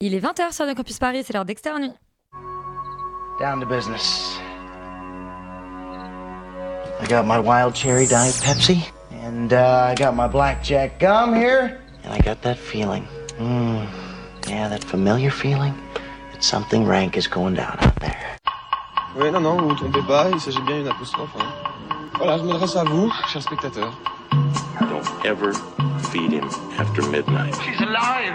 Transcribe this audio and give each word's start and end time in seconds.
Il 0.00 0.14
est 0.14 0.20
20h 0.20 0.52
sur 0.52 0.66
le 0.66 0.74
Campus 0.74 0.98
Paris, 0.98 1.22
c'est 1.24 1.32
l'heure 1.32 1.46
d'Externe 1.46 1.80
Nuit. 1.80 1.94
Down 3.40 3.60
to 3.60 3.66
business. 3.66 4.38
I 7.00 7.06
got 7.08 7.24
my 7.24 7.38
wild 7.38 7.74
cherry 7.74 8.06
diet 8.06 8.34
Pepsi, 8.42 8.78
and 9.24 9.52
uh, 9.54 9.90
I 9.90 9.94
got 9.94 10.14
my 10.14 10.28
blackjack 10.28 10.98
gum 11.00 11.34
here, 11.34 11.78
and 12.04 12.12
I 12.12 12.18
got 12.20 12.42
that 12.42 12.58
feeling. 12.58 13.06
Mm, 13.38 13.86
yeah, 14.48 14.68
that 14.68 14.84
familiar 14.84 15.30
feeling 15.30 15.72
that 16.32 16.42
something 16.42 16.84
rank 16.86 17.16
is 17.16 17.26
going 17.26 17.54
down 17.54 17.76
out 17.80 17.96
there. 18.00 18.36
Oui, 19.16 19.30
non, 19.30 19.40
non, 19.42 19.56
vous 19.58 19.68
vous 19.70 19.74
trompez 19.76 20.02
pas, 20.06 20.28
il 20.30 20.40
s'agit 20.40 20.60
bien 20.66 20.76
d'une 20.76 20.88
apostrophe. 20.88 21.30
hein. 21.38 21.48
Voilà, 22.18 22.36
je 22.38 22.42
m'adresse 22.44 22.76
à 22.76 22.84
vous, 22.84 23.10
chers 23.28 23.42
spectateurs. 23.42 23.94
Don't 24.80 25.24
ever 25.24 25.52
feed 26.10 26.32
him 26.32 26.48
after 26.78 27.02
midnight. 27.10 27.54
She's! 27.64 27.80
Alive! 27.80 28.34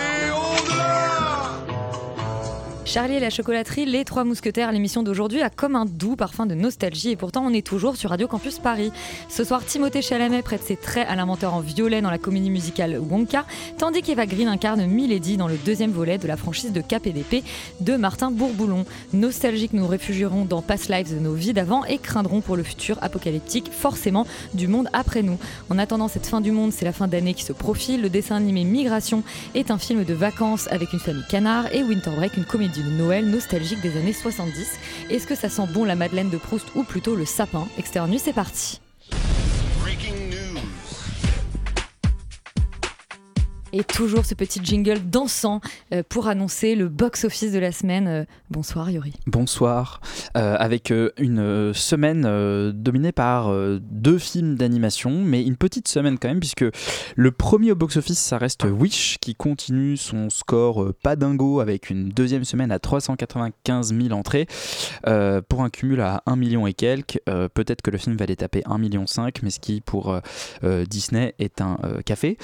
Charlie 2.91 3.15
et 3.15 3.19
la 3.21 3.29
chocolaterie, 3.29 3.85
les 3.85 4.03
trois 4.03 4.25
mousquetaires, 4.25 4.69
l'émission 4.73 5.01
d'aujourd'hui 5.01 5.41
a 5.41 5.49
comme 5.49 5.77
un 5.77 5.85
doux 5.85 6.17
parfum 6.17 6.45
de 6.45 6.55
nostalgie 6.55 7.11
et 7.11 7.15
pourtant 7.15 7.41
on 7.45 7.53
est 7.53 7.65
toujours 7.65 7.95
sur 7.95 8.09
Radio 8.09 8.27
Campus 8.27 8.59
Paris. 8.59 8.91
Ce 9.29 9.45
soir, 9.45 9.63
Timothée 9.65 10.01
Chalamet 10.01 10.41
prête 10.41 10.61
ses 10.61 10.75
traits 10.75 11.07
à 11.07 11.15
l'inventeur 11.15 11.53
en 11.53 11.61
violet 11.61 12.01
dans 12.01 12.11
la 12.11 12.17
comédie 12.17 12.49
musicale 12.49 12.99
Wonka, 12.99 13.45
tandis 13.77 14.01
qu'Eva 14.01 14.25
Green 14.25 14.49
incarne 14.49 14.85
Milady 14.87 15.37
dans 15.37 15.47
le 15.47 15.55
deuxième 15.55 15.91
volet 15.91 16.17
de 16.17 16.27
la 16.27 16.35
franchise 16.35 16.73
de 16.73 16.81
KPDP 16.81 17.45
de 17.79 17.95
Martin 17.95 18.29
Bourboulon. 18.29 18.83
Nostalgique, 19.13 19.71
nous 19.71 19.87
réfugierons 19.87 20.43
dans 20.43 20.61
Past 20.61 20.89
Lives 20.89 21.15
de 21.15 21.19
nos 21.21 21.33
vies 21.33 21.53
d'avant 21.53 21.85
et 21.85 21.97
craindrons 21.97 22.41
pour 22.41 22.57
le 22.57 22.63
futur 22.63 22.97
apocalyptique, 23.01 23.71
forcément, 23.71 24.27
du 24.53 24.67
monde 24.67 24.89
après 24.91 25.23
nous. 25.23 25.37
En 25.69 25.77
attendant 25.77 26.09
cette 26.09 26.27
fin 26.27 26.41
du 26.41 26.51
monde, 26.51 26.73
c'est 26.73 26.83
la 26.83 26.91
fin 26.91 27.07
d'année 27.07 27.35
qui 27.35 27.45
se 27.45 27.53
profile. 27.53 28.01
Le 28.01 28.09
dessin 28.09 28.35
animé 28.35 28.65
Migration 28.65 29.23
est 29.55 29.71
un 29.71 29.77
film 29.77 30.03
de 30.03 30.13
vacances 30.13 30.67
avec 30.71 30.91
une 30.91 30.99
famille 30.99 31.23
canard 31.29 31.73
et 31.73 31.83
Winter 31.83 32.11
Break, 32.17 32.35
une 32.35 32.43
comédie 32.43 32.80
Noël 32.89 33.25
nostalgique 33.25 33.81
des 33.81 33.97
années 33.97 34.13
70. 34.13 34.77
Est-ce 35.09 35.27
que 35.27 35.35
ça 35.35 35.49
sent 35.49 35.67
bon 35.73 35.85
la 35.85 35.95
Madeleine 35.95 36.29
de 36.29 36.37
Proust 36.37 36.67
ou 36.75 36.83
plutôt 36.83 37.15
le 37.15 37.25
sapin? 37.25 37.67
Externe 37.77 38.09
Nuit, 38.09 38.19
c'est 38.19 38.33
parti. 38.33 38.81
Et 43.73 43.85
toujours 43.85 44.25
ce 44.25 44.35
petit 44.35 44.59
jingle 44.61 44.99
dansant 44.99 45.61
euh, 45.93 46.03
pour 46.07 46.27
annoncer 46.27 46.75
le 46.75 46.89
box-office 46.89 47.53
de 47.53 47.59
la 47.59 47.71
semaine. 47.71 48.07
Euh, 48.07 48.25
bonsoir 48.49 48.91
Yuri. 48.91 49.13
Bonsoir. 49.27 50.01
Euh, 50.35 50.57
avec 50.59 50.91
une 51.17 51.73
semaine 51.73 52.71
dominée 52.71 53.11
par 53.11 53.53
deux 53.79 54.17
films 54.17 54.55
d'animation, 54.55 55.11
mais 55.23 55.43
une 55.43 55.55
petite 55.55 55.87
semaine 55.87 56.17
quand 56.19 56.27
même, 56.27 56.39
puisque 56.39 56.65
le 57.15 57.31
premier 57.31 57.71
au 57.71 57.75
box-office, 57.75 58.19
ça 58.19 58.37
reste 58.37 58.63
Wish, 58.63 59.17
qui 59.19 59.35
continue 59.35 59.95
son 59.95 60.29
score 60.29 60.93
pas 61.01 61.15
dingo 61.15 61.59
avec 61.59 61.89
une 61.89 62.09
deuxième 62.09 62.43
semaine 62.43 62.71
à 62.71 62.79
395 62.79 63.93
000 63.95 64.11
entrées, 64.11 64.47
pour 65.49 65.61
un 65.63 65.69
cumul 65.69 66.01
à 66.01 66.23
1 66.25 66.35
million 66.35 66.67
et 66.67 66.73
quelques. 66.73 67.19
Peut-être 67.25 67.81
que 67.81 67.91
le 67.91 67.97
film 67.97 68.15
va 68.17 68.25
les 68.25 68.35
taper 68.35 68.63
1 68.65 68.77
million 68.77 69.07
5, 69.07 69.41
mais 69.43 69.49
ce 69.49 69.59
qui 69.59 69.81
pour 69.81 70.19
Disney 70.87 71.33
est 71.39 71.61
un 71.61 71.77
café. 72.05 72.37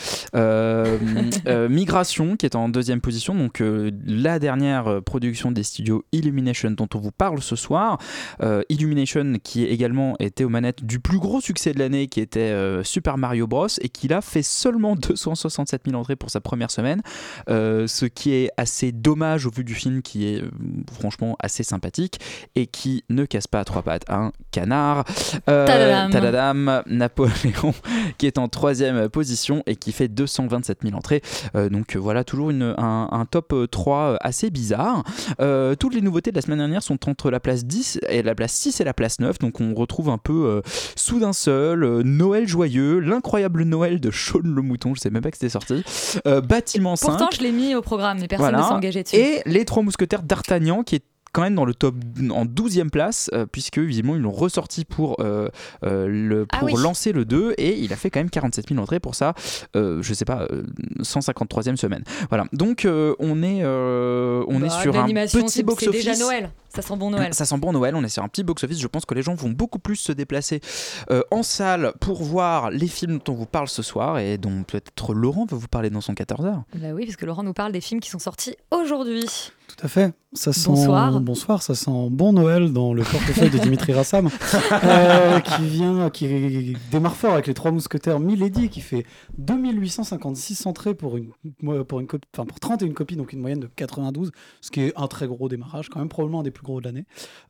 Euh, 1.17 1.67
euh, 1.67 1.69
Migration, 1.69 2.35
qui 2.35 2.45
est 2.45 2.55
en 2.55 2.69
deuxième 2.69 3.01
position, 3.01 3.35
donc 3.35 3.61
euh, 3.61 3.91
la 4.05 4.39
dernière 4.39 5.01
production 5.03 5.51
des 5.51 5.63
studios 5.63 6.03
Illumination 6.11 6.71
dont 6.71 6.87
on 6.93 6.99
vous 6.99 7.11
parle 7.11 7.41
ce 7.41 7.55
soir. 7.55 7.97
Euh, 8.41 8.61
Illumination 8.69 9.33
qui 9.43 9.65
également 9.65 10.15
était 10.19 10.43
aux 10.43 10.49
manettes 10.49 10.83
du 10.83 10.99
plus 10.99 11.19
gros 11.19 11.41
succès 11.41 11.73
de 11.73 11.79
l'année 11.79 12.07
qui 12.07 12.19
était 12.19 12.53
Super 12.83 13.17
Mario 13.17 13.47
Bros 13.47 13.67
et 13.81 13.89
qui 13.89 14.07
là 14.07 14.21
fait 14.21 14.41
seulement 14.41 14.95
267 15.07 15.83
000 15.87 15.99
entrées 15.99 16.15
pour 16.15 16.29
sa 16.29 16.41
première 16.41 16.71
semaine, 16.71 17.01
ce 17.47 18.05
qui 18.05 18.33
est 18.33 18.49
assez 18.57 18.91
dommage 18.91 19.45
au 19.45 19.51
vu 19.51 19.63
du 19.63 19.73
film 19.73 20.01
qui 20.01 20.27
est 20.27 20.43
franchement 20.91 21.35
assez 21.39 21.63
sympathique 21.63 22.19
et 22.55 22.67
qui 22.67 23.03
ne 23.09 23.25
casse 23.25 23.47
pas 23.47 23.59
à 23.59 23.65
trois 23.65 23.81
pattes 23.81 24.05
un 24.09 24.31
canard. 24.51 25.05
Tadadam. 25.45 26.11
tadadam, 26.11 26.83
Napoléon 26.87 27.73
qui 28.17 28.27
est 28.27 28.37
en 28.37 28.47
troisième 28.47 29.09
position 29.09 29.63
et 29.65 29.75
qui 29.75 29.91
fait 29.91 30.07
227 30.07 30.79
000 30.83 30.95
entrées. 30.95 31.06
Euh, 31.55 31.69
donc 31.69 31.95
euh, 31.95 31.99
voilà, 31.99 32.23
toujours 32.23 32.49
une, 32.49 32.73
un, 32.77 33.07
un 33.11 33.25
top 33.25 33.53
euh, 33.53 33.67
3 33.67 34.17
assez 34.21 34.49
bizarre. 34.49 35.03
Euh, 35.39 35.75
toutes 35.75 35.93
les 35.95 36.01
nouveautés 36.01 36.31
de 36.31 36.35
la 36.35 36.41
semaine 36.41 36.59
dernière 36.59 36.83
sont 36.83 37.09
entre 37.09 37.29
la 37.31 37.39
place 37.39 37.65
10 37.65 37.99
et 38.09 38.21
la 38.23 38.35
place 38.35 38.53
6 38.53 38.81
et 38.81 38.83
la 38.83 38.93
place 38.93 39.19
9. 39.19 39.39
Donc 39.39 39.59
on 39.61 39.73
retrouve 39.73 40.09
un 40.09 40.17
peu 40.17 40.45
euh, 40.45 40.61
Soudain 40.95 41.33
seul, 41.33 41.83
euh, 41.83 42.03
Noël 42.03 42.47
joyeux, 42.47 42.99
l'incroyable 42.99 43.63
Noël 43.63 43.99
de 43.99 44.11
Sean 44.11 44.39
le 44.43 44.61
mouton, 44.61 44.93
je 44.95 45.01
sais 45.01 45.09
même 45.09 45.21
pas 45.21 45.31
que 45.31 45.37
c'était 45.37 45.49
sorti. 45.49 45.83
Euh, 46.25 46.41
Bâtiment 46.41 46.95
5. 46.95 47.07
Pourtant, 47.07 47.29
je 47.35 47.41
l'ai 47.41 47.51
mis 47.51 47.75
au 47.75 47.81
programme, 47.81 48.19
mais 48.19 48.27
personne 48.27 48.49
Voilà. 48.49 48.59
ne 48.59 48.63
s'est 48.67 48.73
engagé 48.73 49.03
dessus. 49.03 49.15
Et 49.15 49.41
les 49.45 49.65
trois 49.65 49.83
mousquetaires 49.83 50.23
d'Artagnan 50.23 50.83
qui 50.83 50.95
est 50.95 51.03
quand 51.37 51.43
même 51.43 51.53
dans 51.53 51.65
le 51.65 51.75
top 51.75 51.93
en 52.31 52.45
12e 52.45 52.89
place 52.89 53.29
euh, 53.35 53.45
puisque 53.45 53.77
visiblement 53.77 54.15
ils 54.15 54.23
l'ont 54.23 54.31
ressorti 54.31 54.85
pour, 54.85 55.17
euh, 55.19 55.49
euh, 55.85 56.07
le, 56.07 56.47
Ah 56.51 56.57
pour 56.57 56.67
oui. 56.69 56.73
lancer 56.81 57.11
le 57.11 57.25
2 57.25 57.53
et 57.59 57.77
il 57.77 57.93
a 57.93 57.95
fait 57.95 58.09
quand 58.09 58.19
même 58.19 58.31
47 58.31 58.69
000 58.69 58.81
entrées 58.81 58.99
pour 58.99 59.13
ça 59.13 59.35
euh, 59.75 60.01
je 60.01 60.13
sais 60.15 60.25
pas 60.25 60.47
euh, 60.49 60.63
153e 61.01 61.75
semaine 61.75 62.03
voilà 62.29 62.45
donc 62.53 62.85
euh, 62.85 63.13
on 63.19 63.43
est 63.43 63.59
euh, 63.61 64.43
on 64.47 64.63
est 64.63 64.67
Bah, 64.69 64.81
sur 64.81 64.95
un 64.99 65.05
petit 65.07 65.49
c'est- 65.49 65.61
box 65.63 65.83
C'est 65.83 65.89
office 65.89 66.05
déjà 66.05 66.17
Noël. 66.17 66.49
Ça 66.69 66.81
sent 66.81 66.97
bon 66.97 67.09
Noël. 67.11 67.33
ça 67.33 67.45
sent 67.45 67.57
bon 67.57 67.71
Noël, 67.71 67.95
on 67.95 68.03
est 68.03 68.09
sur 68.09 68.23
un 68.23 68.27
petit 68.27 68.43
box-office. 68.43 68.79
Je 68.79 68.87
pense 68.87 69.05
que 69.05 69.15
les 69.15 69.23
gens 69.23 69.33
vont 69.33 69.49
beaucoup 69.49 69.79
plus 69.79 69.95
se 69.95 70.11
déplacer 70.11 70.59
euh, 71.09 71.21
en 71.31 71.41
salle 71.41 71.93
pour 72.01 72.21
voir 72.21 72.69
les 72.69 72.87
films 72.87 73.19
dont 73.25 73.33
on 73.33 73.35
vous 73.35 73.45
parle 73.47 73.67
ce 73.67 73.81
soir 73.81 74.19
et 74.19 74.37
dont 74.37 74.61
peut-être 74.63 75.13
Laurent 75.15 75.45
va 75.49 75.57
vous 75.57 75.67
parler 75.69 75.89
dans 75.89 76.01
son 76.01 76.13
14h. 76.13 76.61
Bah 76.75 76.87
oui, 76.93 77.05
parce 77.05 77.15
que 77.15 77.25
Laurent 77.25 77.41
nous 77.43 77.53
parle 77.53 77.71
des 77.71 77.81
films 77.81 77.99
qui 77.99 78.09
sont 78.11 78.19
sortis 78.19 78.55
aujourd'hui. 78.69 79.25
Tout 79.67 79.85
à 79.85 79.87
fait. 79.87 80.13
Ça 80.37 80.53
sent, 80.53 80.69
Bonsoir. 80.69 81.19
Bonsoir, 81.19 81.63
ça 81.63 81.73
sent 81.73 82.09
bon 82.11 82.31
Noël 82.31 82.71
dans 82.71 82.93
le 82.93 83.01
portefeuille 83.01 83.49
de 83.49 83.57
Dimitri 83.57 83.91
Rassam, 83.91 84.29
euh, 84.83 85.39
qui 85.39 85.65
vient, 85.65 86.11
qui 86.11 86.77
démarre 86.91 87.15
fort 87.15 87.33
avec 87.33 87.47
les 87.47 87.55
trois 87.55 87.71
mousquetaires 87.71 88.19
Milady, 88.19 88.69
qui 88.69 88.81
fait 88.81 89.03
2856 89.39 90.67
entrées 90.67 90.93
pour 90.93 91.17
une, 91.17 91.31
pour 91.85 91.99
une 91.99 92.05
copie, 92.05 92.27
enfin 92.35 92.45
pour 92.45 92.59
31 92.59 92.93
copies, 92.93 93.15
donc 93.15 93.33
une 93.33 93.39
moyenne 93.39 93.61
de 93.61 93.69
92, 93.75 94.31
ce 94.61 94.69
qui 94.69 94.81
est 94.81 94.93
un 94.95 95.07
très 95.07 95.25
gros 95.25 95.49
démarrage, 95.49 95.89
quand 95.89 95.97
même 95.97 96.07
probablement 96.07 96.41
un 96.41 96.43
des 96.43 96.51
plus 96.51 96.63
gros 96.63 96.79
de 96.81 96.85
l'année. 96.85 97.05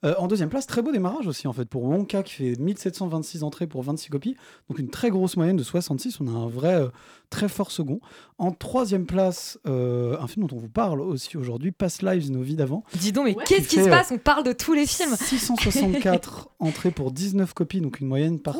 Euh, 0.05 0.15
en 0.17 0.27
deuxième 0.27 0.49
place, 0.49 0.65
très 0.65 0.81
beau 0.81 0.93
démarrage 0.93 1.27
aussi 1.27 1.49
en 1.49 1.53
fait 1.53 1.65
pour 1.65 1.83
Wonka, 1.83 2.23
qui 2.23 2.35
fait 2.35 2.55
1726 2.57 3.43
entrées 3.43 3.67
pour 3.67 3.83
26 3.83 4.09
copies, 4.09 4.37
donc 4.69 4.79
une 4.79 4.89
très 4.89 5.09
grosse 5.09 5.35
moyenne 5.35 5.57
de 5.57 5.63
66. 5.63 6.21
On 6.21 6.27
a 6.27 6.31
un 6.31 6.47
vrai 6.47 6.75
euh, 6.75 6.87
très 7.29 7.49
fort 7.49 7.71
second. 7.71 7.99
En 8.37 8.51
troisième 8.51 9.05
place, 9.05 9.59
un 9.65 10.27
film 10.27 10.45
dont 10.45 10.55
on 10.55 10.59
vous 10.59 10.69
parle 10.69 11.01
aussi 11.01 11.37
aujourd'hui, 11.37 11.71
Past 11.71 12.03
Lives, 12.03 12.31
nos 12.31 12.43
vies 12.43 12.55
d'avant. 12.55 12.76
Dis 12.95 13.11
donc, 13.11 13.25
mais 13.25 13.35
qu'est-ce 13.45 13.67
qui 13.67 13.75
se 13.77 13.81
euh, 13.81 13.89
passe? 13.89 14.11
On 14.11 14.17
parle 14.17 14.43
de 14.43 14.53
tous 14.53 14.73
les 14.73 14.85
films. 14.85 15.15
664 15.15 16.49
entrées 16.59 16.91
pour 16.91 17.11
19 17.11 17.53
copies, 17.53 17.81
donc 17.81 17.99
une 17.99 18.07
moyenne 18.07 18.39
par 18.39 18.57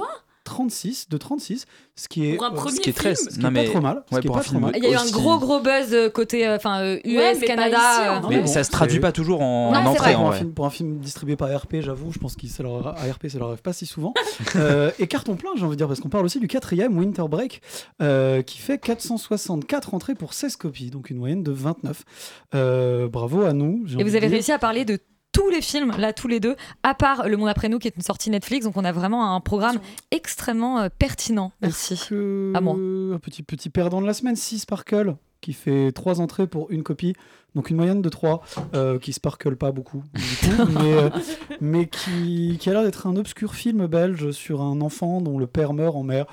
36, 0.47 1.09
de 1.09 1.17
36, 1.17 1.65
ce 1.95 2.07
qui 2.07 2.29
est, 2.29 2.35
Pour 2.35 2.45
un 2.45 2.51
euh, 2.51 2.55
premier 2.55 2.75
ce 2.75 2.81
qui 2.81 2.89
est 2.89 2.93
très 2.93 3.15
film 3.15 3.29
ce 3.29 3.35
qui 3.35 3.41
non 3.41 3.49
est 3.49 3.51
mais 3.51 3.65
pas 3.65 3.71
trop 3.71 3.81
mal. 3.81 4.03
ce 4.09 4.15
ouais, 4.15 4.21
qui 4.21 4.27
est 4.27 4.31
pas 4.31 4.37
un 4.37 4.41
trop 4.41 4.49
film 4.49 4.61
mal. 4.61 4.73
Il 4.77 4.83
y 4.83 4.87
a 4.87 4.91
eu 4.91 4.95
un 4.95 5.09
gros 5.11 5.37
gros 5.39 5.59
buzz 5.59 5.93
euh, 5.93 6.09
côté 6.09 6.47
euh, 6.47 6.55
enfin 6.55 6.81
euh, 6.81 6.99
US, 7.03 7.15
Ouais, 7.17 7.37
mais 7.39 7.47
Canada. 7.47 7.77
ici, 7.77 8.27
mais 8.29 8.39
bon, 8.39 8.47
ça 8.47 8.63
se 8.63 8.71
traduit 8.71 8.99
pas 8.99 9.11
toujours 9.11 9.41
en, 9.41 9.71
Non, 9.73 9.79
en 9.79 9.85
entrée 9.87 10.15
en 10.15 10.19
pour, 10.21 10.29
un 10.29 10.31
film, 10.33 10.53
pour 10.53 10.65
un 10.65 10.69
film 10.69 10.97
distribué 10.99 11.35
par 11.35 11.51
ARP, 11.51 11.75
j'avoue, 11.81 12.11
je 12.11 12.19
pense 12.19 12.35
que 12.35 12.47
ça 12.47 12.63
leur, 12.63 12.87
ARP, 12.87 13.27
ça 13.27 13.37
leur 13.39 13.49
arrive 13.49 13.61
pas 13.61 13.73
si 13.73 13.85
souvent. 13.85 14.13
Euh, 14.55 14.91
et 14.97 15.07
carton 15.07 15.35
plein, 15.35 15.51
j'ai 15.55 15.63
envie 15.63 15.71
de 15.71 15.77
dire, 15.77 15.87
parce 15.87 15.99
qu'on 15.99 16.09
parle 16.09 16.25
aussi 16.25 16.39
du 16.39 16.47
quatrième, 16.47 16.97
Winter 16.97 17.23
Break, 17.29 17.61
euh, 18.01 18.41
qui 18.41 18.57
fait 18.59 18.77
464 18.77 19.93
entrées 19.93 20.15
pour 20.15 20.33
16 20.33 20.55
copies, 20.55 20.89
donc 20.89 21.09
une 21.09 21.17
moyenne 21.17 21.43
de 21.43 21.51
29. 21.51 22.03
Euh, 22.55 23.07
bravo 23.07 23.43
à 23.43 23.53
nous. 23.53 23.83
Et 23.99 24.03
vous 24.03 24.15
avez 24.15 24.21
dire. 24.27 24.31
réussi 24.31 24.51
à 24.51 24.59
parler 24.59 24.85
de 24.85 24.99
tous 25.31 25.49
les 25.49 25.61
films, 25.61 25.93
là, 25.97 26.13
tous 26.13 26.27
les 26.27 26.39
deux, 26.39 26.55
à 26.83 26.93
part 26.93 27.27
Le 27.27 27.37
Monde 27.37 27.49
après 27.49 27.69
nous, 27.69 27.79
qui 27.79 27.87
est 27.87 27.95
une 27.95 28.01
sortie 28.01 28.29
Netflix. 28.29 28.65
Donc, 28.65 28.75
on 28.77 28.83
a 28.85 28.91
vraiment 28.91 29.35
un 29.35 29.39
programme 29.39 29.79
extrêmement 30.11 30.79
euh, 30.79 30.89
pertinent. 30.97 31.51
Merci. 31.61 31.99
que- 32.09 32.51
À 32.55 32.61
moi. 32.61 32.73
Un 32.75 33.19
petit, 33.19 33.43
petit 33.43 33.69
perdant 33.69 34.01
de 34.01 34.07
la 34.07 34.13
semaine, 34.13 34.35
6 34.35 34.59
Sparkle, 34.59 35.15
qui 35.41 35.53
fait 35.53 35.91
3 35.91 36.21
entrées 36.21 36.47
pour 36.47 36.71
une 36.71 36.81
copie, 36.83 37.13
donc 37.55 37.69
une 37.69 37.77
moyenne 37.77 38.01
de 38.01 38.09
3, 38.09 38.41
euh, 38.73 38.97
qui 38.99 39.13
sparkle 39.13 39.55
pas 39.55 39.71
beaucoup, 39.71 40.03
du 40.15 40.21
coup, 40.47 40.63
mais, 40.73 40.93
euh, 40.93 41.09
mais 41.61 41.87
qui, 41.87 42.57
qui 42.59 42.69
a 42.69 42.73
l'air 42.73 42.83
d'être 42.83 43.05
un 43.07 43.15
obscur 43.15 43.53
film 43.53 43.85
belge 43.87 44.31
sur 44.31 44.61
un 44.61 44.81
enfant 44.81 45.21
dont 45.21 45.37
le 45.37 45.45
père 45.47 45.73
meurt 45.73 45.95
en 45.95 46.03
mer. 46.03 46.25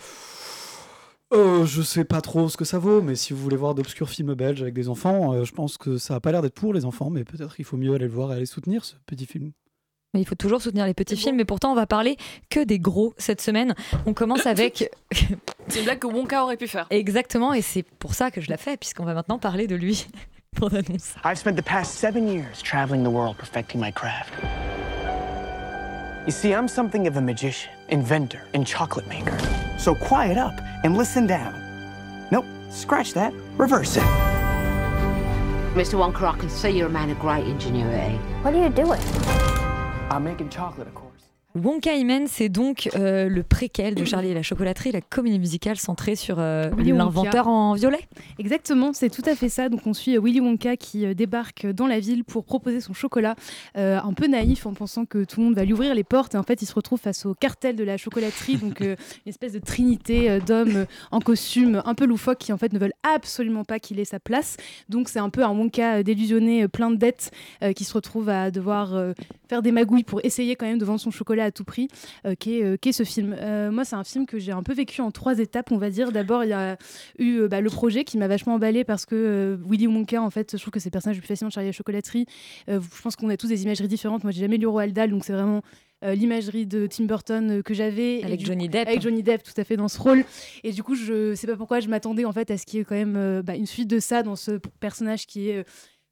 Euh, 1.33 1.65
je 1.65 1.83
sais 1.83 2.05
pas 2.05 2.21
trop 2.21 2.49
ce 2.49 2.57
que 2.57 2.65
ça 2.65 2.79
vaut, 2.79 3.01
mais 3.01 3.17
si 3.17 3.33
vous 3.33 3.41
voulez 3.41 3.57
voir 3.57 3.75
d'obscurs 3.75 4.09
films 4.09 4.35
belges 4.35 4.63
avec 4.63 4.75
des 4.75 4.89
enfants, 4.89 5.33
euh, 5.33 5.45
je 5.45 5.53
pense 5.53 5.79
que 5.79 5.97
ça 5.97 6.15
a 6.15 6.21
pas 6.21 6.31
l'air 6.31 6.43
d'être 6.43 6.55
pour 6.55 6.73
les 6.75 6.85
enfants, 6.85 7.11
mais 7.11 7.25
peut-être 7.25 7.59
il 7.59 7.65
faut 7.65 7.77
mieux 7.77 7.95
aller 7.95 8.07
le 8.07 8.13
voir 8.13 8.33
et 8.33 8.37
aller 8.37 8.47
soutenir 8.47 8.85
ce 8.85 8.95
petit 9.07 9.27
film. 9.27 9.53
Mais 10.13 10.21
il 10.21 10.27
faut 10.27 10.37
toujours 10.37 10.63
soutenir 10.63 10.87
les 10.87 10.95
petits 10.95 11.17
films, 11.17 11.37
mais 11.37 11.45
pourtant 11.45 11.73
on 11.73 11.75
va 11.75 11.87
parler 11.87 12.17
que 12.51 12.63
des 12.63 12.79
gros 12.79 13.15
cette 13.17 13.41
semaine. 13.41 13.75
On 14.07 14.15
commence 14.15 14.47
avec 14.47 14.89
C'est 15.69 15.79
une 15.81 15.85
blague 15.87 15.99
que 15.99 16.07
Wonka 16.07 16.45
aurait 16.45 16.57
pu 16.57 16.69
faire. 16.69 16.87
exactement, 16.91 17.53
et 17.53 17.63
c'est 17.63 17.83
pour 17.83 18.15
ça 18.15 18.31
que 18.31 18.41
je 18.41 18.49
la 18.49 18.57
fais, 18.57 18.77
puisqu'on 18.77 19.05
va 19.05 19.15
maintenant 19.15 19.39
parler 19.39 19.67
de 19.67 19.75
lui. 19.75 20.07
Pour 20.55 20.71
l'annonce. 20.71 21.17
I've 21.25 21.37
spent 21.37 21.57
the 21.57 21.65
past 21.65 21.95
seven 21.97 22.29
years 22.29 22.63
traveling 22.63 23.03
the 23.03 23.11
world 23.11 23.37
perfecting 23.37 23.81
my 23.81 23.91
craft. 23.91 24.33
You 26.27 26.33
see, 26.33 26.51
I'm 26.53 26.69
something 26.69 27.09
of 27.09 27.17
a 27.17 27.21
magician, 27.21 27.73
inventor, 27.89 28.39
and 28.55 28.65
chocolate 28.65 29.09
maker. 29.09 29.37
So 29.85 29.95
quiet 29.95 30.39
up 30.39 30.59
and 30.83 30.97
listen 30.97 31.27
down. 31.27 31.53
Nope, 32.31 32.47
scratch 32.71 33.13
that. 33.13 33.35
Reverse 33.59 33.99
it. 33.99 34.03
Mr. 35.75 35.99
Wonka, 35.99 36.23
I 36.23 36.39
can 36.39 36.49
see 36.49 36.71
you're 36.71 36.87
a 36.87 36.91
man 36.91 37.11
of 37.11 37.19
great 37.19 37.47
ingenuity. 37.47 38.17
What 38.41 38.55
are 38.55 38.63
you 38.63 38.71
doing? 38.71 39.03
I'm 40.11 40.25
making 40.25 40.49
chocolate, 40.49 40.89
of 40.89 40.95
course. 40.95 41.14
Wonka 41.57 41.95
Imen, 41.95 42.27
c'est 42.27 42.49
donc 42.49 42.91
euh, 42.97 43.29
le 43.29 43.45
préquel 43.45 43.95
de 43.95 44.05
Charlie 44.05 44.31
et 44.31 44.35
la 44.35 44.43
chocolaterie, 44.43 44.91
la 44.91 45.01
comédie 45.01 45.39
musicale 45.39 45.77
centrée 45.77 46.17
sur 46.17 46.41
euh, 46.41 46.69
l'inventeur 46.79 47.47
en 47.47 47.75
violet. 47.75 48.01
Exactement, 48.41 48.93
c'est 48.93 49.09
tout 49.09 49.23
à 49.25 49.37
fait 49.37 49.49
ça. 49.49 49.69
Donc 49.69 49.87
on 49.87 49.95
suit 49.95 50.19
Willy 50.19 50.41
Wonka 50.41 50.77
qui 50.77 51.07
euh, 51.07 51.15
débarque 51.15 51.65
dans 51.67 51.87
la 51.87 52.01
ville 52.01 52.25
pour 52.25 52.45
proposer 52.45 52.81
son 52.81 52.93
chocolat, 52.93 53.37
euh, 53.77 54.01
un 54.03 54.13
peu 54.15 54.27
naïf 54.27 54.67
en 54.67 54.75
pensant 54.75 55.05
que 55.05 55.23
tout 55.23 55.39
le 55.39 55.47
monde 55.47 55.55
va 55.55 55.65
lui 55.65 55.75
ouvrir 55.75 55.95
les 55.95 56.03
portes. 56.03 56.35
Et 56.35 56.39
en 56.39 56.43
fait, 56.43 56.61
il 56.61 56.67
se 56.67 56.75
retrouve 56.75 56.99
face 56.99 57.25
au 57.25 57.35
cartel 57.35 57.77
de 57.77 57.85
la 57.85 57.99
chocolaterie, 57.99 58.57
donc 58.57 58.81
une 58.81 58.97
espèce 59.27 59.53
de 59.53 59.61
trinité 59.61 60.41
d'hommes 60.45 60.87
en 61.13 61.21
costume 61.21 61.83
un 61.85 61.95
peu 61.95 62.05
loufoque 62.05 62.39
qui 62.39 62.53
en 62.53 62.59
fait 62.59 62.73
ne 62.73 62.81
veulent 62.81 62.95
absolument 63.15 63.63
pas 63.63 63.79
qu'il 63.79 64.01
ait 64.01 64.05
sa 64.05 64.19
place. 64.19 64.57
Donc 64.89 65.09
c'est 65.09 65.21
un 65.21 65.31
peu 65.31 65.45
un 65.45 65.51
Wonka 65.51 66.03
délusionné, 66.03 66.67
plein 66.67 66.91
de 66.91 66.97
dettes, 66.97 67.31
qui 67.77 67.85
se 67.85 67.93
retrouve 67.93 68.29
à 68.29 68.51
devoir 68.51 69.15
faire 69.49 69.63
des 69.63 69.71
magouilles 69.71 70.03
pour 70.03 70.21
essayer 70.25 70.57
quand 70.57 70.67
même 70.67 70.79
de 70.79 70.85
vendre 70.85 71.01
son 71.01 71.13
chocolat 71.13 71.44
à 71.45 71.51
tout 71.51 71.65
prix, 71.65 71.89
euh, 72.27 72.35
qu'est 72.39 72.63
euh, 72.63 72.93
ce 72.93 73.05
film. 73.05 73.35
Euh, 73.39 73.71
moi, 73.71 73.85
c'est 73.85 73.97
un 73.97 74.05
film 74.05 74.27
que 74.27 74.39
j'ai 74.39 74.53
un 74.53 74.63
peu 74.63 74.75
vécu 74.75 75.01
en 75.01 75.11
trois 75.11 75.39
étapes, 75.39 75.73
on 75.73 75.79
va 75.79 75.91
dire. 75.91 76.13
D'abord, 76.13 76.45
il 76.45 76.51
y 76.51 76.53
a 76.53 76.77
eu 77.19 77.49
bah, 77.49 77.61
le 77.61 77.71
projet 77.71 78.05
qui 78.05 78.19
m'a 78.19 78.29
vachement 78.29 78.55
emballé 78.55 78.85
parce 78.85 79.07
que 79.07 79.59
Willy 79.67 79.87
Wonka, 79.87 80.23
en 80.23 80.31
fait, 80.31 80.57
je 80.57 80.61
trouve 80.61 80.73
que 80.73 80.81
c'est 80.81 80.89
le 80.89 80.93
personnage 80.93 81.17
le 81.17 81.21
plus 81.21 81.29
fascinant 81.29 81.49
de 81.49 81.55
Charlie 81.55 81.69
la 81.69 81.73
chocolaterie. 81.73 82.27
Je 82.69 83.03
pense 83.03 83.17
qu'on 83.17 83.29
a 83.31 83.37
tous 83.37 83.49
des 83.49 83.63
imageries 83.63 83.89
différentes. 83.89 84.25
Moi, 84.25 84.33
j'ai 84.33 84.41
jamais 84.41 84.57
lu 84.57 84.67
Roald 84.67 84.93
Dahl, 84.93 85.11
donc 85.11 85.25
c'est 85.25 85.33
vraiment 85.33 85.63
euh, 86.05 86.15
l'imagerie 86.15 86.67
de 86.67 86.87
Tim 86.87 87.05
Burton 87.05 87.51
euh, 87.51 87.63
que 87.63 87.73
j'avais 87.73 88.23
Avec 88.25 88.45
Johnny 88.45 88.69
Depp. 88.69 88.89
avec 88.89 89.01
Johnny 89.01 89.23
Depp 89.23 89.43
tout 89.43 89.59
à 89.59 89.65
fait 89.65 89.77
dans 89.77 89.89
ce 89.89 89.99
rôle 89.99 90.25
et 90.63 90.73
du 90.73 90.83
coup 90.83 90.95
je 90.95 91.35
sais 91.35 91.47
pas 91.47 91.57
pourquoi 91.57 91.81
je 91.81 91.89
m'attendais 91.89 92.27
en 92.27 92.33
fait 92.33 92.51
à 92.51 92.59
ce 92.59 92.67
qu'il 92.67 92.79
y 92.79 92.83
ait 92.83 92.85
quand 92.85 92.95
même 92.95 93.17
euh, 93.17 93.43
bah, 93.43 93.55
une 93.55 93.65
suite 93.65 93.89
de 93.89 93.99
ça 94.01 94.23
dans 94.23 94.37
ce 94.37 94.59
personnage 94.81 95.27
qui 95.27 95.49
est 95.49 95.65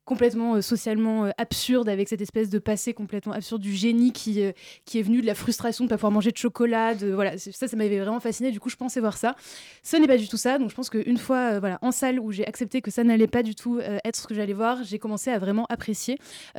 complètement 0.05 0.55
euh, 0.57 0.61
socialement 0.61 1.27
euh, 1.27 1.31
absurde 1.39 1.89
avec 1.89 2.09
cette 2.09 2.21
espèce 2.21 2.51
de 2.51 2.59
passé 2.59 2.93
complètement 2.95 3.33
absurde 3.33 3.63
du 3.63 3.73
génie 3.73 4.13
qui, 4.13 4.43
euh, 4.43 4.53
qui 4.85 4.99
est 4.99 5.03
venu 5.03 5.21
de 5.21 5.27
la 5.27 5.35
frustration 5.35 5.85
de 5.85 5.89
pas 5.89 5.97
pouvoir 5.97 6.13
manger 6.13 6.31
de 6.33 6.37
chocolat 6.37 6.95
de 6.95 7.13
voilà 7.13 7.39
ça 7.39 7.69
ça 7.69 7.77
m'avait 7.77 7.99
vraiment 7.99 8.21
fasciné 8.21 8.51
du 8.51 8.61
coup 8.61 8.69
je 8.69 8.77
pensais 8.77 9.01
voir 9.01 9.17
ça 9.17 9.37
ce 9.83 9.97
n'est 9.97 10.07
pas 10.07 10.17
du 10.17 10.29
tout 10.29 10.37
ça 10.37 10.59
donc 10.59 10.71
je 10.71 10.75
pense 10.75 10.91
qu'une 10.91 11.19
fois 11.19 11.61
voilà 11.61 11.79
en 11.83 11.93
salle 11.93 12.19
où 12.21 12.33
j'ai 12.33 12.47
accepté 12.47 12.81
que 12.81 12.91
ça 12.91 13.05
n'allait 13.05 13.27
pas 13.27 13.43
du 13.43 13.55
tout 13.55 13.81
être 13.81 14.17
ce 14.17 14.27
que 14.27 14.35
j'allais 14.35 14.53
voir 14.53 14.83
j'ai 14.85 14.99
commencé 14.99 15.31
à 15.31 15.39
vraiment 15.39 15.67
apprécier 15.69 16.19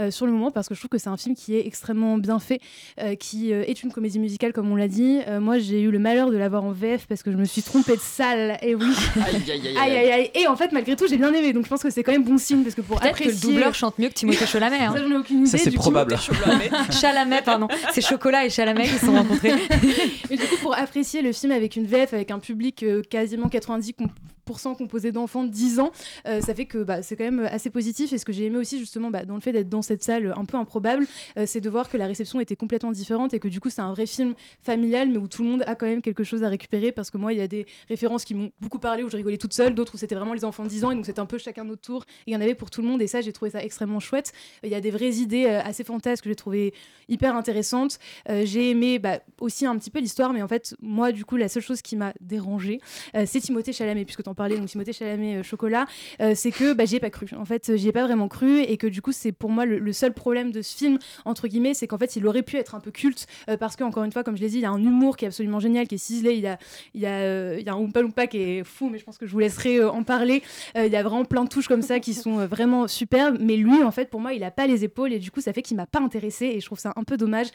sur 0.09 0.25
le 0.25 0.31
moment 0.31 0.51
parce 0.51 0.69
que 0.69 0.75
je 0.75 0.79
trouve 0.79 0.89
que 0.89 0.97
c'est 0.97 1.09
un 1.09 1.17
film 1.17 1.35
qui 1.35 1.55
est 1.55 1.65
extrêmement 1.65 2.17
bien 2.17 2.39
fait 2.39 2.59
qui 3.19 3.51
est 3.51 3.83
une 3.83 3.91
comédie 3.91 4.19
musicale 4.19 4.53
comme 4.53 4.71
on 4.71 4.75
l'a 4.75 4.87
dit 4.87 5.19
moi 5.39 5.59
j'ai 5.59 5.81
eu 5.81 5.91
le 5.91 5.99
malheur 5.99 6.31
de 6.31 6.37
l'avoir 6.37 6.63
en 6.63 6.71
VF 6.71 7.07
parce 7.07 7.23
que 7.23 7.31
je 7.31 7.37
me 7.37 7.45
suis 7.45 7.61
trompée 7.61 7.95
de 7.95 8.01
salle 8.01 8.57
et 8.61 8.75
oui 8.75 8.93
Aïe, 9.15 9.43
aïe, 9.51 9.97
aïe, 9.97 10.11
Aïe. 10.11 10.31
Et 10.35 10.47
en 10.47 10.55
fait, 10.55 10.71
malgré 10.71 10.95
tout, 10.95 11.07
j'ai 11.07 11.17
bien 11.17 11.33
aimé. 11.33 11.53
Donc, 11.53 11.65
je 11.65 11.69
pense 11.69 11.81
que 11.81 11.89
c'est 11.89 12.03
quand 12.03 12.11
même 12.11 12.23
bon 12.23 12.37
signe 12.37 12.63
parce 12.63 12.75
que 12.75 12.81
pour 12.81 13.03
apprécier. 13.03 13.32
Le 13.33 13.39
doubleur 13.39 13.73
chante 13.75 13.97
mieux 13.99 14.09
que 14.09 14.13
Timothée 14.13 14.45
Chalamet. 14.45 14.79
hein. 14.79 14.93
Ça, 14.95 15.01
j'en 15.03 15.11
ai 15.11 15.17
aucune 15.17 15.39
idée. 15.41 15.49
Ça, 15.49 15.57
c'est 15.57 15.71
probable. 15.71 16.17
Chalamet, 16.91 17.41
pardon. 17.41 17.67
C'est 17.93 18.01
Chocolat 18.05 18.45
et 18.45 18.49
Chalamet 18.49 18.83
qui 18.83 18.89
se 18.97 19.05
sont 19.05 19.13
rencontrés. 19.13 19.53
Et 20.29 20.37
du 20.37 20.43
coup, 20.43 20.57
pour 20.61 20.77
apprécier 20.77 21.21
le 21.21 21.31
film 21.31 21.51
avec 21.51 21.75
une 21.75 21.85
VF, 21.85 22.13
avec 22.13 22.31
un 22.31 22.39
public 22.39 22.83
euh, 22.83 23.01
quasiment 23.09 23.47
90% 23.47 23.93
composé 24.77 25.11
d'enfants 25.11 25.43
de 25.43 25.49
10 25.49 25.79
ans, 25.79 25.91
euh, 26.27 26.41
ça 26.41 26.53
fait 26.53 26.65
que 26.65 26.83
bah, 26.83 27.01
c'est 27.01 27.15
quand 27.15 27.23
même 27.23 27.47
assez 27.51 27.69
positif. 27.69 28.13
Et 28.13 28.17
ce 28.17 28.25
que 28.25 28.31
j'ai 28.31 28.45
aimé 28.45 28.57
aussi, 28.57 28.79
justement, 28.79 29.09
bah, 29.09 29.25
dans 29.25 29.35
le 29.35 29.41
fait 29.41 29.51
d'être 29.51 29.69
dans 29.69 29.81
cette 29.81 30.03
salle 30.03 30.33
un 30.35 30.45
peu 30.45 30.57
improbable, 30.57 31.05
euh, 31.37 31.45
c'est 31.47 31.61
de 31.61 31.69
voir 31.69 31.89
que 31.89 31.97
la 31.97 32.07
réception 32.07 32.39
était 32.39 32.55
complètement 32.55 32.91
différente 32.91 33.33
et 33.33 33.39
que 33.39 33.47
du 33.47 33.59
coup, 33.59 33.69
c'est 33.69 33.81
un 33.81 33.91
vrai 33.91 34.05
film 34.05 34.35
familial, 34.61 35.09
mais 35.09 35.17
où 35.17 35.27
tout 35.27 35.43
le 35.43 35.49
monde 35.49 35.63
a 35.65 35.75
quand 35.75 35.85
même 35.85 36.01
quelque 36.01 36.23
chose 36.23 36.43
à 36.43 36.49
récupérer. 36.49 36.91
Parce 36.91 37.09
que 37.09 37.17
moi, 37.17 37.33
il 37.33 37.39
y 37.39 37.41
a 37.41 37.47
des 37.47 37.65
références 37.89 38.25
qui 38.25 38.35
m'ont 38.35 38.51
beaucoup 38.61 38.79
parlé, 38.79 39.03
où 39.03 39.09
je 39.09 39.17
rigolais 39.17 39.37
toute 39.37 39.53
seule, 39.53 39.73
d'autres 39.73 39.95
où 39.95 39.97
c'était 39.97 40.15
vraiment 40.15 40.33
les 40.33 40.45
enfants 40.45 40.63
de 40.63 40.69
10 40.69 40.85
ans, 40.85 40.91
et 40.91 40.95
donc 40.95 41.05
c'était 41.05 41.19
un 41.19 41.25
peu 41.25 41.37
chacun 41.37 41.63
notre 41.63 41.81
tour. 41.81 42.05
Il 42.27 42.33
y 42.33 42.37
en 42.37 42.41
avait 42.41 42.55
pour 42.55 42.69
tout 42.69 42.81
le 42.81 42.87
monde, 42.87 43.01
et 43.01 43.07
ça, 43.07 43.21
j'ai 43.21 43.33
trouvé 43.33 43.51
ça 43.51 43.63
extrêmement 43.63 43.99
chouette. 43.99 44.33
Il 44.63 44.69
y 44.69 44.75
a 44.75 44.81
des 44.81 44.91
vraies 44.91 45.15
idées 45.15 45.45
euh, 45.45 45.61
assez 45.61 45.83
fantasques 45.83 46.23
que 46.23 46.29
j'ai 46.29 46.35
trouvé 46.35 46.73
hyper 47.09 47.35
intéressantes. 47.35 47.99
J'ai 48.29 48.69
aimé 48.69 48.99
bah, 48.99 49.19
aussi 49.39 49.65
un 49.65 49.77
petit 49.77 49.89
peu 49.89 49.99
l'histoire, 49.99 50.33
mais 50.33 50.41
en 50.41 50.47
fait, 50.47 50.75
moi, 50.81 51.11
du 51.11 51.25
coup, 51.25 51.35
la 51.35 51.49
seule 51.49 51.63
chose 51.63 51.81
qui 51.81 51.95
m'a 51.95 52.13
dérangée, 52.21 52.79
c'est 53.25 53.39
Timothée 53.39 53.73
Chalamet, 53.73 54.05
puisque 54.05 54.23
tu 54.33 54.41
en 54.41 54.43
parlais, 54.43 54.57
donc 54.57 54.67
Timothée 54.67 54.93
Chalamet 54.93 55.37
euh, 55.37 55.43
Chocolat, 55.43 55.85
euh, 56.21 56.33
c'est 56.35 56.51
que 56.51 56.73
bah, 56.73 56.85
j'y 56.85 56.95
ai 56.95 56.99
pas 56.99 57.09
cru. 57.09 57.27
En 57.37 57.45
fait, 57.45 57.75
j'y 57.75 57.87
ai 57.87 57.91
pas 57.91 58.03
vraiment 58.03 58.27
cru, 58.27 58.61
et 58.61 58.77
que 58.77 58.87
du 58.87 59.01
coup, 59.01 59.11
c'est 59.11 59.31
pour 59.31 59.49
moi 59.49 59.65
le, 59.65 59.93
seul 59.93 60.13
problème 60.13 60.51
de 60.51 60.61
ce 60.61 60.75
film, 60.75 60.97
entre 61.25 61.47
guillemets, 61.47 61.73
c'est 61.73 61.87
qu'en 61.87 61.97
fait, 61.97 62.15
il 62.15 62.25
aurait 62.25 62.41
pu 62.41 62.57
être 62.57 62.75
un 62.75 62.79
peu 62.79 62.91
culte, 62.91 63.27
euh, 63.49 63.57
parce 63.57 63.75
que, 63.75 63.83
encore 63.83 64.03
une 64.03 64.11
fois, 64.11 64.23
comme 64.23 64.35
je 64.35 64.41
l'ai 64.41 64.49
dit, 64.49 64.57
il 64.57 64.61
y 64.61 64.65
a 64.65 64.71
un 64.71 64.81
humour 64.81 65.17
qui 65.17 65.25
est 65.25 65.27
absolument 65.27 65.59
génial, 65.59 65.87
qui 65.87 65.95
est 65.95 65.99
ciselé, 65.99 66.33
il 66.33 66.41
y 66.41 66.47
a, 66.47 66.57
y 66.95 67.05
a, 67.05 67.57
il 67.57 67.65
y 67.65 67.69
a 67.69 67.73
un 67.73 67.77
Oompa 67.77 68.27
qui 68.27 68.37
est 68.37 68.63
fou, 68.63 68.89
mais 68.89 68.97
je 68.97 69.03
pense 69.03 69.17
que 69.17 69.25
je 69.25 69.31
vous 69.31 69.39
laisserai 69.39 69.83
en 69.83 70.03
parler. 70.03 70.41
Il 70.75 70.87
y 70.87 70.95
a 70.95 71.03
vraiment 71.03 71.25
plein 71.25 71.43
de 71.43 71.49
touches 71.49 71.67
comme 71.67 71.81
ça 71.81 71.99
qui 71.99 72.13
sont 72.13 72.45
vraiment 72.47 72.87
superbes, 72.87 73.37
mais 73.39 73.55
lui, 73.55 73.83
en 73.83 73.91
fait, 73.91 74.09
pour 74.09 74.19
moi, 74.19 74.33
il 74.33 74.43
a 74.43 74.51
pas 74.51 74.67
les 74.67 74.83
épaules, 74.83 75.13
et 75.13 75.19
du 75.19 75.31
coup, 75.31 75.41
ça 75.41 75.53
fait 75.53 75.61
qu'il 75.61 75.77
m'a 75.77 75.85
pas 75.85 75.99
intéressé, 75.99 76.45
et 76.45 76.59
je 76.59 76.65
trouve 76.65 76.79
ça 76.79 76.93
un 76.95 77.03
peu 77.03 77.17
dommage, 77.17 77.47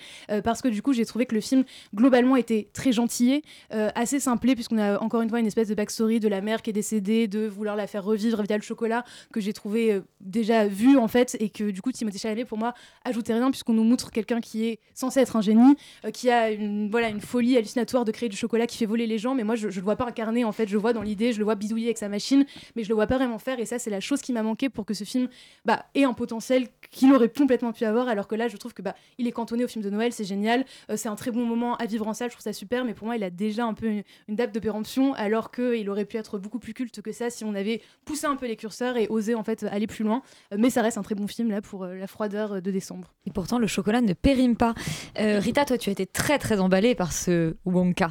parce 0.45 0.63
que 0.63 0.69
du 0.69 0.83
coup, 0.83 0.93
j'ai 0.93 1.05
trouvé 1.05 1.27
que 1.27 1.35
le 1.35 1.41
film, 1.41 1.65
globalement, 1.95 2.37
était 2.37 2.69
très 2.73 2.93
gentillé, 2.93 3.43
assez 3.71 4.21
simplé, 4.21 4.55
puisqu'on 4.55 4.79
a 4.79 4.99
encore 4.99 5.23
une 5.23 5.29
fois 5.29 5.41
une 5.41 5.47
espèce 5.47 5.69
de 5.69 5.75
backstory 5.75 6.21
de 6.21 6.29
la 6.29 6.41
mère 6.41 6.63
qui 6.63 6.68
est 6.71 6.73
décédée, 6.73 7.29
de 7.29 7.47
vouloir 7.47 7.77
la 7.77 7.87
faire 7.87 8.05
revivre 8.05 8.43
via 8.43 8.57
le 8.57 8.63
chocolat, 8.63 9.05
que 9.33 9.41
j'ai 9.41 9.53
trouvé 9.53 9.93
euh, 9.93 10.01
déjà 10.21 10.67
vu, 10.67 10.97
en 10.97 11.09
fait, 11.09 11.37
et 11.41 11.49
que 11.49 11.71
du 11.71 11.83
coup, 11.83 11.93
Timothée 11.93 12.19
Chalamet, 12.19 12.45
pour 12.45 12.59
moi, 12.59 12.75
ajoutait 13.05 13.35
rien, 13.35 13.51
puisqu'on 13.51 13.73
nous 13.73 13.85
montre 13.85 14.11
quelqu'un 14.11 14.41
qui 14.41 14.67
est 14.67 14.79
censé 14.95 15.21
être 15.21 15.37
un 15.37 15.41
génie, 15.41 15.77
euh, 16.05 16.11
qui 16.11 16.31
a 16.31 16.51
une, 16.51 16.91
voilà, 16.91 17.09
une 17.09 17.21
folie 17.21 17.57
hallucinatoire 17.57 18.05
de 18.05 18.13
créer 18.13 18.29
du 18.29 18.37
chocolat 18.37 18.67
qui 18.67 18.77
fait 18.77 18.87
voler 18.87 19.07
les 19.07 19.19
gens, 19.19 19.35
mais 19.35 19.45
moi, 19.45 19.55
je, 19.55 19.71
je 19.71 19.81
le 19.81 19.85
vois 19.85 19.97
pas 19.97 20.07
incarné, 20.07 20.45
en 20.45 20.53
fait, 20.53 20.69
je 20.69 20.73
le 20.73 20.79
vois 20.79 20.93
dans 20.93 21.03
l'idée, 21.03 21.33
je 21.33 21.39
le 21.39 21.45
vois 21.45 21.55
bidouiller 21.55 21.87
avec 21.87 21.99
sa 21.99 22.09
machine, 22.09 22.45
mais 22.77 22.85
je 22.85 22.89
le 22.89 22.95
vois 22.95 23.07
pas 23.07 23.17
vraiment 23.17 23.39
faire, 23.39 23.59
et 23.61 23.67
ça, 23.67 23.79
c'est 23.79 23.91
la 23.91 24.01
chose 24.01 24.21
qui 24.21 24.33
m'a 24.33 24.43
manqué 24.43 24.69
pour 24.69 24.85
que 24.85 24.95
ce 24.95 25.05
film 25.05 25.29
bah, 25.65 25.87
ait 25.95 26.05
un 26.05 26.13
potentiel 26.13 26.69
qu'il 26.91 27.13
aurait 27.13 27.29
complètement 27.29 27.73
pu 27.73 27.85
avoir, 27.85 28.09
alors 28.09 28.29
que 28.29 28.35
là, 28.35 28.49
je 28.49 28.57
trouve 28.57 28.75
que 28.75 28.83
bah, 28.83 28.95
il 29.19 29.27
est 29.27 29.33
cantonné 29.33 29.65
au 29.65 29.69
film 29.69 29.85
de 29.85 29.91
Noël, 29.91 30.13
c'est 30.13 30.25
génial, 30.25 30.65
euh, 30.91 30.97
c'est 30.97 31.09
un 31.09 31.17
très 31.17 31.31
bon 31.31 31.45
moment 31.45 31.77
à 31.77 31.87
vivre 31.87 32.07
en 32.07 32.15
salle, 32.15 32.31
je 32.31 32.35
trouve 32.35 32.45
ça 32.45 32.53
super, 32.53 32.85
mais 32.85 32.95
pour 32.95 33.07
moi, 33.07 33.17
il 33.17 33.25
a 33.25 33.31
déjà 33.31 33.65
un 33.65 33.75
peu 33.75 33.87
une, 33.87 34.03
une 34.29 34.37
date 34.37 34.55
de 34.55 34.61
péremption, 34.61 35.15
alors 35.15 35.51
qu'il 35.51 35.89
aurait 35.91 36.05
pu 36.05 36.17
être 36.17 36.39
beaucoup 36.39 36.58
plus 36.59 36.75
culte 36.75 37.01
que 37.03 37.13
ça 37.13 37.31
si 37.31 37.45
on 37.45 37.55
avait 37.55 37.81
poussé 38.05 38.27
un 38.27 38.37
peu 38.37 38.47
les 38.47 38.57
curseurs 38.57 38.97
et 38.97 39.07
osé 39.09 39.35
en 39.35 39.45
fait 39.45 39.65
aller 39.65 39.87
plus 39.87 40.05
loin. 40.05 40.23
Euh, 40.53 40.57
mais 40.59 40.71
ça 40.71 40.83
reste 40.83 40.99
un 40.99 41.03
très 41.03 41.15
bon 41.15 41.27
film 41.27 41.51
là 41.51 41.61
pour 41.61 41.85
euh, 41.85 41.95
la 41.95 42.07
froideur 42.07 42.55
euh, 42.55 42.61
de 42.61 42.71
décembre. 42.71 43.15
Et 43.27 43.31
pourtant, 43.31 43.59
le 43.59 43.67
chocolat 43.67 44.01
ne 44.01 44.13
périme 44.13 44.57
pas. 44.57 44.75
Rita, 45.17 45.65
toi, 45.65 45.79
tu 45.79 45.91
as 45.91 45.93
été 45.93 46.07
très 46.07 46.39
très 46.39 46.61
emballée 46.61 46.95
par 46.95 47.13
ce 47.13 47.57
Wonka. 47.65 48.11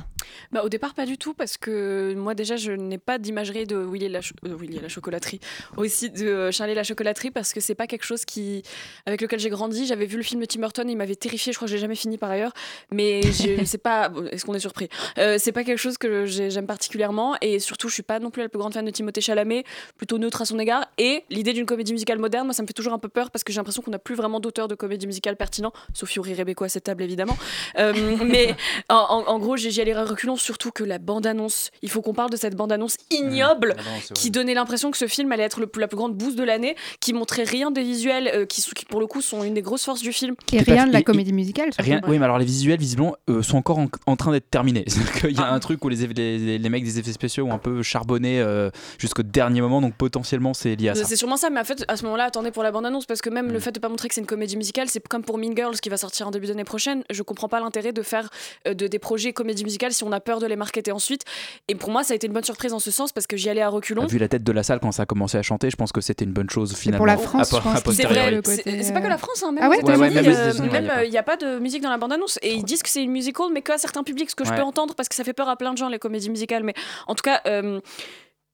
Bah, 0.51 0.61
au 0.63 0.69
départ, 0.69 0.93
pas 0.93 1.05
du 1.05 1.17
tout, 1.17 1.33
parce 1.33 1.57
que 1.57 2.13
moi, 2.15 2.33
déjà, 2.35 2.55
je 2.55 2.71
n'ai 2.71 2.97
pas 2.97 3.17
d'imagerie 3.17 3.65
de 3.65 3.75
Willy 3.77 4.05
et 4.05 4.09
la, 4.09 4.19
Willy 4.43 4.77
et 4.77 4.81
la 4.81 4.89
chocolaterie, 4.89 5.39
aussi 5.75 6.09
de 6.09 6.51
Charlie 6.51 6.71
et 6.73 6.75
la 6.75 6.83
chocolaterie, 6.83 7.31
parce 7.31 7.53
que 7.53 7.59
c'est 7.59 7.75
pas 7.75 7.87
quelque 7.87 8.03
chose 8.05 8.25
qui, 8.25 8.63
avec 9.05 9.21
lequel 9.21 9.39
j'ai 9.39 9.49
grandi. 9.49 9.85
J'avais 9.85 10.05
vu 10.05 10.17
le 10.17 10.23
film 10.23 10.41
de 10.41 10.45
Tim 10.45 10.59
Burton, 10.61 10.89
il 10.89 10.95
m'avait 10.97 11.15
terrifié, 11.15 11.51
je 11.53 11.57
crois 11.57 11.67
que 11.67 11.71
j'ai 11.71 11.77
jamais 11.79 11.95
fini 11.95 12.17
par 12.17 12.29
ailleurs, 12.31 12.53
mais 12.91 13.21
je- 13.23 13.63
c'est 13.65 13.77
pas. 13.77 14.09
bon, 14.09 14.25
Est-ce 14.27 14.45
qu'on 14.45 14.53
est 14.53 14.59
surpris? 14.59 14.89
Euh, 15.17 15.37
C'est 15.39 15.51
pas 15.51 15.63
quelque 15.63 15.77
chose 15.79 15.97
que 15.97 16.25
j'ai- 16.25 16.49
j'aime 16.49 16.67
particulièrement, 16.67 17.35
et 17.41 17.59
surtout, 17.59 17.87
je 17.89 17.93
suis 17.93 18.03
pas 18.03 18.19
non 18.19 18.29
plus 18.31 18.41
la 18.43 18.49
plus 18.49 18.59
grande 18.59 18.73
fan 18.73 18.85
de 18.85 18.91
Timothée 18.91 19.21
Chalamet, 19.21 19.63
plutôt 19.97 20.17
neutre 20.17 20.41
à 20.41 20.45
son 20.45 20.59
égard, 20.59 20.85
et 20.97 21.23
l'idée 21.29 21.53
d'une 21.53 21.65
comédie 21.65 21.93
musicale 21.93 22.17
moderne, 22.19 22.45
moi, 22.47 22.53
ça 22.53 22.61
me 22.63 22.67
fait 22.67 22.73
toujours 22.73 22.93
un 22.93 22.99
peu 22.99 23.09
peur, 23.09 23.31
parce 23.31 23.43
que 23.43 23.51
j'ai 23.53 23.57
l'impression 23.57 23.81
qu'on 23.81 23.91
n'a 23.91 23.99
plus 23.99 24.15
vraiment 24.15 24.39
d'auteur 24.39 24.67
de 24.67 24.75
comédie 24.75 25.07
musicale 25.07 25.35
pertinent, 25.37 25.71
sauf 25.93 26.13
Yuri 26.15 26.33
Rebeko 26.35 26.63
à 26.65 26.69
cette 26.69 26.83
table, 26.85 27.03
évidemment. 27.03 27.37
Euh, 27.77 27.93
mais 28.25 28.55
en, 28.89 28.95
en- 28.95 29.27
en 29.27 29.39
gros, 29.39 29.57
j'ai 29.57 29.69
à 29.87 30.03
reculons, 30.17 30.35
surtout 30.35 30.71
que 30.71 30.83
la 30.83 30.97
bande-annonce, 30.97 31.69
il 31.83 31.89
faut 31.89 32.01
qu'on 32.01 32.13
parle 32.13 32.31
de 32.31 32.37
cette 32.37 32.55
bande-annonce 32.55 32.97
ignoble 33.11 33.75
qui 34.15 34.31
donnait 34.31 34.55
l'impression 34.55 34.89
que 34.89 34.97
ce 34.97 35.07
film 35.07 35.31
allait 35.31 35.43
être 35.43 35.59
le 35.59 35.69
la 35.77 35.87
plus 35.87 35.97
grande 35.97 36.15
bouse 36.15 36.35
de 36.35 36.43
l'année, 36.43 36.75
qui 36.99 37.13
montrait 37.13 37.43
rien 37.43 37.69
des 37.69 37.83
visuels, 37.83 38.31
euh, 38.33 38.45
qui, 38.45 38.63
pour 38.89 38.99
le 38.99 39.05
coup 39.05 39.21
sont 39.21 39.43
une 39.43 39.53
des 39.53 39.61
grosses 39.61 39.83
forces 39.83 40.01
du 40.01 40.11
film. 40.11 40.33
Et 40.51 40.59
rien 40.59 40.87
de 40.87 40.93
la 40.93 41.03
comédie 41.03 41.33
musicale. 41.33 41.69
Rien, 41.77 42.01
oui, 42.07 42.17
mais 42.17 42.25
alors 42.25 42.39
les 42.39 42.45
visuels, 42.45 42.79
visiblement, 42.79 43.15
euh, 43.29 43.43
sont 43.43 43.57
encore 43.57 43.77
en, 43.77 43.87
en 44.07 44.15
train 44.15 44.31
d'être 44.31 44.49
terminés. 44.49 44.85
Qu'il 45.19 45.37
y 45.37 45.39
a 45.39 45.51
un 45.51 45.59
truc 45.59 45.85
où 45.85 45.89
les, 45.89 46.07
les, 46.07 46.57
les 46.57 46.69
mecs 46.69 46.83
des 46.83 46.97
effets 46.97 47.11
spéciaux 47.11 47.45
ont 47.45 47.53
un 47.53 47.59
peu 47.59 47.83
charbonné 47.83 48.39
euh, 48.39 48.71
jusqu'au 48.97 49.21
dernier 49.21 49.61
moment, 49.61 49.81
donc 49.81 49.93
potentiellement 49.95 50.55
c'est 50.55 50.75
lié 50.75 50.89
à 50.89 50.95
ça. 50.95 51.03
C'est 51.03 51.15
sûrement 51.15 51.37
ça, 51.37 51.51
mais 51.51 51.59
en 51.59 51.65
fait, 51.65 51.85
à 51.87 51.95
ce 51.95 52.03
moment-là, 52.05 52.25
attendez 52.25 52.49
pour 52.49 52.63
la 52.63 52.71
bande-annonce, 52.71 53.05
parce 53.05 53.21
que 53.21 53.29
même 53.29 53.51
le 53.51 53.59
fait 53.59 53.71
de 53.71 53.79
pas 53.79 53.89
montrer 53.89 54.07
que 54.07 54.15
c'est 54.15 54.21
une 54.21 54.27
comédie 54.27 54.57
musicale, 54.57 54.87
c'est 54.89 55.05
comme 55.07 55.23
pour 55.23 55.37
Mean 55.37 55.55
Girls 55.55 55.79
qui 55.79 55.89
va 55.89 55.97
sortir 55.97 56.27
en 56.27 56.31
début 56.31 56.47
d'année 56.47 56.63
prochaine. 56.63 57.03
Je 57.11 57.21
comprends 57.21 57.49
pas 57.49 57.59
l'intérêt 57.59 57.93
de 57.93 58.01
faire 58.01 58.29
euh, 58.67 58.73
de, 58.73 58.87
des 58.87 58.99
projets 58.99 59.33
comédie 59.33 59.63
musicale 59.63 59.93
si 59.93 60.03
on 60.03 60.06
on 60.07 60.11
a 60.11 60.19
peur 60.19 60.39
de 60.39 60.47
les 60.47 60.55
marketer 60.55 60.91
ensuite. 60.91 61.23
Et 61.67 61.75
pour 61.75 61.91
moi, 61.91 62.03
ça 62.03 62.13
a 62.13 62.15
été 62.15 62.27
une 62.27 62.33
bonne 62.33 62.43
surprise 62.43 62.73
en 62.73 62.79
ce 62.79 62.91
sens 62.91 63.11
parce 63.11 63.27
que 63.27 63.37
j'y 63.37 63.49
allais 63.49 63.61
à 63.61 63.69
reculons. 63.69 64.05
Vu 64.05 64.17
la 64.17 64.27
tête 64.27 64.43
de 64.43 64.51
la 64.51 64.63
salle 64.63 64.79
quand 64.79 64.91
ça 64.91 65.03
a 65.03 65.05
commencé 65.05 65.37
à 65.37 65.41
chanter, 65.41 65.69
je 65.69 65.75
pense 65.75 65.91
que 65.91 66.01
c'était 66.01 66.25
une 66.25 66.33
bonne 66.33 66.49
chose 66.49 66.75
finalement. 66.75 67.05
la 67.05 67.17
France, 67.17 67.49
que 67.49 67.91
C'est 67.91 68.03
vrai, 68.05 68.41
c'est 68.43 68.93
pas 68.93 69.01
que 69.01 69.07
la 69.07 69.17
France, 69.17 69.43
hein, 69.43 69.51
même 69.51 69.63
Ah 69.63 69.69
ouais 69.69 69.83
Ouais, 69.83 69.95
ouais, 69.95 70.09
même 70.09 70.17
euh, 70.25 70.51
il 70.59 70.73
y 70.73 70.89
a 70.89 70.97
euh, 70.97 71.07
n'y 71.07 71.17
a 71.17 71.23
pas 71.23 71.37
de 71.37 71.59
musique 71.59 71.81
dans 71.81 71.89
la 71.89 71.97
bande-annonce. 71.97 72.39
Et 72.41 72.53
ils 72.53 72.63
disent 72.63 72.83
que 72.83 72.89
c'est 72.89 73.03
une 73.03 73.11
musical, 73.11 73.47
mais 73.53 73.61
qu'à 73.61 73.77
certains 73.77 74.03
publics, 74.03 74.29
ce 74.29 74.35
que 74.35 74.45
je 74.45 74.51
peux 74.53 74.61
entendre 74.61 74.95
parce 74.95 75.09
que 75.09 75.15
ça 75.15 75.23
fait 75.23 75.33
peur 75.33 75.49
à 75.49 75.55
plein 75.55 75.73
de 75.73 75.77
gens, 75.77 75.89
les 75.89 75.99
comédies 75.99 76.29
musicales. 76.29 76.63
Mais 76.63 76.73
en 77.07 77.15
tout 77.15 77.23
cas. 77.23 77.41
euh, 77.45 77.79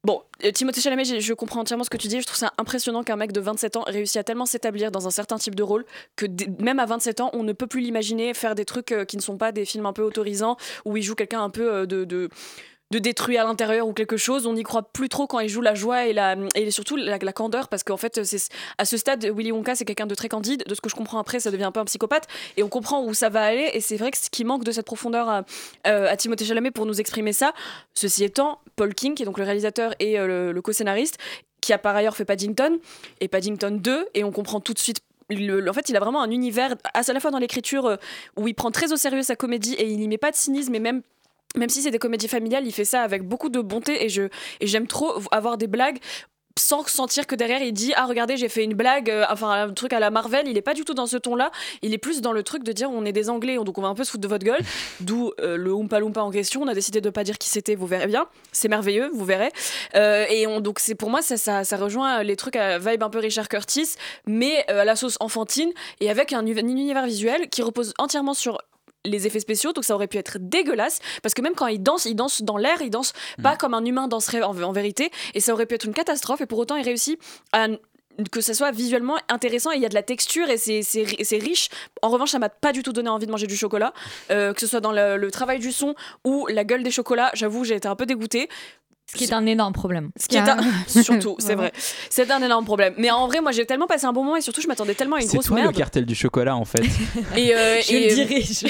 Bon, 0.06 0.22
euh, 0.44 0.52
Timothée 0.52 0.82
Chalamet, 0.82 1.22
je 1.22 1.34
comprends 1.34 1.62
entièrement 1.62 1.86
ce 1.86 1.90
que 1.90 1.96
tu 1.96 2.10
dis. 2.10 2.20
Je 2.20 2.26
trouve 2.26 2.38
ça 2.38 2.52
impressionnant 2.58 3.04
qu'un 3.04 3.16
mec 3.16 3.32
de 3.32 3.40
27 3.40 3.78
ans 3.78 3.84
réussisse 3.88 4.18
à 4.18 4.24
tellement 4.26 4.46
s'établir 4.46 4.92
dans 4.92 5.08
un 5.08 5.12
certain 5.12 5.38
type 5.38 5.56
de 5.56 5.64
rôle 5.64 5.86
que 6.18 6.26
même 6.62 6.80
à 6.80 6.86
27 6.86 7.22
ans, 7.22 7.30
on 7.32 7.44
ne 7.44 7.54
peut 7.54 7.68
plus 7.68 7.80
l'imaginer 7.80 8.34
faire 8.34 8.54
des 8.54 8.66
trucs 8.66 8.92
euh, 8.92 9.06
qui 9.06 9.16
ne 9.16 9.22
sont 9.22 9.38
pas 9.38 9.54
des 9.54 9.64
films 9.64 9.86
un 9.86 9.94
peu 9.94 10.02
autorisants 10.02 10.58
où 10.84 10.98
il 10.98 11.04
joue 11.04 11.16
quelqu'un 11.16 11.42
un 11.42 11.50
peu 11.50 11.72
euh, 11.72 11.86
de 11.86 12.30
de 12.94 13.00
détruit 13.00 13.38
à 13.40 13.44
l'intérieur 13.44 13.88
ou 13.88 13.94
quelque 13.94 14.18
chose. 14.18 14.46
On 14.46 14.54
n'y 14.54 14.62
croit 14.62 14.84
plus 14.84 15.10
trop 15.10 15.26
quand 15.26 15.40
il 15.40 15.50
joue 15.50 15.62
la 15.62 15.74
joie 15.74 16.06
et, 16.06 16.14
la, 16.14 16.36
et 16.54 16.70
surtout 16.70 16.96
la, 16.96 17.18
candeur 17.34 17.68
parce 17.68 17.84
qu'en 17.84 17.98
fait, 17.98 18.24
c'est 18.24 18.50
à 18.78 18.86
ce 18.86 18.98
stade, 18.98 19.26
Willy 19.26 19.52
Wonka, 19.52 19.74
c'est 19.74 19.84
quelqu'un 19.86 20.06
de 20.06 20.14
très 20.14 20.30
candide. 20.30 20.64
De 20.68 20.76
ce 20.76 20.82
que 20.82 20.90
je 20.90 20.96
comprends 20.96 21.18
après, 21.18 21.40
ça 21.40 21.50
devient 21.50 21.64
un 21.64 21.72
peu 21.72 21.80
un 21.80 21.86
psychopathe 21.86 22.28
et 22.56 22.62
on 22.62 22.70
comprend 22.70 23.04
où 23.04 23.16
ça 23.16 23.30
va 23.30 23.44
aller. 23.44 23.72
Et 23.74 23.82
c'est 23.82 23.98
vrai 23.98 24.12
que 24.12 24.18
ce 24.18 24.30
qui 24.30 24.44
manque 24.44 24.64
de 24.64 24.72
cette 24.72 24.86
profondeur 24.86 25.28
à, 25.28 25.44
euh, 25.88 26.16
Timothée 26.16 26.46
Chalamet 26.46 26.70
pour 26.70 26.86
nous 26.86 27.00
exprimer 27.02 27.34
ça. 27.34 27.54
Ceci 27.96 28.24
étant, 28.24 28.60
Paul 28.76 28.94
King, 28.94 29.16
qui 29.16 29.24
est 29.24 29.26
donc 29.26 29.40
le 29.40 29.44
réalisateur 29.44 29.96
et 30.00 30.20
euh, 30.20 30.54
le, 30.54 30.62
co-scénariste, 30.62 31.18
qui 31.62 31.74
a 31.74 31.80
par 31.80 31.96
ailleurs 31.96 32.16
fait 32.16 32.26
Paddington 32.26 32.78
et 33.22 33.28
Paddington 33.28 33.72
2, 33.82 34.08
et 34.14 34.24
on 34.24 34.32
comprend 34.32 34.60
tout 34.60 34.74
de 34.74 34.80
suite. 34.80 35.00
le- 35.30 35.62
le- 35.62 35.70
en 35.70 35.74
fait, 35.74 35.90
il 35.90 35.96
a 35.96 36.00
vraiment 36.00 36.22
un 36.22 36.30
univers, 36.30 36.76
à 36.94 37.02
la 37.12 37.20
fois 37.20 37.32
dans 37.32 37.40
l'écriture, 37.40 37.88
euh, 37.88 37.96
où 38.38 38.48
il 38.48 38.54
prend 38.54 38.70
très 38.70 38.94
au 38.94 38.98
sérieux 38.98 39.24
sa 39.24 39.36
comédie 39.36 39.74
et 39.76 39.88
il 39.88 39.98
n'y 39.98 40.08
met 40.08 40.20
pas 40.20 40.30
de 40.30 40.36
cynisme, 40.36 40.76
et 40.76 40.80
même 40.80 41.02
même 41.56 41.70
si 41.70 41.82
c'est 41.82 41.92
des 41.92 42.00
comédies 42.00 42.28
familiales, 42.28 42.66
il 42.66 42.72
fait 42.72 42.86
ça 42.86 43.02
avec 43.02 43.24
beaucoup 43.24 43.50
de 43.50 43.62
bonté 43.62 44.04
et 44.04 44.10
je 44.10 44.24
et 44.60 44.68
j'aime 44.68 44.88
trop 44.88 45.14
avoir 45.32 45.58
des 45.58 45.68
blagues 45.68 46.00
sans 46.60 46.86
sentir 46.86 47.26
que 47.26 47.36
derrière 47.36 47.62
il 47.64 47.74
dit 47.74 47.94
ah 47.96 48.06
regardez 48.06 48.38
j'ai 48.38 48.50
fait 48.50 48.64
une 48.64 48.76
blague 48.76 49.10
euh, 49.10 49.26
enfin 49.30 49.50
un 49.50 49.74
truc 49.74 49.94
à 49.94 50.00
la 50.00 50.12
Marvel. 50.12 50.48
Il 50.48 50.58
est 50.58 50.62
pas 50.62 50.74
du 50.74 50.84
tout 50.84 50.94
dans 50.94 51.08
ce 51.08 51.18
ton 51.18 51.36
là 51.36 51.52
il 51.82 51.94
est 51.94 51.98
plus 51.98 52.22
dans 52.22 52.32
le 52.32 52.44
truc 52.44 52.64
de 52.64 52.72
dire 52.72 52.90
on 52.92 53.06
est 53.06 53.12
des 53.12 53.30
anglais 53.30 53.56
donc 53.64 53.78
on 53.78 53.82
va 53.82 53.88
un 53.88 53.96
peu 53.96 54.04
se 54.04 54.12
foutre 54.12 54.22
de 54.22 54.28
votre 54.28 54.46
gueule. 54.46 54.62
D'où 55.00 55.32
euh, 55.40 55.58
le 55.58 55.72
Oompa 55.72 56.00
Loompa 56.00 56.22
en 56.22 56.32
question. 56.32 56.62
On 56.62 56.68
a 56.68 56.74
décidé 56.74 57.02
de 57.02 57.10
pas 57.10 57.24
dire 57.24 57.38
qui 57.38 57.50
c'était 57.50 57.76
vous 57.76 57.88
verrez 57.88 58.08
bien. 58.08 58.28
C'est 58.52 58.68
merveilleux 58.68 59.10
vous 59.14 59.26
verrez. 59.26 59.52
Euh, 59.96 60.26
et 60.30 60.48
on, 60.48 60.62
donc 60.62 60.80
c'est 60.80 60.96
pour 60.96 61.10
moi 61.10 61.22
ça, 61.22 61.38
ça, 61.38 61.64
ça 61.64 61.78
rejoint 61.78 62.24
les 62.24 62.36
trucs 62.36 62.56
à 62.56 62.78
vibe 62.78 63.04
un 63.04 63.10
peu 63.10 63.20
Richard 63.20 63.50
Curtis 63.50 63.96
mais 64.28 64.66
à 64.68 64.86
la 64.86 64.96
sauce 64.96 65.18
enfantine 65.20 65.72
et 66.00 66.10
avec 66.10 66.34
un 66.34 66.46
univers 66.46 67.06
visuel 67.06 67.50
qui 67.50 67.62
repose 67.62 67.94
entièrement 67.98 68.34
sur 68.34 68.60
les 69.06 69.28
effets 69.28 69.40
spéciaux, 69.40 69.74
donc 69.74 69.84
ça 69.84 69.96
aurait 69.96 70.08
pu 70.08 70.18
être 70.18 70.38
dégueulasse, 70.40 71.00
parce 71.22 71.34
que 71.34 71.42
même 71.42 71.56
quand 71.56 71.68
il 71.68 71.82
danse, 71.84 72.06
il 72.06 72.16
danse 72.16 72.42
dans 72.42 72.58
l'air, 72.58 72.82
il 72.82 72.90
danse 72.90 73.14
pas 73.42 73.56
comme 73.58 73.74
un 73.74 73.84
humain 73.84 74.08
danserait 74.08 74.42
en, 74.44 74.58
en 74.62 74.72
vérité, 74.72 75.12
et 75.34 75.40
ça 75.40 75.52
aurait 75.54 75.66
pu 75.66 75.76
être 75.76 75.86
une 75.86 75.94
catastrophe, 75.94 76.42
et 76.42 76.46
pour 76.46 76.60
autant 76.60 76.76
il 76.76 76.84
réussit 76.86 77.20
à 77.52 77.68
que 78.32 78.42
ça 78.42 78.54
soit 78.54 78.70
visuellement 78.70 79.18
intéressant 79.28 79.72
et 79.72 79.76
il 79.78 79.82
y 79.82 79.88
a 79.88 79.90
de 79.90 79.96
la 79.96 80.04
texture 80.04 80.48
et 80.48 80.58
c'est- 80.58 80.84
c'est 80.84 81.38
riche. 81.40 81.70
En 82.04 82.10
revanche, 82.10 82.30
ça 82.30 82.38
m'a 82.38 82.48
pas 82.50 82.72
du 82.72 82.84
tout 82.84 82.94
donné 82.94 83.10
envie 83.10 83.26
de 83.26 83.32
manger 83.32 83.48
du 83.48 83.58
chocolat, 83.58 83.92
euh, 84.30 84.54
que 84.54 84.60
ce 84.62 84.68
soit 84.68 84.82
dans 84.82 84.92
le, 84.92 85.18
le 85.18 85.32
travail 85.32 85.58
du 85.58 85.72
son 85.72 85.96
ou 86.24 86.46
la 86.46 86.64
gueule 86.64 86.84
des 86.84 86.92
chocolats. 86.92 87.32
J'avoue, 87.34 87.64
j'ai 87.64 87.74
été 87.74 87.88
un 87.88 87.96
peu 87.96 88.06
dégoûtée. 88.06 88.50
Ce 89.06 89.18
qui 89.18 89.26
est 89.26 89.34
un 89.34 89.46
énorme 89.46 89.74
problème. 89.74 90.10
Ce 90.20 90.28
qui 90.28 90.38
est 90.38 90.40
un... 90.40 90.58
surtout, 90.88 91.36
c'est 91.40 91.54
vrai. 91.54 91.72
C'est 92.10 92.32
un 92.32 92.42
énorme 92.42 92.66
problème. 92.66 92.96
Mais 92.98 93.12
en 93.12 93.28
vrai, 93.28 93.42
moi, 93.42 93.52
j'ai 93.52 93.66
tellement 93.66 93.86
passé 93.86 94.06
un 94.06 94.14
bon 94.14 94.24
moment 94.24 94.38
et 94.38 94.42
surtout, 94.42 94.62
je 94.62 94.68
m'attendais 94.68 94.96
tellement 94.96 95.18
à 95.18 95.22
une 95.22 95.28
C'est 95.28 95.34
grosse 95.34 95.46
toi 95.48 95.58
le 95.58 95.64
merde. 95.64 95.76
cartel 95.76 96.06
du 96.06 96.16
chocolat 96.16 96.56
en 96.56 96.66
fait. 96.66 96.82
Et, 97.36 97.54
euh, 97.54 97.80
Je 97.82 97.94
et, 97.94 98.10
le 98.10 98.16
dirai. 98.16 98.42
je- 98.42 98.68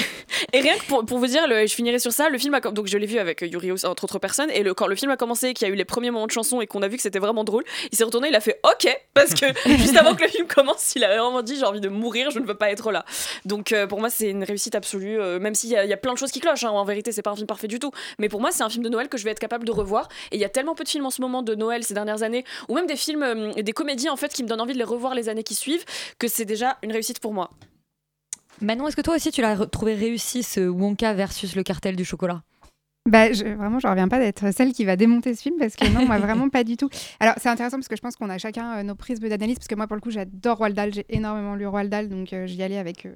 et 0.52 0.60
rien 0.60 0.74
que 0.76 0.84
pour, 0.84 1.04
pour 1.06 1.18
vous 1.18 1.26
dire, 1.28 1.46
le- 1.48 1.66
je 1.66 1.74
finirai 1.74 1.98
sur 1.98 2.12
ça. 2.12 2.28
Le 2.28 2.36
film 2.36 2.52
a 2.54 2.60
donc 2.60 2.88
je 2.88 2.98
l'ai 2.98 3.06
vu 3.06 3.18
avec 3.18 3.42
euh, 3.42 3.46
Yuri 3.46 3.70
entre 3.84 4.04
autres 4.04 4.18
personnes. 4.18 4.50
Et 4.50 4.62
le, 4.62 4.74
quand 4.74 4.86
le 4.86 4.96
film 4.96 5.10
a 5.10 5.16
commencé, 5.16 5.48
et 5.48 5.54
qu'il 5.54 5.66
y 5.66 5.70
a 5.70 5.72
eu 5.72 5.76
les 5.76 5.84
premiers 5.86 6.10
moments 6.10 6.26
de 6.26 6.32
chanson 6.32 6.60
et 6.60 6.66
qu'on 6.66 6.82
a 6.82 6.88
vu 6.88 6.96
que 6.96 7.02
c'était 7.02 7.18
vraiment 7.20 7.44
drôle, 7.44 7.64
il 7.90 7.96
s'est 7.96 8.04
retourné, 8.04 8.28
il 8.28 8.34
a 8.34 8.40
fait 8.40 8.60
OK 8.64 8.86
parce 9.14 9.32
que 9.32 9.46
juste 9.78 9.96
avant 9.96 10.14
que 10.14 10.22
le 10.24 10.28
film 10.28 10.46
commence, 10.46 10.92
il 10.94 11.04
a 11.04 11.08
vraiment 11.08 11.40
dit 11.42 11.56
j'ai 11.56 11.64
envie 11.64 11.80
de 11.80 11.88
mourir, 11.88 12.30
je 12.30 12.38
ne 12.38 12.44
veux 12.46 12.54
pas 12.56 12.70
être 12.70 12.92
là. 12.92 13.04
Donc 13.46 13.72
euh, 13.72 13.86
pour 13.86 14.00
moi, 14.00 14.10
c'est 14.10 14.28
une 14.28 14.44
réussite 14.44 14.74
absolue. 14.74 15.18
euh, 15.20 15.38
même 15.38 15.54
s'il 15.54 15.70
y, 15.70 15.74
y 15.74 15.92
a 15.92 15.96
plein 15.96 16.12
de 16.12 16.18
choses 16.18 16.32
qui 16.32 16.40
clochent. 16.40 16.64
hein. 16.64 16.70
en 16.70 16.84
vérité, 16.84 17.12
c'est 17.12 17.22
pas 17.22 17.30
un 17.30 17.36
film 17.36 17.46
parfait 17.46 17.68
du 17.68 17.78
tout. 17.78 17.92
Mais 18.18 18.28
pour 18.28 18.40
moi, 18.42 18.50
c'est 18.52 18.62
un 18.62 18.68
film 18.68 18.84
de 18.84 18.88
Noël 18.90 19.08
que 19.08 19.16
je 19.16 19.24
vais 19.24 19.30
être 19.30 19.38
capable 19.38 19.64
de 19.64 19.72
revoir. 19.72 20.08
Il 20.34 20.40
y 20.40 20.44
a 20.44 20.48
tellement 20.48 20.74
peu 20.74 20.84
de 20.84 20.88
films 20.88 21.06
en 21.06 21.10
ce 21.10 21.20
moment 21.20 21.42
de 21.42 21.54
Noël 21.54 21.84
ces 21.84 21.94
dernières 21.94 22.22
années, 22.22 22.44
ou 22.68 22.74
même 22.74 22.86
des 22.86 22.96
films, 22.96 23.22
euh, 23.22 23.52
des 23.62 23.72
comédies 23.72 24.08
en 24.08 24.16
fait, 24.16 24.32
qui 24.32 24.42
me 24.42 24.48
donnent 24.48 24.60
envie 24.60 24.72
de 24.72 24.78
les 24.78 24.84
revoir 24.84 25.14
les 25.14 25.28
années 25.28 25.44
qui 25.44 25.54
suivent, 25.54 25.84
que 26.18 26.28
c'est 26.28 26.44
déjà 26.44 26.78
une 26.82 26.92
réussite 26.92 27.20
pour 27.20 27.32
moi. 27.32 27.50
Manon, 28.60 28.86
est-ce 28.86 28.96
que 28.96 29.00
toi 29.00 29.16
aussi 29.16 29.30
tu 29.30 29.40
l'as 29.40 29.56
trouvé 29.66 29.94
réussi 29.94 30.42
ce 30.42 30.60
Wonka 30.60 31.12
versus 31.14 31.56
le 31.56 31.62
cartel 31.62 31.96
du 31.96 32.04
chocolat? 32.04 32.42
Bah, 33.06 33.30
je, 33.34 33.44
vraiment, 33.44 33.78
je 33.78 33.86
reviens 33.86 34.08
pas 34.08 34.18
d'être 34.18 34.50
celle 34.54 34.72
qui 34.72 34.86
va 34.86 34.96
démonter 34.96 35.34
ce 35.34 35.42
film 35.42 35.56
parce 35.58 35.76
que 35.76 35.86
non, 35.92 36.06
moi 36.06 36.18
vraiment 36.20 36.48
pas 36.48 36.64
du 36.64 36.78
tout. 36.78 36.88
Alors 37.20 37.34
c'est 37.36 37.50
intéressant 37.50 37.76
parce 37.76 37.88
que 37.88 37.96
je 37.96 38.00
pense 38.00 38.16
qu'on 38.16 38.30
a 38.30 38.38
chacun 38.38 38.78
euh, 38.78 38.82
nos 38.82 38.94
prismes 38.94 39.28
d'analyse 39.28 39.56
parce 39.56 39.68
que 39.68 39.74
moi 39.74 39.86
pour 39.86 39.96
le 39.96 40.00
coup 40.00 40.10
j'adore 40.10 40.56
Roald 40.56 40.74
Dahl, 40.74 40.94
j'ai 40.94 41.04
énormément 41.10 41.54
lu 41.54 41.66
Roald 41.66 41.90
Dahl 41.90 42.08
donc 42.08 42.32
euh, 42.32 42.46
j'y 42.46 42.62
allais 42.62 42.78
avec 42.78 43.04
euh, 43.04 43.12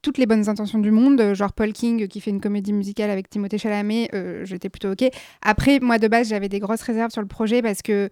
toutes 0.00 0.18
les 0.18 0.26
bonnes 0.26 0.48
intentions 0.48 0.78
du 0.78 0.92
monde, 0.92 1.20
euh, 1.20 1.34
genre 1.34 1.52
Paul 1.52 1.72
King 1.72 2.06
qui 2.06 2.20
fait 2.20 2.30
une 2.30 2.40
comédie 2.40 2.72
musicale 2.72 3.10
avec 3.10 3.28
Timothée 3.28 3.58
Chalamet, 3.58 4.08
j'étais 4.44 4.68
plutôt 4.68 4.92
ok. 4.92 5.10
Après 5.42 5.80
moi 5.80 5.98
de 5.98 6.06
base 6.06 6.28
j'avais 6.28 6.48
des 6.48 6.60
grosses 6.60 6.82
réserves 6.82 7.10
sur 7.10 7.20
le 7.20 7.26
projet 7.26 7.62
parce 7.62 7.82
que 7.82 8.08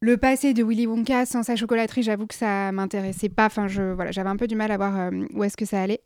le 0.00 0.18
passé 0.18 0.52
de 0.52 0.62
Willy 0.62 0.86
Wonka 0.86 1.24
sans 1.24 1.42
sa 1.42 1.56
chocolaterie, 1.56 2.02
j'avoue 2.02 2.26
que 2.26 2.34
ça 2.34 2.72
m'intéressait 2.72 3.30
pas. 3.30 3.46
Enfin, 3.46 3.68
je, 3.68 3.82
voilà, 3.82 4.10
j'avais 4.10 4.28
un 4.28 4.36
peu 4.36 4.46
du 4.46 4.54
mal 4.54 4.70
à 4.70 4.76
voir 4.76 4.98
euh, 4.98 5.10
où 5.32 5.42
est-ce 5.44 5.56
que 5.56 5.64
ça 5.64 5.80
allait. 5.80 6.02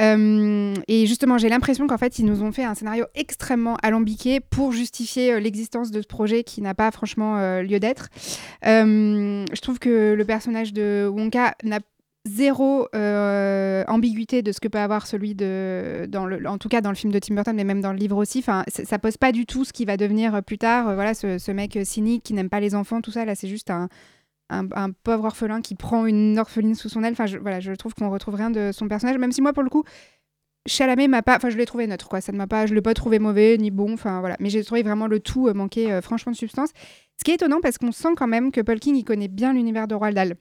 Euh, 0.00 0.74
et 0.88 1.06
justement, 1.06 1.36
j'ai 1.36 1.50
l'impression 1.50 1.86
qu'en 1.86 1.98
fait, 1.98 2.18
ils 2.18 2.24
nous 2.24 2.42
ont 2.42 2.52
fait 2.52 2.64
un 2.64 2.74
scénario 2.74 3.04
extrêmement 3.14 3.76
alambiqué 3.82 4.40
pour 4.40 4.72
justifier 4.72 5.34
euh, 5.34 5.40
l'existence 5.40 5.90
de 5.90 6.00
ce 6.00 6.06
projet 6.06 6.42
qui 6.42 6.62
n'a 6.62 6.74
pas 6.74 6.90
franchement 6.90 7.60
lieu 7.60 7.80
d'être. 7.80 8.08
Je 8.62 9.60
trouve 9.60 9.78
que 9.78 10.14
le 10.14 10.24
personnage 10.24 10.72
de 10.72 11.06
Wonka 11.12 11.54
n'a 11.64 11.80
zéro 12.26 12.88
euh, 12.94 13.84
ambiguïté 13.86 14.42
de 14.42 14.50
ce 14.50 14.60
que 14.60 14.68
peut 14.68 14.78
avoir 14.78 15.06
celui 15.06 15.34
de 15.34 16.06
dans 16.08 16.26
en 16.46 16.58
tout 16.58 16.68
cas 16.68 16.80
dans 16.80 16.90
le 16.90 16.96
film 16.96 17.12
de 17.12 17.18
Tim 17.18 17.34
Burton 17.34 17.54
mais 17.54 17.64
même 17.64 17.82
dans 17.82 17.92
le 17.92 17.98
livre 17.98 18.16
aussi. 18.16 18.38
Enfin 18.38 18.64
ça 18.68 18.98
pose 18.98 19.16
pas 19.16 19.32
du 19.32 19.46
tout 19.46 19.64
ce 19.64 19.72
qui 19.72 19.84
va 19.84 19.96
devenir 19.96 20.34
euh, 20.34 20.40
plus 20.40 20.58
tard 20.58 20.88
Euh, 20.88 20.94
voilà 20.94 21.14
ce, 21.14 21.52
mec 21.52 21.78
cynique 21.84 22.22
qui 22.22 22.32
n'aime 22.32 22.48
pas 22.48 22.60
les 22.60 22.74
enfants 22.74 23.00
tout 23.02 23.10
ça. 23.10 23.24
Là 23.24 23.34
c'est 23.34 23.48
juste 23.48 23.70
un, 23.70 23.88
un, 24.48 24.90
pauvre 24.90 25.24
orphelin 25.24 25.60
qui 25.60 25.74
prend 25.74 26.06
une 26.06 26.38
orpheline 26.38 26.74
sous 26.74 26.88
son 26.88 27.04
aile. 27.04 27.12
Enfin 27.12 27.26
je, 27.26 27.36
voilà 27.36 27.60
je 27.60 27.72
trouve 27.72 27.94
qu'on 27.94 28.10
retrouve 28.10 28.36
rien 28.36 28.50
de 28.50 28.70
son 28.72 28.88
personnage 28.88 29.18
même 29.18 29.32
si 29.32 29.42
moi 29.42 29.52
pour 29.52 29.62
le 29.62 29.70
coup 29.70 29.84
Chalamet 30.66 31.08
m'a 31.08 31.20
pas 31.22 31.36
enfin 31.36 31.50
je 31.50 31.58
l'ai 31.58 31.66
trouvé 31.66 31.86
neutre 31.86 32.08
ça 32.22 32.32
ne 32.32 32.38
m'a 32.38 32.46
pas 32.46 32.64
je 32.64 32.72
l'ai 32.74 32.80
pas 32.80 32.94
trouvé 32.94 33.18
mauvais 33.18 33.58
ni 33.58 33.70
bon 33.70 33.92
enfin 33.92 34.20
voilà. 34.20 34.36
Mais 34.40 34.48
j'ai 34.48 34.64
trouvé 34.64 34.82
vraiment 34.82 35.08
le 35.08 35.20
tout 35.20 35.48
euh, 35.48 35.52
manquer 35.52 36.00
franchement 36.00 36.32
de 36.32 36.38
substance. 36.38 36.70
Ce 37.18 37.24
qui 37.24 37.32
est 37.32 37.34
étonnant 37.34 37.60
parce 37.60 37.76
qu'on 37.76 37.92
sent 37.92 38.14
quand 38.16 38.26
même 38.26 38.50
que 38.50 38.62
Paul 38.62 38.80
King 38.80 38.96
il 38.96 39.04
connaît 39.04 39.28
bien 39.28 39.52
l'univers 39.52 39.86
de 39.86 39.94
Roald 39.94 40.16
Dahl 40.16 40.36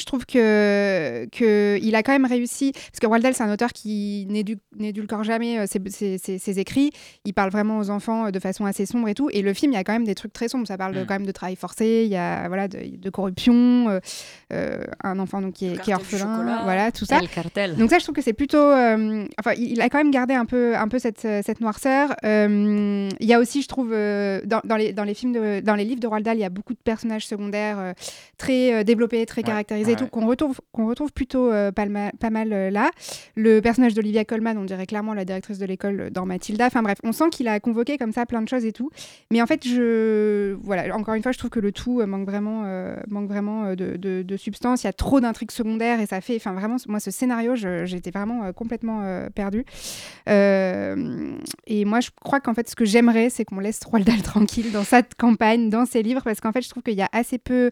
je 0.00 0.06
trouve 0.06 0.24
que, 0.26 1.26
que 1.32 1.78
il 1.82 1.94
a 1.94 2.02
quand 2.02 2.12
même 2.12 2.24
réussi 2.26 2.72
parce 2.72 3.00
que 3.00 3.06
Roald 3.06 3.22
Dahl 3.22 3.34
c'est 3.34 3.42
un 3.42 3.52
auteur 3.52 3.72
qui 3.72 4.26
n'édu- 4.28 4.58
n'édulcore 4.76 5.24
jamais 5.24 5.58
euh, 5.58 5.66
ses, 5.66 5.80
ses- 5.90 6.18
ses- 6.18 6.38
ses 6.38 6.58
écrits. 6.58 6.90
Il 7.24 7.34
parle 7.34 7.50
vraiment 7.50 7.78
aux 7.78 7.90
enfants 7.90 8.26
euh, 8.26 8.30
de 8.30 8.38
façon 8.38 8.64
assez 8.66 8.86
sombre 8.86 9.08
et 9.08 9.14
tout. 9.14 9.28
Et 9.32 9.42
le 9.42 9.52
film 9.54 9.72
il 9.72 9.76
y 9.76 9.78
a 9.78 9.84
quand 9.84 9.92
même 9.92 10.04
des 10.04 10.14
trucs 10.14 10.32
très 10.32 10.48
sombres. 10.48 10.66
Ça 10.66 10.76
parle 10.78 10.94
de, 10.94 11.00
Mm. 11.00 11.06
quand 11.06 11.14
même 11.14 11.26
de 11.26 11.32
travail 11.32 11.56
forcé 11.56 12.02
il 12.04 12.10
y 12.12 12.16
a 12.16 12.48
voilà 12.48 12.68
de, 12.68 12.78
de 12.96 13.10
corruption 13.10 14.00
euh, 14.52 14.82
un 15.04 15.18
enfant 15.18 15.40
donc 15.40 15.54
qui 15.54 15.66
est, 15.66 15.80
qui 15.80 15.90
est 15.90 15.94
orphelin 15.94 16.62
voilà 16.64 16.90
tout 16.92 17.04
ça. 17.04 17.20
Le 17.20 17.26
cartel. 17.26 17.76
donc 17.76 17.90
ça, 17.90 17.98
je 17.98 18.04
trouve 18.04 18.14
que 18.14 18.22
c'est 18.22 18.32
plutôt... 18.32 18.58
euh, 18.58 19.24
enfin, 19.38 19.52
il 19.56 19.72
il 19.78 19.80
a 19.82 19.88
quand 19.90 19.98
même 19.98 20.10
gardé 20.10 20.34
un 20.34 20.44
peu, 20.44 20.76
un 20.76 20.88
peu 20.88 20.98
cette, 20.98 21.20
cette 21.20 21.60
noirceur. 21.60 22.14
Euh, 22.24 23.08
il 23.20 23.26
y 23.26 23.32
a 23.34 23.38
aussi, 23.38 23.62
je 23.62 23.68
trouve, 23.68 23.90
dans, 23.90 24.60
dans 24.64 24.76
les, 24.76 24.92
dans, 24.92 25.04
les 25.04 25.14
films 25.14 25.32
de, 25.32 25.60
dans 25.60 25.74
les 25.76 25.84
livres 25.84 26.00
de 26.00 26.06
Roald 26.06 26.24
Dahl, 26.24 26.36
il 26.36 26.40
y 26.40 26.44
a 26.44 26.48
beaucoup 26.48 26.72
de 26.72 26.78
personnages 26.82 27.26
secondaires 27.26 27.78
euh, 27.78 27.92
très 28.38 28.72
euh, 28.74 28.82
développés, 28.84 29.24
très 29.26 29.42
caractérisés, 29.42 29.87
et 29.88 29.92
ouais. 29.92 29.96
tout, 29.96 30.06
qu'on 30.06 30.26
retrouve, 30.26 30.60
qu'on 30.72 30.86
retrouve 30.86 31.12
plutôt 31.12 31.50
euh, 31.50 31.72
pas, 31.72 31.86
mal, 31.86 32.12
pas 32.18 32.30
mal 32.30 32.52
euh, 32.52 32.70
là. 32.70 32.90
Le 33.34 33.60
personnage 33.60 33.94
d'Olivia 33.94 34.24
Colman, 34.24 34.56
on 34.56 34.64
dirait 34.64 34.86
clairement 34.86 35.14
la 35.14 35.24
directrice 35.24 35.58
de 35.58 35.66
l'école 35.66 36.00
euh, 36.00 36.10
dans 36.10 36.26
Mathilda. 36.26 36.66
Enfin 36.66 36.82
bref, 36.82 36.98
on 37.04 37.12
sent 37.12 37.30
qu'il 37.30 37.48
a 37.48 37.60
convoqué 37.60 37.98
comme 37.98 38.12
ça 38.12 38.26
plein 38.26 38.42
de 38.42 38.48
choses 38.48 38.64
et 38.64 38.72
tout. 38.72 38.90
Mais 39.30 39.42
en 39.42 39.46
fait, 39.46 39.66
je... 39.66 40.54
Voilà, 40.62 40.94
encore 40.96 41.14
une 41.14 41.22
fois, 41.22 41.32
je 41.32 41.38
trouve 41.38 41.50
que 41.50 41.60
le 41.60 41.72
tout 41.72 42.04
manque 42.06 42.26
vraiment, 42.26 42.64
manque 43.08 43.28
vraiment 43.28 43.74
de, 43.74 43.96
de, 43.96 44.22
de 44.22 44.36
substance. 44.36 44.82
Il 44.82 44.86
y 44.86 44.90
a 44.90 44.92
trop 44.92 45.20
d'intrigues 45.20 45.50
secondaires 45.50 46.00
et 46.00 46.06
ça 46.06 46.20
fait... 46.20 46.36
Enfin 46.36 46.52
vraiment, 46.52 46.76
moi, 46.86 47.00
ce 47.00 47.10
scénario, 47.10 47.54
j'étais 47.54 48.10
vraiment 48.10 48.52
complètement 48.52 49.26
perdue. 49.34 49.64
Et 50.26 51.84
moi, 51.84 52.00
je 52.00 52.10
crois 52.20 52.40
qu'en 52.40 52.54
fait, 52.54 52.68
ce 52.68 52.76
que 52.76 52.84
j'aimerais, 52.84 53.30
c'est 53.30 53.44
qu'on 53.44 53.60
laisse 53.60 53.80
Roald 53.84 54.06
Dahl 54.06 54.22
tranquille 54.22 54.72
dans 54.72 54.84
sa 54.84 55.02
campagne, 55.02 55.70
dans 55.70 55.86
ses 55.86 56.02
livres, 56.02 56.22
parce 56.24 56.40
qu'en 56.40 56.52
fait, 56.52 56.62
je 56.62 56.70
trouve 56.70 56.82
qu'il 56.82 56.94
y 56.94 57.02
a 57.02 57.08
assez 57.12 57.38
peu 57.38 57.70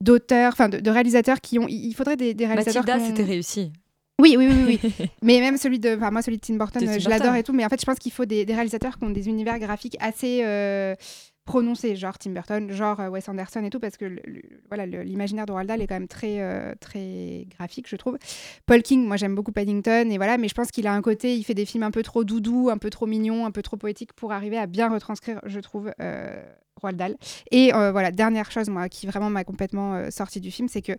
d'auteurs, 0.00 0.52
enfin 0.52 0.68
de, 0.68 0.78
de 0.78 0.90
réalisateurs 0.90 1.40
qui 1.40 1.58
ont... 1.58 1.66
Il 1.68 1.92
faudrait 1.94 2.16
des, 2.16 2.34
des 2.34 2.46
réalisateurs 2.46 2.84
Mathilda, 2.84 3.06
c'était 3.06 3.24
réussi. 3.24 3.72
oui, 4.20 4.36
oui, 4.38 4.48
oui, 4.48 4.64
oui. 4.66 4.80
oui. 4.82 5.06
mais 5.22 5.40
même 5.40 5.56
celui 5.56 5.78
de, 5.78 5.96
enfin 5.96 6.10
moi 6.10 6.22
celui 6.22 6.38
de 6.38 6.42
Tim 6.42 6.54
Burton, 6.54 6.82
De 6.82 6.88
euh, 6.88 6.92
Tim 6.94 6.98
je 6.98 7.08
l'adore 7.08 7.34
et 7.34 7.42
tout. 7.42 7.52
Mais 7.52 7.64
en 7.64 7.68
fait, 7.68 7.80
je 7.80 7.86
pense 7.86 7.98
qu'il 7.98 8.12
faut 8.12 8.24
des, 8.24 8.44
des 8.44 8.54
réalisateurs 8.54 8.98
qui 8.98 9.04
ont 9.04 9.10
des 9.10 9.28
univers 9.28 9.58
graphiques 9.58 9.96
assez 10.00 10.42
euh, 10.44 10.94
prononcés, 11.50 11.96
genre 11.96 12.16
Tim 12.16 12.30
Burton, 12.30 12.70
genre 12.70 13.00
euh, 13.00 13.08
Wes 13.08 13.28
Anderson 13.28 13.64
et 13.64 13.70
tout, 13.70 13.80
parce 13.80 13.96
que 13.96 14.22
voilà, 14.68 14.86
l'imaginaire 14.86 15.46
de 15.46 15.52
Roald 15.52 15.66
Dahl 15.66 15.82
est 15.82 15.88
quand 15.88 15.96
même 15.96 16.06
très, 16.06 16.40
euh, 16.40 16.74
très 16.78 17.48
graphique, 17.50 17.88
je 17.88 17.96
trouve. 17.96 18.18
Paul 18.66 18.82
King, 18.82 19.04
moi 19.04 19.16
j'aime 19.16 19.34
beaucoup 19.34 19.50
Paddington, 19.50 20.08
et 20.10 20.16
voilà, 20.16 20.38
mais 20.38 20.46
je 20.46 20.54
pense 20.54 20.70
qu'il 20.70 20.86
a 20.86 20.94
un 20.94 21.02
côté, 21.02 21.36
il 21.36 21.42
fait 21.42 21.54
des 21.54 21.66
films 21.66 21.82
un 21.82 21.90
peu 21.90 22.04
trop 22.04 22.22
doudou, 22.22 22.70
un 22.70 22.78
peu 22.78 22.88
trop 22.88 23.06
mignon, 23.06 23.46
un 23.46 23.50
peu 23.50 23.62
trop 23.62 23.76
poétique 23.76 24.12
pour 24.12 24.30
arriver 24.30 24.58
à 24.58 24.66
bien 24.66 24.88
retranscrire, 24.88 25.40
je 25.44 25.58
trouve, 25.58 25.90
euh, 26.00 26.40
Roald 26.80 26.96
Dahl. 26.96 27.16
Et 27.50 27.74
euh, 27.74 27.90
voilà, 27.90 28.12
dernière 28.12 28.52
chose, 28.52 28.70
moi, 28.70 28.88
qui 28.88 29.08
vraiment 29.08 29.28
m'a 29.28 29.42
complètement 29.42 30.08
sortie 30.12 30.40
du 30.40 30.52
film, 30.52 30.68
c'est 30.68 30.82
que 30.82 30.92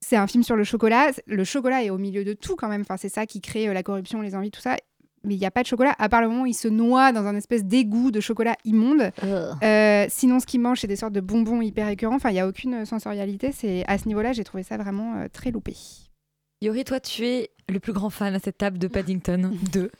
c'est 0.00 0.16
un 0.16 0.26
film 0.26 0.42
sur 0.42 0.56
le 0.56 0.64
chocolat. 0.64 1.12
Le 1.26 1.44
chocolat 1.44 1.82
est 1.82 1.90
au 1.90 1.98
milieu 1.98 2.24
de 2.24 2.32
tout 2.32 2.56
quand 2.56 2.68
même. 2.68 2.82
Enfin, 2.82 2.96
c'est 2.96 3.08
ça 3.10 3.26
qui 3.26 3.40
crée 3.40 3.72
la 3.72 3.82
corruption, 3.82 4.22
les 4.22 4.34
envies, 4.34 4.50
tout 4.50 4.60
ça. 4.60 4.76
Mais 5.24 5.34
il 5.34 5.38
n'y 5.38 5.46
a 5.46 5.50
pas 5.50 5.62
de 5.62 5.66
chocolat, 5.66 5.94
à 5.98 6.08
part 6.08 6.20
le 6.20 6.28
moment 6.28 6.42
où 6.42 6.46
il 6.46 6.54
se 6.54 6.68
noie 6.68 7.12
dans 7.12 7.26
un 7.26 7.34
espèce 7.36 7.64
d'égout 7.64 8.10
de 8.10 8.20
chocolat 8.20 8.56
immonde. 8.64 9.10
Euh, 9.62 10.06
sinon, 10.08 10.40
ce 10.40 10.46
qu'il 10.46 10.60
mange, 10.60 10.80
c'est 10.80 10.86
des 10.86 10.96
sortes 10.96 11.12
de 11.12 11.20
bonbons 11.20 11.60
hyper 11.60 11.88
écœurants. 11.88 12.16
Enfin, 12.16 12.30
il 12.30 12.34
n'y 12.34 12.40
a 12.40 12.48
aucune 12.48 12.84
sensorialité. 12.84 13.50
C'est 13.52 13.84
À 13.88 13.98
ce 13.98 14.06
niveau-là, 14.08 14.32
j'ai 14.32 14.44
trouvé 14.44 14.62
ça 14.62 14.76
vraiment 14.76 15.16
euh, 15.16 15.26
très 15.32 15.50
loupé. 15.50 15.74
Yori, 16.64 16.84
toi, 16.84 16.98
tu 17.00 17.26
es 17.26 17.50
le 17.68 17.80
plus 17.80 17.92
grand 17.94 18.10
fan 18.10 18.34
à 18.34 18.38
cette 18.38 18.58
table 18.58 18.78
de 18.78 18.88
Paddington 18.88 19.52
2. 19.72 19.90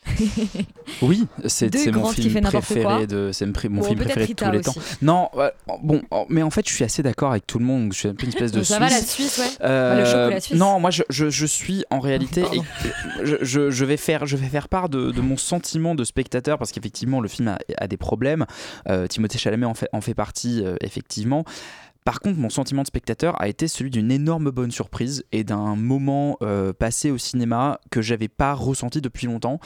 Oui, 1.03 1.27
c'est 1.47 1.75
mon 1.93 2.07
film 2.09 2.31
fait 2.31 2.41
n'importe 2.43 2.67
quoi. 2.67 2.75
préféré 2.75 3.07
de 3.07 3.31
c'est 3.33 3.47
mon 3.47 3.53
Bon, 3.81 3.83
film 3.83 3.99
préféré 4.01 4.27
de 4.27 4.33
tous 4.35 4.51
les 4.51 4.59
aussi. 4.59 4.65
temps. 4.65 4.81
Non, 5.03 5.29
euh, 5.37 5.51
bon, 5.83 6.03
oh, 6.11 6.27
mais 6.29 6.43
en 6.43 6.51
fait, 6.51 6.69
je 6.69 6.75
suis 6.75 6.85
assez 6.85 7.03
d'accord 7.03 7.31
avec 7.31 7.47
tout 7.47 7.59
le 7.59 7.65
monde. 7.65 7.93
Je 7.93 7.99
suis 8.01 8.09
un 8.09 8.15
peu 8.15 8.25
une 8.25 8.29
espèce 8.33 8.53
de 8.53 8.63
Ça 8.63 8.77
Suisse. 8.77 8.79
va, 8.81 8.91
la 8.91 9.03
Suisse, 9.03 9.39
ouais. 9.39 9.67
Euh, 9.67 9.93
Enfin, 9.93 10.01
le 10.01 10.05
chocolat 10.07 10.41
suisse. 10.41 10.59
Non, 10.59 10.79
moi, 10.81 10.91
je, 10.91 11.03
je, 11.09 11.31
je 11.31 11.47
suis 11.47 11.85
en 11.91 12.01
réalité, 12.01 12.43
et- 12.53 12.61
je, 13.25 13.37
je, 13.43 13.71
je 13.71 13.85
vais 13.85 13.97
faire, 13.97 14.27
je 14.27 14.37
vais 14.37 14.49
faire 14.49 14.69
part 14.69 14.89
de, 14.89 15.11
de 15.11 15.21
mon 15.21 15.37
sentiment 15.39 15.95
de 15.95 16.05
spectateur 16.05 16.59
parce 16.59 16.71
qu'effectivement, 16.73 17.21
le 17.21 17.29
film 17.29 17.49
a, 17.49 17.59
a 17.79 17.89
des 17.89 17.97
problèmes. 17.97 18.45
Euh, 18.89 19.07
Timothée 19.07 19.39
Chalamet 19.39 19.67
en 19.67 19.75
fait, 19.75 19.89
en 19.93 20.01
fait 20.03 20.15
partie, 20.15 20.63
euh, 20.65 20.77
effectivement. 20.83 21.45
Par 22.05 22.21
contre, 22.21 22.39
mon 22.39 22.51
sentiment 22.51 22.83
de 22.83 22.87
spectateur 22.87 23.41
a 23.41 23.49
été 23.49 23.67
celui 23.67 23.91
d'une 23.91 24.11
énorme 24.11 24.51
bonne 24.51 24.71
surprise 24.71 25.25
et 25.33 25.43
d'un 25.43 25.75
moment 25.75 26.37
euh, 26.43 26.75
passé 26.75 27.11
au 27.11 27.17
cinéma 27.17 27.81
que 27.91 28.03
j'avais 28.03 28.29
pas 28.29 28.53
ressenti 28.53 29.01
depuis 29.01 29.27
longtemps 29.27 29.59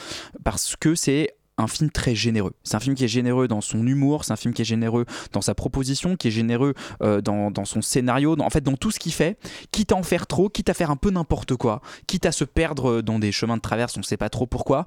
parce 0.45 0.77
que 0.77 0.95
c'est 0.95 1.35
un 1.57 1.67
film 1.67 1.89
très 1.89 2.15
généreux. 2.15 2.53
C'est 2.63 2.75
un 2.75 2.79
film 2.79 2.95
qui 2.95 3.03
est 3.03 3.09
généreux 3.09 3.49
dans 3.49 3.59
son 3.59 3.85
humour, 3.85 4.23
c'est 4.23 4.31
un 4.31 4.37
film 4.37 4.53
qui 4.53 4.61
est 4.61 4.65
généreux 4.65 5.05
dans 5.33 5.41
sa 5.41 5.53
proposition, 5.53 6.15
qui 6.15 6.29
est 6.29 6.31
généreux 6.31 6.73
euh, 7.03 7.19
dans, 7.19 7.65
son 7.65 7.81
scénario, 7.81 8.39
en 8.39 8.49
fait 8.49 8.61
dans 8.61 8.77
tout 8.77 8.91
ce 8.91 8.99
qu'il 8.99 9.11
fait, 9.11 9.37
quitte 9.71 9.91
à 9.91 9.95
en 9.95 10.03
faire 10.03 10.25
trop, 10.25 10.47
quitte 10.47 10.69
à 10.69 10.73
faire 10.73 10.91
un 10.91 10.95
peu 10.95 11.11
n'importe 11.11 11.57
quoi, 11.57 11.81
quitte 12.07 12.25
à 12.25 12.31
se 12.31 12.45
perdre 12.45 13.01
dans 13.01 13.19
des 13.19 13.33
chemins 13.33 13.57
de 13.57 13.61
traverse, 13.61 13.97
on 13.97 13.99
ne 13.99 14.05
sait 14.05 14.15
pas 14.15 14.29
trop 14.29 14.47
pourquoi. 14.47 14.85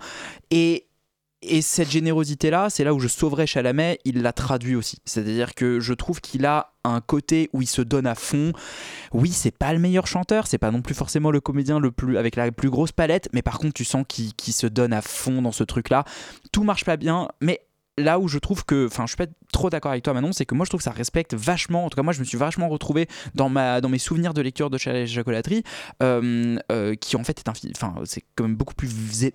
Et 1.42 1.60
cette 1.60 1.90
générosité-là, 1.90 2.70
c'est 2.70 2.84
là 2.84 2.94
où 2.94 3.00
je 3.00 3.08
sauverais 3.08 3.46
Chalamet, 3.46 3.98
il 4.04 4.22
l'a 4.22 4.32
traduit 4.32 4.76
aussi. 4.76 4.98
C'est-à-dire 5.04 5.54
que 5.54 5.80
je 5.80 5.92
trouve 5.92 6.20
qu'il 6.20 6.46
a 6.46 6.72
un 6.84 7.00
côté 7.00 7.50
où 7.52 7.62
il 7.62 7.66
se 7.66 7.82
donne 7.82 8.06
à 8.06 8.14
fond. 8.14 8.52
Oui, 9.12 9.30
c'est 9.30 9.56
pas 9.56 9.72
le 9.72 9.78
meilleur 9.78 10.06
chanteur, 10.06 10.46
c'est 10.46 10.58
pas 10.58 10.70
non 10.70 10.82
plus 10.82 10.94
forcément 10.94 11.30
le 11.30 11.40
comédien 11.40 11.80
le 11.80 11.90
plus 11.90 12.16
avec 12.16 12.36
la 12.36 12.50
plus 12.52 12.70
grosse 12.70 12.92
palette, 12.92 13.28
mais 13.32 13.42
par 13.42 13.58
contre, 13.58 13.74
tu 13.74 13.84
sens 13.84 14.04
qu'il 14.06 14.54
se 14.54 14.66
donne 14.66 14.92
à 14.92 15.02
fond 15.02 15.42
dans 15.42 15.52
ce 15.52 15.64
truc-là. 15.64 16.04
Tout 16.52 16.64
marche 16.64 16.84
pas 16.84 16.96
bien, 16.96 17.28
mais 17.40 17.60
là 17.98 18.18
où 18.18 18.28
je 18.28 18.38
trouve 18.38 18.64
que, 18.64 18.86
enfin, 18.86 19.04
je 19.04 19.08
suis 19.08 19.16
pas 19.16 19.26
trop 19.52 19.68
d'accord 19.68 19.90
avec 19.90 20.02
toi, 20.02 20.14
Manon, 20.14 20.32
c'est 20.32 20.46
que 20.46 20.54
moi 20.54 20.64
je 20.64 20.70
trouve 20.70 20.80
que 20.80 20.84
ça 20.84 20.92
respecte 20.92 21.34
vachement. 21.34 21.84
En 21.84 21.90
tout 21.90 21.96
cas, 21.96 22.02
moi 22.02 22.14
je 22.14 22.20
me 22.20 22.24
suis 22.24 22.38
vachement 22.38 22.68
retrouvé 22.68 23.06
dans 23.34 23.50
ma 23.50 23.80
dans 23.82 23.90
mes 23.90 23.98
souvenirs 23.98 24.32
de 24.32 24.40
lecture 24.40 24.70
de 24.70 24.78
Chalet 24.78 25.08
et 25.08 25.12
Chocolaterie, 25.12 25.62
euh, 26.02 26.56
euh, 26.70 26.94
qui 26.94 27.16
en 27.16 27.24
fait 27.24 27.38
est 27.38 27.48
un. 27.48 27.52
Enfin, 27.76 27.94
c'est 28.04 28.22
quand 28.34 28.44
même 28.44 28.56
beaucoup 28.56 28.74
plus 28.74 28.90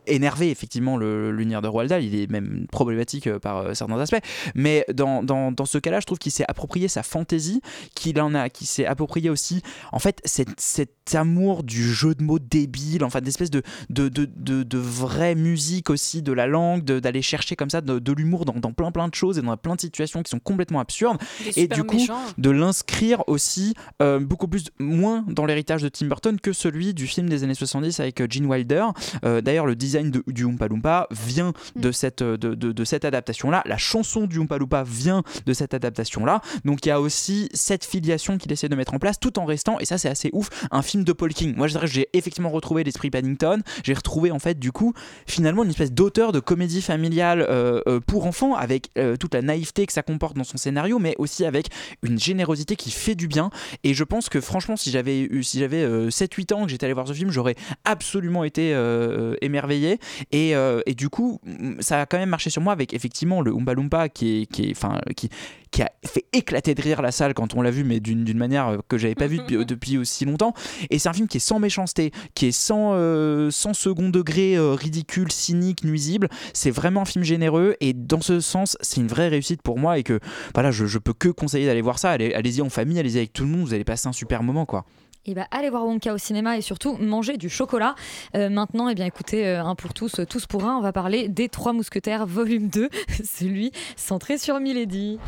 énervé 0.08 0.50
effectivement 0.50 0.98
l'univers 0.98 1.62
de 1.62 1.68
Roald. 1.68 1.92
Il 2.02 2.16
est 2.16 2.30
même 2.30 2.66
problématique 2.72 3.28
euh, 3.28 3.38
par 3.38 3.76
certains 3.76 4.00
aspects. 4.00 4.24
Mais 4.56 4.86
dans, 4.94 5.22
dans, 5.22 5.52
dans 5.52 5.66
ce 5.66 5.78
cas-là, 5.78 6.00
je 6.00 6.06
trouve 6.06 6.18
qu'il 6.18 6.32
s'est 6.32 6.46
approprié 6.48 6.88
sa 6.88 7.04
fantaisie, 7.04 7.62
qu'il 7.94 8.20
en 8.20 8.34
a, 8.34 8.50
qu'il 8.50 8.66
s'est 8.68 8.86
approprié 8.86 9.30
aussi, 9.30 9.62
en 9.92 10.00
fait, 10.00 10.20
cet, 10.26 10.60
cet 10.60 11.14
amour 11.14 11.64
du 11.64 11.84
jeu 11.84 12.16
de 12.16 12.24
mots 12.24 12.40
débile, 12.40 13.04
enfin 13.04 13.22
d'espèce 13.22 13.52
de 13.52 13.62
de, 13.90 14.10
de, 14.10 14.26
de, 14.26 14.64
de 14.64 14.78
vraie 14.78 15.36
musique 15.36 15.90
aussi 15.92 16.24
de 16.24 16.34
la 16.34 16.48
langue, 16.48 16.84
d'aller 16.84 17.22
chercher 17.22 17.56
comme 17.56 17.70
ça 17.70 17.82
de 17.82 18.14
l'humour 18.14 18.46
dans, 18.48 18.54
dans 18.60 18.72
plein 18.74 18.92
plein 18.92 19.08
de 19.08 19.14
choses 19.16 19.38
et 19.38 19.42
dans 19.42 19.56
plein 19.58 19.76
de 19.76 19.82
situations 19.82 20.24
qui 20.24 20.30
sont 20.32 20.40
complètement 20.40 20.80
absurdes. 20.80 21.18
Et 21.56 21.68
du 21.68 21.84
coup, 21.84 21.98
méchant. 21.98 22.18
de 22.38 22.50
l'inscrire 22.50 23.24
aussi 23.28 23.74
euh, 24.02 24.20
beaucoup 24.20 24.48
plus 24.48 24.66
moins 24.80 25.24
dans 25.28 25.46
l'héritage 25.46 25.82
de 25.84 25.90
Tim 25.90 26.08
Burton 26.08 26.40
que 26.40 26.54
celui 26.54 26.94
du 26.94 27.06
film 27.08 27.30
des 27.30 27.44
années 27.44 27.54
70 27.54 28.00
avec 28.00 28.22
euh, 28.22 28.28
Gene 28.30 28.46
Wilder. 28.46 28.86
Euh, 29.26 29.42
D'ailleurs, 29.42 29.66
le 29.66 29.76
design 29.76 30.12
de- 30.12 30.24
du 30.28 30.44
Oompa 30.46 30.68
Loompa 30.68 31.08
vient 31.12 31.54
de 31.76 31.92
cette, 31.92 32.24
de, 32.24 32.36
de- 32.56 32.72
de 32.72 32.84
cette 32.86 33.06
adaptation-là. 33.06 33.62
La 33.66 33.78
chanson 33.78 34.26
du 34.28 34.40
Oompa 34.40 34.58
Loompa 34.58 34.84
vient 34.84 35.24
de 35.46 35.54
cette 35.54 35.74
adaptation-là. 35.74 36.42
Donc 36.66 36.86
il 36.86 36.90
y 36.90 36.92
a 36.92 37.02
aussi 37.02 37.50
cette 37.54 37.84
filiation 37.86 38.38
qu'il 38.38 38.52
essaie 38.52 38.70
de 38.70 38.76
mettre 38.76 38.94
en 38.94 39.00
place 39.00 39.20
tout 39.20 39.40
en 39.40 39.46
restant, 39.46 39.80
et 39.80 39.86
ça 39.86 39.98
c'est 39.98 40.10
assez 40.10 40.30
ouf, 40.34 40.50
un 40.72 40.82
film 40.82 41.04
de 41.04 41.12
Paul 41.14 41.34
King. 41.34 41.56
Moi 41.58 41.68
je 41.68 41.74
dirais 41.74 41.88
que 41.88 41.92
j'ai 41.92 42.08
effectivement 42.14 42.50
retrouvé 42.50 42.84
l'esprit 42.84 43.10
Paddington. 43.10 43.62
J'ai 43.84 43.94
retrouvé 43.94 44.32
en 44.32 44.40
fait 44.40 44.60
du 44.60 44.72
coup 44.72 44.94
finalement 45.26 45.64
une 45.64 45.70
espèce 45.72 45.92
d'auteur 45.92 46.32
de 46.32 46.40
comédie 46.40 46.82
familiale 46.82 47.42
euh, 47.50 47.82
euh, 47.88 48.00
pour 48.00 48.26
enfants 48.28 48.37
avec 48.56 48.90
euh, 48.98 49.18
toute 49.18 49.34
la 49.34 49.42
naïveté 49.42 49.86
que 49.86 49.94
ça 49.94 50.04
comporte 50.04 50.36
dans 50.38 50.44
son 50.44 50.58
scénario, 50.58 51.00
mais 51.00 51.16
aussi 51.18 51.46
avec 51.46 51.68
une 52.04 52.20
générosité 52.20 52.76
qui 52.76 52.92
fait 52.92 53.16
du 53.16 53.28
bien. 53.28 53.50
Et 53.84 53.94
je 53.94 54.04
pense 54.04 54.30
que 54.30 54.42
franchement, 54.42 54.76
si 54.76 54.92
j'avais 54.92 55.22
eu, 55.22 55.44
si 55.44 55.60
j'avais 55.60 55.84
euh, 55.84 56.10
7-8 56.10 56.54
ans 56.54 56.64
que 56.64 56.70
j'étais 56.70 56.86
allé 56.86 56.94
voir 56.94 57.08
ce 57.08 57.14
film, 57.14 57.32
j'aurais 57.32 57.56
absolument 57.86 58.44
été 58.44 58.74
euh, 58.74 59.36
émerveillé. 59.42 60.00
Et, 60.32 60.56
euh, 60.56 60.82
et 60.86 60.94
du 60.94 61.10
coup, 61.10 61.40
mm, 61.46 61.82
ça 61.82 62.02
a 62.02 62.06
quand 62.06 62.18
même 62.18 62.30
marché 62.30 62.50
sur 62.50 62.62
moi 62.62 62.74
avec 62.74 62.94
effectivement 62.94 63.42
le 63.42 63.52
Oompa 63.52 63.74
Loompa 63.74 64.10
qui 64.10 64.42
est, 64.42 64.46
qui 64.46 64.70
est, 64.70 64.72
enfin, 64.72 65.02
qui, 65.16 65.30
qui 65.72 65.82
a 65.82 65.92
fait 66.06 66.26
éclater 66.34 66.76
de 66.76 66.82
rire 66.82 67.02
la 67.02 67.12
salle 67.12 67.34
quand 67.34 67.56
on 67.56 67.62
l'a 67.62 67.72
vu, 67.72 67.84
mais 67.84 68.00
d'une 68.00 68.24
d'une 68.24 68.38
manière 68.38 68.68
euh, 68.68 68.78
que 68.88 68.98
j'avais 68.98 69.16
pas 69.16 69.28
vue 69.28 69.38
depuis, 69.38 69.58
depuis 69.66 69.98
aussi 69.98 70.26
longtemps. 70.26 70.54
Et 70.90 71.00
c'est 71.00 71.10
un 71.10 71.14
film 71.14 71.28
qui 71.28 71.38
est 71.38 71.42
sans 71.42 71.60
méchanceté, 71.60 72.12
qui 72.36 72.48
est 72.48 72.52
sans, 72.52 72.92
euh, 72.94 73.52
sans 73.52 73.74
second 73.74 74.10
degré 74.10 74.56
euh, 74.56 74.74
ridicule, 74.74 75.32
cynique, 75.32 75.84
nuisible. 75.84 76.30
C'est 76.54 76.72
vraiment 76.72 77.02
un 77.02 77.06
film 77.06 77.24
généreux 77.24 77.76
et 77.80 77.94
dans 77.94 78.22
ce 78.28 78.40
sens, 78.42 78.78
c'est 78.82 79.00
une 79.00 79.08
vraie 79.08 79.28
réussite 79.30 79.62
pour 79.62 79.78
moi 79.80 79.98
et 79.98 80.04
que 80.04 80.20
voilà, 80.54 80.72
je, 80.72 80.86
je 80.86 80.98
peux 81.00 81.14
que 81.14 81.30
conseiller 81.30 81.66
d'aller 81.66 81.82
voir 81.82 81.98
ça. 82.00 82.12
Allez- 82.12 82.34
Allez-y 82.34 82.62
en 82.62 82.70
famille, 82.70 83.00
allez-y 83.00 83.18
avec 83.18 83.32
tout 83.34 83.44
le 83.44 83.50
monde, 83.50 83.62
vous 83.68 83.74
allez 83.74 83.84
passer 83.86 84.08
un 84.08 84.14
super 84.14 84.44
moment 84.44 84.66
quoi. 84.66 84.86
Et 85.30 85.34
bah, 85.34 85.46
allez 85.52 85.70
voir 85.70 85.86
Wonka 85.86 86.14
au 86.14 86.18
cinéma 86.18 86.58
et 86.58 86.62
surtout 86.62 86.96
manger 86.98 87.36
du 87.38 87.50
chocolat. 87.50 87.96
Euh, 88.36 88.50
maintenant, 88.50 88.88
eh 88.88 88.96
bien, 88.96 89.06
écoutez, 89.06 89.46
euh, 89.46 89.62
un 89.64 89.76
pour 89.76 89.94
tous, 89.94 90.20
euh, 90.20 90.26
tous 90.26 90.46
pour 90.46 90.64
un, 90.66 90.78
on 90.78 90.82
va 90.82 90.94
parler 90.94 91.28
des 91.28 91.50
Trois 91.50 91.74
Mousquetaires, 91.74 92.26
volume 92.26 92.70
2, 92.70 92.88
celui 93.26 93.72
centré 93.98 94.38
sur 94.38 94.60
Milady. 94.62 95.20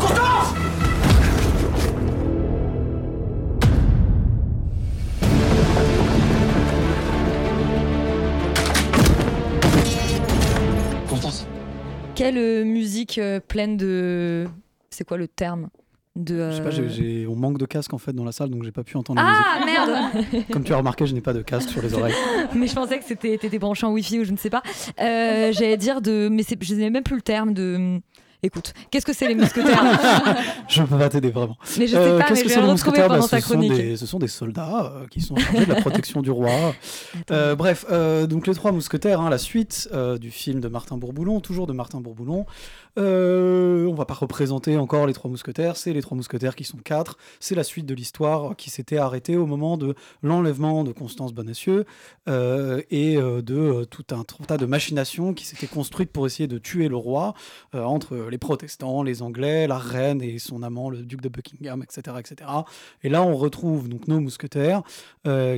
Constance 0.00 0.43
Quelle 12.24 12.38
euh, 12.38 12.64
musique 12.64 13.18
euh, 13.18 13.38
pleine 13.38 13.76
de. 13.76 14.46
C'est 14.88 15.06
quoi 15.06 15.18
le 15.18 15.28
terme 15.28 15.68
de, 16.16 16.50
Je 16.50 16.56
sais 16.56 16.62
pas, 16.62 16.70
euh, 16.70 17.26
on 17.28 17.36
manque 17.36 17.58
de 17.58 17.66
casque 17.66 17.92
en 17.92 17.98
fait 17.98 18.14
dans 18.14 18.24
la 18.24 18.32
salle, 18.32 18.48
donc 18.48 18.64
j'ai 18.64 18.72
pas 18.72 18.82
pu 18.82 18.96
entendre 18.96 19.20
la 19.20 19.28
Ah 19.28 19.60
musique. 19.60 20.32
merde 20.32 20.46
Comme 20.50 20.64
tu 20.64 20.72
as 20.72 20.78
remarqué, 20.78 21.04
je 21.04 21.12
n'ai 21.12 21.20
pas 21.20 21.34
de 21.34 21.42
casque 21.42 21.68
sur 21.68 21.82
les 21.82 21.92
oreilles. 21.92 22.14
Mais 22.54 22.66
je 22.66 22.74
pensais 22.74 22.98
que 22.98 23.04
c'était 23.04 23.36
t'étais 23.36 23.58
branché 23.58 23.84
en 23.84 23.92
wifi 23.92 24.20
ou 24.20 24.24
je 24.24 24.32
ne 24.32 24.38
sais 24.38 24.48
pas. 24.48 24.62
Euh, 25.02 25.52
J'allais 25.52 25.76
dire 25.76 26.00
de. 26.00 26.30
Mais 26.32 26.44
je 26.62 26.74
n'ai 26.74 26.88
même 26.88 27.02
plus 27.02 27.16
le 27.16 27.20
terme 27.20 27.52
de. 27.52 28.00
Écoute, 28.44 28.74
qu'est-ce 28.90 29.06
que 29.06 29.12
c'est 29.14 29.26
les 29.26 29.34
mousquetaires? 29.34 29.82
Je 30.68 30.82
peux 30.82 30.98
pas 30.98 31.08
t'aider 31.08 31.30
vraiment. 31.30 31.56
Mais 31.78 31.86
je 31.86 31.92
sais 31.92 32.18
pas, 32.18 32.24
qu'est-ce 32.24 32.40
mais 32.40 32.42
que 32.42 32.48
je 32.50 32.54
vais 32.54 32.60
les 32.60 32.66
le 32.66 32.72
retrouver 32.72 32.72
mousquetaires 32.72 33.06
pendant 33.08 33.20
Bah, 33.22 33.28
ta 33.28 33.40
chronique. 33.40 33.72
des- 33.72 33.96
ce 33.96 34.06
sont 34.06 34.18
des 34.18 34.28
soldats 34.28 34.92
euh, 34.94 35.06
qui 35.10 35.20
sont 35.22 35.36
chargés 35.36 35.64
de 35.66 35.72
la 35.72 35.80
protection 35.80 36.20
du 36.22 36.30
roi. 36.30 36.50
Euh, 37.30 37.54
bref, 37.56 37.86
euh, 37.90 38.26
donc 38.26 38.46
les 38.46 38.54
trois 38.54 38.70
mousquetaires, 38.70 39.20
hein, 39.20 39.30
la 39.30 39.38
suite 39.38 39.88
euh, 39.94 40.18
du 40.18 40.30
film 40.30 40.60
de 40.60 40.68
Martin 40.68 40.98
Bourboulon, 40.98 41.40
toujours 41.40 41.66
de 41.66 41.72
Martin 41.72 42.00
Bourboulon. 42.00 42.44
Euh, 42.96 43.86
on 43.86 43.94
va 43.94 44.04
pas 44.04 44.14
représenter 44.14 44.76
encore 44.76 45.06
les 45.06 45.12
trois 45.12 45.30
mousquetaires, 45.30 45.76
c'est 45.76 45.92
les 45.92 46.02
trois 46.02 46.16
mousquetaires 46.16 46.54
qui 46.54 46.64
sont 46.64 46.78
quatre. 46.78 47.18
C'est 47.40 47.54
la 47.54 47.64
suite 47.64 47.86
de 47.86 47.94
l'histoire 47.94 48.56
qui 48.56 48.70
s'était 48.70 48.98
arrêtée 48.98 49.36
au 49.36 49.46
moment 49.46 49.76
de 49.76 49.94
l'enlèvement 50.22 50.84
de 50.84 50.92
Constance 50.92 51.32
Bonacieux 51.32 51.84
euh, 52.28 52.82
et 52.90 53.16
euh, 53.16 53.42
de 53.42 53.56
euh, 53.56 53.84
tout 53.84 54.04
un 54.12 54.24
tas 54.24 54.56
de 54.56 54.66
machinations 54.66 55.34
qui 55.34 55.44
s'étaient 55.44 55.66
construites 55.66 56.10
pour 56.10 56.26
essayer 56.26 56.46
de 56.46 56.58
tuer 56.58 56.88
le 56.88 56.96
roi 56.96 57.34
entre 57.72 58.28
les 58.30 58.38
protestants, 58.38 59.02
les 59.02 59.22
anglais, 59.22 59.66
la 59.66 59.78
reine 59.78 60.22
et 60.22 60.38
son 60.38 60.62
amant, 60.62 60.90
le 60.90 60.98
duc 60.98 61.20
de 61.20 61.28
Buckingham, 61.28 61.82
etc. 61.82 62.16
etc. 62.18 62.50
Et 63.02 63.08
là, 63.08 63.22
on 63.22 63.36
retrouve 63.36 63.88
donc 63.88 64.06
nos 64.08 64.20
mousquetaires 64.20 64.82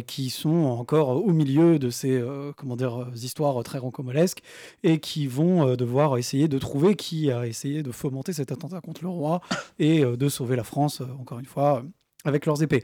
qui 0.06 0.30
sont 0.30 0.48
encore 0.48 1.24
au 1.24 1.32
milieu 1.32 1.78
de 1.78 1.90
ces 1.90 2.22
comment 2.56 2.76
dire, 2.76 3.08
histoires 3.14 3.62
très 3.64 3.78
rancomolesques 3.78 4.42
et 4.82 4.98
qui 4.98 5.26
vont 5.26 5.74
devoir 5.74 6.16
essayer 6.16 6.48
de 6.48 6.58
trouver 6.58 6.96
qui 6.96 7.25
a 7.30 7.46
essayé 7.46 7.82
de 7.82 7.92
fomenter 7.92 8.32
cet 8.32 8.52
attentat 8.52 8.80
contre 8.80 9.02
le 9.02 9.10
roi 9.10 9.40
et 9.78 10.04
euh, 10.04 10.16
de 10.16 10.28
sauver 10.28 10.56
la 10.56 10.64
France, 10.64 11.00
euh, 11.00 11.06
encore 11.20 11.38
une 11.38 11.46
fois, 11.46 11.78
euh, 11.78 11.88
avec 12.24 12.46
leurs 12.46 12.62
épées. 12.62 12.82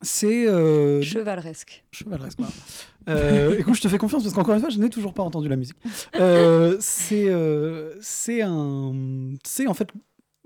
C'est. 0.00 0.46
euh, 0.48 1.02
Chevaleresque. 1.02 1.84
Chevaleresque, 1.90 2.38
voilà. 2.38 2.52
Euh, 3.08 3.58
écoute, 3.58 3.74
je 3.74 3.80
te 3.80 3.88
fais 3.88 3.98
confiance 3.98 4.22
parce 4.22 4.34
qu'encore 4.34 4.54
une 4.54 4.60
fois, 4.60 4.68
je 4.70 4.78
n'ai 4.78 4.90
toujours 4.90 5.12
pas 5.12 5.22
entendu 5.24 5.48
la 5.48 5.56
musique. 5.56 5.76
C'est 6.80 7.28
euh, 7.28 7.96
c'est 8.00 8.42
un, 8.42 8.94
c'est 9.44 9.66
en 9.66 9.74
fait 9.74 9.88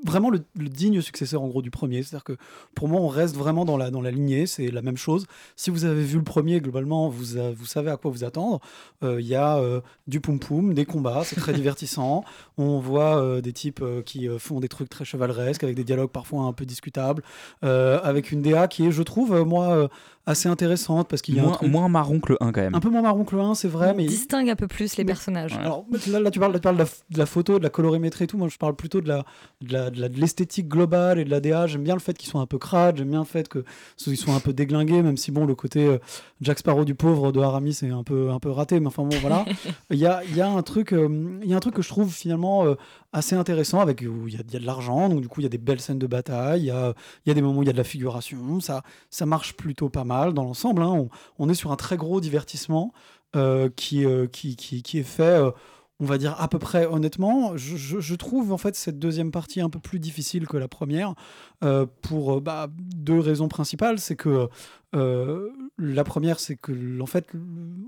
vraiment 0.04 0.30
le, 0.30 0.42
le 0.58 0.68
digne 0.68 1.00
successeur 1.00 1.42
en 1.42 1.48
gros 1.48 1.62
du 1.62 1.70
premier. 1.70 2.02
C'est-à-dire 2.02 2.24
que 2.24 2.36
pour 2.74 2.88
moi, 2.88 3.00
on 3.00 3.08
reste 3.08 3.36
vraiment 3.36 3.64
dans 3.64 3.76
la 3.76 3.90
dans 3.90 4.00
la 4.00 4.10
lignée. 4.10 4.46
C'est 4.46 4.70
la 4.70 4.82
même 4.82 4.96
chose. 4.96 5.26
Si 5.56 5.70
vous 5.70 5.84
avez 5.84 6.02
vu 6.02 6.18
le 6.18 6.24
premier, 6.24 6.60
globalement, 6.60 7.08
vous 7.08 7.38
a- 7.38 7.50
vous 7.52 7.66
savez 7.66 7.90
à 7.90 7.96
quoi 7.96 8.10
vous 8.10 8.24
attendre. 8.24 8.60
Euh, 9.02 9.20
Il 9.20 9.26
y 9.26 9.34
a 9.34 9.56
euh, 9.58 9.80
du 10.06 10.20
poum 10.20 10.38
poum, 10.38 10.74
des 10.74 10.84
combats, 10.84 11.22
c'est 11.24 11.36
très 11.36 11.52
divertissant. 11.62 12.24
On 12.58 12.78
voit 12.78 13.16
euh, 13.22 13.40
des 13.40 13.52
types 13.52 13.84
qui 14.04 14.28
font 14.38 14.60
des 14.60 14.68
trucs 14.68 14.88
très 14.88 15.04
chevaleresques 15.04 15.64
avec 15.64 15.76
des 15.76 15.84
dialogues 15.84 16.10
parfois 16.10 16.42
un 16.42 16.52
peu 16.52 16.64
discutables, 16.66 17.22
avec 17.62 18.32
une 18.32 18.42
DA 18.42 18.68
qui 18.68 18.86
est, 18.86 18.90
je 18.92 19.02
trouve, 19.02 19.42
moi, 19.44 19.88
assez 20.24 20.48
intéressante 20.48 21.08
parce 21.08 21.20
qu'il 21.20 21.34
y 21.34 21.38
a 21.40 21.42
un 21.42 21.46
Moins, 21.46 21.54
truc- 21.56 21.68
moins 21.70 21.88
marron 21.88 22.20
que 22.20 22.32
le 22.32 22.38
1 22.42 22.52
quand 22.52 22.60
même. 22.60 22.74
un 22.74 22.80
peu 22.80 22.90
moins 22.90 23.02
marron 23.02 23.24
que 23.24 23.34
le 23.34 23.42
1, 23.42 23.54
c'est 23.54 23.66
vrai, 23.68 23.90
On 23.92 23.96
mais 23.96 24.06
distingue 24.06 24.48
un 24.50 24.54
peu 24.56 24.68
plus 24.68 24.96
les 24.96 25.04
personnages. 25.04 25.54
alors 25.54 25.84
là, 26.08 26.20
là, 26.20 26.30
tu 26.30 26.38
parles, 26.38 26.52
là, 26.52 26.58
tu 26.58 26.62
parles 26.62 26.76
de, 26.76 26.82
la, 26.82 26.88
de 27.10 27.18
la 27.18 27.26
photo, 27.26 27.58
de 27.58 27.64
la 27.64 27.70
colorimétrie 27.70 28.24
et 28.24 28.26
tout. 28.28 28.38
Moi, 28.38 28.48
je 28.48 28.56
parle 28.56 28.76
plutôt 28.76 29.00
de 29.00 29.08
la 29.08 29.24
de 29.62 29.72
la- 29.72 29.90
de 29.90 30.00
la- 30.00 30.08
de 30.08 30.20
l'esthétique 30.20 30.68
globale 30.68 31.18
et 31.18 31.24
de 31.24 31.30
la 31.30 31.40
DA. 31.40 31.66
J'aime 31.66 31.82
bien 31.82 31.94
le 31.94 32.00
fait 32.00 32.16
qu'ils 32.16 32.28
soient 32.30 32.40
un 32.40 32.46
peu 32.46 32.58
crades. 32.58 32.98
J'aime 32.98 33.10
bien 33.10 33.18
le 33.20 33.24
fait 33.24 33.48
que 33.48 33.64
qu'ils 33.96 34.16
soient 34.16 34.34
un 34.34 34.40
peu 34.40 34.52
déglingués, 34.52 35.02
même 35.02 35.16
si 35.16 35.30
bon, 35.32 35.44
le 35.44 35.54
côté 35.56 35.86
euh, 35.86 35.98
Jack 36.40 36.58
Sparrow 36.60 36.84
du 36.84 36.94
pauvre 36.94 37.32
de 37.32 37.40
Aramis 37.40 37.74
c'est 37.74 37.90
un 37.90 38.02
peu 38.04 38.30
un 38.30 38.38
peu 38.38 38.50
raté. 38.50 38.78
Mais 38.78 38.86
enfin 38.88 39.02
bon, 39.02 39.16
voilà. 39.20 39.44
Il 39.90 39.98
y 39.98 40.06
a 40.06 40.22
il 40.24 40.36
y 40.36 40.40
a 40.40 40.48
un 40.48 40.62
truc 40.62 40.92
euh, 40.92 41.38
il 41.42 41.48
y 41.50 41.54
a 41.54 41.56
un 41.56 41.60
truc 41.60 41.74
que 41.74 41.82
je 41.82 41.88
trouve 41.88 42.12
finalement 42.12 42.64
euh, 42.64 42.74
assez 43.12 43.34
intéressant 43.34 43.80
avec 43.80 44.00
où 44.02 44.26
il 44.28 44.34
y 44.34 44.36
a, 44.36 44.40
il 44.46 44.52
y 44.54 44.56
a 44.56 44.60
de 44.60 44.66
l'argent. 44.66 45.08
Donc 45.08 45.20
du 45.20 45.28
coup, 45.28 45.40
il 45.40 45.44
y 45.44 45.46
a 45.46 45.50
des 45.50 45.58
belles 45.58 45.80
scènes 45.80 45.98
de 45.98 46.06
bataille. 46.06 46.60
Il 46.62 46.66
y 46.66 46.70
a 46.70 46.94
il 47.26 47.28
y 47.28 47.32
a 47.32 47.34
des 47.34 47.42
moments 47.42 47.58
où 47.58 47.62
il 47.62 47.66
y 47.66 47.70
a 47.70 47.72
de 47.72 47.78
la 47.78 47.84
figuration. 47.84 48.60
Ça 48.60 48.82
ça 49.10 49.26
marche 49.26 49.54
plutôt 49.56 49.88
pas 49.88 50.04
mal 50.04 50.11
dans 50.32 50.44
l'ensemble. 50.44 50.82
hein. 50.82 51.08
On, 51.38 51.48
est 51.48 51.54
sur 51.54 51.72
un 51.72 51.76
très 51.76 51.96
gros 51.96 52.20
divertissement 52.20 52.92
euh, 53.36 53.70
qui, 53.74 54.04
euh, 54.04 54.26
qui, 54.26 54.82
est 54.94 55.02
fait, 55.02 55.22
euh, 55.22 55.50
on 56.00 56.04
va 56.04 56.18
dire 56.18 56.36
à 56.38 56.48
peu 56.48 56.58
près 56.58 56.86
honnêtement. 56.86 57.56
Je, 57.56 58.14
trouve 58.14 58.52
en 58.52 58.58
fait 58.58 58.76
cette 58.76 58.98
deuxième 58.98 59.30
partie 59.30 59.60
un 59.60 59.70
peu 59.70 59.78
plus 59.78 59.98
difficile 59.98 60.46
que 60.46 60.56
la 60.56 60.68
première 60.68 61.14
pour 62.02 62.40
bah, 62.40 62.68
deux 62.76 63.20
raisons 63.20 63.48
principales. 63.48 63.98
C'est 63.98 64.16
que 64.16 64.48
la 64.92 66.04
première, 66.04 66.40
c'est 66.40 66.56
que 66.56 67.00
en 67.00 67.06
fait, 67.06 67.28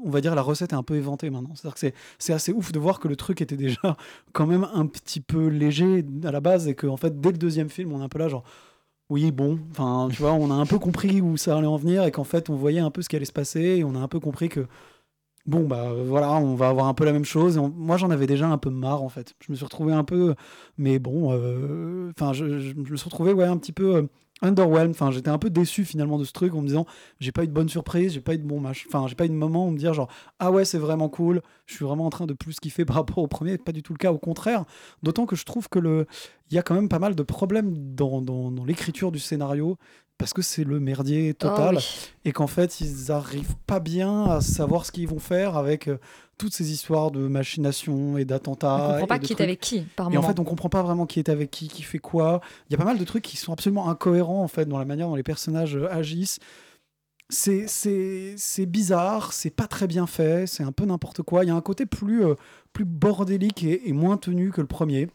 on 0.04 0.10
va 0.10 0.20
dire 0.20 0.34
la 0.34 0.42
recette 0.42 0.72
est 0.72 0.76
un 0.76 0.82
peu 0.82 0.94
éventée 0.94 1.28
maintenant. 1.28 1.54
C'est-à-dire 1.54 1.74
que 1.74 1.96
c'est 2.18 2.32
assez 2.32 2.52
ouf 2.52 2.72
de 2.72 2.78
voir 2.78 3.00
que 3.00 3.08
le 3.08 3.16
truc 3.16 3.42
était 3.42 3.56
déjà 3.56 3.96
quand 4.32 4.46
même 4.46 4.66
un 4.72 4.86
petit 4.86 5.20
peu 5.20 5.48
léger 5.48 6.04
à 6.24 6.30
la 6.30 6.40
base 6.40 6.68
et 6.68 6.74
que 6.74 6.86
en 6.86 6.96
fait 6.96 7.20
dès 7.20 7.32
le 7.32 7.38
deuxième 7.38 7.68
film, 7.68 7.92
on 7.92 8.00
est 8.00 8.04
un 8.04 8.08
peu 8.08 8.18
là 8.18 8.28
genre 8.28 8.44
oui, 9.10 9.30
bon, 9.32 9.58
enfin, 9.70 10.08
tu 10.10 10.22
vois, 10.22 10.32
on 10.32 10.50
a 10.50 10.54
un 10.54 10.66
peu 10.66 10.78
compris 10.78 11.20
où 11.20 11.36
ça 11.36 11.56
allait 11.56 11.66
en 11.66 11.76
venir 11.76 12.04
et 12.04 12.10
qu'en 12.10 12.24
fait, 12.24 12.48
on 12.50 12.56
voyait 12.56 12.80
un 12.80 12.90
peu 12.90 13.02
ce 13.02 13.08
qui 13.08 13.16
allait 13.16 13.24
se 13.26 13.32
passer 13.32 13.60
et 13.60 13.84
on 13.84 13.94
a 13.94 13.98
un 13.98 14.08
peu 14.08 14.18
compris 14.18 14.48
que, 14.48 14.66
bon, 15.46 15.66
bah 15.66 15.92
voilà, 15.94 16.32
on 16.34 16.54
va 16.56 16.68
avoir 16.68 16.86
un 16.88 16.94
peu 16.94 17.04
la 17.04 17.12
même 17.12 17.24
chose. 17.24 17.58
Moi, 17.58 17.96
j'en 17.98 18.10
avais 18.10 18.26
déjà 18.26 18.48
un 18.48 18.58
peu 18.58 18.70
marre, 18.70 19.02
en 19.02 19.08
fait. 19.10 19.34
Je 19.46 19.52
me 19.52 19.56
suis 19.56 19.64
retrouvé 19.64 19.92
un 19.94 20.04
peu, 20.04 20.34
mais 20.78 20.98
bon, 20.98 21.32
euh, 21.32 22.12
enfin, 22.16 22.32
je, 22.32 22.60
je 22.60 22.74
me 22.74 22.96
suis 22.96 23.04
retrouvé, 23.06 23.32
ouais, 23.32 23.44
un 23.46 23.58
petit 23.58 23.72
peu. 23.72 24.08
Underwhelmed, 24.42 24.90
enfin 24.90 25.10
j'étais 25.10 25.30
un 25.30 25.38
peu 25.38 25.50
déçu 25.50 25.84
finalement 25.84 26.18
de 26.18 26.24
ce 26.24 26.32
truc 26.32 26.54
en 26.54 26.60
me 26.60 26.66
disant 26.66 26.86
j'ai 27.20 27.32
pas 27.32 27.44
eu 27.44 27.46
de 27.46 27.52
bonne 27.52 27.68
surprise, 27.68 28.12
j'ai 28.12 28.20
pas 28.20 28.34
eu 28.34 28.38
de 28.38 28.44
bon 28.44 28.60
match, 28.60 28.84
enfin 28.88 29.06
j'ai 29.06 29.14
pas 29.14 29.26
eu 29.26 29.28
de 29.28 29.34
moment 29.34 29.66
où 29.66 29.70
me 29.70 29.78
dire 29.78 29.94
genre 29.94 30.08
ah 30.38 30.50
ouais 30.50 30.64
c'est 30.64 30.78
vraiment 30.78 31.08
cool, 31.08 31.40
je 31.66 31.74
suis 31.74 31.84
vraiment 31.84 32.06
en 32.06 32.10
train 32.10 32.26
de 32.26 32.34
plus 32.34 32.58
kiffer 32.60 32.84
par 32.84 32.96
rapport 32.96 33.18
au 33.18 33.28
premier, 33.28 33.58
pas 33.58 33.72
du 33.72 33.82
tout 33.82 33.92
le 33.92 33.98
cas 33.98 34.12
au 34.12 34.18
contraire, 34.18 34.64
d'autant 35.02 35.26
que 35.26 35.36
je 35.36 35.44
trouve 35.44 35.68
que 35.68 35.78
le 35.78 36.06
il 36.50 36.54
y 36.54 36.58
a 36.58 36.62
quand 36.62 36.74
même 36.74 36.88
pas 36.88 36.98
mal 36.98 37.14
de 37.14 37.22
problèmes 37.22 37.94
dans, 37.94 38.20
dans 38.20 38.64
l'écriture 38.64 39.10
du 39.10 39.18
scénario 39.18 39.78
parce 40.18 40.32
que 40.32 40.42
c'est 40.42 40.64
le 40.64 40.80
merdier 40.80 41.34
total 41.34 41.76
Oh 41.76 41.78
oui. 41.78 42.10
et 42.24 42.32
qu'en 42.32 42.46
fait 42.46 42.80
ils 42.80 43.10
arrivent 43.10 43.56
pas 43.66 43.80
bien 43.80 44.24
à 44.24 44.40
savoir 44.40 44.86
ce 44.86 44.92
qu'ils 44.92 45.08
vont 45.08 45.18
faire 45.18 45.56
avec 45.56 45.88
euh, 45.88 45.98
toutes 46.38 46.52
ces 46.54 46.72
histoires 46.72 47.10
de 47.10 47.26
machination 47.26 48.16
et 48.18 48.24
d'attentats. 48.24 48.76
On 48.76 48.92
comprend 48.92 49.06
pas 49.06 49.18
qui 49.18 49.32
est 49.32 49.40
avec 49.40 49.60
qui, 49.60 49.80
par 49.96 50.12
Et 50.12 50.16
en 50.16 50.22
fait, 50.22 50.38
on 50.40 50.44
comprend 50.44 50.68
pas 50.68 50.82
vraiment 50.82 51.06
qui 51.06 51.20
est 51.20 51.28
avec 51.28 51.50
qui, 51.50 51.68
qui 51.68 51.82
fait 51.82 51.98
quoi. 51.98 52.40
Il 52.68 52.72
y 52.72 52.74
a 52.74 52.78
pas 52.78 52.84
mal 52.84 52.98
de 52.98 53.04
trucs 53.04 53.22
qui 53.22 53.36
sont 53.36 53.52
absolument 53.52 53.88
incohérents 53.88 54.42
en 54.42 54.48
fait 54.48 54.66
dans 54.66 54.78
la 54.78 54.84
manière 54.84 55.08
dont 55.08 55.14
les 55.14 55.22
personnages 55.22 55.76
euh, 55.76 55.88
agissent. 55.92 56.38
C'est 57.30 57.66
c'est 57.68 58.34
c'est 58.36 58.66
bizarre, 58.66 59.32
c'est 59.32 59.50
pas 59.50 59.66
très 59.66 59.86
bien 59.86 60.06
fait, 60.06 60.46
c'est 60.46 60.62
un 60.62 60.72
peu 60.72 60.84
n'importe 60.84 61.22
quoi. 61.22 61.44
Il 61.44 61.48
y 61.48 61.50
a 61.50 61.54
un 61.54 61.60
côté 61.62 61.86
plus 61.86 62.24
euh, 62.24 62.34
plus 62.72 62.84
bordélique 62.84 63.64
et, 63.64 63.88
et 63.88 63.92
moins 63.92 64.16
tenu 64.16 64.50
que 64.50 64.60
le 64.60 64.66
premier. 64.66 65.08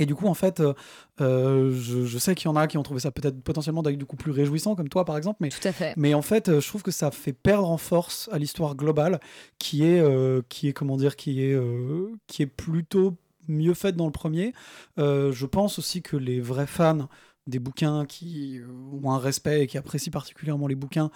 Et 0.00 0.06
du 0.06 0.14
coup, 0.14 0.26
en 0.26 0.34
fait, 0.34 0.60
euh, 0.60 0.72
euh, 1.20 1.70
je, 1.78 2.06
je 2.06 2.18
sais 2.18 2.34
qu'il 2.34 2.46
y 2.46 2.48
en 2.48 2.56
a 2.56 2.66
qui 2.66 2.78
ont 2.78 2.82
trouvé 2.82 3.00
ça 3.00 3.10
peut-être 3.10 3.40
potentiellement 3.42 3.82
du 3.82 4.06
coup 4.06 4.16
plus 4.16 4.32
réjouissant, 4.32 4.74
comme 4.74 4.88
toi 4.88 5.04
par 5.04 5.16
exemple, 5.18 5.36
mais 5.40 5.50
Tout 5.50 5.68
à 5.68 5.72
fait. 5.72 5.92
mais 5.96 6.14
en 6.14 6.22
fait, 6.22 6.48
euh, 6.48 6.60
je 6.60 6.66
trouve 6.66 6.82
que 6.82 6.90
ça 6.90 7.10
fait 7.10 7.34
perdre 7.34 7.68
en 7.68 7.76
force 7.76 8.30
à 8.32 8.38
l'histoire 8.38 8.74
globale, 8.74 9.20
qui 9.58 9.84
est, 9.84 10.00
euh, 10.00 10.40
qui 10.48 10.68
est 10.68 10.72
comment 10.72 10.96
dire, 10.96 11.16
qui 11.16 11.44
est, 11.44 11.52
euh, 11.52 12.08
qui 12.26 12.42
est 12.42 12.46
plutôt 12.46 13.14
mieux 13.46 13.74
faite 13.74 13.94
dans 13.96 14.06
le 14.06 14.12
premier. 14.12 14.54
Je 14.96 15.46
pense 15.46 15.78
aussi 15.78 16.02
que 16.02 16.16
les 16.16 16.40
vrais 16.40 16.66
fans 16.66 17.08
des 17.50 17.58
bouquins 17.58 18.06
qui 18.06 18.58
euh, 18.58 18.66
ont 19.02 19.12
un 19.12 19.18
respect 19.18 19.62
et 19.62 19.66
qui 19.66 19.76
apprécient 19.78 20.10
particulièrement 20.10 20.66
les 20.66 20.74
bouquins 20.74 21.10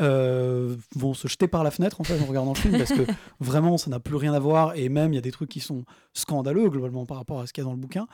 euh, 0.00 0.76
vont 0.94 1.14
se 1.14 1.28
jeter 1.28 1.48
par 1.48 1.64
la 1.64 1.70
fenêtre 1.70 2.00
en 2.00 2.04
fait 2.04 2.20
en 2.20 2.26
regardant 2.26 2.52
le 2.52 2.58
film 2.58 2.78
parce 2.78 2.92
que 2.92 3.02
vraiment 3.40 3.78
ça 3.78 3.90
n'a 3.90 4.00
plus 4.00 4.16
rien 4.16 4.32
à 4.34 4.38
voir. 4.38 4.76
Et 4.76 4.88
même 4.88 5.12
il 5.12 5.16
y 5.16 5.18
a 5.18 5.22
des 5.22 5.32
trucs 5.32 5.50
qui 5.50 5.60
sont 5.60 5.84
scandaleux 6.12 6.70
globalement 6.70 7.06
par 7.06 7.16
rapport 7.16 7.40
à 7.40 7.46
ce 7.46 7.52
qu'il 7.52 7.62
y 7.62 7.66
a 7.66 7.68
dans 7.68 7.74
le 7.74 7.80
bouquin. 7.80 8.06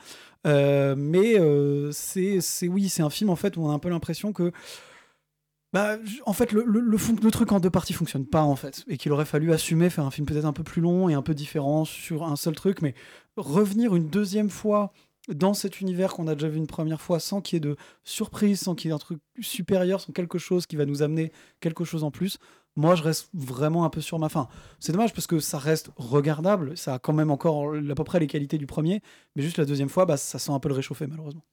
Euh, 0.47 0.95
mais 0.97 1.39
euh, 1.39 1.91
c'est 1.91 2.39
oui 2.67 2.89
c'est 2.89 3.03
un 3.03 3.09
film 3.09 3.29
en 3.29 3.35
fait 3.35 3.57
où 3.57 3.65
on 3.65 3.69
a 3.69 3.73
un 3.73 3.79
peu 3.79 3.89
l'impression 3.89 4.33
que 4.33 4.51
bah, 5.75 5.97
en 6.25 6.31
fait, 6.31 6.53
le, 6.53 6.63
le, 6.63 6.79
le 6.79 7.31
truc 7.31 7.51
en 7.51 7.59
deux 7.59 7.69
parties 7.69 7.91
fonctionne 7.91 8.25
pas, 8.25 8.43
en 8.43 8.55
fait. 8.55 8.85
Et 8.87 8.95
qu'il 8.95 9.11
aurait 9.11 9.25
fallu 9.25 9.51
assumer, 9.51 9.89
faire 9.89 10.05
un 10.05 10.11
film 10.11 10.25
peut-être 10.25 10.45
un 10.45 10.53
peu 10.53 10.63
plus 10.63 10.81
long 10.81 11.09
et 11.09 11.13
un 11.13 11.21
peu 11.21 11.33
différent 11.33 11.83
sur 11.83 12.23
un 12.23 12.37
seul 12.37 12.55
truc, 12.55 12.81
mais 12.81 12.95
revenir 13.35 13.93
une 13.93 14.07
deuxième 14.07 14.49
fois 14.49 14.93
dans 15.29 15.53
cet 15.53 15.81
univers 15.81 16.13
qu'on 16.13 16.27
a 16.27 16.35
déjà 16.35 16.47
vu 16.47 16.57
une 16.57 16.67
première 16.67 17.01
fois 17.01 17.19
sans 17.19 17.41
qu'il 17.41 17.55
y 17.55 17.57
ait 17.57 17.59
de 17.59 17.75
surprise, 18.03 18.59
sans 18.59 18.75
qu'il 18.75 18.89
y 18.89 18.91
ait 18.91 18.95
un 18.95 18.99
truc 18.99 19.19
supérieur, 19.39 20.01
sans 20.01 20.13
quelque 20.13 20.37
chose 20.37 20.65
qui 20.65 20.75
va 20.75 20.85
nous 20.85 21.01
amener 21.01 21.31
quelque 21.59 21.83
chose 21.83 22.03
en 22.03 22.11
plus. 22.11 22.37
Moi, 22.75 22.95
je 22.95 23.03
reste 23.03 23.29
vraiment 23.33 23.85
un 23.85 23.89
peu 23.89 24.01
sur 24.01 24.19
ma 24.19 24.29
fin. 24.29 24.49
C'est 24.79 24.91
dommage 24.91 25.13
parce 25.13 25.27
que 25.27 25.39
ça 25.39 25.57
reste 25.57 25.91
regardable, 25.95 26.77
ça 26.77 26.95
a 26.95 26.99
quand 26.99 27.13
même 27.13 27.31
encore 27.31 27.73
à 27.75 27.95
peu 27.95 28.03
près 28.03 28.19
les 28.19 28.27
qualités 28.27 28.57
du 28.57 28.67
premier, 28.67 29.01
mais 29.35 29.43
juste 29.43 29.57
la 29.57 29.65
deuxième 29.65 29.89
fois, 29.89 30.05
bah, 30.05 30.17
ça 30.17 30.39
sent 30.39 30.51
un 30.51 30.59
peu 30.59 30.69
le 30.69 30.75
réchauffé, 30.75 31.07
malheureusement. 31.07 31.43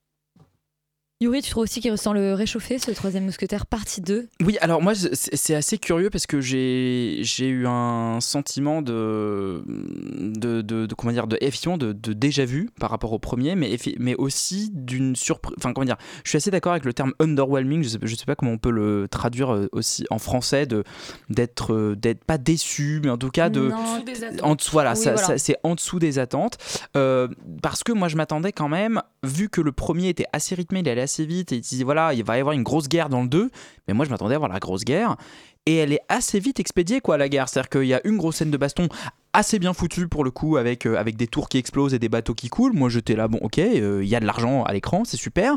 Yuri, 1.22 1.40
tu 1.40 1.50
trouves 1.50 1.62
aussi 1.62 1.80
qu'il 1.80 1.92
ressent 1.92 2.12
le 2.12 2.34
réchauffé, 2.34 2.78
ce 2.78 2.90
troisième 2.90 3.24
mousquetaire, 3.24 3.64
partie 3.66 4.00
2 4.00 4.28
Oui, 4.44 4.58
alors 4.60 4.82
moi, 4.82 4.92
c'est 4.94 5.54
assez 5.54 5.78
curieux 5.78 6.10
parce 6.10 6.26
que 6.26 6.40
j'ai 6.40 7.18
j'ai 7.22 7.46
eu 7.46 7.66
un 7.68 8.18
sentiment 8.20 8.82
de, 8.82 9.62
de, 9.66 10.62
de, 10.62 10.86
de- 10.86 10.94
comment 10.94 11.12
dire, 11.12 11.26
de, 11.28 11.36
effectivement, 11.40 11.78
de, 11.78 11.92
de 11.92 12.12
déjà 12.12 12.44
vu 12.44 12.70
par 12.80 12.90
rapport 12.90 13.12
au 13.12 13.18
premier, 13.20 13.54
mais, 13.54 13.76
mais 14.00 14.16
aussi 14.16 14.70
d'une 14.72 15.14
surprise. 15.14 15.54
Enfin, 15.58 15.72
comment 15.72 15.84
dire, 15.84 15.96
je 16.24 16.30
suis 16.30 16.38
assez 16.38 16.50
d'accord 16.50 16.72
avec 16.72 16.84
le 16.84 16.92
terme 16.92 17.12
underwhelming, 17.20 17.84
je 17.84 17.88
sais, 17.90 17.98
je 18.02 18.14
sais 18.16 18.24
pas 18.24 18.34
comment 18.34 18.52
on 18.52 18.58
peut 18.58 18.70
le 18.70 19.06
traduire 19.08 19.54
euh, 19.54 19.68
aussi 19.72 20.04
en 20.10 20.18
français, 20.18 20.66
de 20.66 20.82
d'être 21.30 21.72
euh, 21.72 21.94
d'être 21.94 22.24
pas 22.24 22.38
déçu, 22.38 23.00
mais 23.04 23.10
en 23.10 23.18
tout 23.18 23.30
cas 23.30 23.48
de. 23.48 23.70
En 23.70 23.98
dessous 23.98 24.04
des 24.04 24.24
attentes. 24.24 24.42
En 24.42 24.54
dessous- 24.56 24.72
voilà, 24.72 24.94
Oui, 24.94 25.02
voilà. 25.02 25.38
c'est 25.38 25.56
en 25.62 25.74
dessous 25.76 25.98
des 26.00 26.18
attentes. 26.18 26.58
Euh, 26.96 27.28
parce 27.62 27.84
que 27.84 27.92
moi, 27.92 28.08
je 28.08 28.16
m'attendais 28.16 28.52
quand 28.52 28.68
même, 28.68 29.02
vu 29.22 29.48
que 29.48 29.60
le 29.60 29.70
premier 29.70 30.08
était 30.08 30.26
assez 30.32 30.54
rythmé, 30.54 30.80
il 30.80 30.88
allait 30.88 31.02
assez 31.02 31.11
vite, 31.20 31.52
et 31.52 31.56
il 31.56 31.60
disait 31.60 31.84
voilà, 31.84 32.14
il 32.14 32.24
va 32.24 32.36
y 32.36 32.40
avoir 32.40 32.54
une 32.54 32.62
grosse 32.62 32.88
guerre 32.88 33.08
dans 33.08 33.22
le 33.22 33.28
2, 33.28 33.50
mais 33.86 33.94
moi, 33.94 34.04
je 34.04 34.10
m'attendais 34.10 34.34
à 34.34 34.38
voir 34.38 34.50
la 34.50 34.58
grosse 34.58 34.84
guerre. 34.84 35.16
Et 35.64 35.76
elle 35.76 35.92
est 35.92 36.00
assez 36.08 36.40
vite 36.40 36.58
expédiée, 36.58 37.00
quoi, 37.00 37.16
la 37.16 37.28
guerre. 37.28 37.48
C'est-à-dire 37.48 37.70
qu'il 37.70 37.84
y 37.84 37.94
a 37.94 38.00
une 38.04 38.16
grosse 38.16 38.36
scène 38.36 38.50
de 38.50 38.56
baston 38.56 38.88
assez 39.32 39.58
bien 39.58 39.72
foutue 39.72 40.08
pour 40.08 40.24
le 40.24 40.30
coup, 40.30 40.56
avec, 40.56 40.86
euh, 40.86 40.96
avec 40.96 41.16
des 41.16 41.28
tours 41.28 41.48
qui 41.48 41.58
explosent 41.58 41.94
et 41.94 41.98
des 41.98 42.08
bateaux 42.08 42.34
qui 42.34 42.48
coulent. 42.48 42.72
Moi, 42.72 42.88
j'étais 42.88 43.14
là, 43.14 43.28
bon, 43.28 43.38
ok, 43.42 43.58
euh, 43.58 44.00
il 44.02 44.08
y 44.08 44.16
a 44.16 44.20
de 44.20 44.26
l'argent 44.26 44.64
à 44.64 44.72
l'écran, 44.72 45.04
c'est 45.04 45.16
super. 45.16 45.56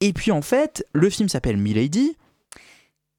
Et 0.00 0.12
puis, 0.12 0.30
en 0.30 0.42
fait, 0.42 0.86
le 0.92 1.10
film 1.10 1.28
s'appelle 1.28 1.56
Milady. 1.56 2.16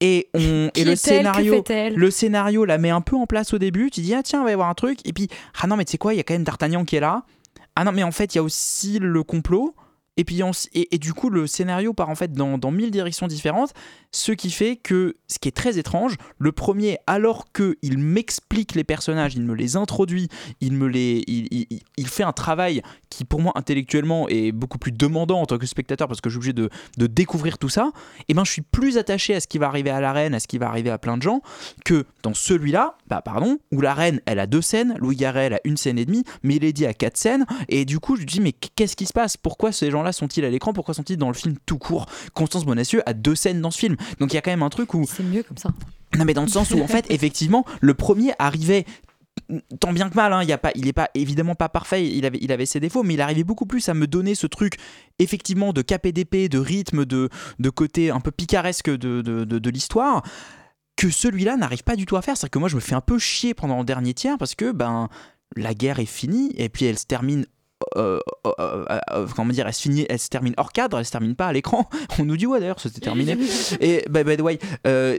Et, 0.02 0.28
on, 0.34 0.70
et 0.76 0.84
le 0.84 0.96
scénario, 0.96 1.64
le 1.70 2.12
scénario 2.12 2.66
la 2.66 2.78
met 2.78 2.90
un 2.90 3.02
peu 3.02 3.16
en 3.16 3.26
place 3.26 3.54
au 3.54 3.58
début. 3.58 3.90
Tu 3.90 4.02
dis 4.02 4.14
ah 4.14 4.24
tiens, 4.24 4.42
il 4.42 4.44
va 4.44 4.50
y 4.50 4.54
avoir 4.54 4.70
un 4.70 4.74
truc. 4.74 5.00
Et 5.06 5.14
puis 5.14 5.30
ah 5.62 5.68
non 5.68 5.78
mais 5.78 5.86
tu 5.86 5.92
sais 5.92 5.98
quoi, 5.98 6.14
il 6.14 6.18
y 6.18 6.20
a 6.20 6.24
quand 6.24 6.34
même 6.34 6.44
D'Artagnan 6.44 6.84
qui 6.84 6.98
est 6.98 7.00
là. 7.00 7.24
Ah 7.78 7.86
non 7.86 7.94
mais 7.94 8.04
en 8.04 8.12
fait 8.12 8.36
il 8.36 8.38
y 8.38 8.40
a 8.40 8.44
aussi 8.44 9.00
le 9.00 9.24
complot. 9.24 9.74
Et 10.18 10.24
puis 10.24 10.42
on 10.44 10.52
et, 10.74 10.96
et 10.96 10.98
du 10.98 11.14
coup 11.14 11.30
le 11.30 11.46
scénario 11.48 11.94
part 11.94 12.10
en 12.10 12.16
fait 12.16 12.32
dans, 12.32 12.58
dans 12.58 12.72
mille 12.72 12.92
directions 12.92 13.28
différentes. 13.28 13.74
Ce 14.12 14.32
qui 14.32 14.50
fait 14.50 14.78
que 14.78 15.16
ce 15.28 15.40
qui 15.40 15.50
est 15.50 15.52
très 15.52 15.78
étrange, 15.78 16.16
le 16.38 16.54
premier 16.54 16.98
alors 17.06 17.52
que 17.52 17.76
il 17.82 17.98
m'explique 17.98 18.74
les 18.74 18.86
personnages, 18.86 19.36
il 19.36 19.42
me 19.42 19.54
les 19.54 19.76
introduit, 19.76 20.30
il 20.62 20.72
me 20.74 20.88
les, 20.88 21.22
il, 21.28 21.48
il- 21.52 21.82
il- 21.98 22.08
fait 22.08 22.24
un 22.24 22.32
travail 22.32 22.82
qui 23.10 23.26
pour 23.26 23.42
moi 23.42 23.52
intellectuellement 23.56 24.30
est 24.30 24.54
beaucoup 24.54 24.78
plus 24.78 24.94
demandant 24.94 25.42
en 25.42 25.46
tant 25.46 25.58
que 25.58 25.66
spectateur 25.66 26.08
parce 26.08 26.22
que 26.22 26.30
je 26.30 26.36
suis 26.36 26.52
obligé 26.52 26.54
de, 26.54 26.70
de 26.98 27.08
découvrir 27.08 27.58
tout 27.58 27.68
ça. 27.68 27.92
Et 28.30 28.34
ben 28.34 28.46
je 28.46 28.52
suis 28.52 28.62
plus 28.62 28.98
attaché 28.98 29.36
à 29.36 29.42
ce 29.42 29.48
qui 29.48 29.58
va 29.58 29.68
arriver 29.68 29.90
à 29.90 30.00
la 30.00 30.14
reine, 30.14 30.34
à 30.34 30.40
ce 30.40 30.48
qui 30.48 30.58
va 30.58 30.68
arriver 30.70 30.92
à 30.92 30.98
plein 30.98 31.18
de 31.18 31.24
gens 31.24 31.42
que 31.84 32.06
dans 32.24 32.34
celui-là, 32.34 32.96
bah 33.08 33.22
pardon, 33.22 33.58
où 33.74 33.82
la 33.82 33.94
reine 33.94 34.22
elle 34.26 34.40
a 34.40 34.48
deux 34.48 34.62
scènes, 34.62 34.96
Louis 35.00 35.18
Garrel 35.18 35.54
a 35.56 35.60
une 35.66 35.76
scène 35.76 35.98
et 36.00 36.06
demie, 36.06 36.24
Milady 36.44 36.86
a 36.86 36.94
quatre 36.94 37.18
scènes, 37.18 37.46
et 37.68 37.84
du 37.84 38.00
coup 38.00 38.16
je 38.16 38.22
me 38.22 38.26
dis 38.28 38.40
mais 38.40 38.54
qu'est-ce 38.54 38.96
qui 38.96 39.06
se 39.08 39.14
passe? 39.14 39.36
Pourquoi 39.36 39.74
ces 39.74 39.92
gens-là 39.92 40.05
gens-là 40.06 40.14
sont-ils 40.14 40.46
à 40.46 40.50
l'écran? 40.50 40.74
Pourquoi 40.74 40.94
sont-ils 40.94 41.18
dans 41.18 41.28
le 41.28 41.34
film 41.34 41.56
tout 41.66 41.78
court? 41.78 42.06
Constance 42.34 42.66
Bonacieux 42.66 43.02
a 43.08 43.14
deux 43.14 43.36
scènes 43.36 43.62
dans 43.62 43.72
ce 43.72 43.80
film. 43.80 43.96
Donc 44.20 44.32
il 44.32 44.36
y 44.36 44.38
a 44.38 44.42
quand 44.42 44.52
même 44.52 44.64
un 44.64 44.70
truc 44.70 44.94
où. 44.94 45.06
C'est 45.08 45.24
mieux 45.24 45.44
comme 45.44 45.58
ça. 45.58 45.70
Non, 46.18 46.24
mais 46.26 46.34
dans 46.34 46.44
le 46.44 46.48
sens 46.48 46.72
où, 46.72 46.80
en 46.82 46.88
fait, 46.88 47.06
effectivement, 47.10 47.66
le 47.82 47.94
premier 47.94 48.34
arrivait 48.40 48.86
tant 49.82 49.92
bien 49.92 50.10
que 50.10 50.16
mal, 50.16 50.32
hein, 50.32 50.44
il, 50.44 50.50
y 50.50 50.54
a 50.54 50.58
pas, 50.58 50.72
il 50.76 50.88
est 50.88 50.94
pas 50.94 51.10
évidemment 51.14 51.56
pas 51.56 51.68
parfait, 51.68 52.08
il 52.08 52.26
avait, 52.26 52.38
il 52.42 52.52
avait 52.54 52.66
ses 52.66 52.80
défauts, 52.80 53.04
mais 53.04 53.16
il 53.16 53.22
arrivait 53.22 53.44
beaucoup 53.44 53.66
plus 53.66 53.90
à 53.90 53.94
me 53.94 54.08
donner 54.08 54.34
ce 54.34 54.48
truc 54.48 54.76
effectivement 55.20 55.74
de 55.74 55.82
KPDP, 55.82 56.48
de 56.50 56.58
rythme, 56.58 57.04
de, 57.06 57.30
de 57.60 57.70
côté 57.70 58.12
un 58.12 58.22
peu 58.22 58.32
picaresque 58.32 58.90
de, 58.90 59.22
de, 59.22 59.44
de- 59.44 59.60
de 59.60 59.70
l'histoire 59.70 60.24
que 60.96 61.10
celui-là 61.10 61.58
n'arrive 61.58 61.84
pas 61.84 61.98
du 61.98 62.06
tout 62.06 62.16
à 62.16 62.22
faire. 62.22 62.38
C'est-à-dire 62.38 62.52
que 62.52 62.60
moi 62.60 62.70
je 62.70 62.76
me 62.76 62.80
fais 62.82 62.96
un 62.96 63.02
peu 63.02 63.20
chier 63.20 63.54
pendant 63.54 63.80
le 63.80 63.84
dernier 63.86 64.14
tiers 64.14 64.38
parce 64.38 64.56
que 64.56 64.72
ben 64.72 65.10
la 65.58 65.74
guerre 65.74 66.00
est 66.00 66.06
finie 66.06 66.54
et 66.56 66.70
puis 66.70 66.86
elle 66.86 66.98
se 66.98 67.06
termine. 67.06 67.46
Euh, 67.98 68.20
euh, 68.46 68.86
euh, 69.12 69.28
comment 69.36 69.52
dire, 69.54 69.68
elle 69.68 69.74
se, 69.74 69.82
finit, 69.82 70.06
elle 70.10 70.20
se 70.20 70.30
termine 70.30 70.54
hors 70.58 70.72
cadre, 70.72 70.98
elle 71.00 71.06
se 71.06 71.12
termine 71.12 71.36
pas 71.36 71.48
à 71.48 71.54
l'écran. 71.54 71.88
On 72.20 72.26
nous 72.26 72.38
dit 72.38 72.46
ouais 72.46 72.60
d'ailleurs, 72.60 72.80
s'est 72.80 72.90
terminé. 72.90 73.38
Et 73.80 74.04
bah, 74.10 74.24
by 74.24 74.38
the 74.38 74.42
way, 74.42 74.60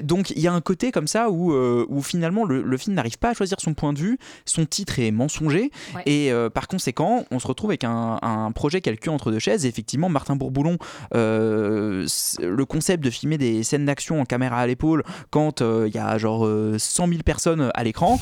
donc 0.02 0.31
il 0.31 0.40
y 0.40 0.46
a 0.48 0.52
un 0.52 0.61
côté 0.61 0.92
comme 0.92 1.07
ça 1.07 1.31
où, 1.31 1.52
où 1.52 2.02
finalement 2.02 2.44
le, 2.44 2.62
le 2.62 2.76
film 2.76 2.94
n'arrive 2.96 3.18
pas 3.18 3.31
à 3.31 3.35
choisir 3.35 3.61
son 3.61 3.74
point 3.74 3.92
de 3.92 3.98
vue, 3.98 4.18
son 4.44 4.64
titre 4.66 4.98
est 4.98 5.11
mensonger, 5.11 5.70
Ouais. 5.94 6.02
et 6.07 6.33
par 6.52 6.68
conséquent, 6.68 7.24
on 7.31 7.38
se 7.38 7.46
retrouve 7.46 7.70
avec 7.70 7.85
un, 7.85 8.18
un 8.22 8.50
projet 8.52 8.81
qui 8.81 8.88
a 8.88 8.92
le 8.92 8.98
cul 8.98 9.09
entre 9.09 9.31
deux 9.31 9.38
chaises. 9.38 9.64
Et 9.64 9.68
effectivement, 9.68 10.09
Martin 10.09 10.37
Bourboulon, 10.37 10.76
le 11.12 12.64
concept 12.64 13.02
de 13.05 13.11
filmer 13.11 13.38
des 13.38 13.62
scènes 13.62 13.85
d'action 13.87 14.20
en 14.20 14.24
caméra 14.24 14.59
à 14.59 14.66
l'épaule 14.66 15.02
quand 15.31 15.61
il 15.61 15.94
y 15.94 15.98
a 15.98 16.18
genre 16.18 16.46
euh, 16.46 16.76
100 16.79 17.09
000 17.09 17.20
personnes 17.24 17.70
à 17.74 17.85
l'écran. 17.85 18.18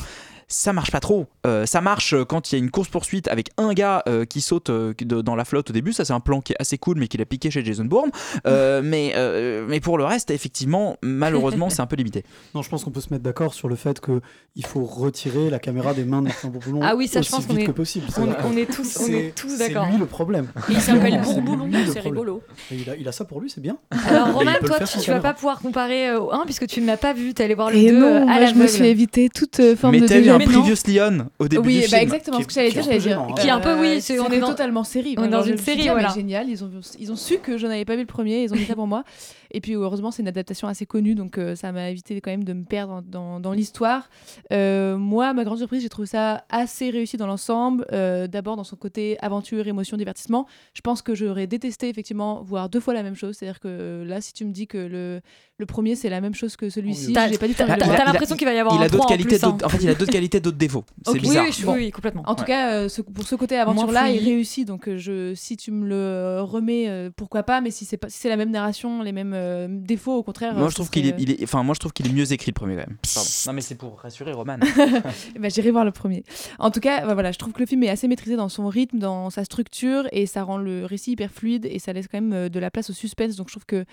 Ça 0.47 0.73
marche 0.73 0.91
pas 0.91 0.99
trop. 0.99 1.25
Euh, 1.47 1.65
ça 1.65 1.81
marche 1.81 2.13
quand 2.29 2.51
il 2.51 2.55
y 2.55 2.61
a 2.61 2.63
une 2.63 2.69
course 2.71 2.87
poursuite 2.87 3.27
avec 3.27 3.49
un 3.57 3.73
gars 3.73 4.03
euh, 4.07 4.25
qui 4.25 4.41
saute 4.41 4.69
euh, 4.69 4.93
de- 4.99 5.21
dans 5.21 5.35
la 5.35 5.43
flotte 5.45 5.71
au 5.71 5.73
début. 5.73 5.91
Ça 5.93 6.05
c'est 6.05 6.13
un 6.13 6.19
plan 6.19 6.39
qui 6.41 6.53
est 6.53 6.57
assez 6.59 6.77
cool, 6.77 6.97
mais 6.99 7.07
qu'il 7.07 7.21
a 7.21 7.25
piqué 7.25 7.49
chez 7.49 7.65
Jason 7.65 7.85
Bourne. 7.85 8.11
Euh, 8.45 8.81
mais 8.83 9.13
euh, 9.15 9.65
mais 9.67 9.79
pour 9.79 9.97
le 9.97 10.03
reste, 10.05 10.29
effectivement, 10.31 10.97
malheureusement, 11.01 11.69
c'est 11.69 11.81
un 11.81 11.87
peu 11.87 11.95
limité. 11.95 12.23
Non, 12.53 12.61
je 12.61 12.69
pense 12.69 12.83
qu'on 12.83 12.91
peut 12.91 13.01
se 13.01 13.09
mettre 13.11 13.23
d'accord 13.23 13.53
sur 13.53 13.67
le 13.67 13.75
fait 13.75 13.99
qu'il 13.99 14.65
faut 14.65 14.85
retirer 14.85 15.49
la 15.49 15.59
caméra 15.59 15.93
des 15.93 16.05
mains 16.05 16.21
de 16.21 16.27
Martin 16.27 16.47
Bourboulon 16.49 16.79
Ah 16.83 16.95
oui, 16.95 17.07
ça, 17.07 17.21
je 17.21 17.29
pense 17.29 17.45
qu'on 17.47 17.53
vite 17.53 17.63
est- 17.63 17.65
que 17.65 17.71
possible. 17.71 18.05
on- 18.17 18.55
est 18.55 18.65
tous- 18.65 18.97
on 19.01 19.07
est 19.07 19.11
c'est- 19.27 19.33
tous 19.35 19.57
d'accord. 19.57 19.85
C'est 19.85 19.91
lui 19.91 19.97
le 19.99 20.05
problème. 20.05 20.47
Et 20.69 20.73
il 20.73 20.79
s'appelle 20.81 21.19
Bourboulon, 21.21 21.69
c'est 21.91 21.99
rigolo. 21.99 22.41
Et 22.71 22.75
il, 22.75 22.89
a, 22.89 22.95
il 22.95 23.07
a 23.07 23.11
ça 23.11 23.25
pour 23.25 23.41
lui, 23.41 23.49
c'est 23.49 23.61
bien. 23.61 23.77
Alors 24.07 24.33
Roman, 24.33 24.51
toi 24.63 24.79
tu, 24.81 24.99
tu 24.99 25.11
vas 25.11 25.19
pas 25.19 25.33
pouvoir 25.33 25.59
comparer 25.59 26.09
euh, 26.09 26.19
au 26.21 26.31
1 26.31 26.43
puisque 26.45 26.67
tu 26.67 26.81
ne 26.81 26.85
l'as 26.87 26.97
pas 26.97 27.13
vu, 27.13 27.33
tu 27.33 27.41
allé 27.41 27.55
voir 27.55 27.71
le 27.71 27.77
Et 27.77 27.89
2 27.89 27.99
non, 27.99 28.05
euh, 28.07 28.21
à 28.21 28.25
moi 28.39 28.45
je 28.45 28.53
me 28.55 28.67
suis 28.67 28.85
évité 28.85 29.29
toute 29.29 29.59
euh, 29.59 29.75
forme 29.75 29.93
mais 29.95 30.01
de 30.01 30.05
un. 30.41 30.45
Previous 30.45 30.75
Leon 30.87 31.27
au 31.39 31.47
début 31.47 31.67
oui, 31.67 31.73
du 31.75 31.81
bah 31.81 31.87
film. 31.87 32.01
exactement 32.01 32.39
ce 32.41 32.45
que 32.47 32.53
j'allais 32.53 32.71
dire. 32.71 32.83
j'allais 32.83 32.99
dire. 32.99 33.09
gênant. 33.09 33.33
Qui 33.33 33.47
est 33.47 33.51
un 33.51 33.59
peu, 33.59 33.79
oui, 33.79 34.01
c'est- 34.01 34.19
on 34.19 34.29
est 34.29 34.39
dans- 34.39 34.47
totalement 34.47 34.83
série. 34.83 35.15
on 35.17 35.23
est 35.23 35.27
dans 35.29 35.43
une 35.43 35.57
série, 35.57 35.81
dit, 35.81 35.89
ah, 35.89 35.93
voilà. 35.93 36.09
génial, 36.09 36.49
ils 36.49 36.63
ont, 36.63 36.69
ils 36.99 37.11
ont 37.11 37.15
su 37.15 37.37
que 37.39 37.57
je 37.57 37.67
n'avais 37.67 37.85
pas 37.85 37.95
vu 37.95 38.01
le 38.01 38.07
premier, 38.07 38.43
ils 38.43 38.51
ont 38.53 38.55
mis 38.57 38.65
ça 38.65 38.75
pour 38.75 38.87
moi. 38.87 39.03
Et 39.51 39.61
puis 39.61 39.73
heureusement, 39.75 40.11
c'est 40.11 40.21
une 40.21 40.27
adaptation 40.27 40.67
assez 40.67 40.85
connue, 40.85 41.15
donc 41.15 41.37
euh, 41.37 41.55
ça 41.55 41.71
m'a 41.71 41.89
évité 41.89 42.19
quand 42.19 42.31
même 42.31 42.43
de 42.43 42.51
me 42.53 42.63
perdre 42.65 43.01
dans, 43.07 43.39
dans 43.39 43.53
l'histoire. 43.53 44.09
Euh, 44.51 44.97
moi, 44.97 45.27
à 45.27 45.33
ma 45.33 45.43
grande 45.45 45.59
surprise, 45.59 45.81
j'ai 45.81 45.89
trouvé 45.89 46.07
ça 46.07 46.43
assez 46.49 46.89
réussi 46.89 47.17
dans 47.17 47.27
l'ensemble. 47.27 47.85
Euh, 47.91 48.27
D'abord 48.27 48.55
dans 48.57 48.63
son 48.63 48.75
côté 48.75 49.17
aventure, 49.21 49.67
émotion, 49.67 49.97
divertissement. 49.97 50.45
Je 50.73 50.81
pense 50.81 51.01
que 51.01 51.15
j'aurais 51.15 51.47
détesté 51.47 51.87
effectivement 51.89 52.43
voir 52.43 52.69
deux 52.69 52.79
fois 52.79 52.93
la 52.93 53.03
même 53.03 53.15
chose. 53.15 53.35
C'est-à-dire 53.37 53.59
que 53.59 53.67
euh, 53.69 54.05
là, 54.05 54.19
si 54.19 54.33
tu 54.33 54.43
me 54.45 54.51
dis 54.51 54.67
que 54.67 54.77
le, 54.77 55.21
le 55.57 55.65
premier 55.65 55.95
c'est 55.95 56.09
la 56.09 56.19
même 56.21 56.33
chose 56.35 56.55
que 56.57 56.69
celui-ci, 56.69 57.13
T'as- 57.13 57.29
j'ai 57.29 57.37
pas 57.37 57.47
du 57.47 57.53
tout 57.53 57.63
t'as- 57.65 58.05
l'impression 58.05 58.35
qu'il 58.35 58.47
va 58.47 58.53
y 58.53 58.59
avoir 58.59 58.75
il 58.75 58.81
un 58.81 58.85
a 58.85 58.89
d'autres 58.89 59.03
3 59.03 59.05
en 59.05 59.09
qualités, 59.09 59.37
plus, 59.37 59.43
hein. 59.45 59.51
d'autres- 59.51 59.65
en 59.65 59.69
fait, 59.69 59.77
il 59.83 59.89
a 59.89 59.93
d'autres 59.95 60.11
qualités, 60.11 60.24
d'autres 60.29 60.57
défauts. 60.57 60.83
C'est 61.05 61.11
Ok. 61.11 61.19
bizarre. 61.21 61.45
Oui, 61.45 61.53
oui, 61.57 61.65
Bon. 61.65 61.73
oui, 61.73 61.91
complètement. 61.91 62.23
En 62.25 62.35
tout 62.35 62.43
cas, 62.45 62.71
euh, 62.73 62.89
ce- 62.89 63.01
pour 63.01 63.25
ce 63.27 63.35
côté 63.35 63.57
aventure 63.57 63.91
là, 63.91 64.09
il 64.09 64.23
réussit. 64.23 64.67
Donc, 64.67 64.87
euh, 64.87 64.97
je, 64.97 65.33
si 65.35 65.57
tu 65.57 65.71
me 65.71 65.87
le 65.87 66.41
remets, 66.41 66.89
euh, 66.89 67.09
pourquoi 67.15 67.43
pas. 67.43 67.61
Mais 67.61 67.71
si 67.71 67.85
c'est 67.85 67.97
pas, 67.97 68.09
si 68.09 68.19
c'est 68.19 68.29
la 68.29 68.37
même 68.37 68.51
narration, 68.51 69.01
les 69.01 69.11
mêmes 69.11 69.33
euh, 69.33 69.67
défauts, 69.69 70.15
au 70.15 70.23
contraire. 70.23 70.53
Moi 70.55 70.69
je 70.69 70.75
trouve 70.75 70.89
qu'il 70.89 71.05
est, 71.05 71.09
serait, 71.11 71.21
il 71.21 71.31
est- 71.31 71.43
enfin 71.43 71.63
moi 71.63 71.73
je 71.75 71.79
trouve 71.79 71.93
qu'il 71.93 72.07
est 72.07 72.13
mieux 72.13 72.31
écrit 72.31 72.51
le 72.51 72.53
premier 72.55 72.73
quand 72.75 72.87
même. 72.87 72.97
Pardon. 73.13 73.29
Non 73.47 73.53
mais 73.53 73.61
c'est 73.61 73.75
pour 73.75 73.99
rassurer 73.99 74.31
Roman. 74.33 74.57
Eh 75.35 75.39
ben, 75.39 75.49
j'irai 75.51 75.71
voir 75.71 75.85
le 75.85 75.91
premier. 75.91 76.23
En 76.59 76.71
tout 76.71 76.79
cas, 76.79 77.03
voilà, 77.13 77.31
je 77.31 77.37
trouve 77.37 77.53
que 77.53 77.59
le 77.59 77.65
film 77.65 77.83
est 77.83 77.89
assez 77.89 78.07
maîtrisé 78.07 78.35
dans 78.35 78.49
son 78.49 78.67
rythme, 78.67 78.99
dans 78.99 79.29
sa 79.29 79.43
structure, 79.43 80.07
et 80.11 80.25
ça 80.25 80.43
rend 80.43 80.57
le 80.57 80.85
récit 80.85 81.11
hyper 81.11 81.31
fluide 81.31 81.65
et 81.69 81.79
ça 81.79 81.93
laisse 81.93 82.07
quand 82.07 82.19
même 82.19 82.33
euh, 82.33 82.49
de 82.49 82.59
la 82.59 82.71
place 82.71 82.89
au 82.89 82.93
suspense. 82.93 83.35
Donc 83.35 83.47
je 83.49 83.53
trouve 83.53 83.65
que 83.65 83.85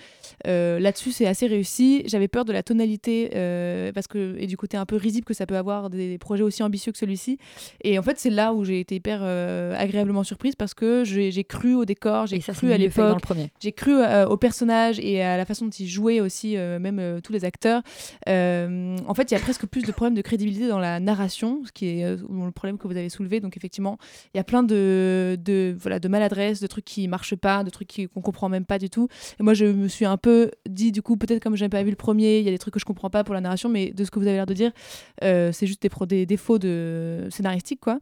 euh, 0.46 0.78
là-dessus 0.78 1.12
c'est 1.12 1.26
assez 1.26 1.46
réussi. 1.46 2.02
J'avais 2.06 2.28
peur 2.28 2.44
de 2.44 2.52
la 2.52 2.62
tonalité 2.62 3.30
euh, 3.34 3.92
parce 3.92 4.06
que 4.06 4.36
et 4.38 4.46
du 4.46 4.56
côté 4.56 4.76
un 4.76 4.86
peu 4.86 4.96
risible 4.96 5.24
que 5.24 5.34
ça 5.34 5.46
peut 5.46 5.56
avoir 5.56 5.90
des 5.90 6.18
projets 6.22 6.42
aussi 6.44 6.62
ambitieux 6.62 6.92
que 6.92 6.98
celui-ci. 6.98 7.36
Et 7.82 7.98
en 7.98 8.02
fait, 8.02 8.18
c'est 8.18 8.30
là 8.30 8.54
où 8.54 8.64
j'ai 8.64 8.80
été 8.80 8.94
hyper 8.94 9.20
euh, 9.22 9.74
agréablement 9.76 10.24
surprise 10.24 10.54
parce 10.56 10.72
que 10.74 11.04
j'ai 11.04 11.30
j'ai 11.30 11.44
cru 11.44 11.74
au 11.74 11.84
décor, 11.84 12.26
j'ai 12.26 12.36
cru 12.54 12.68
à 12.72 12.76
l'époque, 13.02 13.22
j'ai 13.60 13.72
cru 13.72 13.92
euh, 13.94 14.26
au 14.26 14.36
personnage 14.36 14.98
et 15.00 15.22
à 15.22 15.36
la 15.36 15.44
façon 15.44 15.66
dont 15.66 15.70
ils 15.78 15.88
jouaient 15.88 16.20
aussi, 16.20 16.56
euh, 16.56 16.78
même 16.78 16.98
euh, 16.98 17.20
tous 17.20 17.32
les 17.32 17.44
acteurs. 17.44 17.82
En 18.26 19.14
fait, 19.14 19.30
il 19.30 19.34
y 19.34 19.36
a 19.36 19.40
presque 19.40 19.66
plus 19.66 19.82
de 19.82 19.92
problèmes 19.92 20.14
de 20.14 20.22
crédibilité 20.22 20.68
dans 20.68 20.78
la 20.78 21.00
narration, 21.00 21.62
ce 21.66 21.72
qui 21.72 21.86
est 21.86 22.16
le 22.16 22.50
problème 22.50 22.78
que 22.78 22.86
vous 22.88 22.96
avez 22.96 23.08
soulevé. 23.08 23.40
Donc, 23.40 23.56
effectivement, 23.56 23.98
il 24.34 24.36
y 24.38 24.40
a 24.40 24.44
plein 24.44 24.62
de, 24.62 25.36
de, 25.44 25.74
voilà, 25.78 25.98
de 25.98 26.08
maladresses, 26.08 26.60
de 26.60 26.66
trucs 26.66 26.84
qui 26.84 27.08
marchent 27.08 27.36
pas, 27.36 27.64
de 27.64 27.70
trucs 27.70 28.08
qu'on 28.14 28.20
comprend 28.20 28.48
même 28.48 28.64
pas 28.64 28.78
du 28.78 28.88
tout. 28.90 29.08
Et 29.38 29.42
moi, 29.42 29.54
je 29.54 29.66
me 29.66 29.88
suis 29.88 30.04
un 30.04 30.16
peu 30.16 30.50
dit, 30.68 30.92
du 30.92 31.02
coup, 31.02 31.16
peut-être 31.16 31.42
comme 31.42 31.56
je 31.56 31.62
n'avais 31.62 31.70
pas 31.78 31.82
vu 31.82 31.90
le 31.90 31.96
premier, 31.96 32.38
il 32.38 32.44
y 32.44 32.48
a 32.48 32.52
des 32.52 32.58
trucs 32.58 32.74
que 32.74 32.80
je 32.80 32.84
comprends 32.84 33.10
pas 33.10 33.24
pour 33.24 33.34
la 33.34 33.40
narration, 33.40 33.68
mais 33.68 33.90
de 33.90 34.04
ce 34.04 34.10
que 34.10 34.18
vous 34.18 34.26
avez 34.26 34.36
l'air 34.36 34.46
de 34.46 34.54
dire, 34.54 34.72
c'est 35.20 35.66
juste 35.66 35.82
des, 35.82 35.88
pro- 35.88 36.06
des 36.12 36.26
défauts 36.26 36.58
de 36.58 37.26
scénaristique, 37.30 37.80
quoi. 37.80 37.98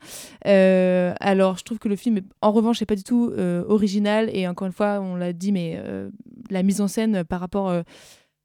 Euh, 0.46 1.14
alors, 1.20 1.56
je 1.58 1.64
trouve 1.64 1.78
que 1.78 1.88
le 1.88 1.96
film, 1.96 2.20
en 2.42 2.50
revanche, 2.50 2.80
n'est 2.80 2.86
pas 2.86 2.96
du 2.96 3.04
tout 3.04 3.30
euh, 3.32 3.64
original. 3.68 4.30
Et 4.32 4.48
encore 4.48 4.66
une 4.66 4.72
fois, 4.72 5.00
on 5.00 5.14
l'a 5.14 5.32
dit, 5.32 5.52
mais 5.52 5.74
euh, 5.76 6.10
la 6.50 6.62
mise 6.62 6.80
en 6.80 6.88
scène 6.88 7.24
par 7.24 7.40
rapport 7.40 7.72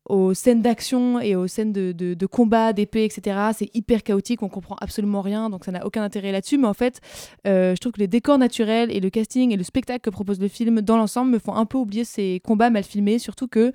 aux 0.08 0.36
scènes 0.36 0.62
d'action 0.62 1.19
et 1.19 1.36
aux 1.36 1.47
scènes 1.47 1.73
de, 1.73 1.91
de, 1.91 2.13
de 2.13 2.25
combat, 2.28 2.73
d'épée, 2.73 3.06
etc., 3.06 3.49
c'est 3.58 3.75
hyper 3.75 4.04
chaotique. 4.04 4.43
On 4.43 4.49
comprend 4.49 4.75
absolument 4.80 5.21
rien, 5.21 5.49
donc 5.49 5.65
ça 5.65 5.71
n'a 5.71 5.84
aucun 5.84 6.04
intérêt 6.04 6.32
là-dessus. 6.32 6.60
Mais 6.60 6.67
en 6.67 6.75
fait, 6.75 7.01
je 7.45 7.78
trouve 7.78 7.93
que 7.93 7.99
les 7.99 8.08
décors 8.08 8.38
naturels 8.38 8.91
et 8.91 8.99
le 8.99 9.10
casting 9.10 9.51
et 9.51 9.58
le 9.58 9.63
spectacle 9.63 10.01
que 10.01 10.12
propose 10.12 10.39
le 10.39 10.47
film 10.47 10.82
dans 10.82 10.97
l'ensemble 10.97 11.32
me 11.32 11.39
font 11.39 11.56
un 11.56 11.65
peu 11.65 11.80
oublier 11.80 12.06
ces 12.06 12.39
combats 12.43 12.69
mal 12.69 12.84
filmés, 12.84 13.17
surtout 13.17 13.47
que 13.47 13.73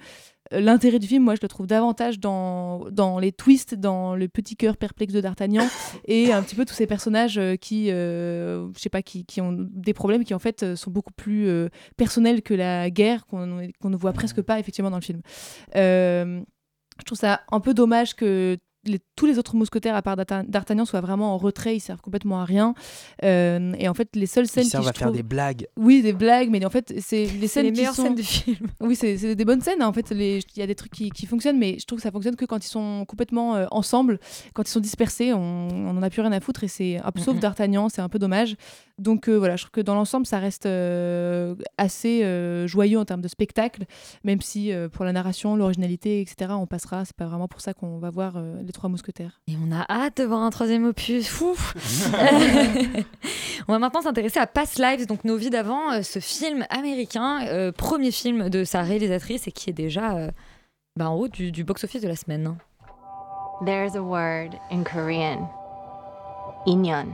l'intérêt 0.53 0.99
du 0.99 1.07
film, 1.07 1.23
moi, 1.23 1.35
je 1.35 1.41
le 1.43 1.49
trouve 1.49 1.67
davantage 1.67 2.19
dans, 2.19 2.89
dans 2.91 3.19
les 3.19 3.33
twists, 3.33 3.75
dans 3.75 4.17
le 4.17 4.29
petit 4.29 4.57
cœur 4.57 4.77
perplexe 4.77 5.13
de 5.13 5.21
D'Artagnan 5.21 5.67
et 6.07 6.33
un 6.33 6.43
petit 6.43 6.57
peu 6.57 6.65
tous 6.65 6.75
ces 6.75 6.87
personnages 6.87 7.39
euh, 7.39 7.57
qui, 7.57 7.91
euh, 7.91 8.69
je 8.75 8.81
sais 8.81 8.89
pas, 8.89 9.03
qui, 9.03 9.25
qui 9.25 9.41
ont 9.41 9.57
des 9.59 9.95
problèmes 9.95 10.25
qui 10.25 10.35
en 10.35 10.39
fait 10.39 10.63
euh, 10.63 10.77
sont 10.77 10.91
beaucoup 10.91 11.13
plus 11.13 11.49
euh, 11.49 11.69
personnels 11.97 12.43
que 12.43 12.55
la 12.55 12.91
guerre 12.91 13.27
qu'on 13.27 13.69
qu'on 13.81 13.91
ne 13.91 13.97
voit 13.97 14.13
presque 14.13 14.43
pas 14.43 14.59
effectivement 14.59 14.91
dans 14.91 14.99
le 14.99 15.03
film. 15.03 15.21
Euh, 15.77 16.41
je 16.99 17.05
trouve 17.05 17.19
ça 17.19 17.41
un 17.51 17.61
peu 17.61 17.75
dommage 17.75 18.15
que 18.15 18.59
les- 18.85 19.01
tous 19.17 19.27
les 19.27 19.39
autres 19.39 19.57
mousquetaires 19.57 19.95
à 19.95 20.03
part 20.03 20.17
D'Arta- 20.17 20.43
D'Artagnan 20.45 20.85
soient 20.85 21.01
vraiment 21.03 21.35
en 21.35 21.39
retrait, 21.39 21.77
ils 21.77 21.81
servent 21.81 22.01
complètement 22.01 22.41
à 22.41 22.45
rien. 22.45 22.75
Euh, 23.25 23.73
et 23.79 23.89
en 23.89 23.95
fait, 23.95 24.09
les 24.17 24.27
seules 24.27 24.47
scènes 24.47 24.65
Ils 24.65 24.71
servent 24.71 24.85
qui 24.85 24.89
à 24.91 24.93
je 24.93 24.99
faire 24.99 25.09
trouve- 25.09 25.17
des 25.17 25.23
blagues. 25.23 25.67
oui, 25.77 26.03
des 26.03 26.13
blagues, 26.13 26.49
mais 26.51 26.65
en 26.65 26.71
fait, 26.71 26.95
c'est 27.01 27.27
les 27.27 27.49
scènes 27.49 27.67
les 27.67 27.73
qui 27.73 27.79
meilleures 27.81 27.95
sont... 27.95 28.05
scènes 28.05 28.15
du 28.15 28.23
film. 28.23 28.69
Oui, 28.81 28.97
c'est 28.97 29.35
des 29.35 29.45
bonnes 29.45 29.61
scènes. 29.61 29.83
hein. 29.83 29.89
En 29.89 29.93
fait, 29.93 30.11
il 30.11 30.41
y 30.57 30.63
a 30.63 30.67
des 30.67 30.75
trucs 30.75 30.93
qui, 30.93 31.11
qui 31.11 31.27
fonctionnent, 31.27 31.59
mais 31.59 31.77
je 31.79 31.85
trouve 31.85 31.99
que 31.99 32.03
ça 32.03 32.11
fonctionne 32.11 32.37
que 32.37 32.45
quand 32.45 32.65
ils 32.65 32.69
sont 32.69 33.05
complètement 33.07 33.57
euh, 33.57 33.67
ensemble. 33.71 34.19
Quand 34.55 34.63
ils 34.67 34.73
sont 34.73 34.81
dispersés, 34.81 35.33
on 35.35 35.69
on 35.71 35.97
en 35.97 36.03
a 36.03 36.11
plus 36.11 36.23
rien 36.23 36.33
à 36.33 36.41
foutre 36.41 36.65
et 36.65 36.69
c'est 36.69 36.99
sauf. 37.17 37.39
D'Artagnan, 37.39 37.89
c'est 37.89 38.01
un 38.01 38.09
peu 38.09 38.19
dommage. 38.19 38.57
Donc 38.99 39.29
euh, 39.29 39.37
voilà, 39.37 39.57
je 39.57 39.63
trouve 39.65 39.71
que 39.73 39.81
dans 39.81 39.95
l'ensemble, 39.95 40.27
ça 40.27 40.39
reste 40.39 40.67
euh, 40.67 41.55
assez 41.79 42.23
euh, 42.23 42.67
joyeux 42.67 42.99
en 42.99 43.05
termes 43.05 43.21
de 43.23 43.29
spectacle, 43.29 43.85
même 44.25 44.41
si 44.41 44.73
euh, 44.73 44.89
pour 44.89 45.05
la 45.05 45.13
narration, 45.13 45.57
l'originalité, 45.57 46.21
etc., 46.21 46.53
on 46.59 46.67
passera. 46.67 47.05
C'est 47.05 47.17
pas 47.17 47.27
vraiment 47.27 47.49
pour 47.49 47.61
ça 47.61 47.73
qu'on 47.75 47.99
va 47.99 48.11
voir 48.11 48.35
euh, 48.37 48.63
les 48.71 48.73
Trois 48.73 48.89
Mousquetaires. 48.89 49.41
Et 49.49 49.57
on 49.61 49.73
a 49.73 49.85
hâte 49.91 50.19
de 50.19 50.25
voir 50.25 50.43
un 50.43 50.51
troisième 50.51 50.85
opus. 50.85 51.27
Fou. 51.27 51.57
on 53.69 53.73
va 53.73 53.81
maintenant 53.81 54.03
s'intéresser 54.03 54.39
à 54.39 54.47
Past 54.47 54.79
Lives, 54.79 55.07
donc 55.07 55.25
nos 55.25 55.37
vies 55.37 55.51
d'avant, 55.51 55.91
euh, 55.91 56.03
ce 56.03 56.21
film 56.21 56.65
américain, 56.71 57.45
euh, 57.49 57.73
premier 57.73 58.13
film 58.13 58.49
de 58.49 58.63
sa 58.63 58.83
réalisatrice 58.83 59.49
et 59.49 59.53
qui 59.53 59.71
est 59.71 59.73
déjà 59.73 60.15
euh, 60.15 60.31
bah, 60.97 61.11
en 61.11 61.17
haut 61.17 61.27
du, 61.27 61.51
du 61.51 61.65
box-office 61.65 62.01
de 62.01 62.07
la 62.07 62.15
semaine. 62.15 62.57
There's 63.67 63.97
a 63.97 64.03
word 64.03 64.51
in 64.71 64.85
Korean, 64.85 65.49
inyon. 66.67 67.09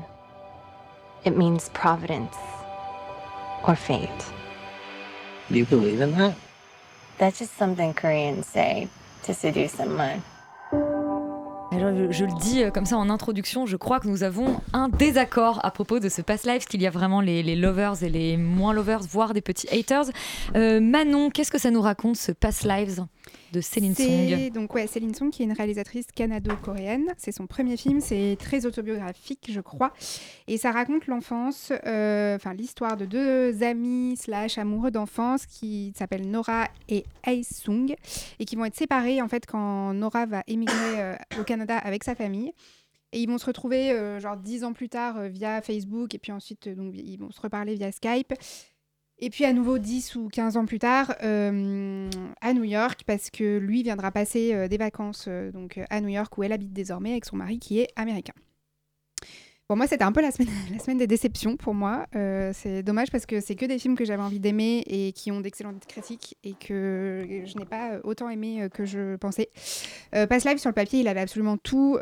It 1.24 1.38
means 1.38 1.70
providence 1.70 2.36
or 3.66 3.76
fate. 3.76 4.10
Do 5.50 5.56
you 5.56 5.64
believe 5.64 6.02
in 6.02 6.12
that? 6.18 6.34
That's 7.16 7.38
just 7.38 7.56
something 7.56 7.94
Koreans 7.94 8.46
say 8.46 8.88
to 9.22 9.32
seduce 9.32 9.72
someone. 9.72 10.22
Alors, 11.72 12.12
je, 12.12 12.24
le 12.24 12.40
dis 12.40 12.62
euh, 12.62 12.70
comme 12.70 12.86
ça 12.86 12.96
en 12.96 13.10
introduction, 13.10 13.66
je 13.66 13.76
crois 13.76 13.98
que 13.98 14.06
nous 14.06 14.22
avons 14.22 14.60
un 14.72 14.88
désaccord 14.88 15.58
à 15.64 15.70
propos 15.72 15.98
de 15.98 16.08
ce 16.08 16.22
Past 16.22 16.46
Lives, 16.46 16.66
qu'il 16.66 16.80
y 16.80 16.86
a 16.86 16.90
vraiment 16.90 17.20
les, 17.20 17.42
les 17.42 17.56
lovers 17.56 18.02
et 18.02 18.08
les 18.08 18.36
moins 18.36 18.72
lovers, 18.72 19.00
voire 19.00 19.34
des 19.34 19.40
petits 19.40 19.68
haters. 19.68 20.06
Euh, 20.54 20.80
Manon, 20.80 21.28
qu'est-ce 21.30 21.50
que 21.50 21.58
ça 21.58 21.70
nous 21.70 21.82
raconte 21.82 22.16
ce 22.16 22.30
Past 22.30 22.64
Lives? 22.64 23.04
De 23.52 23.60
Céline 23.60 23.94
C'est- 23.94 24.30
Song. 24.30 24.50
Donc 24.52 24.74
ouais, 24.74 24.86
Céline 24.86 25.14
Song 25.14 25.30
qui 25.30 25.42
est 25.42 25.46
une 25.46 25.52
réalisatrice 25.52 26.06
canado-coréenne. 26.14 27.06
C'est 27.16 27.32
son 27.32 27.46
premier 27.46 27.76
film, 27.76 28.00
c'est 28.00 28.36
très 28.38 28.66
autobiographique, 28.66 29.46
je 29.50 29.60
crois, 29.60 29.92
et 30.48 30.58
ça 30.58 30.70
raconte 30.72 31.06
l'enfance, 31.06 31.72
euh, 31.86 32.36
enfin 32.36 32.54
l'histoire 32.54 32.96
de 32.96 33.04
deux 33.06 33.62
amis 33.62 34.16
slash 34.16 34.58
amoureux 34.58 34.90
d'enfance 34.90 35.46
qui 35.46 35.92
s'appellent 35.96 36.30
Nora 36.30 36.68
et 36.88 37.04
Ae 37.26 37.42
Sung 37.42 37.94
et 38.38 38.44
qui 38.44 38.56
vont 38.56 38.64
être 38.64 38.76
séparés 38.76 39.22
en 39.22 39.28
fait 39.28 39.46
quand 39.46 39.92
Nora 39.94 40.26
va 40.26 40.42
émigrer 40.46 41.00
euh, 41.00 41.14
au 41.40 41.44
Canada 41.44 41.76
avec 41.78 42.04
sa 42.04 42.14
famille. 42.14 42.52
Et 43.12 43.20
ils 43.20 43.28
vont 43.28 43.38
se 43.38 43.46
retrouver 43.46 43.92
euh, 43.92 44.18
genre 44.20 44.36
dix 44.36 44.64
ans 44.64 44.72
plus 44.72 44.88
tard 44.88 45.16
euh, 45.16 45.28
via 45.28 45.62
Facebook 45.62 46.14
et 46.14 46.18
puis 46.18 46.32
ensuite 46.32 46.68
donc 46.68 46.92
ils 46.94 47.16
vont 47.16 47.30
se 47.30 47.40
reparler 47.40 47.74
via 47.76 47.92
Skype. 47.92 48.34
Et 49.18 49.30
puis 49.30 49.44
à 49.46 49.52
nouveau 49.52 49.78
10 49.78 50.16
ou 50.16 50.28
15 50.28 50.58
ans 50.58 50.66
plus 50.66 50.78
tard 50.78 51.14
euh, 51.22 52.10
à 52.42 52.52
New 52.52 52.64
York 52.64 53.02
parce 53.06 53.30
que 53.30 53.56
lui 53.56 53.82
viendra 53.82 54.12
passer 54.12 54.52
euh, 54.52 54.68
des 54.68 54.76
vacances 54.76 55.24
euh, 55.28 55.50
donc 55.50 55.80
à 55.88 56.02
New 56.02 56.08
York 56.08 56.36
où 56.36 56.42
elle 56.42 56.52
habite 56.52 56.74
désormais 56.74 57.12
avec 57.12 57.24
son 57.24 57.36
mari 57.36 57.58
qui 57.58 57.80
est 57.80 57.88
américain. 57.96 58.34
Bon 59.70 59.74
moi 59.74 59.86
c'était 59.86 60.04
un 60.04 60.12
peu 60.12 60.20
la 60.20 60.30
semaine, 60.32 60.50
la 60.72 60.78
semaine 60.78 60.98
des 60.98 61.06
déceptions 61.06 61.56
pour 61.56 61.72
moi. 61.72 62.06
C'est 62.12 62.82
dommage 62.82 63.10
parce 63.10 63.24
que 63.24 63.40
c'est 63.40 63.56
que 63.56 63.64
des 63.64 63.78
films 63.78 63.96
que 63.96 64.04
j'avais 64.04 64.22
envie 64.22 64.38
d'aimer 64.38 64.84
et 64.86 65.12
qui 65.12 65.32
ont 65.32 65.40
d'excellentes 65.40 65.86
critiques 65.86 66.36
et 66.44 66.52
que 66.52 67.42
je 67.46 67.58
n'ai 67.58 67.64
pas 67.64 67.98
autant 68.04 68.28
aimé 68.28 68.68
que 68.72 68.84
je 68.84 69.16
pensais. 69.16 69.48
Pass 70.12 70.44
Live 70.44 70.58
sur 70.58 70.70
le 70.70 70.74
papier 70.74 71.00
il 71.00 71.08
avait 71.08 71.20
absolument 71.20 71.56
tout 71.56 71.98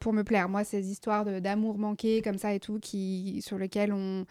pour 0.00 0.12
me 0.12 0.22
plaire. 0.22 0.48
Moi 0.48 0.64
ces 0.64 0.90
histoires 0.90 1.24
d'amour 1.40 1.78
manqué 1.78 2.20
comme 2.20 2.38
ça 2.38 2.52
et 2.52 2.58
tout 2.58 2.80
qui 2.80 3.40
sur 3.46 3.58
lesquelles 3.58 3.92
on 3.92 4.24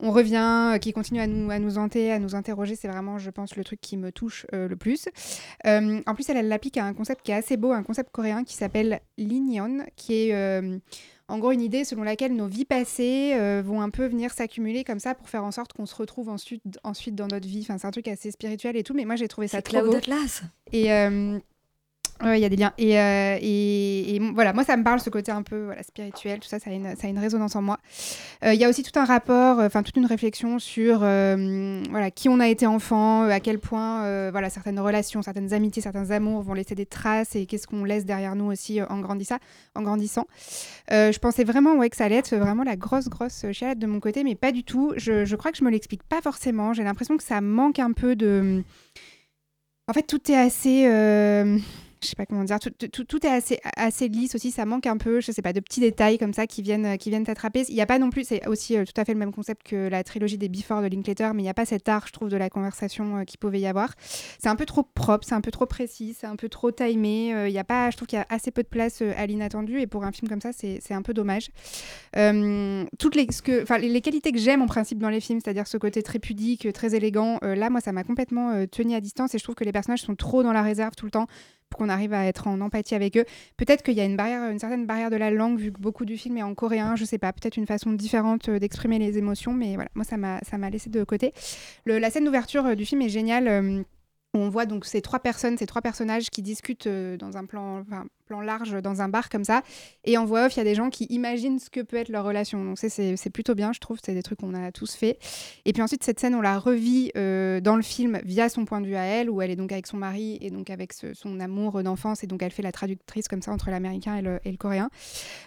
on 0.00 0.12
revient, 0.12 0.72
euh, 0.74 0.78
qui 0.78 0.92
continue 0.92 1.20
à 1.20 1.26
nous, 1.26 1.50
à 1.50 1.58
nous 1.58 1.78
hanter, 1.78 2.12
à 2.12 2.18
nous 2.18 2.34
interroger, 2.34 2.76
c'est 2.76 2.88
vraiment, 2.88 3.18
je 3.18 3.30
pense, 3.30 3.56
le 3.56 3.64
truc 3.64 3.80
qui 3.80 3.96
me 3.96 4.12
touche 4.12 4.46
euh, 4.52 4.68
le 4.68 4.76
plus. 4.76 5.08
Euh, 5.66 6.00
en 6.06 6.14
plus, 6.14 6.28
elle, 6.28 6.48
l'applique 6.48 6.76
à 6.76 6.84
un 6.84 6.92
concept 6.92 7.22
qui 7.22 7.32
est 7.32 7.34
assez 7.34 7.56
beau, 7.56 7.72
un 7.72 7.82
concept 7.82 8.10
coréen 8.10 8.44
qui 8.44 8.54
s'appelle 8.54 9.00
l'Inyeon, 9.16 9.86
qui 9.96 10.28
est 10.28 10.34
euh, 10.34 10.78
en 11.28 11.38
gros 11.38 11.52
une 11.52 11.62
idée 11.62 11.84
selon 11.84 12.02
laquelle 12.02 12.34
nos 12.36 12.46
vies 12.46 12.64
passées 12.64 13.34
vont 13.62 13.80
un 13.80 13.90
peu 13.90 14.06
venir 14.06 14.30
s'accumuler 14.30 14.84
comme 14.84 15.00
ça 15.00 15.14
pour 15.14 15.28
faire 15.28 15.42
en 15.42 15.50
sorte 15.50 15.72
qu'on 15.72 15.86
se 15.86 15.96
retrouve 15.96 16.28
ensuite, 16.28 16.62
ensuite 16.84 17.16
dans 17.16 17.26
notre 17.26 17.48
vie. 17.48 17.60
Enfin, 17.62 17.78
c'est 17.78 17.86
un 17.86 17.90
truc 17.90 18.06
assez 18.06 18.30
spirituel 18.30 18.76
et 18.76 18.84
tout, 18.84 18.94
mais 18.94 19.04
moi 19.04 19.16
j'ai 19.16 19.26
trouvé 19.26 19.48
ça 19.48 19.60
trop 19.60 19.78
Cloud 19.78 19.90
beau. 19.90 19.96
Atlas. 19.96 20.42
Et 20.72 20.92
il 22.24 22.38
y 22.38 22.44
a 22.44 22.48
des 22.48 22.56
liens. 22.56 22.72
Et, 22.78 22.98
euh, 22.98 23.38
et, 23.40 24.16
et 24.16 24.18
voilà, 24.34 24.52
moi, 24.52 24.64
ça 24.64 24.76
me 24.76 24.82
parle, 24.84 25.00
ce 25.00 25.10
côté 25.10 25.32
un 25.32 25.42
peu 25.42 25.64
voilà, 25.64 25.82
spirituel, 25.82 26.40
tout 26.40 26.48
ça, 26.48 26.58
ça 26.58 26.70
a 26.70 26.72
une, 26.72 26.96
ça 26.96 27.06
a 27.06 27.10
une 27.10 27.18
résonance 27.18 27.56
en 27.56 27.62
moi. 27.62 27.78
Euh, 28.44 28.54
Il 28.54 28.60
y 28.60 28.64
a 28.64 28.68
aussi 28.68 28.82
tout 28.82 28.98
un 28.98 29.04
rapport, 29.04 29.58
enfin, 29.58 29.82
toute 29.82 29.96
une 29.96 30.06
réflexion 30.06 30.58
sur 30.58 31.00
euh, 31.02 31.82
voilà, 31.90 32.10
qui 32.10 32.28
on 32.28 32.40
a 32.40 32.48
été 32.48 32.66
enfant, 32.66 33.22
à 33.22 33.40
quel 33.40 33.58
point 33.58 34.30
voilà, 34.30 34.50
certaines 34.50 34.80
relations, 34.80 35.22
certaines 35.22 35.52
amitiés, 35.52 35.82
certains 35.82 36.10
amours 36.10 36.42
vont 36.42 36.54
laisser 36.54 36.74
des 36.74 36.86
traces 36.86 37.36
et 37.36 37.46
qu'est-ce 37.46 37.66
qu'on 37.66 37.84
laisse 37.84 38.04
derrière 38.04 38.34
nous 38.34 38.46
aussi 38.46 38.80
en, 38.82 39.00
grandissant, 39.00 39.38
en 39.74 39.82
grandissant. 39.82 40.26
Je 40.90 41.18
pensais 41.18 41.44
vraiment 41.44 41.74
ouais, 41.74 41.90
que 41.90 41.96
ça 41.96 42.04
allait 42.04 42.16
être 42.16 42.34
vraiment 42.34 42.62
la 42.64 42.76
grosse, 42.76 43.08
grosse 43.08 43.46
chialette 43.52 43.78
de 43.78 43.86
mon 43.86 44.00
côté, 44.00 44.24
mais 44.24 44.34
pas 44.34 44.52
du 44.52 44.64
tout. 44.64 44.92
Je, 44.96 45.24
je 45.24 45.36
crois 45.36 45.52
que 45.52 45.58
je 45.58 45.64
me 45.64 45.70
l'explique 45.70 46.02
pas 46.02 46.20
forcément. 46.20 46.72
J'ai 46.72 46.84
l'impression 46.84 47.16
que 47.16 47.22
ça 47.22 47.40
manque 47.40 47.78
un 47.78 47.92
peu 47.92 48.16
de. 48.16 48.62
En 49.88 49.92
fait, 49.92 50.02
tout 50.02 50.30
est 50.30 50.36
assez. 50.36 50.86
Je 52.06 52.10
sais 52.10 52.16
pas 52.16 52.26
comment 52.26 52.44
dire, 52.44 52.58
tout, 52.60 53.26
est 53.26 53.30
assez, 53.30 53.58
assez 53.76 54.08
lisse 54.08 54.34
aussi, 54.34 54.50
ça 54.50 54.64
manque 54.64 54.86
un 54.86 54.96
peu, 54.96 55.20
je 55.20 55.32
sais 55.32 55.42
pas, 55.42 55.52
de 55.52 55.60
petits 55.60 55.80
détails 55.80 56.18
comme 56.18 56.32
ça 56.32 56.46
qui 56.46 56.62
viennent, 56.62 56.96
qui 56.98 57.10
viennent 57.10 57.24
t'attraper. 57.24 57.64
Il 57.68 57.74
n'y 57.74 57.80
a 57.80 57.86
pas 57.86 57.98
non 57.98 58.10
plus, 58.10 58.24
c'est 58.24 58.46
aussi 58.46 58.76
euh, 58.76 58.84
tout 58.84 58.98
à 59.00 59.04
fait 59.04 59.12
le 59.12 59.18
même 59.18 59.32
concept 59.32 59.66
que 59.66 59.88
la 59.88 60.04
trilogie 60.04 60.38
des 60.38 60.48
Before 60.48 60.82
de 60.82 60.86
Linklater, 60.86 61.32
mais 61.34 61.42
il 61.42 61.44
n'y 61.44 61.50
a 61.50 61.54
pas 61.54 61.64
cet 61.64 61.88
art, 61.88 62.06
je 62.06 62.12
trouve, 62.12 62.28
de 62.28 62.36
la 62.36 62.48
conversation 62.50 63.18
euh, 63.18 63.24
qu'il 63.24 63.38
pouvait 63.38 63.60
y 63.60 63.66
avoir. 63.66 63.94
C'est 64.38 64.48
un 64.48 64.56
peu 64.56 64.66
trop 64.66 64.82
propre, 64.82 65.26
c'est 65.26 65.34
un 65.34 65.40
peu 65.40 65.50
trop 65.50 65.66
précis, 65.66 66.16
c'est 66.18 66.26
un 66.26 66.36
peu 66.36 66.48
trop 66.48 66.70
timé. 66.70 67.34
euh, 67.34 67.48
Il 67.48 67.54
y 67.54 67.58
a 67.58 67.64
pas, 67.64 67.90
je 67.90 67.96
trouve 67.96 68.08
qu'il 68.08 68.18
y 68.18 68.22
a 68.22 68.26
assez 68.28 68.50
peu 68.50 68.62
de 68.62 68.68
place 68.68 69.02
euh, 69.02 69.12
à 69.16 69.26
l'inattendu, 69.26 69.80
et 69.80 69.86
pour 69.86 70.04
un 70.04 70.12
film 70.12 70.28
comme 70.28 70.40
ça, 70.40 70.50
c'est 70.52 70.80
un 70.92 71.02
peu 71.02 71.14
dommage. 71.14 71.50
Euh, 72.16 72.84
toutes 72.98 73.16
les, 73.16 73.26
les, 73.80 74.00
qualités 74.00 74.32
que 74.32 74.38
j'aime 74.38 74.62
en 74.62 74.66
principe 74.66 74.98
dans 74.98 75.10
les 75.10 75.20
films, 75.20 75.40
c'est-à-dire 75.42 75.66
ce 75.66 75.76
côté 75.76 76.02
très 76.02 76.18
pudique, 76.18 76.72
très 76.72 76.94
élégant, 76.94 77.38
là, 77.42 77.70
moi, 77.70 77.80
ça 77.80 77.92
m'a 77.92 78.04
complètement 78.04 78.66
tenu 78.66 78.94
à 78.94 79.00
distance 79.00 79.34
et 79.34 79.38
je 79.38 79.42
trouve 79.42 79.54
que 79.54 79.64
les 79.64 79.72
personnages 79.72 80.02
sont 80.02 80.14
trop 80.14 80.42
dans 80.42 80.52
la 80.52 80.62
réserve 80.62 80.94
tout 80.96 81.06
le 81.06 81.10
temps 81.10 81.26
pour 81.68 81.78
qu'on 81.78 81.88
arrive 81.88 82.12
à 82.12 82.26
être 82.26 82.46
en 82.46 82.60
empathie 82.60 82.94
avec 82.94 83.16
eux. 83.16 83.24
Peut-être 83.56 83.82
qu'il 83.82 83.94
y 83.94 84.00
a 84.00 84.04
une 84.04 84.58
certaine 84.58 84.86
barrière 84.86 85.10
de 85.10 85.16
la 85.16 85.30
langue 85.30 85.58
vu 85.58 85.72
que 85.72 85.80
beaucoup 85.80 86.04
du 86.04 86.16
film 86.16 86.38
est 86.38 86.42
en 86.42 86.54
coréen, 86.54 86.96
je 86.96 87.04
sais 87.04 87.18
pas, 87.18 87.32
peut-être 87.32 87.56
une 87.56 87.66
façon 87.66 87.92
différente 87.92 88.48
euh, 88.48 88.58
d'exprimer 88.58 88.98
les 88.98 89.18
émotions, 89.18 89.52
mais 89.52 89.74
voilà, 89.74 89.90
moi 89.94 90.04
ça 90.04 90.16
m'a 90.16 90.70
laissé 90.70 90.90
de 90.90 91.04
côté. 91.04 91.32
La 91.86 92.10
scène 92.10 92.24
d'ouverture 92.24 92.66
euh, 92.66 92.74
du 92.74 92.84
film 92.86 93.02
est 93.02 93.08
géniale. 93.08 93.48
euh, 93.48 93.82
on 94.34 94.50
voit 94.50 94.66
donc 94.66 94.84
ces 94.84 95.00
trois 95.00 95.20
personnes, 95.20 95.56
ces 95.56 95.66
trois 95.66 95.80
personnages 95.80 96.28
qui 96.28 96.42
discutent 96.42 96.88
dans 96.88 97.38
un 97.38 97.46
plan, 97.46 97.84
plan 98.26 98.40
large, 98.40 98.72
dans 98.82 99.00
un 99.00 99.08
bar 99.08 99.28
comme 99.28 99.44
ça. 99.44 99.62
Et 100.04 100.18
en 100.18 100.24
voix 100.24 100.46
off, 100.46 100.56
il 100.56 100.58
y 100.58 100.60
a 100.60 100.64
des 100.64 100.74
gens 100.74 100.90
qui 100.90 101.04
imaginent 101.04 101.58
ce 101.58 101.70
que 101.70 101.80
peut 101.80 101.96
être 101.96 102.08
leur 102.08 102.24
relation. 102.24 102.62
Donc 102.64 102.78
c'est 102.78 103.30
plutôt 103.30 103.54
bien, 103.54 103.72
je 103.72 103.80
trouve. 103.80 103.98
C'est 104.04 104.14
des 104.14 104.22
trucs 104.22 104.40
qu'on 104.40 104.54
a 104.54 104.72
tous 104.72 104.94
fait. 104.94 105.18
Et 105.64 105.72
puis 105.72 105.82
ensuite, 105.82 106.04
cette 106.04 106.20
scène, 106.20 106.34
on 106.34 106.40
la 106.40 106.58
revit 106.58 107.10
euh, 107.16 107.60
dans 107.60 107.76
le 107.76 107.82
film 107.82 108.20
via 108.24 108.48
son 108.48 108.64
point 108.64 108.80
de 108.80 108.86
vue 108.86 108.96
à 108.96 109.04
elle, 109.04 109.30
où 109.30 109.40
elle 109.40 109.50
est 109.50 109.56
donc 109.56 109.72
avec 109.72 109.86
son 109.86 109.96
mari 109.96 110.38
et 110.40 110.50
donc 110.50 110.70
avec 110.70 110.92
son 110.92 111.40
amour 111.40 111.82
d'enfance. 111.82 112.24
Et 112.24 112.26
donc, 112.26 112.42
elle 112.42 112.50
fait 112.50 112.62
la 112.62 112.72
traductrice 112.72 113.28
comme 113.28 113.42
ça 113.42 113.52
entre 113.52 113.70
l'américain 113.70 114.16
et 114.16 114.22
le, 114.22 114.56
coréen. 114.58 114.90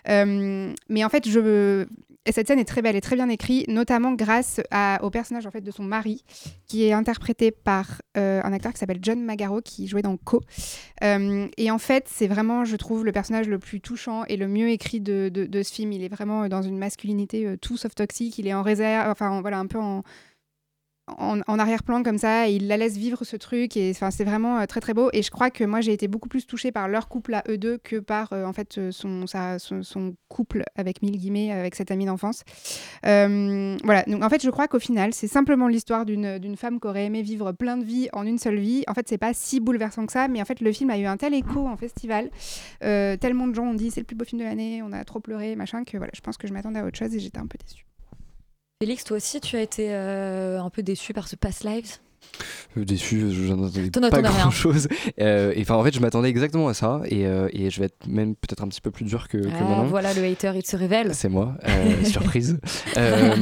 Euh, 0.08 0.74
mais 0.88 1.04
en 1.04 1.10
fait, 1.10 1.28
je... 1.28 1.86
et 2.26 2.32
cette 2.32 2.48
scène 2.48 2.60
est 2.60 2.66
très 2.66 2.82
belle 2.82 2.96
et 2.96 3.02
très 3.02 3.16
bien 3.16 3.30
écrite, 3.30 3.68
notamment 3.68 4.14
grâce 4.14 4.62
au 5.02 5.10
personnage 5.10 5.46
en 5.46 5.52
fait, 5.52 5.62
de 5.62 5.72
son 5.72 5.84
mari, 5.84 6.24
qui 6.68 6.86
est 6.86 6.94
interprété 6.94 7.52
par 7.52 8.02
euh, 8.18 8.42
un 8.44 8.54
acteur 8.54 8.72
qui 8.72 8.80
s'appelle 8.80 9.00
John 9.02 9.22
Magaro, 9.24 9.62
qui 9.62 9.88
jouait 9.88 10.02
dans 10.02 10.16
Co. 10.18 10.42
Et 11.02 11.72
en 11.72 11.78
fait, 11.78 12.08
c'est 12.08 12.28
vraiment, 12.28 12.66
je 12.70 12.76
trouve, 12.78 13.04
le 13.04 13.12
personnage 13.12 13.48
le 13.50 13.60
plus 13.60 13.82
touchant 13.82 14.24
et 14.26 14.38
le 14.38 14.48
mieux 14.48 14.70
écrit 14.70 15.02
de, 15.02 15.30
de- 15.34 15.62
ce 15.64 15.74
film. 15.74 15.92
Il 15.92 16.04
est 16.04 16.08
vraiment 16.10 16.48
dans 16.48 16.62
une 16.62 16.78
masculinité 16.78 17.46
euh, 17.46 17.58
tout 17.58 17.76
sauf 17.78 17.94
toxique. 17.96 18.38
Il 18.38 18.48
est 18.48 18.54
en 18.54 18.62
réserve, 18.64 19.10
enfin, 19.10 19.30
en- 19.30 19.42
voilà, 19.42 19.60
un 19.60 19.68
peu 19.68 19.80
en, 19.80 20.04
en, 21.18 21.60
arrière-plan 21.60 22.04
comme 22.04 22.18
ça. 22.18 22.48
Il 22.48 22.68
la 22.68 22.78
laisse 22.78 22.98
vivre 22.98 23.24
ce 23.24 23.36
truc. 23.36 23.76
Et 23.78 23.92
enfin, 23.92 24.12
c'est 24.12 24.24
vraiment 24.24 24.60
euh, 24.60 24.66
très 24.66 24.80
très 24.80 24.94
beau. 24.94 25.10
Et 25.14 25.22
je 25.22 25.32
crois 25.32 25.50
que 25.50 25.64
moi, 25.64 25.82
j'ai 25.82 25.94
été 25.94 26.08
beaucoup 26.08 26.30
plus 26.30 26.46
touchée 26.46 26.72
par 26.72 26.88
leur 26.88 27.08
couple 27.08 27.34
à 27.34 27.44
eux 27.50 27.58
deux 27.58 27.78
que 27.78 27.98
par 27.98 28.34
euh, 28.34 28.46
en 28.46 28.54
fait 28.54 28.78
euh, 28.78 28.92
son, 28.92 30.16
couple 30.28 30.64
avec 30.76 31.02
mille 31.02 31.18
guillemets 31.18 31.52
avec 31.52 31.76
cette 31.76 31.92
amie 31.92 32.06
d'enfance. 32.06 32.44
Voilà. 33.04 34.04
Donc 34.08 34.24
en 34.24 34.30
fait, 34.30 34.44
je 34.44 34.50
crois 34.50 34.68
qu'au 34.68 34.80
final, 34.80 35.14
c'est 35.14 35.28
simplement 35.28 35.68
l'histoire 35.68 36.06
d'une 36.06 36.56
femme 36.56 36.80
qui 36.80 36.88
aurait 36.88 37.06
aimé 37.06 37.22
vivre 37.22 37.52
plein 37.52 37.78
de 37.78 37.84
vies 37.84 38.10
en 38.14 38.26
une 38.26 38.38
seule 38.38 38.60
vie. 38.60 38.84
En 38.88 38.94
fait, 38.94 39.08
c'est 39.08 39.18
pas 39.18 39.34
si 39.34 39.60
bouleversant 39.60 40.06
que 40.06 40.12
ça, 40.12 40.28
mais 40.28 40.42
en 40.42 40.46
fait, 40.46 40.62
le 40.62 40.72
film 40.72 40.90
a 40.90 40.98
eu 40.98 41.06
un 41.06 41.18
tel 41.18 41.34
écho 41.34 41.68
en 41.68 41.78
festival, 41.78 42.30
tellement 42.80 43.48
de 43.48 43.56
gens 43.56 43.66
ont 43.66 43.74
dit 43.74 43.92
c'est 43.92 44.02
le 44.02 44.06
plus 44.06 44.16
beau 44.16 44.26
film 44.26 44.40
de 44.40 44.46
l'année, 44.46 44.82
on 44.84 44.92
a 44.92 45.04
trop 45.04 45.20
pleuré, 45.20 45.56
machin, 45.56 45.84
que 45.84 45.98
voilà, 45.98 46.12
je 46.16 46.22
pense 46.22 46.38
que 46.38 46.48
je 46.48 46.54
m'attendais 46.54 46.80
à 46.80 46.86
autre 46.86 46.98
chose 46.98 47.14
et 47.16 47.20
j'étais 47.20 47.40
un 47.40 47.48
peu 47.48 47.58
déçue. 47.58 47.89
Félix, 48.82 49.04
toi 49.04 49.18
aussi, 49.18 49.42
tu 49.42 49.58
as 49.58 49.62
été 49.62 49.94
euh, 49.94 50.58
un 50.62 50.70
peu 50.70 50.82
déçu 50.82 51.12
par 51.12 51.28
ce 51.28 51.36
Past 51.36 51.66
Lives? 51.66 51.98
Déçu, 52.76 53.32
j'en 53.32 53.64
attendais 53.64 53.90
T'en 53.90 54.00
pas 54.02 54.08
attendais 54.08 54.28
rien. 54.30 54.38
grand 54.42 54.52
chose. 54.52 54.88
et 55.18 55.58
enfin, 55.60 55.76
en 55.76 55.84
fait, 55.84 55.94
je 55.94 56.00
m'attendais 56.00 56.30
exactement 56.30 56.68
à 56.68 56.74
ça. 56.74 57.02
Et, 57.06 57.26
euh, 57.26 57.50
et 57.52 57.70
je 57.70 57.80
vais 57.80 57.88
être 57.88 58.08
même 58.08 58.36
peut-être 58.36 58.64
un 58.64 58.68
petit 58.68 58.80
peu 58.80 58.92
plus 58.92 59.04
dur 59.06 59.28
que, 59.28 59.38
que 59.40 59.48
Ah, 59.60 59.64
Manon. 59.64 59.84
Voilà, 59.88 60.14
le 60.14 60.24
hater, 60.24 60.52
il 60.56 60.66
se 60.66 60.78
révèle. 60.78 61.14
C'est 61.14 61.30
moi, 61.30 61.56
euh, 61.68 62.04
surprise. 62.06 62.60
Euh, 62.96 63.36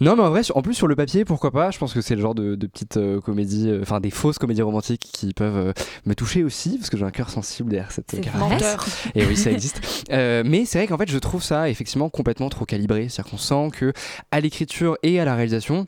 non, 0.00 0.14
mais 0.16 0.22
en 0.22 0.30
vrai, 0.30 0.42
sur- 0.42 0.56
en 0.56 0.62
plus 0.62 0.74
sur 0.74 0.86
le 0.86 0.94
papier, 0.94 1.24
pourquoi 1.24 1.50
pas 1.50 1.70
Je 1.70 1.78
pense 1.78 1.92
que 1.94 2.00
c'est 2.00 2.14
le 2.14 2.20
genre 2.20 2.34
de, 2.34 2.54
de 2.54 2.66
petites 2.66 2.98
euh, 2.98 3.20
comédies, 3.20 3.68
euh, 3.70 3.80
enfin 3.82 4.00
des 4.00 4.10
fausses 4.10 4.38
comédies 4.38 4.62
romantiques 4.62 5.08
qui 5.12 5.32
peuvent 5.34 5.56
euh, 5.56 5.72
me 6.04 6.14
toucher 6.14 6.44
aussi, 6.44 6.76
parce 6.78 6.90
que 6.90 6.96
j'ai 6.98 7.04
un 7.04 7.10
cœur 7.10 7.30
sensible 7.30 7.70
derrière 7.70 7.90
cette 7.90 8.10
C'est 8.10 8.20
carapace. 8.20 8.50
menteur. 8.52 8.86
Et 9.14 9.24
oui, 9.24 9.36
ça 9.36 9.50
existe. 9.50 9.80
Euh, 10.12 10.42
mais 10.46 10.66
c'est 10.66 10.78
vrai 10.78 10.86
qu'en 10.86 10.98
fait, 10.98 11.10
je 11.10 11.18
trouve 11.18 11.42
ça 11.42 11.68
effectivement 11.70 12.10
complètement 12.10 12.50
trop 12.50 12.64
calibré. 12.66 13.08
C'est-à-dire 13.08 13.30
qu'on 13.32 13.38
sent 13.38 13.68
que 13.72 13.92
à 14.30 14.40
l'écriture 14.40 14.96
et 15.02 15.18
à 15.18 15.24
la 15.24 15.34
réalisation, 15.34 15.86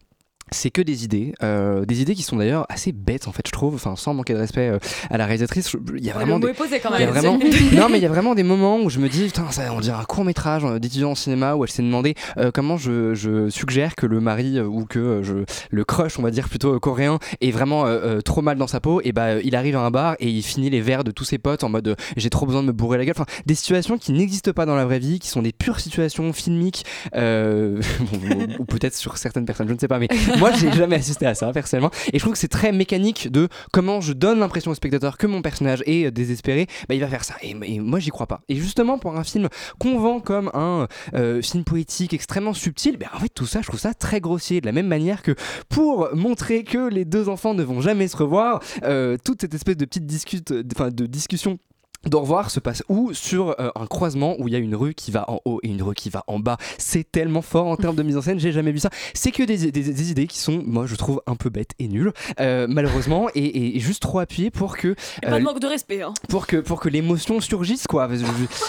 c'est 0.53 0.71
que 0.71 0.83
des 0.83 1.05
idées, 1.05 1.33
euh, 1.43 1.85
des 1.85 2.03
idées 2.03 2.15
qui 2.15 2.23
sont 2.23 2.37
d'ailleurs 2.37 2.67
assez 2.69 2.93
bêtes 2.93 3.29
en 3.29 3.33
fait, 3.33 3.43
je 3.47 3.53
trouve. 3.53 3.75
Enfin, 3.75 3.97
sans 3.97 4.15
manquer 4.15 4.35
de 4.35 4.39
respect 4.39 4.69
euh, 4.69 4.79
à 5.11 5.19
la 5.19 5.27
réalisatrice, 5.27 5.77
il 5.97 6.05
y 6.05 6.11
a 6.11 6.15
vraiment 6.15 6.37
le 6.37 6.43
des- 6.43 6.49
est 6.49 6.55
posé 6.55 6.81
quand 6.81 6.91
il 6.95 7.01
y 7.01 7.05
a 7.05 7.07
même. 7.07 7.15
vraiment- 7.15 7.39
non, 7.73 7.89
mais 7.91 7.99
il 7.99 8.03
y 8.03 8.07
a 8.07 8.09
vraiment 8.09 8.35
des 8.35 8.43
moments 8.43 8.79
où 8.81 8.91
je 8.91 8.99
me 8.99 9.09
dis, 9.09 9.27
putain, 9.27 9.51
ça, 9.51 9.73
on 9.75 9.81
dirait 9.81 9.99
un 10.01 10.05
court 10.05 10.25
métrage 10.25 10.65
d'étudiant 10.81 11.11
en 11.13 11.15
cinéma 11.15 11.55
où 11.55 11.65
elle 11.65 11.71
s'est 11.71 11.83
demandé 11.83 12.15
euh, 12.39 12.51
comment 12.53 12.77
je, 12.77 13.15
je 13.15 13.49
suggère 13.51 13.95
que 13.95 14.07
le 14.07 14.21
mari 14.21 14.59
euh, 14.59 14.65
ou 14.65 14.85
que 14.85 14.99
euh, 14.99 15.23
je, 15.23 15.35
le 15.71 15.85
crush, 15.85 16.19
on 16.19 16.23
va 16.23 16.31
dire 16.31 16.49
plutôt 16.49 16.75
euh, 16.75 16.79
coréen, 16.79 17.19
est 17.41 17.51
vraiment 17.51 17.87
euh, 17.87 18.17
euh, 18.19 18.21
trop 18.21 18.43
mal 18.43 18.59
dans 18.59 18.67
sa 18.67 18.81
peau. 18.81 19.01
Et 19.05 19.13
bah, 19.13 19.27
euh, 19.27 19.41
il 19.45 19.55
arrive 19.57 19.77
à 19.77 19.81
un 19.81 19.91
bar 19.91 20.17
et 20.21 20.29
il 20.29 20.43
finit 20.43 20.71
les 20.71 20.81
verres 20.81 21.05
de 21.05 21.11
tous 21.11 21.25
ses 21.25 21.39
potes 21.39 21.65
en 21.65 21.69
mode 21.69 21.89
euh, 21.89 21.95
j'ai 22.17 22.31
trop 22.31 22.47
besoin 22.47 22.63
de 22.63 22.67
me 22.69 22.73
bourrer 22.73 22.99
la 22.99 23.05
gueule. 23.05 23.15
Enfin, 23.17 23.27
des 23.47 23.55
situations 23.55 23.99
qui 23.99 24.13
n'existent 24.13 24.53
pas 24.53 24.67
dans 24.67 24.77
la 24.77 24.85
vraie 24.85 24.99
vie, 24.99 25.19
qui 25.19 25.29
sont 25.29 25.43
des 25.43 25.53
pures 25.53 25.81
situations 25.81 26.33
filmiques, 26.33 26.85
euh, 27.17 27.81
ou, 28.59 28.63
ou 28.63 28.65
peut-être 28.65 28.95
sur 28.95 29.17
certaines 29.17 29.45
personnes, 29.45 29.69
je 29.69 29.75
ne 29.75 29.79
sais 29.79 29.89
pas, 29.89 29.99
mais, 29.99 30.09
Moi, 30.41 30.53
j'ai 30.53 30.73
jamais 30.73 30.97
assisté 30.97 31.27
à 31.27 31.35
ça 31.35 31.53
personnellement, 31.53 31.91
et 32.15 32.19
je 32.19 32.23
trouve 32.23 32.33
que 32.33 32.39
c'est 32.39 32.49
très 32.49 32.73
mécanique 32.73 33.31
de 33.31 33.49
comment 33.73 34.01
je 34.01 34.15
donne 34.15 34.39
l'impression 34.39 34.71
au 34.71 34.75
spectateur 34.75 35.19
que 35.19 35.27
mon 35.27 35.43
personnage 35.43 35.83
est 35.85 36.07
euh, 36.07 36.11
désespéré, 36.11 36.67
bah 36.89 36.95
il 36.95 37.01
va 37.03 37.09
faire 37.09 37.25
ça. 37.25 37.35
Et, 37.43 37.55
moi, 37.79 37.99
j'y 37.99 38.09
crois 38.09 38.27
pas. 38.27 38.41
Et 38.49 38.57
justement, 38.57 38.97
pour 38.97 39.17
un 39.17 39.25
film 39.25 39.51
qu'on 39.79 39.99
vend 39.99 40.19
comme 40.19 40.51
un 40.55 40.89
euh, 41.13 41.43
film 41.43 41.63
poétique 41.65 42.15
extrêmement 42.15 42.55
subtil, 42.55 42.97
bah, 42.97 43.09
en 43.15 43.19
fait, 43.19 43.29
tout 43.29 43.45
ça, 43.45 43.61
je 43.61 43.67
trouve 43.67 43.81
ça 43.81 43.93
très 43.93 44.21
grossier. 44.21 44.63
De 44.63 44.67
la 44.67 44.73
même 44.73 44.87
manière 44.87 45.23
que 45.23 45.35
pour 45.69 46.09
montrer 46.15 46.65
que 46.65 46.89
les 46.89 47.05
deux 47.05 47.29
enfants 47.29 47.53
ne 47.53 47.63
vont 47.63 47.83
jamais 47.83 48.09
se 48.09 48.17
revoir, 48.17 48.63
euh, 48.85 49.19
toute 49.23 49.43
cette 49.43 49.53
espèce 49.53 49.77
de 49.77 49.85
petite 49.85 50.07
discute, 50.07 50.55
enfin 50.73 50.89
de 50.89 51.05
discussion 51.05 51.59
d'au 52.07 52.21
revoir 52.21 52.51
se 52.51 52.61
passe 52.61 52.83
où 52.89 53.13
Sur 53.13 53.61
euh, 53.61 53.71
un 53.75 53.87
croisement 53.87 54.37
où 54.39 54.49
il 54.49 54.53
y 54.53 54.57
a 54.57 54.59
une 54.59 54.75
rue 54.75 54.95
qui 54.95 55.11
va 55.11 55.29
en 55.31 55.41
haut 55.45 55.61
et 55.63 55.69
une 55.69 55.83
rue 55.83 55.95
qui 55.95 56.09
va 56.11 56.25
en 56.27 56.39
bas. 56.39 56.57
C'est 56.79 57.11
tellement 57.11 57.43
fort 57.43 57.67
en 57.67 57.77
termes 57.77 57.97
de 57.97 58.03
mise 58.03 58.17
en 58.17 58.23
scène, 58.23 58.41
j'ai 58.41 58.53
jamais 58.53 58.73
vu 58.73 58.79
ça. 58.79 58.91
C'est 59.15 59.31
que 59.33 59.43
des, 59.43 59.71
des- 59.71 59.93
des 59.93 60.11
idées 60.11 60.27
qui 60.27 60.39
sont, 60.39 60.63
moi 60.67 60.87
je 60.87 60.95
trouve, 60.95 61.23
un 61.27 61.37
peu 61.37 61.51
bêtes 61.51 61.73
et 61.79 61.89
nulles, 61.89 62.13
euh, 62.41 62.67
malheureusement, 62.69 63.29
et, 63.35 63.77
et- 63.77 63.81
juste 63.81 64.03
trop 64.03 64.19
appuyées 64.19 64.51
pour 64.51 64.77
que. 64.77 64.95
Pas 65.23 65.33
euh, 65.33 65.39
de 65.39 65.45
manque 65.45 65.61
de 65.61 65.67
respect. 65.67 66.03
Hein. 66.03 66.15
pour 66.29 66.47
que, 66.47 66.57
pour 66.57 66.81
que 66.81 66.89
l'émotion 66.89 67.41
surgisse 67.41 67.87
quoi. 67.87 68.09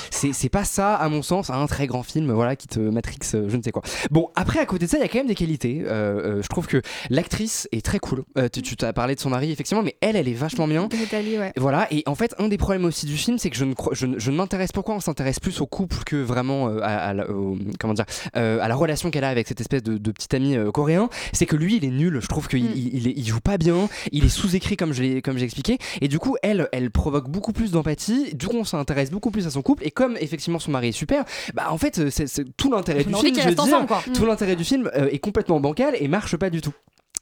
C'est 0.09 0.49
pas 0.49 0.63
ça 0.63 0.95
à 0.95 1.07
mon 1.09 1.21
sens 1.21 1.49
un 1.49 1.65
très 1.67 1.87
grand 1.87 2.03
film 2.03 2.31
voilà 2.31 2.55
qui 2.55 2.67
te 2.67 2.79
matrix 2.79 3.17
euh, 3.35 3.47
je 3.49 3.57
ne 3.57 3.61
sais 3.61 3.71
quoi. 3.71 3.81
Bon 4.09 4.29
après 4.35 4.59
à 4.59 4.65
côté 4.65 4.85
de 4.85 4.89
ça 4.91 4.97
il 4.97 5.01
y 5.01 5.03
a 5.03 5.07
quand 5.07 5.19
même 5.19 5.27
des 5.27 5.35
qualités. 5.35 5.83
Euh, 5.85 6.37
euh, 6.37 6.41
je 6.41 6.47
trouve 6.47 6.67
que 6.67 6.81
l'actrice 7.09 7.67
est 7.71 7.83
très 7.85 7.99
cool. 7.99 8.23
Euh, 8.37 8.47
tu 8.49 8.75
t'as 8.75 8.93
parlé 8.93 9.15
de 9.15 9.19
son 9.19 9.29
mari 9.29 9.51
effectivement 9.51 9.83
mais 9.83 9.95
elle 10.01 10.15
elle 10.15 10.27
est 10.27 10.33
vachement 10.33 10.67
bien. 10.67 10.89
Nathalie, 10.99 11.37
ouais. 11.37 11.53
Voilà, 11.57 11.87
et 11.91 12.03
en 12.05 12.15
fait, 12.15 12.33
un 12.39 12.47
des 12.47 12.57
problèmes 12.57 12.85
aussi 12.85 13.05
du 13.05 13.17
film, 13.21 13.37
c'est 13.37 13.49
que 13.49 13.55
je 13.57 13.65
ne, 13.65 13.73
crois- 13.73 13.93
je, 13.93 14.05
ne- 14.05 14.19
je 14.19 14.31
ne 14.31 14.35
m'intéresse 14.37 14.71
pourquoi 14.71 14.95
on 14.95 14.99
s'intéresse 14.99 15.39
plus 15.39 15.61
au 15.61 15.65
couple 15.65 15.97
que 16.05 16.15
vraiment 16.15 16.67
euh, 16.67 16.79
à, 16.81 16.97
à 17.09 17.13
la, 17.13 17.29
au- 17.29 17.57
comment 17.79 17.93
dire, 17.93 18.05
euh, 18.35 18.59
à 18.61 18.67
la 18.67 18.75
relation 18.75 19.11
qu'elle 19.11 19.23
a 19.23 19.29
avec 19.29 19.47
cette 19.47 19.61
espèce 19.61 19.83
de, 19.83 19.97
de 19.97 20.11
petit 20.11 20.35
ami 20.35 20.55
euh, 20.55 20.71
coréen. 20.71 21.09
C'est 21.33 21.45
que 21.45 21.55
lui, 21.55 21.77
il 21.77 21.85
est 21.85 21.89
nul. 21.91 22.19
Je 22.21 22.27
trouve 22.27 22.47
qu'il 22.47 22.65
il, 22.65 22.93
il 22.95 23.07
est- 23.07 23.13
il 23.15 23.25
joue 23.25 23.39
pas 23.39 23.57
bien, 23.57 23.87
il 24.11 24.25
est 24.25 24.29
sous-écrit 24.29 24.77
comme 24.77 24.93
je 24.93 25.01
l'ai 25.03 25.21
comme 25.21 25.37
j'ai 25.37 25.45
expliqué, 25.45 25.77
et 26.01 26.07
du 26.07 26.19
coup, 26.19 26.35
elle, 26.43 26.67
elle 26.71 26.91
provoque 26.91 27.29
beaucoup 27.29 27.53
plus 27.53 27.71
d'empathie. 27.71 28.33
Du 28.35 28.47
coup, 28.47 28.57
on 28.57 28.63
s'intéresse 28.63 29.11
beaucoup 29.11 29.31
plus 29.31 29.47
à 29.47 29.51
son 29.51 29.61
couple, 29.61 29.85
et 29.85 29.91
comme 29.91 30.17
effectivement 30.19 30.59
son 30.59 30.71
mari 30.71 30.89
est 30.89 30.91
super, 30.93 31.23
bah 31.53 31.67
en 31.69 31.77
fait, 31.77 32.09
c'est 32.09 32.27
c'est 32.27 32.45
tout 32.57 32.71
l'intérêt 32.71 33.03
du 33.03 33.13
film. 33.13 33.21
qu'ils 33.33 33.35
je 33.35 33.39
veux 33.41 33.45
restent 33.55 33.63
dire, 33.63 33.75
ensemble, 33.75 33.87
quoi. 33.87 34.03
Tout 34.13 34.23
Mm. 34.23 34.27
l'intérêt 34.27 34.55
du 34.55 34.63
film 34.63 34.89
est 34.95 35.19
complètement 35.19 35.59
bancal 35.59 35.95
et 35.99 36.07
marche 36.07 36.35
pas 36.37 36.49
du 36.49 36.61
tout. 36.61 36.73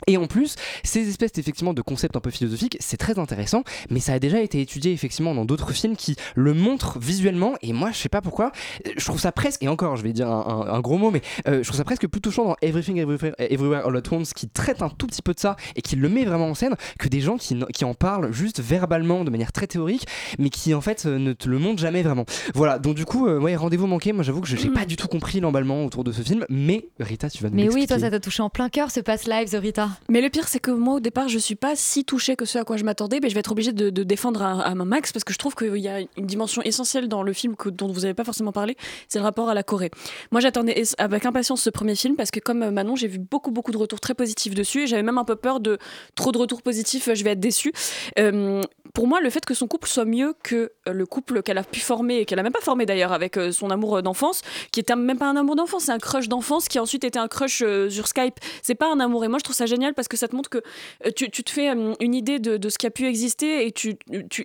Et 0.08 0.16
en 0.16 0.28
plus, 0.28 0.56
ces 0.84 1.08
espèces 1.10 1.38
effectivement 1.38 1.74
de 1.74 1.82
concepts 1.82 2.16
un 2.16 2.22
peu 2.22 2.32
philosophiques, 2.32 2.78
c'est 2.80 2.96
très 2.96 3.20
intéressant, 3.20 3.64
mais 3.90 4.00
ça 4.00 4.14
a 4.14 4.20
déjà 4.20 4.40
été 4.42 4.62
étudié 4.62 4.94
effectivement 4.94 5.36
dans 5.36 5.44
d'autres 5.44 5.72
films 5.74 5.98
qui 5.98 6.16
le 6.36 6.54
montrent 6.54 6.98
visuellement. 7.00 7.56
Et 7.62 7.74
moi, 7.74 7.92
je 7.92 7.98
sais 7.98 8.08
pas 8.10 8.22
pourquoi, 8.22 8.54
je 8.98 9.04
trouve 9.06 9.20
ça 9.20 9.34
presque, 9.34 9.62
et 9.62 9.68
encore, 9.68 9.98
je 9.98 10.04
vais 10.04 10.14
dire 10.14 10.30
un, 10.32 10.66
un- 10.68 10.74
un 10.74 10.80
gros 10.80 10.98
mot, 10.98 11.12
mais 11.12 11.22
euh, 11.48 11.62
je 11.62 11.68
trouve 11.68 11.78
ça 11.78 11.84
presque 11.84 12.08
plus 12.08 12.22
touchant 12.22 12.46
dans 12.46 12.56
Everything 12.62 12.98
Everywhere, 12.98 13.34
Everywhere 13.40 13.86
All 13.86 13.98
at 13.98 14.04
Once, 14.12 14.34
qui 14.34 14.48
traite 14.48 14.82
un 14.82 14.90
tout 14.90 15.06
petit 15.06 15.22
peu 15.22 15.34
de 15.34 15.40
ça 15.40 15.58
et 15.76 15.82
qui 15.82 15.98
le 15.98 16.08
met 16.08 16.24
vraiment 16.24 16.48
en 16.48 16.56
scène, 16.56 16.76
que 16.98 17.10
des 17.10 17.20
gens 17.20 17.36
qui, 17.38 17.60
qui 17.74 17.84
en 17.84 17.94
parlent 17.94 18.32
juste 18.32 18.62
verbalement, 18.62 19.26
de 19.26 19.30
manière 19.30 19.52
très 19.52 19.68
théorique, 19.68 20.06
mais 20.40 20.50
qui 20.50 20.74
en 20.74 20.82
fait 20.82 21.06
euh, 21.08 21.20
ne 21.20 21.34
te 21.34 21.50
le 21.50 21.60
montrent 21.60 21.82
jamais 21.82 22.04
vraiment. 22.04 22.24
Voilà, 22.56 22.80
donc 22.80 22.96
du 22.96 23.04
coup, 23.06 23.28
euh, 23.28 23.38
ouais, 23.38 23.56
rendez-vous 23.58 23.86
manqué. 23.86 24.14
Moi, 24.14 24.24
j'avoue 24.24 24.40
que 24.42 24.48
je 24.48 24.56
n'ai 24.56 24.72
pas 24.74 24.86
du 24.86 24.96
tout 24.96 25.10
compris 25.10 25.42
l'emballement 25.42 25.86
autour 25.86 26.06
de 26.06 26.14
ce 26.14 26.22
film, 26.22 26.46
mais 26.50 26.88
Rita, 27.02 27.30
tu 27.30 27.44
vas 27.44 27.50
nous 27.50 27.58
Mais 27.58 27.70
oui, 27.70 27.86
toi, 27.86 28.00
ça 28.00 28.10
t'a 28.10 28.20
touché 28.22 28.42
en 28.42 28.50
plein 28.50 28.70
cœur 28.70 28.90
ce 28.92 29.02
pass 29.02 29.28
live, 29.28 29.50
The 29.50 29.56
Rita. 29.62 29.79
Mais 30.10 30.22
le 30.22 30.30
pire, 30.30 30.48
c'est 30.48 30.60
que 30.60 30.72
moi, 30.72 30.96
au 30.96 31.00
départ, 31.00 31.30
je 31.30 31.40
suis 31.40 31.56
pas 31.56 31.76
si 31.76 32.06
touchée 32.06 32.36
que 32.36 32.46
ce 32.46 32.58
à 32.58 32.64
quoi 32.64 32.78
je 32.78 32.84
m'attendais, 32.84 33.20
mais 33.22 33.30
je 33.30 33.34
vais 33.34 33.40
être 33.40 33.52
obligée 33.52 33.74
de, 33.74 33.90
défendre 34.04 34.42
à, 34.42 34.62
à 34.62 34.76
ma 34.76 34.86
max 34.86 35.12
parce 35.12 35.24
que 35.24 35.34
je 35.34 35.38
trouve 35.38 35.56
qu'il 35.56 35.78
y 35.78 35.88
a 35.88 36.00
une 36.00 36.26
dimension 36.26 36.62
essentielle 36.64 37.08
dans 37.08 37.24
le 37.24 37.34
film 37.34 37.56
que, 37.56 37.70
dont 37.70 37.88
vous 37.88 38.02
n'avez 38.02 38.14
pas 38.14 38.24
forcément 38.24 38.52
parlé, 38.52 38.76
c'est 39.08 39.20
le 39.20 39.24
rapport 39.24 39.50
à 39.50 39.54
la 39.54 39.64
Corée. 39.64 39.92
Moi, 40.32 40.42
j'attendais 40.42 40.84
avec 40.98 41.26
impatience 41.26 41.62
ce 41.62 41.70
premier 41.70 41.96
film 41.96 42.16
parce 42.16 42.32
que, 42.32 42.40
comme 42.40 42.64
euh, 42.64 42.72
Manon, 42.72 42.96
j'ai 42.96 43.08
vu 43.08 43.20
beaucoup, 43.20 43.52
beaucoup 43.52 43.72
de 43.72 43.78
retours 43.78 44.00
très 44.00 44.14
positifs 44.14 44.56
dessus 44.56 44.84
et 44.84 44.88
j'avais 44.88 45.04
même 45.04 45.18
un 45.18 45.26
peu 45.26 45.36
peur 45.36 45.60
de 45.60 45.78
trop 46.16 46.32
de 46.32 46.38
retours 46.38 46.62
positifs, 46.62 47.08
euh, 47.08 47.16
je 47.16 47.24
vais 47.24 47.32
être 47.32 47.40
déçue. 47.40 47.74
Euh, 48.18 48.62
pour 48.94 49.08
moi, 49.08 49.22
le 49.22 49.30
fait 49.30 49.46
que 49.46 49.54
son 49.54 49.68
couple 49.68 49.88
soit 49.88 50.06
mieux 50.06 50.34
que 50.44 50.72
le 50.88 51.06
couple 51.06 51.44
qu'elle 51.44 51.58
a 51.58 51.64
pu 51.64 51.80
former 51.80 52.18
et 52.18 52.26
qu'elle 52.26 52.40
a 52.40 52.44
même 52.44 52.52
pas 52.52 52.62
formé 52.62 52.86
d'ailleurs 52.86 53.14
avec 53.14 53.38
son 53.52 53.70
amour 53.70 54.02
d'enfance, 54.02 54.42
qui 54.72 54.80
était 54.80 54.96
même 54.96 55.18
pas 55.18 55.28
un 55.28 55.36
amour 55.36 55.56
d'enfance, 55.56 55.84
c'est 55.84 55.92
un 55.92 56.00
crush 56.00 56.28
d'enfance 56.28 56.68
qui 56.68 56.80
a 56.80 56.82
ensuite 56.82 57.04
été 57.04 57.20
un 57.20 57.28
crush 57.28 57.58
sur 57.90 58.08
Skype. 58.08 58.40
C'est 58.64 58.76
pas 58.76 58.92
un 58.92 59.00
amour. 59.00 59.24
Et 59.24 59.28
moi, 59.28 59.38
je 59.38 59.44
trouve 59.44 59.56
ça 59.56 59.68
génial 59.70 59.94
parce 59.94 60.08
que 60.08 60.18
ça 60.18 60.28
te 60.28 60.36
montre 60.36 60.50
que 60.50 60.58
euh, 61.06 61.12
tu, 61.16 61.30
te 61.30 61.50
fais 61.50 61.70
euh, 61.70 61.94
une 62.00 62.14
idée 62.14 62.40
de, 62.40 62.70
ce 62.70 62.78
qui 62.78 62.88
a 62.88 62.92
pu 62.92 63.06
exister 63.06 63.66
et 63.66 63.72
tu, 63.72 63.96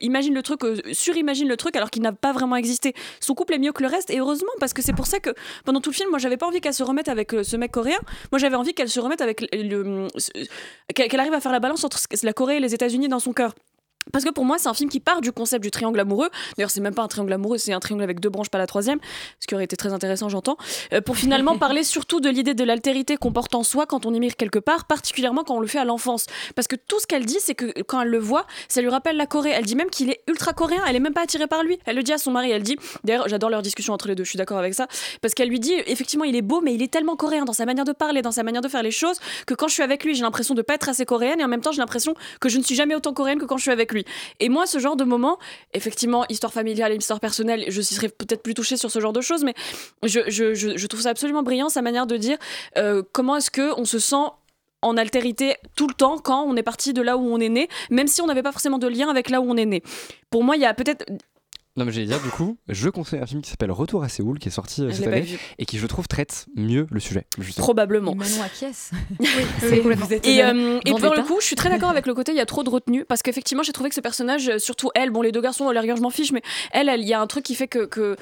imagines 0.01 0.35
le 0.35 0.43
truc, 0.43 0.65
euh, 0.65 0.77
surimagines 0.93 1.49
le 1.49 1.57
truc 1.57 1.75
alors 1.77 1.91
qu'il 1.91 2.03
n'a 2.03 2.13
pas 2.13 2.33
vraiment 2.33 2.57
existé. 2.57 2.95
Son 3.21 3.35
couple 3.35 3.55
est 3.55 3.59
mieux 3.59 3.73
que 3.73 3.83
le 3.83 3.89
reste 3.89 4.11
et 4.11 4.19
heureusement 4.21 4.53
parce 4.61 4.73
que 4.73 4.83
c'est 4.83 4.93
pour 4.93 5.07
ça 5.07 5.19
que 5.19 5.31
pendant 5.65 5.81
tout 5.81 5.91
le 5.91 5.97
film, 5.97 6.11
moi, 6.11 6.19
j'avais 6.19 6.37
pas 6.37 6.47
envie 6.47 6.61
qu'elle 6.61 6.75
se 6.75 6.83
remette 6.85 7.09
avec 7.09 7.33
ce 7.43 7.57
mec 7.57 7.73
coréen. 7.73 7.99
Moi, 8.31 8.39
j'avais 8.39 8.57
envie 8.57 8.75
qu'elle 8.75 8.89
se 8.91 9.01
remette 9.01 9.21
avec 9.21 9.41
le, 9.41 9.83
le- 9.83 10.09
qu'elle 10.95 11.21
arrive 11.21 11.35
à 11.35 11.41
faire 11.41 11.53
la 11.53 11.61
balance 11.61 11.83
entre 11.85 11.99
la 12.23 12.33
Corée 12.33 12.59
et 12.59 12.61
les 12.61 12.75
États-Unis 12.75 13.09
dans 13.09 13.19
son 13.19 13.33
cœur. 13.33 13.55
Parce 14.13 14.25
que 14.25 14.31
pour 14.31 14.45
moi, 14.45 14.59
c'est 14.59 14.69
un 14.69 14.75
film 14.75 14.91
qui 14.91 15.01
part 15.01 15.21
du 15.21 15.33
concept 15.33 15.63
du 15.63 15.71
triangle 15.71 15.99
amoureux. 15.99 16.29
D'ailleurs, 16.57 16.71
c'est 16.71 16.81
même 16.81 16.95
pas 16.95 17.03
un 17.03 17.09
triangle 17.09 17.33
amoureux, 17.33 17.59
c'est 17.59 17.73
un 17.73 17.81
triangle 17.81 18.05
avec 18.05 18.21
deux 18.21 18.29
branches, 18.29 18.51
pas 18.51 18.59
la 18.59 18.67
troisième. 18.67 18.99
Ce 19.41 19.47
qui 19.47 19.55
aurait 19.55 19.65
été 19.65 19.77
très 19.77 19.93
intéressant, 19.93 20.29
j'entends. 20.29 20.57
Euh, 20.93 21.01
pour 21.01 21.17
finalement 21.17 21.57
parler 21.59 21.83
surtout 21.85 22.21
de 22.21 22.29
l'idée 22.29 22.55
de 22.55 22.65
l'altérité 22.65 23.17
qu'on 23.17 23.33
porte 23.33 23.55
en 23.55 23.63
soi 23.63 23.87
quand 23.87 24.05
on 24.07 24.13
émigre 24.13 24.37
quelque 24.37 24.59
part, 24.59 24.85
particulièrement 24.85 25.43
quand 25.43 25.57
on 25.57 25.61
le 25.61 25.67
fait 25.67 25.79
à 25.79 25.85
l'enfance. 25.85 26.27
Parce 26.55 26.69
que 26.69 26.77
tout 26.77 27.01
ce 27.01 27.07
qu'elle 27.07 27.25
dit, 27.25 27.39
c'est 27.41 27.55
que 27.55 27.83
quand 27.83 28.03
elle 28.03 28.09
le 28.09 28.19
voit, 28.19 28.47
ça 28.69 28.83
lui 28.83 28.89
rappelle 28.89 29.17
la 29.17 29.27
Corée. 29.27 29.51
Elle 29.51 29.65
dit 29.65 29.77
même 29.77 29.91
qu'il 29.91 30.11
est 30.11 30.21
ultra 30.29 30.53
coréen, 30.53 30.83
elle 30.87 30.97
est 30.97 31.01
même 31.01 31.15
pas 31.15 31.23
attirée 31.23 31.47
par 31.47 31.63
lui. 31.63 31.79
Elle 31.87 31.97
le 31.97 32.03
dit 32.03 32.13
à 32.13 32.19
son 32.19 32.31
mari, 32.31 32.51
elle 32.51 32.63
dit. 32.63 32.77
D'ailleurs, 33.05 33.29
j'adore 33.29 33.51
leur 33.51 33.63
discussion 33.63 33.95
entre 33.95 34.09
les 34.09 34.15
deux, 34.15 34.25
je 34.25 34.31
suis 34.31 34.39
d'accord 34.39 34.59
avec 34.59 34.75
ça. 34.75 34.87
Parce 35.23 35.33
qu'elle 35.35 35.49
lui 35.49 35.61
dit, 35.61 35.75
effectivement, 35.87 36.25
il 36.25 36.37
est 36.37 36.43
beau, 36.43 36.61
mais 36.61 36.75
il 36.75 36.83
est 36.83 36.93
tellement 36.93 37.17
coréen 37.17 37.45
dans 37.45 37.53
sa 37.53 37.65
manière 37.65 37.85
de 37.85 37.93
parler, 37.93 38.21
dans 38.21 38.33
sa 38.33 38.43
manière 38.43 38.63
de 38.63 38.69
faire 38.69 38.83
les 38.83 38.91
choses, 38.91 39.19
que 39.47 39.55
quand 39.55 39.69
je 39.69 39.75
suis 39.75 39.83
avec 39.83 40.05
lui, 40.05 40.15
j'ai 40.15 40.23
l'impression 40.23 40.55
de 40.55 40.63
pas 40.63 40.75
être 40.75 40.89
assez 40.91 41.07
coréenne 41.07 41.41
et 41.41 41.45
en 41.45 41.49
même 41.49 41.63
temps, 41.63 41.73
j'ai 41.73 41.81
l'impression 41.81 42.15
que 42.41 42.49
je 42.49 42.59
ne 42.59 42.63
suis 42.63 42.75
jamais 42.75 42.95
autant 42.95 43.15
coréenne 43.15 43.39
que 43.39 43.47
quand 43.47 43.57
je 43.57 43.63
suis 43.63 43.71
avec. 43.71 43.94
Et 44.41 44.49
moi, 44.49 44.67
ce 44.67 44.79
genre 44.79 44.97
de 44.97 45.05
moment, 45.05 45.39
effectivement, 45.73 46.25
histoire 46.29 46.53
familiale 46.53 46.93
et 46.93 46.97
histoire 46.97 47.21
personnelle, 47.21 47.65
je 47.69 47.83
serais 47.83 48.09
peut-être 48.09 48.43
plus 48.43 48.55
touchée 48.55 48.77
sur 48.77 48.91
ce 48.91 49.01
genre 49.01 49.13
de 49.13 49.21
choses, 49.21 49.45
mais 49.45 49.55
je, 50.03 50.87
trouve 50.87 51.01
ça 51.01 51.11
absolument 51.11 51.43
brillant, 51.43 51.69
sa 51.69 51.83
manière 51.83 52.07
de 52.07 52.17
dire 52.17 52.39
euh, 52.77 53.03
comment 53.13 53.37
est-ce 53.37 53.51
que 53.51 53.79
on 53.79 53.85
se 53.85 53.99
sent 53.99 54.25
en 54.83 54.97
altérité 54.97 55.57
tout 55.77 55.89
le 55.89 55.95
temps 55.95 56.19
quand 56.19 56.45
on 56.45 56.57
est 56.57 56.63
parti 56.63 56.93
de 56.93 57.03
là 57.03 57.17
où 57.17 57.23
on 57.23 57.41
est 57.41 57.49
né, 57.49 57.69
même 57.91 58.07
si 58.07 58.21
on 58.21 58.27
n'avait 58.27 58.43
pas 58.43 58.53
forcément 58.53 58.79
de 58.79 58.87
lien 58.87 59.09
avec 59.09 59.31
là 59.31 59.41
où 59.41 59.51
on 59.51 59.57
est 59.57 59.67
né. 59.67 59.83
Pour 60.31 60.45
moi, 60.45 60.57
il 60.57 60.63
y 60.63 60.67
a 60.67 60.75
peut-être 60.75 61.07
Non 61.77 61.85
mais 61.85 61.91
j'allais 61.91 62.07
dire 62.07 62.21
du 62.23 62.31
coup, 62.31 62.57
je 62.69 62.89
conseille 62.89 63.19
un 63.21 63.27
film 63.27 63.43
qui 63.43 63.51
s'appelle 63.51 63.73
Retour 63.73 64.05
à 64.05 64.09
Séoul 64.09 64.39
qui 64.39 64.49
est 64.49 64.53
sorti 64.53 64.83
euh, 64.83 64.93
cette 64.93 65.09
année 65.09 65.27
et 65.59 65.67
qui 65.67 65.79
je 65.79 65.87
trouve 65.89 66.07
traite 66.07 66.47
mieux 66.55 66.87
le 66.89 67.01
sujet. 67.01 67.27
justement. 67.39 67.65
probablement. 67.65 68.15
Manon 68.15 68.43
acquiesce. 68.43 68.93
C'est 69.59 69.81
complètement. 69.81 70.07
Et, 70.23 70.45
euh, 70.45 70.79
et 70.85 70.91
pour 70.91 71.15
le 71.15 71.23
coup, 71.25 71.41
je 71.41 71.47
suis 71.47 71.57
très 71.57 71.71
d'accord 71.71 71.91
avec 71.91 72.07
le 72.07 72.15
côté 72.15 72.31
il 72.31 72.39
y 72.39 72.41
a 72.41 72.47
trop 72.47 72.63
de 72.63 72.71
retenue 72.71 73.05
parce 73.05 73.23
qu'effectivement, 73.23 73.65
j'ai 73.65 73.73
trouvé 73.73 73.89
que 73.89 73.97
ce 73.97 74.01
personnage, 74.01 74.49
euh, 74.49 74.59
surtout 74.59 74.91
elle, 74.95 75.11
bon, 75.11 75.21
les 75.21 75.33
deux 75.33 75.41
garçons, 75.41 75.69
à 75.69 75.73
la 75.73 75.81
rigueur, 75.81 75.97
je 75.97 76.03
m'en 76.03 76.11
fiche, 76.11 76.31
mais 76.31 76.43
elle, 76.71 76.89
il 76.97 77.09
y 77.09 77.13
a 77.13 77.21
un 77.21 77.27
truc 77.27 77.45
qui 77.45 77.57
fait 77.57 77.67
que, 77.67 77.87
que, 77.87 78.17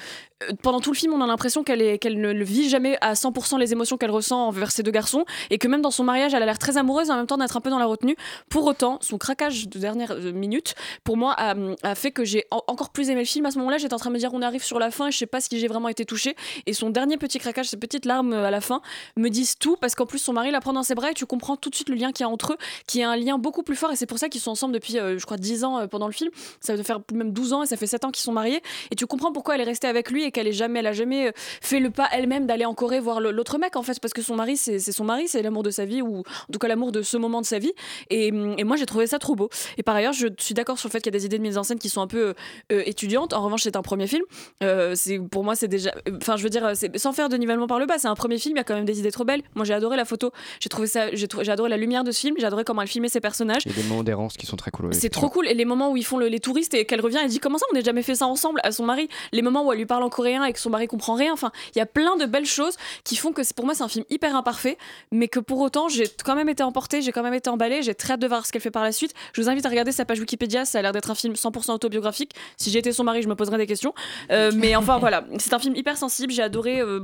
pendant 0.63 0.81
tout 0.81 0.93
le 0.93 0.97
film, 0.97 1.13
on 1.13 1.21
a 1.21 1.27
l'impression 1.27 1.63
qu'elle 1.65 1.99
ne 2.03 2.45
vit 2.45 2.69
jamais 2.69 2.97
à 3.01 3.15
100% 3.15 3.59
les 3.59 3.73
émotions 3.73 3.97
qu'elle 3.97 4.11
ressent 4.11 4.47
envers 4.49 4.71
ces 4.71 4.83
deux 4.83 4.91
garçons 4.91 5.25
et 5.51 5.59
que 5.59 5.69
même 5.69 5.83
dans 5.83 5.91
son 5.91 6.05
mariage, 6.05 6.35
elle 6.35 6.43
a 6.43 6.47
l'air 6.47 6.59
très 6.59 6.77
amoureuse 6.77 7.11
en 7.11 7.17
même 7.17 7.27
temps 7.27 7.37
d'être 7.39 7.57
un 7.57 7.61
peu 7.61 7.71
dans 7.71 7.79
la 7.79 7.87
retenue. 7.87 8.17
Pour 8.49 8.67
autant, 8.67 8.99
son 9.01 9.19
craquage 9.19 9.69
de 9.69 9.79
dernière 9.79 10.15
minute, 10.33 10.75
pour 11.05 11.17
moi, 11.17 11.35
a, 11.39 11.95
fait 11.95 12.11
que 12.11 12.25
j'ai 12.25 12.45
en- 12.51 12.63
encore 12.67 12.91
plus 12.91 13.11
aimé 13.11 13.21
le 13.21 13.27
film. 13.27 13.47
À 13.47 13.51
ce 13.51 13.59
moment-là, 13.59 13.79
j'étais 13.79 13.95
en 13.95 13.99
train 13.99 14.11
de 14.11 14.15
me 14.15 14.19
dire, 14.19 14.31
on 14.33 14.43
arrive 14.43 14.63
sur 14.65 14.79
la 14.79 14.91
fin 14.91 15.09
et 15.09 15.13
je 15.13 15.19
sais 15.19 15.27
pas 15.27 15.41
si 15.41 15.59
j'ai 15.59 15.69
vraiment 15.69 15.89
été 15.89 16.05
touchée. 16.05 16.35
Et 16.67 16.73
son 16.73 16.91
dernier 16.91 17.17
petit 17.17 17.39
craquage, 17.39 17.69
ces 17.69 17.77
petites 17.77 18.05
larmes 18.05 18.33
à 18.33 18.51
la 18.51 18.61
fin, 18.61 18.81
me 19.17 19.29
disent 19.29 19.57
tout 19.59 19.77
parce 19.81 19.95
qu'en 19.95 20.07
plus, 20.07 20.19
son 20.19 20.33
mari 20.33 20.51
la 20.51 20.61
prend 20.61 20.73
dans 20.73 20.83
ses 20.83 20.95
bras 20.95 21.11
et 21.11 21.15
tu 21.15 21.27
comprends 21.27 21.57
tout 21.57 21.71
de 21.71 21.75
suite 21.75 21.89
le 21.89 21.95
lien 21.97 22.13
qu'il 22.13 22.25
y 22.25 22.27
a 22.27 22.31
entre 22.31 22.55
eux, 22.55 22.57
qui 22.87 23.01
est 23.01 23.05
un 23.05 23.17
lien 23.17 23.39
beaucoup 23.39 23.63
plus 23.63 23.77
fort. 23.77 23.93
Et 23.93 23.97
c'est 23.97 24.07
pour 24.07 24.19
ça 24.19 24.29
qu'ils 24.29 24.41
sont 24.41 24.51
ensemble 24.51 24.75
depuis, 24.75 24.99
euh, 24.99 25.19
je 25.19 25.25
crois, 25.25 25.37
10 25.37 25.65
ans 25.65 25.79
euh, 25.79 25.87
pendant 25.87 26.07
le 26.07 26.13
film. 26.13 26.31
Ça 26.61 26.75
va 26.75 26.83
faire 26.83 27.01
même 27.13 27.33
12 27.33 27.53
ans 27.53 27.63
et 27.63 27.67
ça 27.67 27.77
fait 27.77 27.87
7 27.87 28.05
ans 28.05 28.11
qu'ils 28.11 28.23
sont 28.23 28.33
mariés. 28.33 28.63
Et 28.91 28.97
tu 28.97 29.07
comprends 29.07 29.33
pourquoi 29.33 29.55
elle 29.55 29.61
est 29.61 29.65
restée 29.65 29.87
avec 29.89 30.11
lui 30.11 30.25
qu'elle 30.33 30.49
est 30.49 30.53
jamais, 30.53 30.81
elle 30.81 30.87
a 30.87 30.93
jamais 30.93 31.29
euh, 31.29 31.33
fait 31.37 31.81
le 31.81 31.91
pas 31.91 32.09
elle-même 32.13 32.47
d'aller 32.47 32.65
en 32.65 32.75
Corée 32.75 33.01
voir 33.01 33.21
l'autre 33.21 33.59
mec 33.59 33.77
en 33.77 33.83
fait, 33.83 34.01
parce 34.01 34.13
que 34.13 34.23
son 34.23 34.35
mari, 34.37 34.57
c'est 34.57 34.79
son 34.81 35.05
mari, 35.05 35.29
c'est 35.29 35.43
l'amour 35.43 35.63
de 35.63 35.71
sa 35.71 35.85
vie 35.85 36.03
ou 36.03 36.19
en 36.21 36.53
tout 36.53 36.59
cas 36.59 36.69
l'amour 36.69 36.93
de 36.93 37.03
ce 37.03 37.17
moment 37.17 37.41
de 37.41 37.47
sa 37.47 37.59
vie. 37.59 37.73
Et, 38.11 38.33
hum, 38.33 38.55
et 38.59 38.65
moi, 38.65 38.77
j'ai 38.77 38.87
trouvé 38.87 39.07
ça 39.07 39.19
trop 39.19 39.35
beau. 39.35 39.49
Et 39.79 39.83
par 39.83 39.95
ailleurs, 39.95 40.13
je 40.13 40.29
suis 40.39 40.55
d'accord 40.55 40.79
sur 40.79 40.89
le 40.89 40.93
fait 40.93 40.99
qu'il 41.01 41.13
y 41.13 41.17
a 41.17 41.19
des 41.19 41.27
idées 41.27 41.39
de 41.39 41.43
mise 41.43 41.59
en 41.59 41.63
scène 41.63 41.79
qui 41.79 41.89
sont 41.89 42.01
un 42.01 42.07
peu 42.07 42.35
euh, 42.73 42.83
étudiantes. 42.87 43.33
En 43.33 43.43
revanche, 43.43 43.63
c'est 43.63 43.77
un 43.77 43.83
premier 43.83 44.07
film. 44.07 44.23
Euh, 44.63 44.95
c'est 44.95 45.19
pour 45.19 45.45
moi, 45.45 45.55
c'est 45.55 45.69
déjà. 45.69 45.93
Enfin, 46.17 46.37
je 46.37 46.43
veux 46.43 46.51
dire, 46.51 46.73
sans 46.97 47.13
faire 47.13 47.29
de 47.29 47.37
nivellement 47.37 47.67
par 47.67 47.79
le 47.79 47.87
bas, 47.87 47.99
c'est 47.99 48.09
un 48.09 48.15
premier 48.15 48.39
film. 48.39 48.57
Il 48.57 48.59
y 48.59 48.61
a 48.61 48.65
quand 48.65 48.75
même 48.75 48.85
des 48.85 48.99
idées 48.99 49.11
trop 49.13 49.25
belles. 49.25 49.43
Moi, 49.55 49.65
j'ai 49.65 49.75
adoré 49.75 49.97
la 49.97 50.05
photo. 50.05 50.31
J'ai 50.61 50.69
trouvé 50.69 50.87
ça. 50.87 51.15
J'ai 51.15 51.27
adoré 51.51 51.69
la 51.69 51.77
lumière 51.77 52.05
de 52.05 52.11
ce 52.13 52.21
film. 52.21 52.37
J'ai 52.39 52.47
adoré 52.47 52.65
comment 52.65 52.83
elle 52.83 52.89
filmait 52.89 53.09
ses 53.09 53.21
personnages. 53.21 53.63
Il 53.67 53.77
y 53.77 53.79
a 53.79 53.83
des 53.83 53.89
moments 53.89 54.03
d'errance 54.03 54.37
qui 54.37 54.47
sont 54.47 54.57
très 54.57 54.71
cool. 54.71 54.93
C'est 54.95 55.09
trop 55.11 55.29
cool. 55.29 55.49
Et 55.49 55.55
les 55.55 55.65
moments 55.65 55.91
où 55.91 55.97
ils 55.97 56.05
font 56.05 56.19
le- 56.19 56.29
les 56.29 56.41
touristes 56.41 56.75
et 56.75 56.85
qu'elle 56.85 57.01
revient, 57.01 57.19
elle 57.23 57.29
dit 57.29 57.39
Comment 57.41 57.59
ça, 57.59 57.67
on 57.73 57.75
n'a 57.75 57.83
jamais 57.83 58.03
fait 58.03 58.15
ça 58.15 58.27
ensemble 58.27 58.61
à 58.63 58.73
son 58.73 58.85
mari? 58.85 59.09
Les 59.33 59.43
moments 59.43 59.67
où 59.67 59.73
elle 59.73 59.79
lui 59.79 59.87
parle 59.87 60.03
en 60.03 60.09
coréen 60.09 60.22
et 60.27 60.53
que 60.53 60.59
son 60.59 60.71
mari 60.71 60.87
comprend 60.87 61.15
rien. 61.15 61.33
Enfin, 61.33 61.53
il 61.75 61.79
y 61.79 61.83
a 61.83 61.87
plein 61.87 62.17
de 62.17 62.27
belles 62.27 62.47
choses 62.47 62.77
qui 63.05 63.17
font 63.17 63.33
que 63.33 63.43
pour 63.55 63.65
moi, 63.65 63.75
c'est 63.75 63.83
un 63.83 63.89
film 63.89 64.05
hyper 64.11 64.35
imparfait, 64.37 64.79
mais 65.11 65.29
que 65.29 65.41
pour 65.41 65.61
autant, 65.61 65.89
j'ai 65.89 66.05
quand 66.25 66.35
même 66.35 66.49
été 66.49 66.63
emportée, 66.63 67.03
j'ai 67.03 67.13
quand 67.13 67.23
même 67.23 67.35
été 67.35 67.51
emballée. 67.51 67.83
J'ai 67.83 67.95
très 67.95 68.15
hâte 68.15 68.21
de 68.21 68.27
voir 68.27 68.47
ce 68.47 68.53
qu'elle 68.53 68.63
fait 68.63 68.71
par 68.71 68.83
la 68.83 68.93
suite. 68.93 69.15
Je 69.33 69.43
vous 69.43 69.49
invite 69.49 69.67
à 69.67 69.69
regarder 69.69 69.93
sa 69.93 70.05
page 70.05 70.21
Wikipédia. 70.21 70.65
Ça 70.65 70.79
a 70.79 70.83
l'air 70.83 70.93
d'être 70.93 71.11
un 71.11 71.15
film 71.15 71.35
100% 71.35 71.73
autobiographique. 71.73 72.35
Si 72.57 72.71
j'étais 72.71 72.93
son 72.93 73.05
mari, 73.05 73.23
je 73.23 73.29
me 73.29 73.35
poserais 73.35 73.59
des 73.59 73.67
questions. 73.67 73.95
Euh, 74.31 74.53
mais 74.57 74.77
enfin, 74.77 74.99
voilà. 74.99 75.25
C'est 75.39 75.55
un 75.55 75.59
film 75.59 75.75
hyper 75.77 75.97
sensible. 75.97 76.33
J'ai 76.33 76.43
adoré 76.43 76.81
euh, 76.81 77.01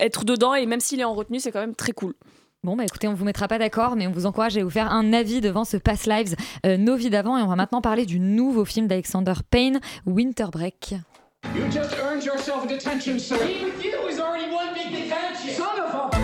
être 0.00 0.24
dedans 0.24 0.54
et 0.54 0.66
même 0.66 0.80
s'il 0.80 1.00
est 1.00 1.04
en 1.04 1.14
retenue, 1.14 1.40
c'est 1.40 1.52
quand 1.52 1.60
même 1.60 1.74
très 1.74 1.92
cool. 1.92 2.14
Bon, 2.64 2.74
bah 2.74 2.84
écoutez, 2.84 3.06
on 3.06 3.14
vous 3.14 3.24
mettra 3.24 3.46
pas 3.46 3.58
d'accord, 3.58 3.94
mais 3.94 4.08
on 4.08 4.10
vous 4.10 4.26
encourage 4.26 4.56
à 4.56 4.64
vous 4.64 4.70
faire 4.70 4.90
un 4.90 5.12
avis 5.12 5.40
devant 5.40 5.64
ce 5.64 5.76
Past 5.76 6.06
Lives, 6.06 6.34
euh, 6.64 6.76
nos 6.76 6.96
vies 6.96 7.10
d'avant. 7.10 7.38
Et 7.38 7.42
on 7.42 7.46
va 7.46 7.54
maintenant 7.54 7.80
parler 7.80 8.06
du 8.06 8.18
nouveau 8.18 8.64
film 8.64 8.88
d'Alexander 8.88 9.34
Payne, 9.50 9.78
Winter 10.04 10.46
Break. 10.50 10.96
You 11.54 11.68
just 11.68 11.96
earned 11.98 12.24
yourself 12.24 12.64
a 12.64 12.68
detention, 12.68 13.18
sir. 13.18 13.38
Being 13.38 13.64
with 13.64 13.84
you 13.84 14.06
is 14.06 14.18
already 14.20 14.52
one 14.52 14.74
big 14.74 14.90
detention. 14.90 15.50
Son 15.54 15.80
of 15.80 15.94
a. 15.94 16.16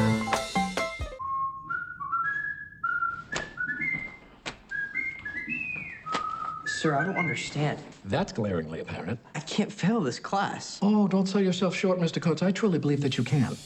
Sir, 6.67 6.97
I 6.97 7.05
don't 7.05 7.17
understand. 7.17 7.79
That's 8.05 8.33
glaringly 8.33 8.81
apparent. 8.81 9.21
I 9.35 9.41
can't 9.41 9.73
fail 9.73 10.01
this 10.01 10.19
class. 10.19 10.81
Oh, 10.83 11.07
don't 11.07 11.27
sell 11.27 11.41
yourself 11.41 11.77
short, 11.77 11.99
Mr. 12.01 12.21
Coates. 12.21 12.43
I 12.43 12.51
truly 12.51 12.79
believe 12.79 13.01
that 13.03 13.17
you 13.17 13.25
can. 13.25 13.57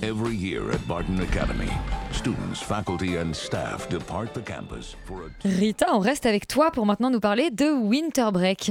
Every 0.00 0.36
year 0.36 0.70
at 0.70 0.86
Barton 0.86 1.20
Academy, 1.22 1.70
students, 2.12 2.60
faculty, 2.60 3.16
and 3.16 3.34
staff 3.34 3.88
depart 3.88 4.34
the 4.34 4.42
campus 4.42 4.94
for 5.06 5.24
a 5.24 5.48
Rita, 5.48 5.90
on 5.90 6.00
reste 6.00 6.26
avec 6.26 6.46
toi 6.46 6.70
pour 6.70 6.86
maintenant 6.86 7.10
nous 7.10 7.20
parler 7.20 7.50
de 7.50 7.72
Winter 7.72 8.30
Break. 8.32 8.70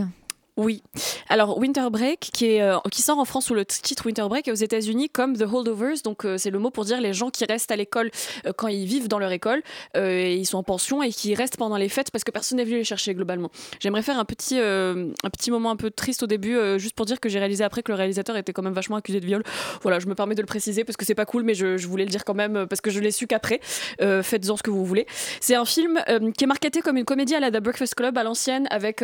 Oui. 0.55 0.83
Alors 1.29 1.57
Winter 1.57 1.87
Break, 1.91 2.29
euh, 2.43 2.77
qui 2.91 3.01
sort 3.01 3.17
en 3.17 3.25
France 3.25 3.45
sous 3.47 3.55
le 3.55 3.65
titre 3.65 4.05
Winter 4.05 4.25
Break 4.29 4.47
et 4.47 4.51
aux 4.51 4.55
États-Unis 4.55 5.09
comme 5.09 5.35
The 5.35 5.51
Holdovers. 5.51 6.01
Donc 6.03 6.25
euh, 6.25 6.37
c'est 6.37 6.51
le 6.51 6.59
mot 6.59 6.69
pour 6.69 6.85
dire 6.85 7.01
les 7.01 7.13
gens 7.13 7.31
qui 7.31 7.43
restent 7.45 7.71
à 7.71 7.75
l'école 7.75 8.11
euh, 8.45 8.53
quand 8.55 8.67
ils 8.67 8.85
vivent 8.85 9.07
dans 9.07 9.17
leur 9.17 9.31
école. 9.31 9.63
et 9.95 10.35
ils 10.35 10.45
sont 10.45 10.59
en 10.59 10.63
pension 10.63 11.01
et 11.01 11.11
qui 11.11 11.33
restent 11.33 11.57
pendant 11.57 11.77
les 11.77 11.89
fêtes 11.89 12.11
parce 12.11 12.23
que 12.23 12.29
personne 12.29 12.57
n'est 12.57 12.65
venu 12.65 12.77
les 12.77 12.83
chercher 12.83 13.15
globalement. 13.15 13.49
J'aimerais 13.79 14.03
faire 14.03 14.19
un 14.19 14.25
petit, 14.25 14.59
un 14.59 15.29
petit 15.31 15.49
moment 15.49 15.71
un 15.71 15.75
peu 15.75 15.89
triste 15.89 16.21
au 16.21 16.27
début, 16.27 16.57
juste 16.77 16.95
pour 16.95 17.05
dire 17.05 17.19
que 17.19 17.29
j'ai 17.29 17.39
réalisé 17.39 17.63
après 17.63 17.81
que 17.81 17.91
le 17.91 17.97
réalisateur 17.97 18.37
était 18.37 18.53
quand 18.53 18.61
même 18.61 18.73
vachement 18.73 18.95
accusé 18.95 19.19
de 19.19 19.25
viol. 19.25 19.43
Voilà, 19.81 19.99
je 19.99 20.07
me 20.07 20.15
permets 20.15 20.35
de 20.35 20.41
le 20.41 20.47
préciser 20.47 20.83
parce 20.83 20.97
que 20.97 21.05
c'est 21.05 21.15
pas 21.15 21.25
cool, 21.25 21.43
mais 21.43 21.55
je, 21.55 21.87
voulais 21.87 22.05
le 22.05 22.11
dire 22.11 22.25
quand 22.25 22.33
même 22.33 22.67
parce 22.67 22.81
que 22.81 22.91
je 22.91 22.99
l'ai 22.99 23.11
su 23.11 23.25
qu'après. 23.27 23.59
Faites-en 23.99 24.57
ce 24.57 24.63
que 24.63 24.71
vous 24.71 24.85
voulez. 24.85 25.07
C'est 25.39 25.55
un 25.55 25.65
film 25.65 25.99
qui 26.37 26.43
est 26.43 26.47
marketé 26.47 26.81
comme 26.81 26.97
une 26.97 27.05
comédie 27.05 27.35
à 27.35 27.39
la 27.39 27.51
The 27.51 27.61
Breakfast 27.61 27.95
Club 27.95 28.17
à 28.17 28.23
l'ancienne 28.23 28.67
avec. 28.69 29.03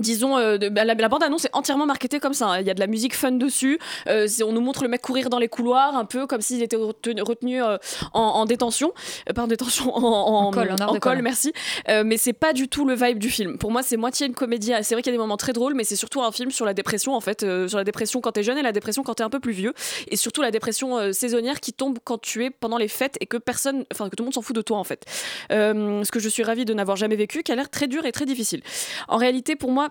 Disons, 0.00 0.36
euh, 0.36 0.58
de- 0.58 0.68
bah, 0.68 0.84
la, 0.84 0.94
la 0.94 1.08
bande-annonce 1.08 1.44
est 1.44 1.50
entièrement 1.54 1.86
marketée 1.86 2.18
comme 2.18 2.34
ça. 2.34 2.46
hein. 2.48 2.60
Il 2.60 2.66
y 2.66 2.70
a 2.70 2.74
de 2.74 2.80
la 2.80 2.86
musique 2.88 3.14
fun 3.14 3.30
dessus. 3.32 3.78
Euh, 4.08 4.26
on 4.44 4.52
nous 4.52 4.60
montre 4.60 4.82
le 4.82 4.88
mec 4.88 5.00
courir 5.00 5.30
dans 5.30 5.38
les 5.38 5.48
couloirs, 5.48 5.96
un 5.96 6.04
peu 6.04 6.26
comme 6.26 6.40
s'il 6.40 6.62
était 6.62 6.76
retenu, 6.76 7.22
retenu, 7.22 7.62
euh, 7.62 7.76
en, 8.12 8.20
en 8.20 8.44
détention. 8.44 8.92
Pas 9.34 9.42
en 9.42 9.46
détention, 9.46 9.94
en, 9.96 10.02
en, 10.02 10.46
En 10.46 10.50
de 10.50 10.98
colle. 10.98 11.22
merci. 11.22 11.52
Mais 12.04 12.16
c'est 12.16 12.32
pas 12.32 12.52
du 12.52 12.68
tout 12.68 12.84
le 12.84 12.94
vibe 12.94 13.18
du 13.18 13.30
film. 13.30 13.56
Pour 13.58 13.70
moi, 13.70 13.82
c'est 13.82 13.96
moitié 13.96 14.26
une 14.26 14.34
comédie. 14.34 14.72
C'est 14.82 14.94
vrai 14.94 15.02
qu'il 15.02 15.12
y 15.12 15.14
a 15.14 15.16
des 15.16 15.22
moments 15.22 15.36
très 15.36 15.52
drôles, 15.52 15.74
mais 15.74 15.84
c'est 15.84 15.96
surtout 15.96 16.22
un 16.22 16.32
film 16.32 16.50
sur 16.50 16.64
la 16.66 16.74
dépression, 16.74 17.14
en 17.14 17.20
fait. 17.20 17.40
sur 17.68 17.78
la 17.78 17.84
dépression 17.84 18.20
quand 18.20 18.32
t'es 18.32 18.42
jeune 18.42 18.58
et 18.58 18.62
la 18.62 18.72
dépression 18.72 19.02
quand 19.04 19.14
t'es 19.14 19.22
un 19.24 19.30
peu 19.30 19.40
plus 19.40 19.52
vieux. 19.52 19.74
Et 20.08 20.16
surtout 20.16 20.42
la 20.42 20.50
dépression 20.50 21.12
saisonnière 21.12 21.60
qui 21.60 21.72
tombe 21.72 21.98
quand 22.02 22.18
tu 22.20 22.44
es 22.44 22.50
pendant 22.50 22.78
les 22.78 22.88
fêtes 22.88 23.16
et 23.20 23.26
que 23.26 23.36
personne, 23.36 23.84
enfin, 23.92 24.08
que 24.08 24.16
tout 24.16 24.22
le 24.22 24.26
monde 24.26 24.34
s'en 24.34 24.42
fout 24.42 24.56
de 24.56 24.62
toi, 24.62 24.78
en 24.78 24.84
fait. 24.84 25.04
Ce 25.50 26.10
que 26.10 26.18
je 26.20 26.28
suis 26.28 26.42
ravie 26.42 26.64
de 26.64 26.74
n'avoir 26.74 26.96
jamais 26.96 27.16
vécu, 27.16 27.42
qui 27.42 27.52
a 27.52 27.54
l'air 27.54 27.70
très 27.70 27.86
dur 27.86 28.04
et 28.06 28.12
très 28.12 28.26
difficile. 28.26 28.62
En 29.08 29.16
réalité, 29.16 29.54
pour 29.56 29.70
moi, 29.70 29.83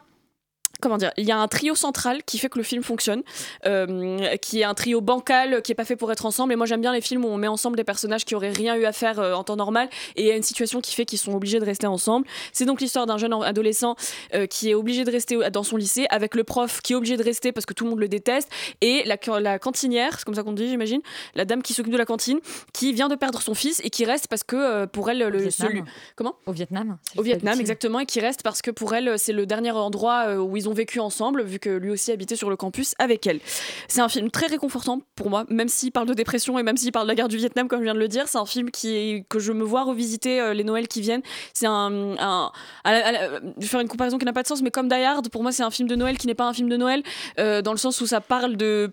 comment 0.83 0.97
dire, 0.97 1.11
il 1.17 1.25
y 1.25 1.31
a 1.31 1.37
un 1.37 1.47
trio 1.47 1.75
central 1.75 2.23
qui 2.23 2.37
fait 2.37 2.49
que 2.49 2.57
le 2.57 2.63
film 2.63 2.83
fonctionne, 2.83 3.23
euh, 3.65 4.35
qui 4.37 4.59
est 4.61 4.63
un 4.63 4.73
trio 4.73 5.01
bancal, 5.01 5.61
qui 5.61 5.71
est 5.71 5.75
pas 5.75 5.85
fait 5.85 5.95
pour 5.95 6.11
être 6.11 6.25
ensemble. 6.25 6.53
Et 6.53 6.55
moi, 6.55 6.65
j'aime 6.65 6.81
bien 6.81 6.93
les 6.93 7.01
films 7.01 7.25
où 7.25 7.29
on 7.29 7.37
met 7.37 7.47
ensemble 7.47 7.77
des 7.77 7.83
personnages 7.83 8.25
qui 8.25 8.35
auraient 8.35 8.51
rien 8.51 8.75
eu 8.75 8.85
à 8.85 8.91
faire 8.91 9.19
euh, 9.19 9.33
en 9.33 9.43
temps 9.43 9.55
normal, 9.55 9.89
et 10.15 10.21
il 10.23 10.27
y 10.27 10.31
a 10.31 10.35
une 10.35 10.43
situation 10.43 10.81
qui 10.81 10.93
fait 10.93 11.05
qu'ils 11.05 11.19
sont 11.19 11.33
obligés 11.33 11.59
de 11.59 11.65
rester 11.65 11.87
ensemble. 11.87 12.27
C'est 12.51 12.65
donc 12.65 12.81
l'histoire 12.81 13.05
d'un 13.05 13.17
jeune 13.17 13.33
adolescent 13.33 13.95
euh, 14.33 14.45
qui 14.45 14.69
est 14.69 14.73
obligé 14.73 15.03
de 15.03 15.11
rester 15.11 15.37
dans 15.51 15.63
son 15.63 15.77
lycée, 15.77 16.05
avec 16.09 16.35
le 16.35 16.43
prof 16.43 16.81
qui 16.81 16.93
est 16.93 16.95
obligé 16.95 17.17
de 17.17 17.23
rester 17.23 17.51
parce 17.51 17.65
que 17.65 17.73
tout 17.73 17.85
le 17.85 17.89
monde 17.91 17.99
le 17.99 18.07
déteste, 18.09 18.49
et 18.81 19.03
la, 19.05 19.17
la 19.39 19.59
cantinière, 19.59 20.17
c'est 20.17 20.25
comme 20.25 20.35
ça 20.35 20.43
qu'on 20.43 20.53
dit, 20.53 20.67
j'imagine, 20.67 21.01
la 21.35 21.45
dame 21.45 21.61
qui 21.63 21.73
s'occupe 21.73 21.93
de 21.93 21.97
la 21.97 22.05
cantine, 22.05 22.39
qui 22.73 22.93
vient 22.93 23.07
de 23.07 23.15
perdre 23.15 23.41
son 23.41 23.53
fils 23.53 23.79
et 23.83 23.89
qui 23.89 24.05
reste 24.05 24.27
parce 24.27 24.43
que 24.43 24.55
euh, 24.55 24.87
pour 24.87 25.09
elle, 25.09 25.19
le, 25.19 25.49
celui- 25.49 25.83
comment 26.15 26.35
Au 26.45 26.51
Vietnam. 26.51 26.97
au 27.17 27.21
Vietnam, 27.23 27.59
exactement, 27.59 27.99
et 27.99 28.05
qui 28.05 28.19
reste 28.19 28.43
parce 28.43 28.61
que 28.61 28.71
pour 28.71 28.93
elle, 28.93 29.17
c'est 29.17 29.33
le 29.33 29.45
dernier 29.45 29.71
endroit 29.71 30.25
euh, 30.27 30.37
où 30.37 30.57
ils 30.57 30.67
ont 30.67 30.72
vécu 30.73 30.99
ensemble, 30.99 31.43
vu 31.43 31.59
que 31.59 31.69
lui 31.69 31.89
aussi 31.89 32.11
habitait 32.11 32.35
sur 32.35 32.49
le 32.49 32.55
campus 32.55 32.93
avec 32.99 33.25
elle. 33.27 33.39
C'est 33.87 34.01
un 34.01 34.09
film 34.09 34.31
très 34.31 34.47
réconfortant 34.47 35.01
pour 35.15 35.29
moi, 35.29 35.45
même 35.49 35.67
s'il 35.67 35.91
parle 35.91 36.07
de 36.07 36.13
dépression 36.13 36.57
et 36.59 36.63
même 36.63 36.77
s'il 36.77 36.91
parle 36.91 37.05
de 37.05 37.11
la 37.11 37.15
guerre 37.15 37.27
du 37.27 37.37
Vietnam, 37.37 37.67
comme 37.67 37.79
je 37.79 37.85
viens 37.85 37.93
de 37.93 37.99
le 37.99 38.07
dire. 38.07 38.27
C'est 38.27 38.37
un 38.37 38.45
film 38.45 38.71
qui 38.71 39.25
que 39.29 39.39
je 39.39 39.51
me 39.51 39.63
vois 39.63 39.83
revisiter 39.83 40.39
euh, 40.39 40.53
les 40.53 40.63
Noëls 40.63 40.87
qui 40.87 41.01
viennent. 41.01 41.23
C'est 41.53 41.67
un. 41.67 42.51
je 42.85 43.61
vais 43.61 43.67
faire 43.67 43.79
une 43.79 43.87
comparaison 43.87 44.17
qui 44.17 44.25
n'a 44.25 44.33
pas 44.33 44.43
de 44.43 44.47
sens, 44.47 44.61
mais 44.61 44.71
comme 44.71 44.87
Die 44.87 44.95
Hard, 44.95 45.29
pour 45.29 45.43
moi, 45.43 45.51
c'est 45.51 45.63
un 45.63 45.71
film 45.71 45.87
de 45.87 45.95
Noël 45.95 46.17
qui 46.17 46.27
n'est 46.27 46.35
pas 46.35 46.47
un 46.47 46.53
film 46.53 46.69
de 46.69 46.77
Noël, 46.77 47.03
euh, 47.39 47.61
dans 47.61 47.71
le 47.71 47.77
sens 47.77 48.01
où 48.01 48.07
ça 48.07 48.21
parle 48.21 48.57
de 48.57 48.91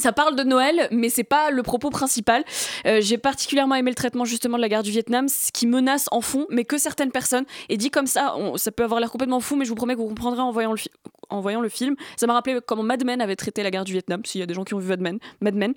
ça 0.00 0.12
parle 0.12 0.36
de 0.36 0.42
Noël, 0.42 0.88
mais 0.90 1.08
c'est 1.08 1.24
pas 1.24 1.50
le 1.50 1.62
propos 1.62 1.90
principal. 1.90 2.44
Euh, 2.86 3.00
J'ai 3.00 3.18
particulièrement 3.18 3.74
aimé 3.74 3.90
le 3.90 3.94
traitement 3.94 4.24
justement 4.24 4.56
de 4.56 4.62
la 4.62 4.68
guerre 4.68 4.82
du 4.82 4.90
Vietnam, 4.90 5.28
ce 5.28 5.52
qui 5.52 5.66
menace 5.66 6.06
en 6.10 6.20
fond, 6.20 6.46
mais 6.50 6.64
que 6.64 6.78
certaines 6.78 7.12
personnes. 7.12 7.44
Et 7.68 7.76
dit 7.76 7.90
comme 7.90 8.06
ça, 8.06 8.34
ça 8.56 8.72
peut 8.72 8.84
avoir 8.84 9.00
l'air 9.00 9.10
complètement 9.10 9.40
fou, 9.40 9.56
mais 9.56 9.64
je 9.64 9.70
vous 9.70 9.76
promets 9.76 9.94
que 9.94 10.00
vous 10.00 10.08
comprendrez 10.08 10.40
en 10.40 10.50
voyant 10.50 10.72
le, 10.72 10.78
en 11.30 11.40
voyant 11.40 11.60
le 11.60 11.68
film. 11.68 11.96
Ça 12.16 12.26
m'a 12.26 12.34
rappelé 12.34 12.58
comment 12.64 12.82
Mad 12.82 13.04
Men 13.04 13.20
avait 13.20 13.36
traité 13.36 13.62
la 13.62 13.70
guerre 13.70 13.84
du 13.84 13.92
Vietnam, 13.92 14.22
s'il 14.24 14.40
y 14.40 14.42
a 14.42 14.46
des 14.46 14.54
gens 14.54 14.64
qui 14.64 14.74
ont 14.74 14.78
vu 14.78 14.88
Mad 14.88 15.00
Men. 15.00 15.18
Mad 15.40 15.54
Men. 15.54 15.74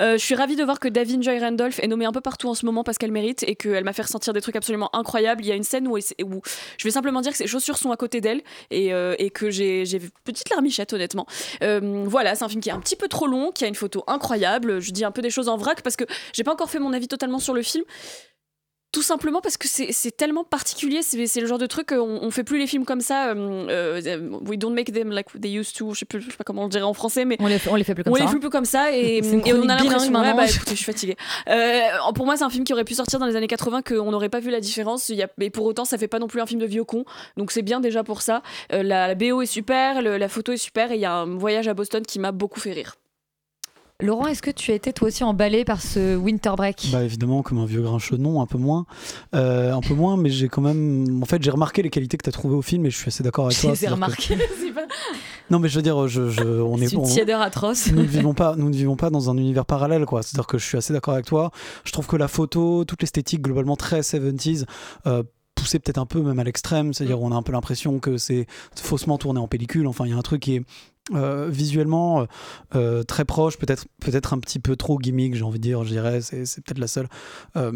Euh, 0.00 0.12
je 0.12 0.24
suis 0.24 0.34
ravie 0.34 0.56
de 0.56 0.64
voir 0.64 0.80
que 0.80 0.88
Davin 0.88 1.20
Joy 1.20 1.38
Randolph 1.38 1.78
est 1.80 1.86
nommée 1.86 2.04
un 2.04 2.12
peu 2.12 2.20
partout 2.20 2.48
en 2.48 2.54
ce 2.54 2.66
moment 2.66 2.84
parce 2.84 2.98
qu'elle 2.98 3.12
mérite 3.12 3.42
et 3.46 3.56
qu'elle 3.56 3.84
m'a 3.84 3.92
fait 3.92 4.02
ressentir 4.02 4.32
des 4.32 4.40
trucs 4.40 4.56
absolument 4.56 4.94
incroyables. 4.94 5.44
Il 5.44 5.48
y 5.48 5.52
a 5.52 5.56
une 5.56 5.62
scène 5.62 5.88
où, 5.88 5.98
je 5.98 6.84
vais 6.84 6.90
simplement 6.90 7.20
dire 7.20 7.32
que 7.32 7.38
ses 7.38 7.46
chaussures 7.46 7.78
sont 7.78 7.90
à 7.90 7.96
côté 7.96 8.20
d'elle 8.20 8.42
et, 8.70 8.92
euh, 8.92 9.14
que 9.34 9.50
j'ai 9.50 9.86
j'ai 9.86 10.00
petite 10.24 10.50
larmichette 10.50 10.92
honnêtement. 10.92 11.26
Euh, 11.62 12.04
voilà, 12.06 12.34
c'est 12.34 12.44
un 12.44 12.48
film 12.48 12.60
qui 12.60 12.68
est 12.68 12.72
un 12.72 12.80
petit 12.80 12.96
peu 12.96 13.08
trop 13.08 13.26
long, 13.26 13.50
qui 13.50 13.64
a 13.64 13.68
une 13.68 13.74
photo 13.74 14.04
incroyable. 14.06 14.80
Je 14.80 14.90
dis 14.92 15.04
un 15.04 15.10
peu 15.10 15.22
des 15.22 15.30
choses 15.30 15.48
en 15.48 15.56
vrac 15.56 15.82
parce 15.82 15.96
que 15.96 16.04
j'ai 16.32 16.44
pas 16.44 16.52
encore 16.52 16.70
fait 16.70 16.78
mon 16.78 16.92
avis 16.92 17.08
totalement 17.08 17.38
sur 17.38 17.54
le 17.54 17.62
film. 17.62 17.84
Tout 18.92 19.00
simplement 19.00 19.40
parce 19.40 19.56
que 19.56 19.66
c'est 19.68 20.16
tellement 20.16 20.44
particulier, 20.44 21.00
c'est 21.02 21.40
le 21.40 21.46
genre 21.46 21.56
de 21.56 21.64
truc, 21.66 21.92
on, 21.92 22.18
on 22.22 22.30
fait 22.30 22.44
plus 22.44 22.58
les 22.58 22.66
films 22.66 22.84
comme 22.84 23.00
ça. 23.00 23.30
euh, 23.30 23.66
euh, 23.70 24.28
we 24.46 24.58
don't 24.58 24.74
make 24.74 24.92
them 24.92 25.10
like 25.10 25.28
they 25.40 25.50
used 25.50 25.74
to. 25.76 25.94
Je 25.94 26.00
sais, 26.00 26.04
plus, 26.04 26.20
je 26.20 26.30
sais 26.30 26.36
pas 26.36 26.44
comment 26.44 26.60
on 26.60 26.64
le 26.66 26.70
dirait 26.70 26.84
en 26.84 26.92
français, 26.92 27.24
mais 27.24 27.38
On 27.40 27.46
les, 27.46 27.58
fait- 27.58 27.70
on 27.70 27.74
les 27.74 27.84
fait 27.84 27.94
plus 27.94 28.04
comme 28.04 28.12
on 28.12 28.16
ça. 28.16 28.22
les 28.24 28.28
hein. 28.28 28.32
fait 28.32 28.38
plus 28.38 28.50
comme 28.50 28.66
ça 28.66 28.92
et, 28.94 29.22
on 29.24 29.68
a 29.68 29.76
l'impression. 29.76 30.12
Ouais, 30.14 30.34
bah, 30.34 30.44
écoutez, 30.46 30.72
je 30.72 30.76
suis 30.76 30.84
fatiguée. 30.84 31.16
Euh, 31.48 31.80
pour 32.14 32.26
moi, 32.26 32.36
c'est 32.36 32.44
un 32.44 32.50
film 32.50 32.64
qui 32.64 32.74
aurait 32.74 32.84
pu 32.84 32.92
sortir 32.94 33.18
dans 33.18 33.24
les 33.26 33.34
années 33.34 33.46
80, 33.46 33.80
qu'on 33.80 34.10
n'aurait 34.10 34.28
pas 34.28 34.40
vu 34.40 34.50
la 34.50 34.60
différence. 34.60 35.08
Il 35.08 35.16
y 35.16 35.22
a, 35.22 35.28
mais 35.38 35.48
pour 35.48 35.64
autant, 35.64 35.86
ça 35.86 35.96
fait 35.96 36.06
pas 36.08 36.18
non 36.18 36.26
plus 36.28 36.42
un 36.42 36.46
film 36.46 36.60
de 36.60 36.66
vieux 36.66 36.84
con. 36.84 37.06
Donc 37.38 37.50
c'est 37.50 37.62
bien 37.62 37.80
déjà 37.80 38.04
pour 38.04 38.20
ça. 38.20 38.42
Euh, 38.74 38.82
la, 38.82 39.08
la 39.08 39.14
BO 39.14 39.40
est 39.40 39.46
super, 39.46 40.02
le- 40.02 40.18
la 40.18 40.28
photo 40.28 40.52
est 40.52 40.58
super 40.58 40.92
et 40.92 40.96
il 40.96 41.00
y 41.00 41.06
a 41.06 41.14
un 41.14 41.36
voyage 41.38 41.66
à 41.66 41.72
Boston 41.72 42.02
qui 42.06 42.18
m'a 42.18 42.30
beaucoup 42.32 42.60
fait 42.60 42.72
rire. 42.72 42.96
Laurent, 44.02 44.26
est-ce 44.26 44.42
que 44.42 44.50
tu 44.50 44.70
as 44.70 44.74
été 44.74 44.92
toi 44.92 45.08
aussi 45.08 45.24
emballé 45.24 45.64
par 45.64 45.80
ce 45.80 46.16
Winter 46.16 46.52
Break? 46.56 46.88
Bah 46.92 47.04
évidemment, 47.04 47.42
comme 47.42 47.58
un 47.58 47.64
vieux 47.66 47.80
grincheux, 47.82 48.16
non, 48.16 48.40
un 48.42 48.46
peu 48.46 48.58
moins. 48.58 48.84
Euh, 49.34 49.72
un 49.72 49.80
peu 49.80 49.94
moins, 49.94 50.16
mais 50.16 50.28
j'ai 50.30 50.48
quand 50.48 50.60
même. 50.60 51.22
En 51.22 51.26
fait, 51.26 51.42
j'ai 51.42 51.50
remarqué 51.50 51.82
les 51.82 51.90
qualités 51.90 52.16
que 52.16 52.24
tu 52.24 52.28
as 52.28 52.32
trouvées 52.32 52.56
au 52.56 52.62
film 52.62 52.84
et 52.86 52.90
je 52.90 52.96
suis 52.98 53.08
assez 53.08 53.22
d'accord 53.22 53.46
avec 53.46 53.58
toi. 53.58 53.74
C'est-à-dire 53.74 53.94
remarqué. 53.94 54.36
C'est 54.60 54.72
pas- 54.72 54.80
Non, 55.50 55.58
mais 55.58 55.68
je 55.68 55.76
veux 55.76 55.82
dire, 55.82 56.08
je, 56.08 56.28
je- 56.30 56.42
on 56.42 56.76
est 56.78 56.88
C'est 56.88 56.96
une 56.96 57.04
tiédeur 57.04 57.40
atroce. 57.40 57.90
nous 57.92 58.02
ne 58.02 58.06
vivons 58.06 58.34
pas 58.34 58.56
nous 58.56 58.68
ne 58.68 58.74
vivons 58.74 58.96
pas 58.96 59.10
dans 59.10 59.30
un 59.30 59.36
univers 59.36 59.64
parallèle 59.66 60.04
quoi 60.06 60.22
c'est 60.22 60.36
à 60.36 60.38
dire 60.38 60.46
que 60.46 60.58
je 60.58 60.64
suis 60.66 60.76
assez 60.78 60.92
d'accord 60.92 61.14
avec 61.14 61.26
toi 61.26 61.50
je 61.84 61.92
trouve 61.92 62.06
que 62.06 62.16
la 62.16 62.28
photo 62.28 62.84
toute 62.84 63.00
l'esthétique 63.02 63.42
globalement 63.42 63.76
très 63.76 64.00
70s 64.00 64.64
euh, 65.06 65.22
poussée 65.54 65.78
peut-être 65.78 65.98
un 65.98 66.06
peu 66.06 66.20
même 66.22 66.38
à 66.38 66.44
l'extrême 66.44 66.92
c'est 66.94 67.04
à 67.04 67.06
dire 67.06 67.20
on 67.20 67.32
a 67.32 67.34
un 67.36 67.42
peu 67.42 67.52
l'impression 67.52 67.98
que 67.98 68.16
c'est 68.16 68.46
faussement 68.74 69.18
tourné 69.18 69.40
en 69.40 69.46
pellicule 69.48 69.86
enfin 69.86 70.04
il 70.06 70.10
y 70.10 70.14
a 70.14 70.16
un 70.16 70.22
truc 70.22 70.42
qui 70.42 70.56
est 70.56 70.62
euh, 71.14 71.48
visuellement 71.50 72.20
euh, 72.20 72.24
euh, 72.76 73.02
très 73.02 73.24
proche 73.24 73.58
peut-être 73.58 73.86
peut-être 74.00 74.32
un 74.34 74.38
petit 74.38 74.60
peu 74.60 74.76
trop 74.76 74.98
gimmick 74.98 75.34
j'ai 75.34 75.42
envie 75.42 75.58
de 75.58 75.62
dire 75.64 75.82
je 75.82 75.88
dirais 75.90 76.20
c'est 76.20 76.46
c'est 76.46 76.62
peut-être 76.64 76.78
la 76.78 76.86
seule 76.86 77.08
euh, 77.56 77.72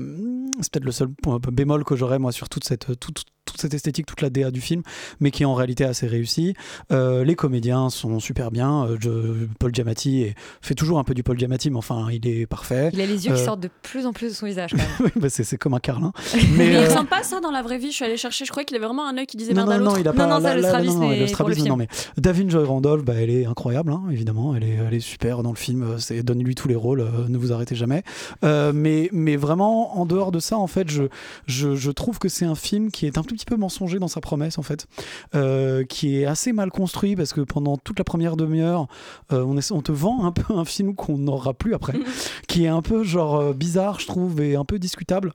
c'est 0.61 0.73
peut-être 0.73 0.85
le 0.85 0.93
seul 0.93 1.09
point 1.09 1.39
bémol 1.53 1.83
que 1.85 1.97
j'aurais 1.97 2.21
moi 2.21 2.31
sur 2.31 2.49
toute 2.49 2.63
cette 2.63 2.99
toute, 3.01 3.25
toute 3.45 3.61
cette 3.61 3.75
esthétique 3.75 4.07
toute 4.07 4.23
la 4.23 4.31
DA 4.31 4.53
du 4.53 4.61
film 4.61 4.83
mais 5.19 5.33
qui 5.33 5.43
est 5.43 5.47
en 5.47 5.55
réalité 5.55 5.85
assez 5.85 6.07
réussi 6.07 6.55
Euh, 6.93 7.25
les 7.25 7.35
comédiens 7.35 7.91
sont 7.91 8.21
super 8.21 8.53
bien 8.53 8.89
je- 9.01 9.47
Paul 9.59 9.75
Giamatti 9.75 10.23
est- 10.23 10.35
fait 10.63 10.75
toujours 10.75 11.01
un 11.01 11.05
peu 11.05 11.15
du 11.15 11.25
Paul 11.25 11.37
Giamatti 11.37 11.69
mais 11.71 11.79
enfin 11.79 12.07
il 12.13 12.27
est 12.29 12.47
parfait 12.47 12.91
Il 12.93 13.01
a 13.01 13.07
les 13.07 13.27
yeux 13.27 13.35
qui 13.35 13.43
sortent 13.43 13.61
de 13.61 13.71
plus 13.83 14.07
en 14.07 14.13
plus 14.13 14.29
de 14.29 14.35
son 14.35 14.47
visage. 14.47 14.71
Quand 14.71 14.77
même. 15.05 15.11
bah, 15.17 15.29
c'est 15.31 15.43
c'est 15.43 15.57
comme 15.59 15.75
un 15.75 15.81
carlin 15.81 16.13
Mais, 16.57 16.73
il 16.73 16.79
ressemble 16.87 17.09
pas 17.09 17.23
ça 17.25 17.41
dans 17.41 17.51
la 17.51 17.63
vraie 17.63 17.79
vie. 17.79 17.91
Je 17.91 17.97
suis 17.97 18.05
allée 18.05 18.17
chercher, 18.17 18.45
je 18.45 18.51
croyais 18.51 18.65
qu'il 18.65 18.77
avait 18.77 18.87
vraiment 18.87 19.07
un 19.09 19.17
œil 19.19 19.27
qui 19.27 19.37
disait 19.37 19.53
non, 19.53 19.67
merde 19.67 19.73
à 19.73 19.79
non, 19.79 19.85
l'autre. 19.87 19.97
non, 19.97 20.01
il 20.03 20.09
a 20.09 20.13
pas. 20.13 20.27
non, 20.27 20.39
là- 20.39 20.55
le 20.57 20.63
strabisme 20.63 21.01
non, 21.01 21.11
le 21.11 21.27
strabisme, 21.27 21.75
mais 21.77 21.89
Davin 22.17 22.49
Joy 22.49 22.65
Randolph, 22.65 23.05
bah, 23.05 23.15
elle 23.23 23.31
est 23.31 23.47
incroyable, 23.47 23.93
hein, 23.93 24.05
évidemment. 24.11 24.55
Elle 24.55 24.65
est, 24.65 24.75
elle 24.87 24.95
est 24.95 25.01
super 25.01 25.43
dans 25.43 25.51
le 25.51 25.57
film. 25.57 25.83
euh, 25.83 25.99
C'est 25.99 26.23
donnez-lui 26.23 26.55
tous 26.55 26.69
les 26.69 26.75
rôles, 26.75 27.01
euh, 27.01 27.29
ne 27.29 27.39
vous 27.39 27.53
arrêtez 27.53 27.75
jamais. 27.75 28.03
Euh, 28.45 28.73
mais, 28.75 29.09
mais 29.13 29.37
vraiment, 29.37 29.99
en 29.99 30.07
dehors 30.07 30.33
de 30.33 30.39
ça, 30.39 30.59
en 30.59 30.67
fait, 30.67 30.89
je, 30.91 31.05
je, 31.47 31.75
je 31.75 31.91
trouve 31.91 32.19
que 32.19 32.29
c'est 32.29 32.45
un 32.45 32.55
film 32.55 32.91
qui 32.91 33.07
est 33.07 33.19
un 33.19 33.23
tout 33.23 33.35
petit 33.35 33.45
peu 33.47 33.57
mensonger 33.57 33.99
dans 33.99 34.09
sa 34.09 34.21
promesse, 34.21 34.59
en 34.59 34.63
fait, 34.63 34.87
euh, 35.35 35.85
qui 35.85 36.21
est 36.21 36.27
assez 36.27 36.53
mal 36.53 36.71
construit 36.71 37.17
parce 37.17 37.33
que 37.33 37.41
pendant 37.41 37.77
toute 37.77 37.99
la 37.99 38.05
première 38.05 38.37
demi-heure, 38.37 38.87
on, 39.31 39.57
on 39.71 39.83
te 39.83 39.93
vend 39.93 40.25
un 40.25 40.33
peu 40.33 40.55
un 40.57 40.65
film 40.65 40.95
qu'on 40.95 41.19
n'aura 41.19 41.55
plus 41.55 41.75
après, 41.75 41.95
qui 42.49 42.65
est 42.65 42.69
un 42.69 42.83
peu 42.83 43.05
genre 43.05 43.55
bizarre, 43.55 44.01
je 44.01 44.07
trouve, 44.07 44.41
et 44.41 44.57
un 44.57 44.65
peu 44.65 44.79
discutable. 44.79 45.33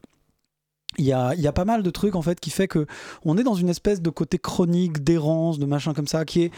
Il 0.97 1.05
y, 1.05 1.13
a, 1.13 1.33
il 1.35 1.41
y 1.41 1.47
a 1.47 1.53
pas 1.53 1.63
mal 1.63 1.83
de 1.83 1.89
trucs 1.89 2.15
en 2.15 2.21
fait 2.21 2.37
qui 2.41 2.49
fait 2.49 2.67
que 2.67 2.85
on 3.23 3.37
est 3.37 3.43
dans 3.43 3.53
une 3.53 3.69
espèce 3.69 4.01
de 4.01 4.09
côté 4.09 4.37
chronique, 4.37 5.03
d'errance, 5.05 5.57
de 5.57 5.65
machin 5.65 5.93
comme 5.93 6.05
ça, 6.07 6.25
qui 6.25 6.43
est, 6.43 6.51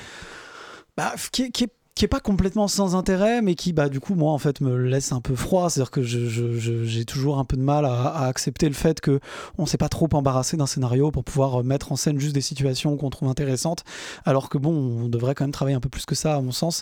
bah, 0.97 1.13
qui 1.31 1.51
qui 1.95 2.05
est 2.05 2.07
pas 2.07 2.19
complètement 2.19 2.67
sans 2.67 2.95
intérêt, 2.95 3.43
mais 3.43 3.53
qui, 3.53 3.71
bah, 3.71 3.87
du 3.87 3.99
coup, 3.99 4.15
moi, 4.15 4.31
en 4.31 4.39
fait, 4.39 4.61
me 4.61 4.75
laisse 4.77 5.11
un 5.11 5.21
peu 5.21 5.35
froid. 5.35 5.69
C'est-à-dire 5.69 5.91
que 5.91 6.01
je- 6.01 6.27
je- 6.27 6.57
je- 6.57 6.83
j'ai 6.85 7.05
toujours 7.05 7.37
un 7.37 7.45
peu 7.45 7.55
de 7.55 7.61
mal 7.61 7.85
à, 7.85 8.25
accepter 8.25 8.67
le 8.67 8.73
fait 8.73 8.99
que 8.99 9.19
on 9.59 9.67
s'est 9.67 9.77
pas 9.77 9.89
trop 9.89 10.09
embarrassé 10.13 10.57
d'un 10.57 10.65
scénario 10.65 11.11
pour 11.11 11.23
pouvoir 11.23 11.59
euh, 11.59 11.63
mettre 11.63 11.91
en 11.91 11.95
scène 11.95 12.19
juste 12.19 12.33
des 12.33 12.41
situations 12.41 12.97
qu'on 12.97 13.11
trouve 13.11 13.29
intéressantes, 13.29 13.83
alors 14.25 14.49
que 14.49 14.57
bon, 14.57 14.71
on 15.03 15.07
devrait 15.07 15.35
quand 15.35 15.43
même 15.43 15.51
travailler 15.51 15.77
un 15.77 15.79
peu 15.81 15.89
plus 15.89 16.05
que 16.07 16.15
ça, 16.15 16.35
à 16.35 16.41
mon 16.41 16.51
sens. 16.51 16.81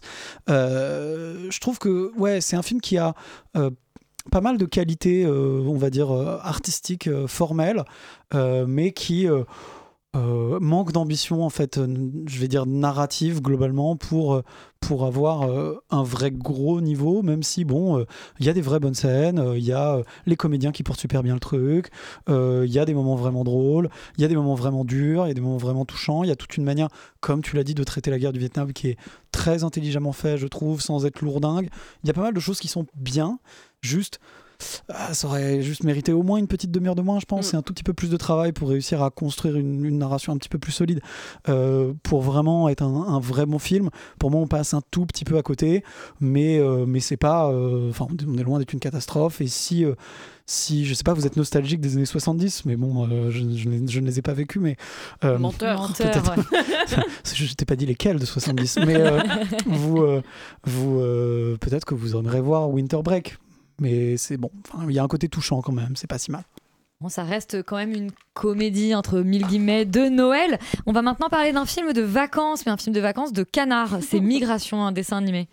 Euh, 0.49 1.47
je 1.49 1.59
trouve 1.59 1.77
que, 1.77 2.11
ouais, 2.17 2.39
c'est 2.39 2.55
un 2.55 2.61
film 2.61 2.79
qui 2.79 2.97
a 2.97 3.13
euh, 3.57 3.69
pas 4.31 4.39
mal 4.41 4.57
de 4.57 4.65
qualités, 4.65 5.25
on 5.25 5.77
va 5.77 5.89
dire, 5.89 6.11
artistiques, 6.11 7.09
formelles, 7.25 7.83
mais 8.33 8.91
qui 8.91 9.27
euh, 10.13 10.59
manque 10.59 10.91
d'ambition, 10.91 11.45
en 11.45 11.49
fait, 11.49 11.77
euh, 11.77 11.87
je 12.27 12.39
vais 12.39 12.49
dire 12.49 12.65
narrative, 12.65 13.41
globalement, 13.41 13.95
pour, 13.95 14.33
euh, 14.33 14.43
pour 14.81 15.05
avoir 15.05 15.47
un 15.91 16.03
vrai 16.03 16.31
gros 16.31 16.81
niveau, 16.81 17.21
même 17.21 17.43
si, 17.43 17.63
bon, 17.65 18.03
il 18.39 18.45
y 18.45 18.49
a 18.49 18.53
des 18.53 18.61
vraies 18.61 18.79
bonnes 18.79 18.95
scènes, 18.95 19.53
il 19.55 19.63
y 19.63 19.71
a 19.71 20.01
les 20.25 20.35
comédiens 20.35 20.71
qui 20.71 20.81
portent 20.81 20.99
super 20.99 21.21
bien 21.21 21.35
le 21.35 21.39
truc, 21.39 21.89
il 22.27 22.65
y 22.65 22.79
a 22.79 22.83
des 22.83 22.95
moments 22.95 23.15
vraiment 23.15 23.43
drôles, 23.43 23.89
il 24.17 24.21
y 24.23 24.25
a 24.25 24.27
des 24.27 24.35
moments 24.35 24.55
vraiment 24.55 24.83
durs, 24.83 25.25
il 25.25 25.27
y 25.27 25.31
a 25.31 25.35
des 25.35 25.41
moments 25.41 25.57
vraiment 25.57 25.85
touchants, 25.85 26.23
il 26.23 26.29
y 26.29 26.31
a 26.31 26.35
toute 26.35 26.57
une 26.57 26.63
manière, 26.63 26.89
comme 27.19 27.43
tu 27.43 27.55
l'as 27.55 27.63
dit, 27.63 27.75
de 27.75 27.83
traiter 27.83 28.09
la 28.09 28.17
guerre 28.17 28.33
du 28.33 28.39
Vietnam 28.39 28.73
qui 28.73 28.87
est 28.89 28.97
très 29.31 29.63
intelligemment 29.63 30.13
fait, 30.13 30.37
je 30.37 30.47
trouve, 30.47 30.81
sans 30.81 31.05
être 31.05 31.21
lourdingue. 31.21 31.69
Il 32.03 32.07
y 32.07 32.09
a 32.09 32.13
pas 32.13 32.21
mal 32.21 32.33
de 32.33 32.39
choses 32.39 32.59
qui 32.59 32.67
sont 32.67 32.87
bien, 32.95 33.37
juste. 33.81 34.19
Ah, 34.89 35.13
ça 35.13 35.27
aurait 35.27 35.61
juste 35.61 35.83
mérité 35.83 36.13
au 36.13 36.23
moins 36.23 36.37
une 36.37 36.47
petite 36.47 36.71
demi-heure 36.71 36.95
de 36.95 37.01
moins, 37.01 37.19
je 37.19 37.25
pense, 37.25 37.53
et 37.53 37.57
un 37.57 37.61
tout 37.61 37.73
petit 37.73 37.83
peu 37.83 37.93
plus 37.93 38.09
de 38.09 38.17
travail 38.17 38.51
pour 38.51 38.69
réussir 38.69 39.01
à 39.03 39.09
construire 39.09 39.55
une, 39.57 39.83
une 39.85 39.97
narration 39.97 40.33
un 40.33 40.37
petit 40.37 40.49
peu 40.49 40.57
plus 40.59 40.71
solide. 40.71 41.01
Euh, 41.49 41.93
pour 42.03 42.21
vraiment 42.21 42.69
être 42.69 42.81
un, 42.83 43.07
un 43.07 43.19
vrai 43.19 43.45
bon 43.45 43.59
film, 43.59 43.89
pour 44.19 44.31
moi, 44.31 44.41
on 44.41 44.47
passe 44.47 44.73
un 44.73 44.81
tout 44.91 45.05
petit 45.05 45.25
peu 45.25 45.37
à 45.37 45.41
côté, 45.43 45.83
mais, 46.19 46.59
euh, 46.59 46.85
mais 46.87 46.99
c'est 46.99 47.17
pas. 47.17 47.49
euh, 47.51 47.89
Enfin, 47.89 48.07
on 48.27 48.37
est 48.37 48.43
loin 48.43 48.59
d'être 48.59 48.73
une 48.73 48.79
catastrophe, 48.79 49.41
et 49.41 49.47
si. 49.47 49.85
euh, 49.85 49.95
si, 50.47 50.85
je 50.85 50.93
sais 50.93 51.03
pas, 51.03 51.13
vous 51.13 51.25
êtes 51.25 51.37
nostalgique 51.37 51.79
des 51.79 51.95
années 51.95 52.05
70, 52.05 52.65
mais 52.65 52.75
bon, 52.75 53.07
euh, 53.09 53.29
je, 53.29 53.39
je 53.55 53.69
ne- 53.69 53.87
je 53.87 53.99
ne 54.01 54.05
les 54.05 54.19
ai 54.19 54.21
pas 54.21 54.33
vécus, 54.33 54.61
mais. 54.61 54.75
euh, 55.23 55.37
Menteur. 55.37 55.81
Menteur, 55.87 56.11
peut-être- 56.11 57.05
je 57.33 57.53
t'ai 57.53 57.63
pas 57.63 57.77
dit 57.77 57.85
lesquels 57.85 58.19
de 58.19 58.25
70, 58.25 58.79
mais 58.85 58.95
euh, 58.97 59.21
vous, 59.65 60.01
euh, 60.01 60.21
vous 60.65 60.99
euh, 60.99 61.55
peut-être 61.61 61.85
que 61.85 61.93
vous 61.95 62.17
aimeriez 62.17 62.41
voir 62.41 62.69
Winter 62.69 62.99
Break. 63.01 63.37
Mais 63.81 64.15
c'est 64.15 64.37
bon, 64.37 64.51
Enfin, 64.71 64.85
il 64.87 64.95
y 64.95 64.99
a 64.99 65.03
un 65.03 65.07
côté 65.07 65.27
touchant 65.27 65.61
quand 65.61 65.71
même, 65.73 65.95
c'est 65.95 66.07
pas 66.07 66.19
si 66.19 66.29
mal. 66.31 66.43
Bon, 67.01 67.09
ça 67.09 67.23
reste 67.23 67.63
quand 67.63 67.77
même 67.77 67.93
une 67.93 68.11
comédie 68.35 68.93
entre 68.93 69.21
mille 69.21 69.47
guillemets 69.47 69.85
de 69.85 70.07
Noël. 70.07 70.59
On 70.85 70.91
va 70.91 71.01
maintenant 71.01 71.29
parler 71.29 71.51
d'un 71.51 71.65
film 71.65 71.91
de 71.91 72.03
vacances, 72.03 72.63
mais 72.63 72.71
un 72.71 72.77
film 72.77 72.93
de 72.93 73.01
vacances 73.01 73.33
de 73.33 73.41
canard. 73.41 73.97
C'est 74.07 74.19
Migration, 74.19 74.85
un 74.85 74.91
dessin 74.91 75.17
animé. 75.17 75.49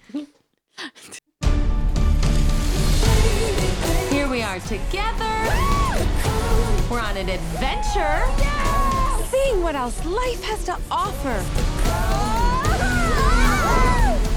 Here 4.13 4.29
we 4.29 4.43
are 4.43 4.61
together. 4.61 5.33
We're 6.91 7.01
on 7.01 7.17
an 7.17 7.31
adventure. 7.31 8.27
Seeing 9.31 9.63
what 9.63 9.75
else 9.75 10.05
life 10.05 10.45
has 10.45 10.63
to 10.67 10.77
offer. 10.91 11.43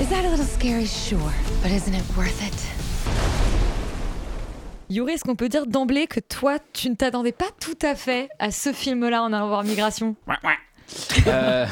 Is 0.02 0.08
that 0.08 0.24
a 0.24 0.30
little 0.30 0.46
scary? 0.46 0.86
Sure. 0.86 1.34
But 1.62 1.72
isn't 1.72 1.94
it 1.94 2.04
worth 2.16 2.42
it? 2.42 3.41
Yuri, 4.92 5.14
est-ce 5.14 5.24
qu'on 5.24 5.38
peut 5.38 5.48
dire 5.48 5.68
d'emblée 5.68 6.06
que 6.06 6.20
toi, 6.20 6.58
tu 6.74 6.90
ne 6.90 6.96
t'attendais 6.96 7.32
pas 7.32 7.46
tout 7.62 7.78
à 7.82 7.96
fait 7.96 8.28
à 8.40 8.52
ce 8.52 8.74
film-là 8.74 9.24
en 9.24 9.32
allant 9.32 9.48
voir 9.48 9.64
Migration 9.64 10.18
Euh, 11.28 11.66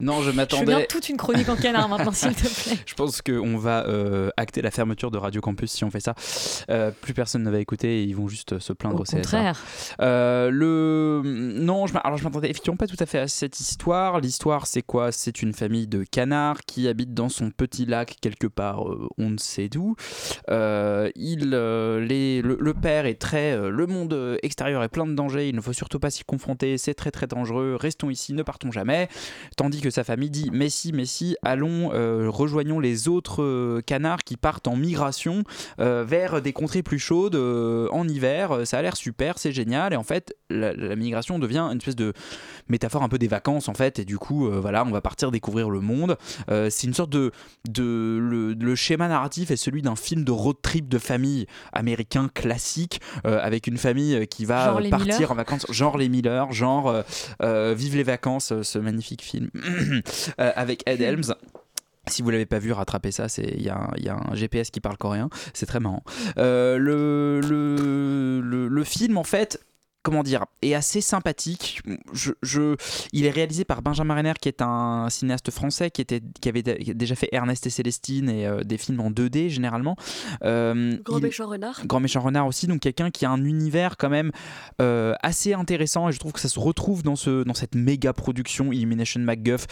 non, 0.00 0.20
je 0.22 0.22
Je 0.22 0.26
veux 0.26 0.32
bien 0.32 0.42
m'attendais. 0.42 0.86
toute 0.86 1.08
une 1.08 1.16
chronique 1.16 1.48
en 1.48 1.56
canard 1.56 1.88
maintenant, 1.90 2.12
s'il 2.12 2.34
te 2.34 2.40
plaît. 2.48 2.76
Je 2.86 2.94
pense 2.94 3.22
qu'on 3.22 3.56
va 3.56 3.86
euh, 3.86 4.30
acter 4.36 4.62
la 4.62 4.70
fermeture 4.70 5.10
de 5.10 5.18
Radio 5.18 5.40
Campus 5.40 5.70
si 5.72 5.84
on 5.84 5.90
fait 5.90 6.00
ça. 6.00 6.14
Euh, 6.70 6.90
plus 7.00 7.14
personne 7.14 7.42
ne 7.42 7.50
va 7.50 7.58
écouter 7.58 8.00
et 8.00 8.04
ils 8.04 8.16
vont 8.16 8.28
juste 8.28 8.58
se 8.58 8.72
plaindre 8.72 8.96
Au 8.96 9.00
au, 9.00 9.04
CSA. 9.04 9.16
contraire. 9.16 9.62
Euh, 10.00 10.50
le... 10.50 11.22
Non, 11.24 11.86
je 11.86 11.94
m'a- 11.94 12.00
alors 12.00 12.18
je 12.18 12.24
m'attendais 12.24 12.50
effectivement 12.50 12.76
pas 12.76 12.86
tout 12.86 12.96
à 12.98 13.06
fait 13.06 13.18
à 13.18 13.28
cette 13.28 13.60
histoire. 13.60 14.20
L'histoire, 14.20 14.66
c'est 14.66 14.82
quoi? 14.82 15.12
C'est 15.12 15.42
une 15.42 15.52
famille 15.52 15.86
de 15.86 16.04
canards 16.04 16.60
qui 16.66 16.88
habite 16.88 17.14
dans 17.14 17.28
son 17.28 17.50
petit 17.50 17.86
lac 17.86 18.16
quelque 18.20 18.46
part, 18.46 18.88
euh, 18.88 19.08
on 19.18 19.30
ne 19.30 19.38
sait 19.38 19.68
d'où. 19.68 19.96
Euh, 20.50 21.10
il, 21.16 21.50
euh, 21.54 22.00
les... 22.00 22.42
le, 22.42 22.56
le 22.60 22.74
père 22.74 23.06
est 23.06 23.14
très... 23.20 23.52
euh, 23.52 23.70
le 23.70 23.86
monde 23.86 24.12
euh, 24.14 24.36
extérieur 24.42 24.82
est 24.82 24.88
plein 24.88 25.06
de 25.06 25.14
dangers, 25.14 25.48
il 25.48 25.54
ne 25.54 25.60
faut 25.60 25.72
surtout 25.72 25.98
pas 25.98 26.10
s'y 26.10 26.24
confronter, 26.24 26.78
c'est 26.78 26.94
très 26.94 27.10
très 27.10 27.26
dangereux, 27.26 27.76
restons 27.78 28.10
ici, 28.10 28.32
ne 28.32 28.42
partons 28.42 28.70
jamais. 28.72 29.08
Tandis 29.56 29.80
que 29.80 29.89
sa 29.90 30.04
famille 30.04 30.30
dit 30.30 30.50
mais 30.52 30.70
si, 30.70 30.92
mais 30.92 31.06
si, 31.06 31.36
allons, 31.42 31.90
euh, 31.92 32.28
rejoignons 32.28 32.80
les 32.80 33.08
autres 33.08 33.42
euh, 33.42 33.80
canards 33.84 34.24
qui 34.24 34.36
partent 34.36 34.68
en 34.68 34.76
migration 34.76 35.44
euh, 35.80 36.04
vers 36.06 36.42
des 36.42 36.52
contrées 36.52 36.82
plus 36.82 36.98
chaudes 36.98 37.36
en 37.36 38.08
hiver. 38.08 38.60
Ça 38.64 38.78
a 38.78 38.82
l'air 38.82 38.96
super, 38.96 39.38
c'est 39.38 39.52
génial. 39.52 39.92
Et 39.92 39.96
en 39.96 40.02
fait, 40.02 40.34
la, 40.48 40.72
la 40.72 40.96
migration 40.96 41.38
devient 41.38 41.68
une 41.70 41.78
espèce 41.78 41.96
de 41.96 42.12
métaphore 42.68 43.02
un 43.02 43.08
peu 43.08 43.18
des 43.18 43.28
vacances 43.28 43.68
en 43.68 43.74
fait. 43.74 43.98
Et 43.98 44.04
du 44.04 44.18
coup, 44.18 44.48
voilà, 44.50 44.84
on 44.84 44.90
va 44.90 45.00
partir 45.00 45.30
découvrir 45.30 45.70
le 45.70 45.80
monde. 45.80 46.16
C'est 46.48 46.86
une 46.86 46.94
sorte 46.94 47.10
de, 47.10 47.32
de 47.68 48.18
le, 48.20 48.54
le 48.54 48.74
schéma 48.74 49.08
narratif 49.08 49.50
est 49.50 49.56
celui 49.56 49.82
d'un 49.82 49.96
film 49.96 50.24
de 50.24 50.32
road 50.32 50.56
trip 50.62 50.88
de 50.88 50.98
famille 50.98 51.46
américain 51.72 52.28
classique 52.32 53.00
euh, 53.26 53.38
avec 53.42 53.66
une 53.66 53.78
famille 53.78 54.26
qui 54.28 54.44
va 54.44 54.76
partir 54.90 54.98
Miller 54.98 55.32
en 55.32 55.34
vacances, 55.34 55.66
genre 55.70 55.98
les 55.98 56.08
Miller, 56.08 56.52
genre 56.52 56.88
euh, 56.88 57.02
euh, 57.42 57.74
Vive 57.76 57.96
les 57.96 58.02
vacances, 58.02 58.52
ce 58.62 58.78
magnifique 58.78 59.22
film 59.22 59.50
avec 60.38 60.82
Ed 60.86 61.00
Helms. 61.00 61.34
Si 62.08 62.22
vous 62.22 62.30
l'avez 62.30 62.46
pas 62.46 62.58
vu, 62.58 62.72
rattrapez 62.72 63.12
ça. 63.12 63.28
C'est 63.28 63.44
il 63.56 63.62
y, 63.62 63.68
a 63.68 63.78
un- 63.78 64.34
GPS 64.34 64.70
qui 64.70 64.80
parle 64.80 64.96
coréen. 64.96 65.28
C'est 65.54 65.66
très 65.66 65.80
marrant. 65.80 66.02
Euh, 66.38 66.76
le, 66.78 67.40
le, 67.40 68.68
le 68.68 68.84
film 68.84 69.16
en 69.18 69.24
fait. 69.24 69.60
Comment 70.02 70.22
dire, 70.22 70.46
est 70.62 70.72
assez 70.72 71.02
sympathique. 71.02 71.82
Je, 72.14 72.30
je- 72.42 72.74
il 73.12 73.26
est 73.26 73.30
réalisé 73.30 73.66
par 73.66 73.82
Benjamin 73.82 74.14
Renner, 74.14 74.32
qui 74.40 74.48
est 74.48 74.62
un 74.62 75.08
cinéaste 75.10 75.50
français, 75.50 75.90
qui, 75.90 76.00
était, 76.00 76.22
qui 76.40 76.48
avait 76.48 76.62
déjà 76.62 77.14
fait 77.14 77.28
Ernest 77.32 77.66
et 77.66 77.70
Célestine 77.70 78.30
et 78.30 78.46
euh, 78.46 78.62
des 78.62 78.78
films 78.78 79.00
en 79.00 79.10
2D 79.10 79.50
généralement. 79.50 79.96
Euh, 80.42 80.96
Grand 81.04 81.18
il- 81.18 81.24
méchant 81.24 81.46
renard. 81.48 81.82
Grand 81.84 82.00
méchant 82.00 82.20
renard 82.22 82.46
aussi, 82.46 82.66
donc 82.66 82.80
quelqu'un 82.80 83.10
qui 83.10 83.26
a 83.26 83.30
un 83.30 83.44
univers 83.44 83.98
quand 83.98 84.08
même 84.08 84.32
euh, 84.80 85.12
assez 85.22 85.52
intéressant 85.52 86.08
et 86.08 86.12
je 86.12 86.18
trouve 86.18 86.32
que 86.32 86.40
ça 86.40 86.48
se 86.48 86.58
retrouve 86.58 87.02
dans, 87.02 87.16
ce, 87.16 87.44
dans 87.44 87.54
cette 87.54 87.74
méga 87.74 88.14
production 88.14 88.72
Illumination 88.72 89.20
MacGuff 89.20 89.66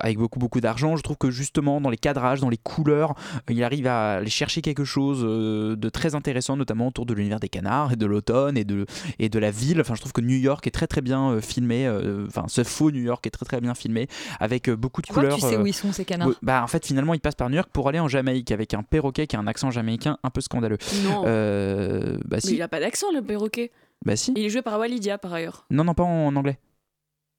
avec 0.00 0.18
beaucoup 0.18 0.38
beaucoup 0.38 0.60
d'argent. 0.60 0.96
Je 0.96 1.02
trouve 1.02 1.18
que 1.18 1.30
justement 1.30 1.80
dans 1.80 1.90
les 1.90 1.96
cadrages, 1.96 2.40
dans 2.40 2.48
les 2.50 2.56
couleurs, 2.58 3.14
il 3.48 3.62
arrive 3.62 3.86
à 3.86 4.14
aller 4.14 4.30
chercher 4.30 4.60
quelque 4.60 4.84
chose 4.84 5.22
de 5.22 5.88
très 5.88 6.14
intéressant, 6.14 6.56
notamment 6.56 6.88
autour 6.88 7.06
de 7.06 7.14
l'univers 7.14 7.40
des 7.40 7.48
canards 7.48 7.92
et 7.92 7.96
de 7.96 8.06
l'automne 8.06 8.56
et 8.56 8.64
de, 8.64 8.86
et 9.18 9.28
de 9.28 9.38
la 9.38 9.50
ville. 9.50 9.80
Enfin, 9.80 9.94
je 9.94 10.00
trouve 10.00 10.12
que 10.12 10.20
New 10.20 10.36
York 10.36 10.66
est 10.66 10.70
très 10.70 10.86
très 10.86 11.00
bien 11.00 11.30
euh, 11.30 11.40
filmé, 11.40 11.86
euh, 11.86 12.26
enfin 12.26 12.44
ce 12.48 12.64
faux 12.64 12.90
New 12.90 13.02
York 13.02 13.26
est 13.26 13.30
très 13.30 13.44
très 13.44 13.60
bien 13.60 13.74
filmé 13.74 14.08
avec 14.40 14.68
euh, 14.68 14.76
beaucoup 14.76 15.02
de 15.02 15.06
Tu 15.06 15.12
vois 15.12 15.22
que 15.22 15.28
couleurs. 15.28 15.40
tu 15.40 15.56
sais 15.56 15.60
où 15.60 15.66
ils 15.66 15.74
sont, 15.74 15.92
ces 15.92 16.04
canards. 16.04 16.30
Bah 16.42 16.62
en 16.62 16.66
fait 16.66 16.86
finalement 16.86 17.14
il 17.14 17.20
passe 17.20 17.34
par 17.34 17.48
New 17.50 17.56
York 17.56 17.70
pour 17.72 17.88
aller 17.88 18.00
en 18.00 18.08
Jamaïque 18.08 18.50
avec 18.52 18.74
un 18.74 18.82
perroquet 18.82 19.26
qui 19.26 19.36
a 19.36 19.38
un 19.38 19.46
accent 19.46 19.70
jamaïcain 19.70 20.18
un 20.22 20.30
peu 20.30 20.40
scandaleux. 20.40 20.78
Non. 21.04 21.24
Euh, 21.26 22.18
bah 22.24 22.38
Mais 22.44 22.52
il 22.52 22.62
a 22.62 22.68
pas 22.68 22.80
d'accent, 22.80 23.12
le 23.12 23.22
perroquet. 23.22 23.70
Bah 24.04 24.16
si. 24.16 24.32
Il 24.36 24.44
est 24.44 24.50
joué 24.50 24.62
par 24.62 24.78
Walidia, 24.78 25.18
par 25.18 25.32
ailleurs. 25.32 25.66
Non 25.70 25.84
non 25.84 25.94
pas 25.94 26.02
en 26.02 26.34
anglais. 26.36 26.58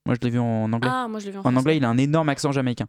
Moi 0.06 0.16
je 0.22 0.24
l'ai 0.26 0.32
vu 0.32 0.38
en 0.40 0.72
anglais. 0.72 0.90
Ah, 0.92 1.08
moi, 1.10 1.20
je 1.20 1.26
l'ai 1.26 1.32
vu 1.32 1.40
en 1.40 1.42
En 1.46 1.56
anglais 1.56 1.78
il 1.78 1.84
a 1.86 1.90
un 1.90 1.98
énorme 1.98 2.30
accent 2.30 2.52
jamaïcain. 2.52 2.86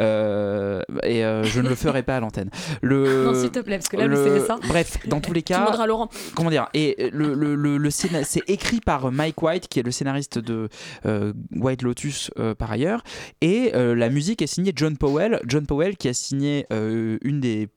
Euh, 0.00 0.82
et 1.04 1.24
euh, 1.24 1.44
je 1.44 1.60
ne 1.60 1.68
le 1.68 1.74
ferai 1.76 2.02
pas 2.02 2.16
à 2.16 2.20
l'antenne. 2.20 2.50
Le. 2.82 3.24
Non, 3.26 3.34
s'il 3.34 3.50
te 3.50 3.60
plaît, 3.60 3.76
parce 3.76 3.88
que 3.88 3.96
là, 3.96 4.06
le 4.08 4.16
CSA. 4.16 4.58
Bref, 4.68 4.98
dans 5.06 5.20
tous 5.20 5.32
les 5.32 5.42
Tu 5.42 5.52
cas. 5.52 5.60
demanderas 5.60 5.84
à 5.84 5.86
Laurent. 5.86 6.08
Comment 6.34 6.50
dire 6.50 6.68
Et 6.74 7.10
le, 7.12 7.34
le, 7.34 7.54
le, 7.54 7.76
le 7.78 7.90
scéna- 7.90 8.24
c'est 8.24 8.42
écrit 8.48 8.80
par 8.80 9.12
Mike 9.12 9.40
White, 9.42 9.68
qui 9.68 9.78
est 9.80 9.82
le 9.84 9.90
scénariste 9.92 10.38
de 10.38 10.68
euh, 11.06 11.32
White 11.54 11.82
Lotus 11.82 12.30
par 12.58 12.70
ailleurs. 12.72 13.02
Et 13.40 13.70
la 13.72 14.08
musique 14.10 14.42
est 14.42 14.46
signée 14.48 14.72
John 14.74 14.96
Powell. 14.96 15.40
John 15.46 15.66
Powell 15.66 15.96
qui 15.96 16.08
a 16.08 16.14
signé 16.14 16.66
une 16.70 17.40
des 17.40 17.68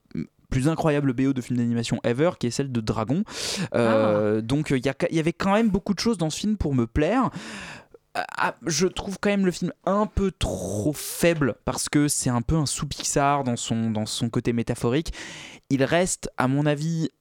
plus 0.50 0.68
incroyables 0.68 1.14
BO 1.14 1.32
de 1.32 1.42
films 1.42 1.60
d'animation 1.60 2.00
ever, 2.04 2.32
qui 2.40 2.48
est 2.48 2.52
celle 2.52 2.72
de 2.72 2.82
Dragon. 2.82 3.24
Euh, 3.76 4.42
Donc 4.42 4.72
il 4.72 4.78
y, 4.78 5.16
y 5.16 5.20
avait 5.20 5.34
quand 5.34 5.54
même 5.54 5.70
beaucoup 5.70 5.94
de 5.94 6.00
choses 6.00 6.18
dans 6.18 6.32
ce 6.32 6.40
film 6.40 6.58
pour 6.58 6.74
me 6.74 6.88
plaire. 6.88 7.30
Ah, 8.38 8.56
je 8.66 8.88
trouve 8.88 9.18
quand 9.20 9.30
même 9.30 9.46
le 9.46 9.52
film 9.52 9.74
un 9.86 10.06
peu 10.06 10.32
trop 10.32 10.94
faible 10.94 11.56
parce 11.66 11.90
que 11.90 12.08
c'est 12.08 12.30
un 12.30 12.42
peu 12.42 12.56
un 12.56 12.66
sous-Pixar 12.66 13.44
dans 13.44 13.56
son, 13.56 13.92
dans 13.92 14.06
son 14.06 14.30
côté 14.30 14.54
métaphorique. 14.54 15.14
Il 15.70 15.84
reste, 15.84 16.32
à 16.38 16.48
mon 16.48 16.66
avis, 16.66 17.10
euh, 17.10 17.19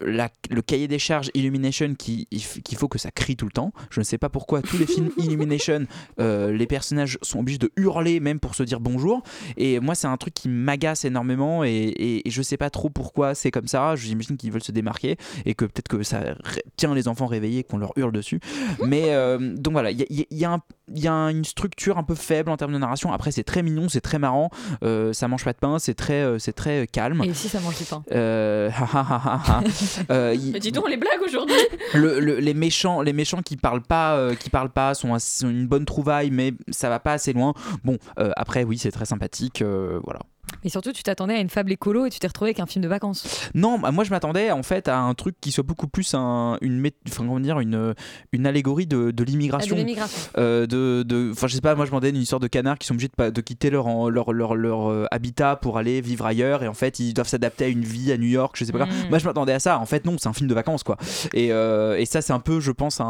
la- 0.00 0.30
le 0.50 0.62
cahier 0.62 0.88
des 0.88 0.98
charges 0.98 1.30
Illumination 1.34 1.94
qui- 1.94 2.26
qu'il 2.26 2.76
faut 2.78 2.88
que 2.88 2.98
ça 2.98 3.10
crie 3.10 3.36
tout 3.36 3.46
le 3.46 3.52
temps. 3.52 3.72
Je 3.90 4.00
ne 4.00 4.04
sais 4.04 4.18
pas 4.18 4.28
pourquoi 4.28 4.62
tous 4.62 4.78
les 4.78 4.86
films 4.86 5.10
Illumination, 5.18 5.86
euh, 6.18 6.52
les 6.52 6.66
personnages 6.66 7.18
sont 7.22 7.40
obligés 7.40 7.58
de 7.58 7.70
hurler 7.76 8.20
même 8.20 8.40
pour 8.40 8.54
se 8.54 8.62
dire 8.62 8.80
bonjour. 8.80 9.22
Et 9.56 9.80
moi, 9.80 9.94
c'est 9.94 10.06
un 10.06 10.16
truc 10.16 10.34
qui 10.34 10.48
m'agace 10.48 11.04
énormément 11.04 11.62
et, 11.64 11.70
et, 11.70 12.26
et 12.26 12.30
je 12.30 12.42
sais 12.42 12.56
pas 12.56 12.70
trop 12.70 12.90
pourquoi 12.90 13.34
c'est 13.34 13.50
comme 13.50 13.68
ça. 13.68 13.94
J'imagine 13.96 14.36
qu'ils 14.36 14.50
veulent 14.52 14.62
se 14.62 14.72
démarquer 14.72 15.16
et 15.44 15.54
que 15.54 15.64
peut-être 15.64 15.88
que 15.88 16.02
ça 16.02 16.34
tient 16.76 16.94
les 16.94 17.08
enfants 17.08 17.26
réveillés 17.26 17.62
qu'on 17.64 17.78
leur 17.78 17.92
hurle 17.96 18.12
dessus. 18.12 18.40
Mais 18.84 19.04
euh, 19.14 19.54
donc 19.56 19.72
voilà, 19.72 19.90
il 19.90 19.98
y, 20.00 20.02
a- 20.02 20.06
il 20.30 20.38
y 20.38 20.44
a 20.44 20.52
un- 20.52 20.62
il 20.94 21.02
y 21.02 21.08
a 21.08 21.12
une 21.30 21.44
structure 21.44 21.98
un 21.98 22.02
peu 22.02 22.14
faible 22.14 22.50
en 22.50 22.56
termes 22.56 22.72
de 22.72 22.78
narration. 22.78 23.12
Après, 23.12 23.30
c'est 23.30 23.44
très 23.44 23.62
mignon, 23.62 23.88
c'est 23.88 24.00
très 24.00 24.18
marrant. 24.18 24.50
euh, 24.82 25.12
ça 25.12 25.28
mange 25.28 25.44
pas 25.44 25.52
de 25.52 25.58
pain, 25.58 25.78
c'est 25.78 25.94
très, 25.94 26.22
euh, 26.22 26.38
c'est 26.38 26.52
très 26.52 26.82
euh, 26.82 26.86
calme. 26.90 27.22
Et 27.24 27.32
si 27.34 27.48
ça 27.48 27.60
mange 27.60 27.78
du 27.78 27.84
pain? 27.84 28.02
Euh, 28.12 28.70
Mais 30.10 30.58
dis 30.60 30.72
donc 30.72 30.88
les 30.88 30.96
blagues 30.96 31.22
aujourd'hui. 31.26 31.56
le- 31.94 32.20
le- 32.20 32.36
les 32.40 32.54
méchants, 32.54 33.02
les 33.02 33.12
méchants 33.12 33.42
qui 33.42 33.56
parlent 33.56 33.82
pas, 33.82 34.16
euh, 34.16 34.34
qui 34.34 34.50
parlent 34.50 34.70
pas, 34.70 34.94
sont, 34.94 35.18
sont 35.18 35.48
une 35.48 35.66
bonne 35.66 35.84
trouvaille, 35.84 36.30
mais 36.30 36.54
ça 36.70 36.88
va 36.88 36.98
pas 36.98 37.12
assez 37.14 37.32
loin. 37.32 37.54
Bon, 37.84 37.98
après, 38.36 38.64
oui, 38.64 38.78
c'est 38.78 38.90
très 38.92 39.04
sympathique, 39.06 39.62
voilà. 40.04 40.20
Et 40.64 40.68
surtout, 40.68 40.92
tu 40.92 41.02
t'attendais 41.02 41.34
à 41.34 41.40
une 41.40 41.48
fable 41.50 41.72
écolo 41.72 42.06
et 42.06 42.10
tu 42.10 42.18
t'es 42.18 42.26
retrouvé 42.26 42.48
avec 42.50 42.60
un 42.60 42.66
film 42.66 42.82
de 42.82 42.88
vacances. 42.88 43.50
Non, 43.54 43.78
bah, 43.78 43.90
moi 43.92 44.04
je 44.04 44.10
m'attendais 44.10 44.50
en 44.50 44.62
fait 44.62 44.88
à 44.88 44.98
un 45.00 45.14
truc 45.14 45.36
qui 45.40 45.52
soit 45.52 45.64
beaucoup 45.64 45.88
plus 45.88 46.12
un, 46.14 46.58
une, 46.60 46.86
enfin, 47.08 47.24
comment 47.24 47.40
dire, 47.40 47.60
une, 47.60 47.94
une 48.32 48.46
allégorie 48.46 48.86
de, 48.86 49.10
de 49.10 49.24
l'immigration. 49.24 49.74
Ah, 49.74 49.80
de 49.80 49.80
l'immigration. 49.80 50.30
Euh, 50.38 50.66
de, 50.66 51.02
de- 51.06 51.30
enfin, 51.32 51.46
je 51.46 51.54
sais 51.54 51.60
pas, 51.60 51.74
moi 51.74 51.86
je 51.86 51.90
m'en 51.92 52.00
donne 52.00 52.14
une 52.16 52.22
histoire 52.22 52.40
de 52.40 52.46
canards 52.46 52.78
qui 52.78 52.86
sont 52.86 52.94
obligés 52.94 53.10
de, 53.16 53.40
quitter 53.40 53.70
leur, 53.70 53.86
en- 53.86 54.08
leur, 54.08 54.32
leur, 54.32 54.54
leur, 54.54 54.90
euh, 54.90 55.06
habitat 55.10 55.56
pour 55.56 55.78
aller 55.78 56.00
vivre 56.00 56.26
ailleurs 56.26 56.62
et 56.62 56.68
en 56.68 56.74
fait 56.74 56.98
ils 57.00 57.14
doivent 57.14 57.28
s'adapter 57.28 57.64
à 57.64 57.68
une 57.68 57.84
vie 57.84 58.12
à 58.12 58.18
New 58.18 58.28
York, 58.28 58.54
je 58.58 58.64
sais 58.64 58.72
pas 58.72 58.78
quoi. 58.78 58.86
Mm. 58.86 59.08
Moi 59.10 59.18
je 59.18 59.24
m'attendais 59.24 59.52
à 59.52 59.60
ça, 59.60 59.78
en 59.78 59.86
fait 59.86 60.04
non, 60.04 60.16
c'est 60.18 60.28
un 60.28 60.32
film 60.32 60.48
de 60.48 60.54
vacances 60.54 60.82
quoi. 60.82 60.96
Et, 61.32 61.52
euh, 61.52 61.96
et 61.98 62.04
ça 62.06 62.20
c'est 62.22 62.32
un 62.32 62.40
peu, 62.40 62.60
je 62.60 62.72
pense, 62.72 63.00
un, 63.00 63.04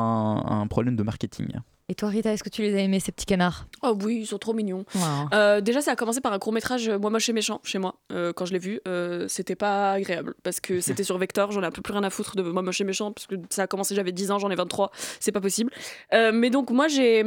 un 0.47 0.67
problème 0.67 0.97
de 0.97 1.03
marketing. 1.03 1.49
Et 1.91 1.95
toi, 1.97 2.09
Rita, 2.09 2.33
est-ce 2.33 2.45
que 2.45 2.49
tu 2.49 2.63
les 2.63 2.73
as 2.77 2.83
aimés, 2.83 3.01
ces 3.01 3.11
petits 3.11 3.27
canards 3.27 3.67
Oh 3.83 3.99
oui, 4.05 4.19
ils 4.21 4.27
sont 4.27 4.39
trop 4.39 4.53
mignons. 4.53 4.85
Wow. 4.95 5.03
Euh, 5.35 5.61
déjà, 5.61 5.81
ça 5.81 5.91
a 5.91 5.97
commencé 5.97 6.21
par 6.21 6.33
un 6.33 6.39
court 6.39 6.53
métrage 6.53 6.89
euh, 6.89 7.01
Moi 7.01 7.11
moche 7.11 7.29
et 7.29 7.33
méchant 7.33 7.61
chez 7.65 7.81
moi. 7.81 7.97
Euh, 8.13 8.33
quand 8.33 8.47
je 8.47 8.53
l'ai 8.53 8.61
vu, 8.61 8.81
euh, 8.87 9.27
c'était 9.27 9.57
pas 9.57 9.95
agréable 9.95 10.37
parce 10.45 10.61
que 10.61 10.81
c'était 10.81 11.03
sur 11.03 11.19
Vector. 11.19 11.51
J'en 11.51 11.65
ai 11.65 11.67
un 11.67 11.73
peu 11.73 11.83
plus 11.83 11.93
rien 11.93 12.05
à 12.05 12.11
foutre 12.11 12.37
de 12.37 12.43
Moi 12.43 12.63
moche 12.63 12.81
et 12.81 12.85
méchant 12.85 13.11
parce 13.11 13.27
que 13.27 13.35
ça 13.51 13.65
a 13.65 13.67
commencé, 13.67 13.97
j'avais 13.97 14.13
10 14.13 14.31
ans, 14.31 14.39
j'en 14.39 14.51
ai 14.51 14.55
23. 14.55 14.93
C'est 15.19 15.33
pas 15.33 15.41
possible. 15.41 15.73
Mais 16.13 16.51
donc, 16.51 16.71
moi, 16.71 16.87
j'ai. 16.87 17.25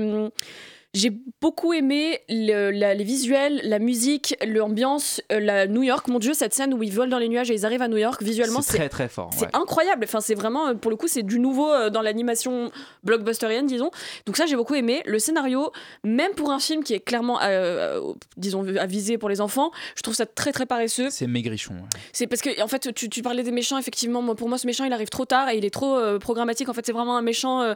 J'ai 0.96 1.12
beaucoup 1.42 1.74
aimé 1.74 2.20
le- 2.30 2.70
la- 2.70 2.94
les 2.94 3.04
visuels, 3.04 3.62
la 3.64 3.80
musique, 3.80 4.36
l'ambiance, 4.46 5.22
euh, 5.32 5.40
la 5.40 5.66
New 5.66 5.82
York. 5.82 6.08
Mon 6.08 6.20
Dieu, 6.20 6.36
cette 6.36 6.54
scène 6.54 6.72
où 6.72 6.84
ils 6.84 6.92
volent 6.92 7.10
dans 7.10 7.18
les 7.18 7.30
nuages 7.30 7.50
et 7.50 7.56
ils 7.56 7.66
arrivent 7.66 7.82
à 7.82 7.88
New 7.88 7.98
York, 7.98 8.22
visuellement, 8.22 8.62
C'est 8.62 8.78
très 8.78 8.90
très 8.90 9.08
fort. 9.10 9.32
c'est 9.34 9.46
ouais. 9.46 9.50
incroyable. 9.56 10.04
Enfin, 10.06 10.22
c'est 10.22 10.36
vraiment, 10.36 10.68
euh, 10.68 10.74
pour 10.76 10.92
le 10.92 10.98
coup, 10.98 11.08
c'est 11.08 11.24
du 11.24 11.40
nouveau 11.40 11.72
euh, 11.74 11.90
dans 11.90 12.04
l'animation 12.04 12.70
blockbusterienne, 13.04 13.66
disons. 13.66 13.90
Donc 14.28 14.38
ça, 14.38 14.46
j'ai 14.46 14.56
beaucoup 14.56 14.76
aimé. 14.76 15.02
Le 15.08 15.18
scénario, 15.18 15.72
même 16.04 16.34
pour 16.34 16.52
un 16.52 16.60
film 16.60 16.84
qui 16.84 16.94
est 16.94 17.00
clairement, 17.00 17.40
euh, 17.42 18.00
disons, 18.38 18.64
avisé 18.78 19.18
pour 19.18 19.30
les 19.30 19.42
enfants, 19.42 19.72
je 19.96 20.04
trouve 20.04 20.14
ça 20.14 20.28
très 20.28 20.52
très 20.52 20.68
paresseux. 20.68 21.10
C'est 21.10 21.26
maigrichon. 21.26 21.74
ouais. 21.74 21.80
C'est 22.12 22.28
parce 22.28 22.44
que, 22.44 22.62
en 22.62 22.68
fait, 22.68 22.94
tu, 22.94 23.10
tu 23.10 23.24
parlais 23.24 23.42
des 23.42 23.52
méchants, 23.52 23.80
effectivement. 23.80 24.22
Moi, 24.22 24.36
pour 24.36 24.48
moi, 24.48 24.60
ce 24.60 24.68
méchant, 24.68 24.84
il 24.86 24.94
arrive 24.94 25.10
trop 25.10 25.26
tard 25.26 25.50
et 25.50 25.58
il 25.58 25.66
est 25.66 25.72
trop 25.74 25.98
euh, 25.98 26.20
programmatique. 26.20 26.70
En 26.70 26.74
fait, 26.74 26.86
c'est 26.86 26.92
vraiment 26.94 27.18
un 27.18 27.24
méchant. 27.24 27.62
euh, 27.64 27.74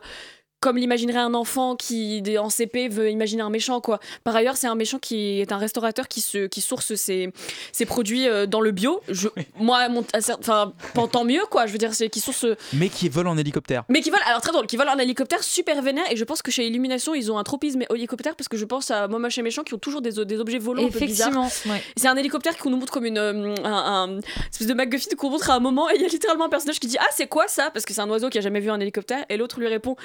comme 0.60 0.78
l'imaginerait 0.78 1.20
un 1.20 1.34
enfant 1.34 1.76
qui, 1.76 2.24
en 2.38 2.50
CP, 2.50 2.90
veut 2.90 3.10
imaginer 3.12 3.44
un 3.44 3.50
méchant, 3.50 3.80
quoi. 3.80 4.00
Par 4.24 4.36
ailleurs, 4.36 4.58
c'est 4.58 4.68
un 4.68 4.76
méchant 4.76 4.98
qui 4.98 5.40
est 5.40 5.52
un 5.52 5.58
restaurateur 5.58 6.08
qui, 6.08 6.22
se, 6.22 6.48
qui 6.48 6.62
source 6.62 6.96
ses, 6.96 7.32
ses 7.72 7.86
produits 7.86 8.28
euh, 8.28 8.48
dans 8.48 8.60
le 8.62 8.72
bio. 8.72 9.02
Je, 9.08 9.28
moi, 9.60 9.88
mon, 9.90 10.04
enfin, 10.16 10.74
pas 10.96 11.08
tant 11.08 11.26
mieux, 11.26 11.44
quoi. 11.52 11.68
Je 11.68 11.72
veux 11.72 11.78
dire, 11.78 11.94
c'est 11.94 12.10
qui 12.10 12.20
source. 12.20 12.46
Mais 12.74 12.90
qui 12.90 13.08
vole 13.08 13.28
en 13.28 13.38
hélicoptère. 13.38 13.84
Mais 13.90 14.02
qui 14.02 14.10
volent, 14.10 14.24
alors 14.26 14.42
très 14.42 14.52
drôle, 14.52 14.66
qui 14.66 14.78
volent 14.78 14.94
un 14.94 14.98
hélicoptère 14.98 15.44
super 15.44 15.82
vénère. 15.82 16.06
Et 16.12 16.16
je 16.16 16.24
pense 16.24 16.42
que 16.42 16.50
chez 16.50 16.66
Illumination, 16.66 17.14
ils 17.14 17.32
ont 17.32 17.38
un 17.38 17.44
tropisme 17.44 17.84
hélicoptère 17.94 18.36
parce 18.36 18.48
que 18.48 18.58
je 18.58 18.66
pense 18.66 18.90
à 18.90 19.08
Moi 19.08 19.20
Moche 19.20 19.38
et 19.38 19.44
Méchant 19.44 19.64
qui 19.64 19.76
ont 19.76 19.80
toujours 19.80 20.02
des, 20.02 20.26
des 20.26 20.40
objets 20.40 20.58
volants 20.58 20.86
un 20.86 20.90
peu 20.90 21.00
bizarres. 21.00 21.30
Effectivement, 21.30 21.74
ouais. 21.76 21.84
C'est 21.96 22.08
un 22.08 22.16
hélicoptère 22.16 22.58
qu'on 22.58 22.72
nous 22.72 22.78
montre 22.78 22.92
comme 22.92 23.06
une, 23.06 23.18
euh, 23.18 23.56
un, 23.64 24.18
un 24.18 24.20
espèce 24.52 24.68
de 24.68 24.74
MacGuffin 24.74 25.16
qu'on 25.16 25.30
montre 25.30 25.52
à 25.52 25.54
un 25.54 25.60
moment. 25.60 25.90
Et 25.92 25.96
il 25.96 26.02
y 26.02 26.06
a 26.06 26.08
littéralement 26.08 26.46
un 26.46 26.50
personnage 26.50 26.80
qui 26.80 26.88
dit 26.88 26.98
Ah, 27.00 27.08
c'est 27.16 27.28
quoi 27.28 27.48
ça? 27.48 27.70
Parce 27.72 27.86
que 27.86 27.94
c'est 27.94 28.02
un 28.02 28.10
oiseau 28.10 28.30
qui 28.30 28.40
a 28.40 28.42
jamais 28.42 28.60
vu 28.60 28.72
un 28.72 28.80
hélicoptère. 28.80 29.24
Et 29.30 29.38
l'autre 29.38 29.60
lui 29.60 29.68
répond 29.68 29.96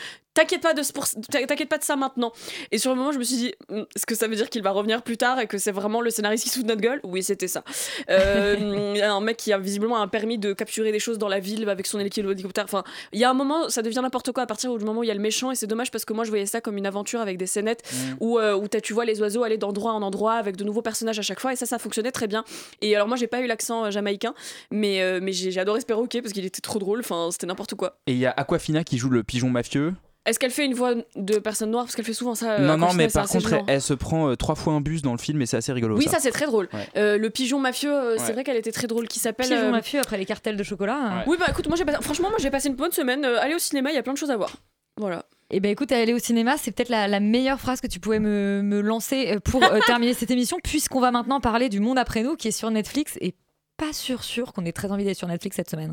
T'inquiète 0.43 0.63
pas, 0.63 0.75
de 0.75 0.83
ce 0.83 0.93
pour- 0.93 1.07
t'inquiète 1.31 1.69
pas 1.69 1.79
de 1.79 1.85
ça 1.85 1.95
maintenant. 1.95 2.33
Et 2.73 2.79
sur 2.79 2.91
le 2.91 2.97
moment, 2.97 3.13
je 3.13 3.19
me 3.19 3.23
suis 3.25 3.37
dit 3.37 3.55
Hum, 3.69 3.87
Est-ce 3.95 4.07
que 4.07 4.15
ça 4.17 4.27
veut 4.27 4.35
dire 4.35 4.51
qu'il 4.51 4.63
va 4.63 4.71
revenir 4.73 5.03
plus 5.03 5.17
tard 5.17 5.39
et 5.39 5.47
que 5.47 5.57
c'est 5.57 5.71
vraiment 5.71 6.01
le 6.01 6.11
scénariste 6.11 6.43
qui 6.45 6.51
se 6.51 6.57
fout 6.57 6.65
de 6.65 6.69
notre 6.69 6.81
gueule? 6.81 7.01
Oui, 7.05 7.23
c'était 7.23 7.47
ça. 7.49 7.63
Euh, 8.11 8.95
un 9.03 9.21
mec 9.21 9.37
qui 9.37 9.53
a 9.53 9.59
visiblement 9.59 10.01
un 10.03 10.09
permis 10.09 10.39
de 10.39 10.53
capturer 10.53 10.91
des 10.93 10.99
choses 10.99 11.19
dans 11.19 11.29
la 11.29 11.39
ville 11.41 11.69
avec 11.69 11.87
son 11.87 11.99
hélico- 12.01 12.21
hélicoptère. 12.31 12.65
Enfin, 12.65 12.83
il 13.13 13.21
y 13.21 13.25
a 13.25 13.31
un 13.31 13.35
moment, 13.35 13.69
ça 13.69 13.83
devient 13.83 14.01
n'importe 14.03 14.33
quoi 14.33 14.43
à 14.43 14.47
partir 14.47 14.77
du 14.77 14.85
moment 14.85 15.01
où 15.01 15.05
il 15.05 15.09
y 15.09 15.11
a 15.11 15.15
le 15.15 15.21
méchant. 15.21 15.51
Et 15.51 15.55
c'est 15.55 15.67
dommage 15.67 15.91
parce 15.91 16.05
que 16.05 16.13
moi, 16.13 16.25
je 16.25 16.31
voyais 16.31 16.47
ça 16.47 16.61
comme 16.61 16.77
une 16.77 16.87
aventure 16.87 17.21
avec 17.21 17.39
des 17.39 17.47
scénettes 17.47 17.83
où, 18.21 18.39
euh, 18.39 18.55
où 18.55 18.67
t'as- 18.69 18.81
tu 18.81 18.93
vois 18.93 19.05
les 19.05 19.21
oiseaux 19.21 19.45
aller 19.45 19.59
d'endroit 19.59 19.93
en 19.93 20.03
endroit 20.03 20.35
avec 20.35 20.57
de 20.57 20.65
nouveaux 20.65 20.83
personnages 20.83 21.19
à 21.19 21.23
chaque 21.23 21.41
fois. 21.41 21.53
Et 21.53 21.57
ça, 21.57 21.67
ça 21.67 21.79
fonctionnait 21.79 22.13
très 22.13 22.27
bien. 22.27 22.45
Et 22.81 22.95
alors, 22.97 23.07
moi, 23.09 23.17
j'ai 23.17 23.27
pas 23.29 23.41
eu 23.41 23.47
l'accent 23.47 23.85
euh, 23.87 23.91
jamaïcain, 23.91 24.35
mais, 24.71 25.01
euh, 25.03 25.21
mais 25.23 25.33
j'ai 25.33 25.51
j'ai 25.53 25.61
adoré 25.61 25.81
ce 25.81 25.87
perroquet 25.87 26.23
parce 26.23 26.33
qu'il 26.33 26.45
était 26.45 26.61
trop 26.61 26.79
drôle. 26.79 27.01
Enfin, 27.01 27.29
c'était 27.31 27.47
n'importe 27.47 27.75
quoi. 27.75 27.97
Et 28.07 28.13
il 28.13 28.19
y 28.19 28.27
a 28.27 28.31
Aquafina 28.31 28.83
qui 28.85 28.99
joue 28.99 29.11
le 29.11 29.23
pigeon 29.23 29.51
mafieux. 29.51 29.93
Est-ce 30.25 30.39
qu'elle 30.39 30.53
fait 30.53 30.65
une 30.65 30.75
voix 30.75 30.95
de 31.17 31.39
personne 31.41 31.71
noire? 31.73 31.85
Parce 31.85 31.97
qu'elle 31.97 32.05
fait 32.05 32.13
souvent 32.13 32.35
ça. 32.37 32.53
euh, 32.53 32.59
non, 32.67 32.77
non, 32.79 32.93
mais 32.95 33.09
par 33.09 33.27
contre, 33.27 33.53
elle, 33.55 33.65
elle 33.67 33.81
se 33.83 33.93
prend 33.93 34.29
euh, 34.31 34.37
trois 34.37 34.55
fois 34.55 34.73
un 34.73 34.81
bus 34.81 35.03
dans 35.03 35.11
le 35.13 35.19
film 35.19 35.43
et 35.43 35.47
c'est 35.47 35.57
assez 35.57 35.73
rigolo. 35.73 35.97
Oui, 35.97 36.05
ça, 36.09 36.19
c'est 36.21 36.31
très 36.31 36.47
drôle. 36.47 36.69
Ouais. 36.73 36.89
Euh, 36.97 37.19
le 37.19 37.29
pigeon 37.31 37.59
mafieux, 37.59 37.93
euh, 37.93 38.17
c'est 38.19 38.27
Ouais. 38.27 38.33
vrai 38.35 38.45
qu'elle 38.45 38.57
était 38.57 38.71
très 38.71 38.87
drôle, 38.87 39.09
qui 39.09 39.19
s'appelle. 39.19 39.49
Pigeon 39.49 39.61
euh, 39.67 39.71
mafieux 39.73 39.99
après 39.99 40.19
les 40.19 40.25
cartels 40.25 40.57
de 40.57 40.63
chocolat. 40.63 40.97
hein. 40.97 41.25
Oui, 41.27 41.37
bah 41.41 41.47
écoute, 41.51 41.67
moi 41.67 41.77
j'ai 41.77 41.85
pas- 41.85 42.01
franchement, 42.01 42.29
moi 42.31 42.39
j'ai 42.41 42.51
passé 42.51 42.69
une 42.69 42.77
bonne 42.77 42.93
semaine. 42.93 43.25
Euh, 43.25 43.41
allez 43.41 43.57
au 43.57 43.59
cinéma, 43.59 43.91
il 43.91 43.95
y 43.97 43.99
a 43.99 44.03
plein 44.05 44.13
de 44.13 44.19
choses 44.19 44.31
à 44.31 44.37
voir. 44.37 44.53
Voilà. 44.97 45.25
Eh 45.51 45.59
ben 45.59 45.71
écoute, 45.73 45.91
aller 45.91 46.15
au 46.15 46.19
cinéma, 46.21 46.57
c'est 46.57 46.71
peut-être 46.71 46.89
la, 46.89 47.09
la 47.09 47.19
meilleure 47.21 47.59
phrase 47.61 47.81
que 47.81 47.87
tu 47.89 47.99
pouvais 47.99 48.21
me, 48.21 48.63
me 48.63 48.81
lancer 48.81 49.39
pour 49.45 49.63
euh, 49.65 49.81
terminer 49.87 50.15
cette 50.15 50.31
émission, 50.31 50.57
puisqu'on 50.63 51.01
va 51.01 51.11
maintenant 51.11 51.41
parler 51.41 51.69
du 51.69 51.81
Monde 51.81 51.99
après 51.99 52.23
nous, 52.23 52.37
qui 52.37 52.49
est 52.49 52.53
sur 52.53 52.71
Netflix, 52.71 53.19
et 53.21 53.35
pas 53.77 53.93
sûr 53.93 54.23
sûr 54.23 54.53
qu'on 54.53 54.65
ait 54.67 54.73
très 54.73 54.93
envie 54.93 55.05
d'être 55.05 55.17
sur 55.19 55.27
Netflix 55.29 55.57
cette 55.57 55.69
semaine. 55.71 55.93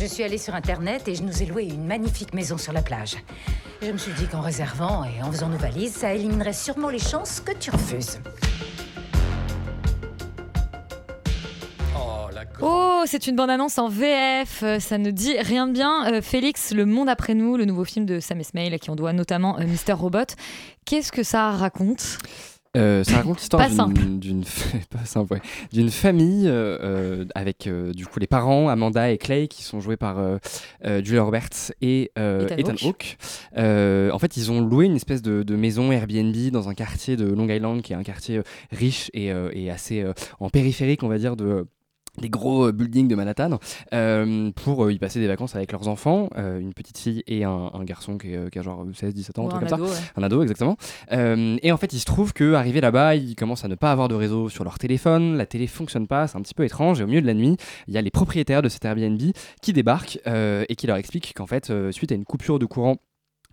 Je 0.00 0.06
suis 0.06 0.22
allée 0.22 0.38
sur 0.38 0.54
Internet 0.54 1.08
et 1.08 1.14
je 1.14 1.22
nous 1.22 1.42
ai 1.42 1.46
loué 1.46 1.64
une 1.64 1.86
magnifique 1.86 2.34
maison 2.34 2.58
sur 2.58 2.72
la 2.72 2.82
plage. 2.82 3.16
Je 3.80 3.90
me 3.90 3.96
suis 3.96 4.12
dit 4.12 4.26
qu'en 4.26 4.40
réservant 4.40 5.04
et 5.04 5.22
en 5.22 5.30
faisant 5.30 5.48
nos 5.48 5.56
valises, 5.56 5.94
ça 5.94 6.12
éliminerait 6.12 6.52
sûrement 6.52 6.88
les 6.88 6.98
chances 6.98 7.40
que 7.40 7.52
tu 7.52 7.70
refuses. 7.70 8.18
Oh, 12.60 13.02
c'est 13.06 13.26
une 13.26 13.36
bande-annonce 13.36 13.78
en 13.78 13.88
VF, 13.88 14.62
euh, 14.62 14.78
ça 14.78 14.96
ne 14.96 15.10
dit 15.10 15.36
rien 15.38 15.66
de 15.66 15.72
bien. 15.72 16.12
Euh, 16.12 16.22
Félix, 16.22 16.72
Le 16.72 16.86
Monde 16.86 17.08
après 17.08 17.34
nous, 17.34 17.56
le 17.56 17.64
nouveau 17.64 17.84
film 17.84 18.06
de 18.06 18.20
Sam 18.20 18.40
Esmail, 18.40 18.72
à 18.72 18.78
qui 18.78 18.90
on 18.90 18.96
doit 18.96 19.12
notamment 19.12 19.58
euh, 19.58 19.64
Mister 19.64 19.92
Robot. 19.92 20.34
Qu'est-ce 20.84 21.10
que 21.10 21.22
ça 21.22 21.50
raconte? 21.50 22.18
Euh, 22.76 23.04
ça 23.04 23.18
raconte 23.18 23.38
l'histoire 23.38 23.62
d'une- 23.88 24.18
ouais. 25.30 25.40
famille 25.90 26.48
euh, 26.48 26.78
euh, 26.82 27.24
avec 27.34 27.66
euh, 27.66 27.92
du 27.92 28.04
coup 28.06 28.18
les 28.18 28.26
parents 28.26 28.68
Amanda 28.68 29.10
et 29.12 29.18
Clay 29.18 29.46
qui 29.48 29.62
sont 29.62 29.80
joués 29.80 29.96
par 29.96 30.16
Julia 30.84 31.22
Roberts 31.22 31.72
et 31.80 32.10
Ethan 32.58 32.74
Hawke. 32.88 33.16
En 33.56 34.18
fait, 34.18 34.36
ils 34.36 34.50
ont 34.50 34.60
loué 34.60 34.86
une 34.86 34.96
espèce 34.96 35.22
de, 35.22 35.42
de 35.42 35.56
maison 35.56 35.92
Airbnb 35.92 36.34
dans 36.50 36.68
un 36.68 36.74
quartier 36.74 37.16
de 37.16 37.26
Long 37.26 37.48
Island 37.48 37.82
qui 37.82 37.92
est 37.92 37.96
un 37.96 38.02
quartier 38.02 38.40
riche 38.72 39.10
et, 39.14 39.30
et 39.52 39.70
assez 39.70 40.04
en 40.40 40.48
périphérique, 40.50 41.02
on 41.02 41.08
va 41.08 41.18
dire 41.18 41.36
de 41.36 41.66
des 42.20 42.28
gros 42.30 42.68
euh, 42.68 42.72
buildings 42.72 43.08
de 43.08 43.14
Manhattan 43.14 43.58
euh, 43.92 44.50
pour 44.52 44.84
euh, 44.84 44.92
y 44.92 44.98
passer 44.98 45.20
des 45.20 45.26
vacances 45.26 45.56
avec 45.56 45.72
leurs 45.72 45.88
enfants, 45.88 46.30
euh, 46.36 46.58
une 46.60 46.72
petite 46.72 46.98
fille 46.98 47.22
et 47.26 47.44
un, 47.44 47.70
un 47.74 47.84
garçon 47.84 48.18
qui, 48.18 48.32
est, 48.32 48.50
qui 48.50 48.58
a 48.58 48.62
genre 48.62 48.84
16-17 48.86 49.40
ans, 49.40 49.46
Ouais, 49.46 49.54
un 49.54 49.58
truc 49.58 49.72
un 49.72 49.76
comme 49.76 49.84
ado, 49.84 49.86
ça. 49.88 50.00
ouais. 50.00 50.06
Un 50.16 50.22
ado, 50.22 50.42
exactement. 50.42 50.76
Et 51.10 51.72
en 51.72 51.76
fait, 51.76 51.92
il 51.92 51.98
se 51.98 52.04
trouve 52.04 52.32
que 52.32 52.54
arrivé 52.54 52.80
là-bas, 52.80 53.16
ils 53.16 53.34
commencent 53.34 53.64
à 53.64 53.68
ne 53.68 53.74
pas 53.74 53.90
avoir 53.92 54.08
de 54.08 54.14
réseau 54.14 54.48
sur 54.48 54.64
leur 54.64 54.78
téléphone. 54.78 55.36
La 55.36 55.46
télé 55.46 55.66
fonctionne 55.66 56.06
pas, 56.06 56.26
c'est 56.28 56.38
un 56.38 56.42
petit 56.42 56.54
peu 56.54 56.64
étrange. 56.64 57.00
Et 57.00 57.04
au 57.04 57.06
milieu 57.06 57.20
de 57.22 57.26
la 57.26 57.34
nuit, 57.34 57.56
il 57.88 57.94
y 57.94 57.98
a 57.98 58.02
les 58.02 58.10
propriétaires 58.10 58.62
de 58.62 58.68
cet 58.68 58.84
Airbnb 58.84 59.20
qui 59.60 59.72
débarquent 59.72 60.18
et 60.26 60.76
qui 60.76 60.86
leur 60.86 60.96
expliquent 60.96 61.32
qu'en 61.34 61.46
fait, 61.46 61.72
suite 61.90 62.12
à 62.12 62.14
une 62.14 62.24
coupure 62.24 62.58
de 62.58 62.66
courant 62.66 62.96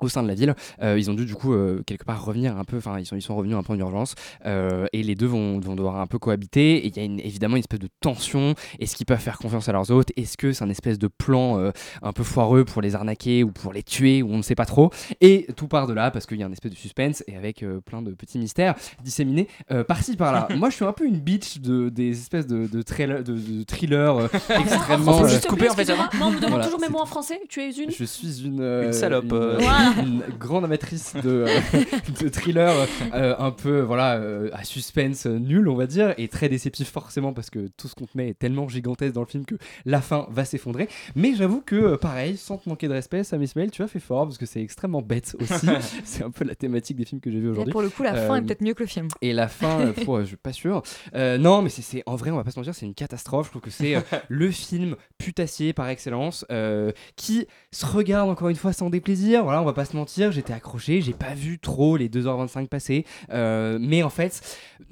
au 0.01 0.09
sein 0.09 0.23
de 0.23 0.27
la 0.27 0.33
ville, 0.33 0.55
euh, 0.81 0.97
ils 0.97 1.09
ont 1.09 1.13
dû 1.13 1.25
du 1.25 1.35
coup 1.35 1.53
euh, 1.53 1.81
quelque 1.85 2.03
part 2.05 2.23
revenir 2.25 2.57
un 2.57 2.63
peu, 2.63 2.77
enfin 2.77 2.97
ils 2.99 3.05
sont, 3.05 3.15
ils 3.15 3.21
sont 3.21 3.35
revenus 3.35 3.55
un 3.55 3.63
peu 3.63 3.73
en 3.73 3.79
urgence 3.79 4.15
euh, 4.45 4.85
et 4.93 5.03
les 5.03 5.15
deux 5.15 5.25
vont, 5.27 5.59
vont 5.59 5.75
devoir 5.75 5.97
un 5.99 6.07
peu 6.07 6.17
cohabiter 6.19 6.77
et 6.77 6.87
il 6.87 6.97
y 6.97 6.99
a 6.99 7.03
une- 7.03 7.19
évidemment 7.19 7.55
une 7.55 7.61
espèce 7.61 7.79
de 7.79 7.89
tension, 8.01 8.55
est-ce 8.79 8.95
qu'ils 8.95 9.05
peuvent 9.05 9.19
faire 9.19 9.37
confiance 9.37 9.69
à 9.69 9.71
leurs 9.71 9.91
hôtes, 9.91 10.09
est-ce 10.17 10.37
que 10.37 10.51
c'est 10.53 10.63
un 10.63 10.69
espèce 10.69 10.97
de 10.99 11.07
plan 11.07 11.59
euh, 11.59 11.71
un 12.01 12.11
peu 12.13 12.23
foireux 12.23 12.65
pour 12.65 12.81
les 12.81 12.95
arnaquer 12.95 13.43
ou 13.43 13.51
pour 13.51 13.73
les 13.73 13.83
tuer 13.83 14.21
ou 14.23 14.31
on 14.31 14.37
ne 14.37 14.41
sait 14.41 14.55
pas 14.55 14.65
trop? 14.65 14.89
Et 15.21 15.47
tout 15.55 15.67
part 15.67 15.87
de 15.87 15.93
là 15.93 16.11
parce 16.11 16.25
qu'il 16.25 16.37
y 16.39 16.43
a 16.43 16.47
un 16.47 16.51
espèce 16.51 16.71
de 16.71 16.77
suspense 16.77 17.23
et 17.27 17.35
avec 17.35 17.63
euh, 17.63 17.79
plein 17.81 18.01
de 18.01 18.11
petits 18.11 18.39
mystères 18.39 18.75
disséminés 19.03 19.47
euh, 19.71 19.83
par-ci 19.83 20.15
par-là. 20.17 20.47
Moi 20.57 20.69
je 20.69 20.75
suis 20.75 20.85
un 20.85 20.93
peu 20.93 21.05
une 21.05 21.19
bitch 21.19 21.59
de, 21.59 21.89
des 21.89 22.09
espèces 22.11 22.47
de, 22.47 22.65
de, 22.67 22.81
trail- 22.81 23.23
de, 23.23 23.33
de 23.33 23.63
thrillers 23.63 24.17
euh, 24.17 24.27
extrêmement... 24.59 25.13
Faut 25.13 25.25
euh, 25.25 25.27
juste 25.29 25.47
couper 25.47 25.69
en 25.69 25.73
fait. 25.75 25.87
Moi, 25.91 26.27
on 26.27 26.31
me 26.31 26.35
demande 26.37 26.49
Voilà, 26.51 26.65
toujours 26.65 26.79
mes 26.79 26.89
mots 26.89 27.01
en 27.01 27.05
français. 27.05 27.39
Tu 27.49 27.59
es 27.61 27.71
une. 27.71 27.91
je 27.91 28.03
suis 28.05 28.43
une, 28.45 28.61
euh, 28.61 28.85
Une 28.87 28.93
salope, 28.93 29.25
une, 29.25 29.33
euh. 29.33 29.57
Voilà. 29.59 29.90
Une 29.99 30.21
grande 30.39 30.65
amatrice 30.65 31.13
de, 31.15 31.45
euh, 31.47 31.59
de 32.21 32.29
thrillers 32.29 32.87
euh, 33.13 33.35
un 33.39 33.51
peu 33.51 33.81
voilà, 33.81 34.15
euh, 34.15 34.49
à 34.53 34.63
suspense 34.63 35.25
nul, 35.25 35.67
on 35.67 35.75
va 35.75 35.87
dire, 35.87 36.13
et 36.17 36.27
très 36.27 36.49
déceptif 36.49 36.89
forcément 36.91 37.33
parce 37.33 37.49
que 37.49 37.67
tout 37.77 37.87
ce 37.87 37.95
qu'on 37.95 38.05
te 38.05 38.17
met 38.17 38.29
est 38.29 38.39
tellement 38.39 38.67
gigantesque 38.67 39.13
dans 39.13 39.21
le 39.21 39.27
film 39.27 39.45
que 39.45 39.55
la 39.85 40.01
fin 40.01 40.27
va 40.29 40.45
s'effondrer. 40.45 40.87
Mais 41.15 41.35
j'avoue 41.35 41.61
que, 41.61 41.95
pareil, 41.95 42.37
sans 42.37 42.57
te 42.57 42.67
manquer 42.69 42.87
de 42.87 42.93
respect, 42.93 43.23
Sam 43.23 43.41
Ismail, 43.43 43.71
tu 43.71 43.81
as 43.83 43.87
fait 43.87 43.99
fort 43.99 44.25
parce 44.25 44.37
que 44.37 44.45
c'est 44.45 44.61
extrêmement 44.61 45.01
bête 45.01 45.35
aussi. 45.39 45.67
c'est 46.03 46.23
un 46.23 46.31
peu 46.31 46.45
la 46.45 46.55
thématique 46.55 46.97
des 46.97 47.05
films 47.05 47.21
que 47.21 47.31
j'ai 47.31 47.39
vus 47.39 47.47
Et 47.47 47.51
aujourd'hui. 47.51 47.71
pour 47.71 47.81
le 47.81 47.89
coup, 47.89 48.03
la 48.03 48.15
fin 48.15 48.35
est 48.37 48.41
peut-être 48.41 48.61
mieux 48.61 48.73
que 48.73 48.83
le 48.83 48.87
film. 48.89 49.07
et 49.21 49.33
la 49.33 49.47
fin, 49.47 49.93
pour, 50.05 50.17
euh, 50.17 50.21
je 50.23 50.27
suis 50.27 50.37
pas 50.37 50.53
sûr. 50.53 50.81
Euh, 51.15 51.37
non, 51.37 51.61
mais 51.61 51.69
c'est- 51.69 51.81
c'est 51.81 52.03
en 52.05 52.15
vrai, 52.15 52.31
on 52.31 52.35
va 52.37 52.43
pas 52.43 52.51
se 52.51 52.59
mentir, 52.59 52.75
c'est 52.75 52.85
une 52.85 52.93
catastrophe. 52.93 53.47
Je 53.47 53.51
trouve 53.51 53.61
que 53.61 53.69
c'est 53.71 53.95
euh, 53.95 54.01
le 54.29 54.51
film 54.51 54.95
putassier 55.17 55.73
par 55.73 55.87
excellence 55.89 56.45
euh, 56.51 56.91
qui 57.15 57.47
se 57.71 57.85
regarde 57.85 58.29
encore 58.29 58.49
une 58.49 58.55
fois 58.55 58.73
sans 58.73 58.89
déplaisir. 58.89 59.43
Voilà, 59.43 59.61
on 59.61 59.65
va 59.65 59.73
pas 59.73 59.80
se 59.86 59.95
mentir, 59.95 60.32
j'étais 60.32 60.53
accroché, 60.53 61.01
j'ai 61.01 61.13
pas 61.13 61.34
vu 61.34 61.59
trop 61.59 61.97
les 61.97 62.09
2h25 62.09 62.67
passer. 62.67 63.05
euh, 63.32 63.77
mais 63.82 64.03
en 64.03 64.09
fait, 64.09 64.41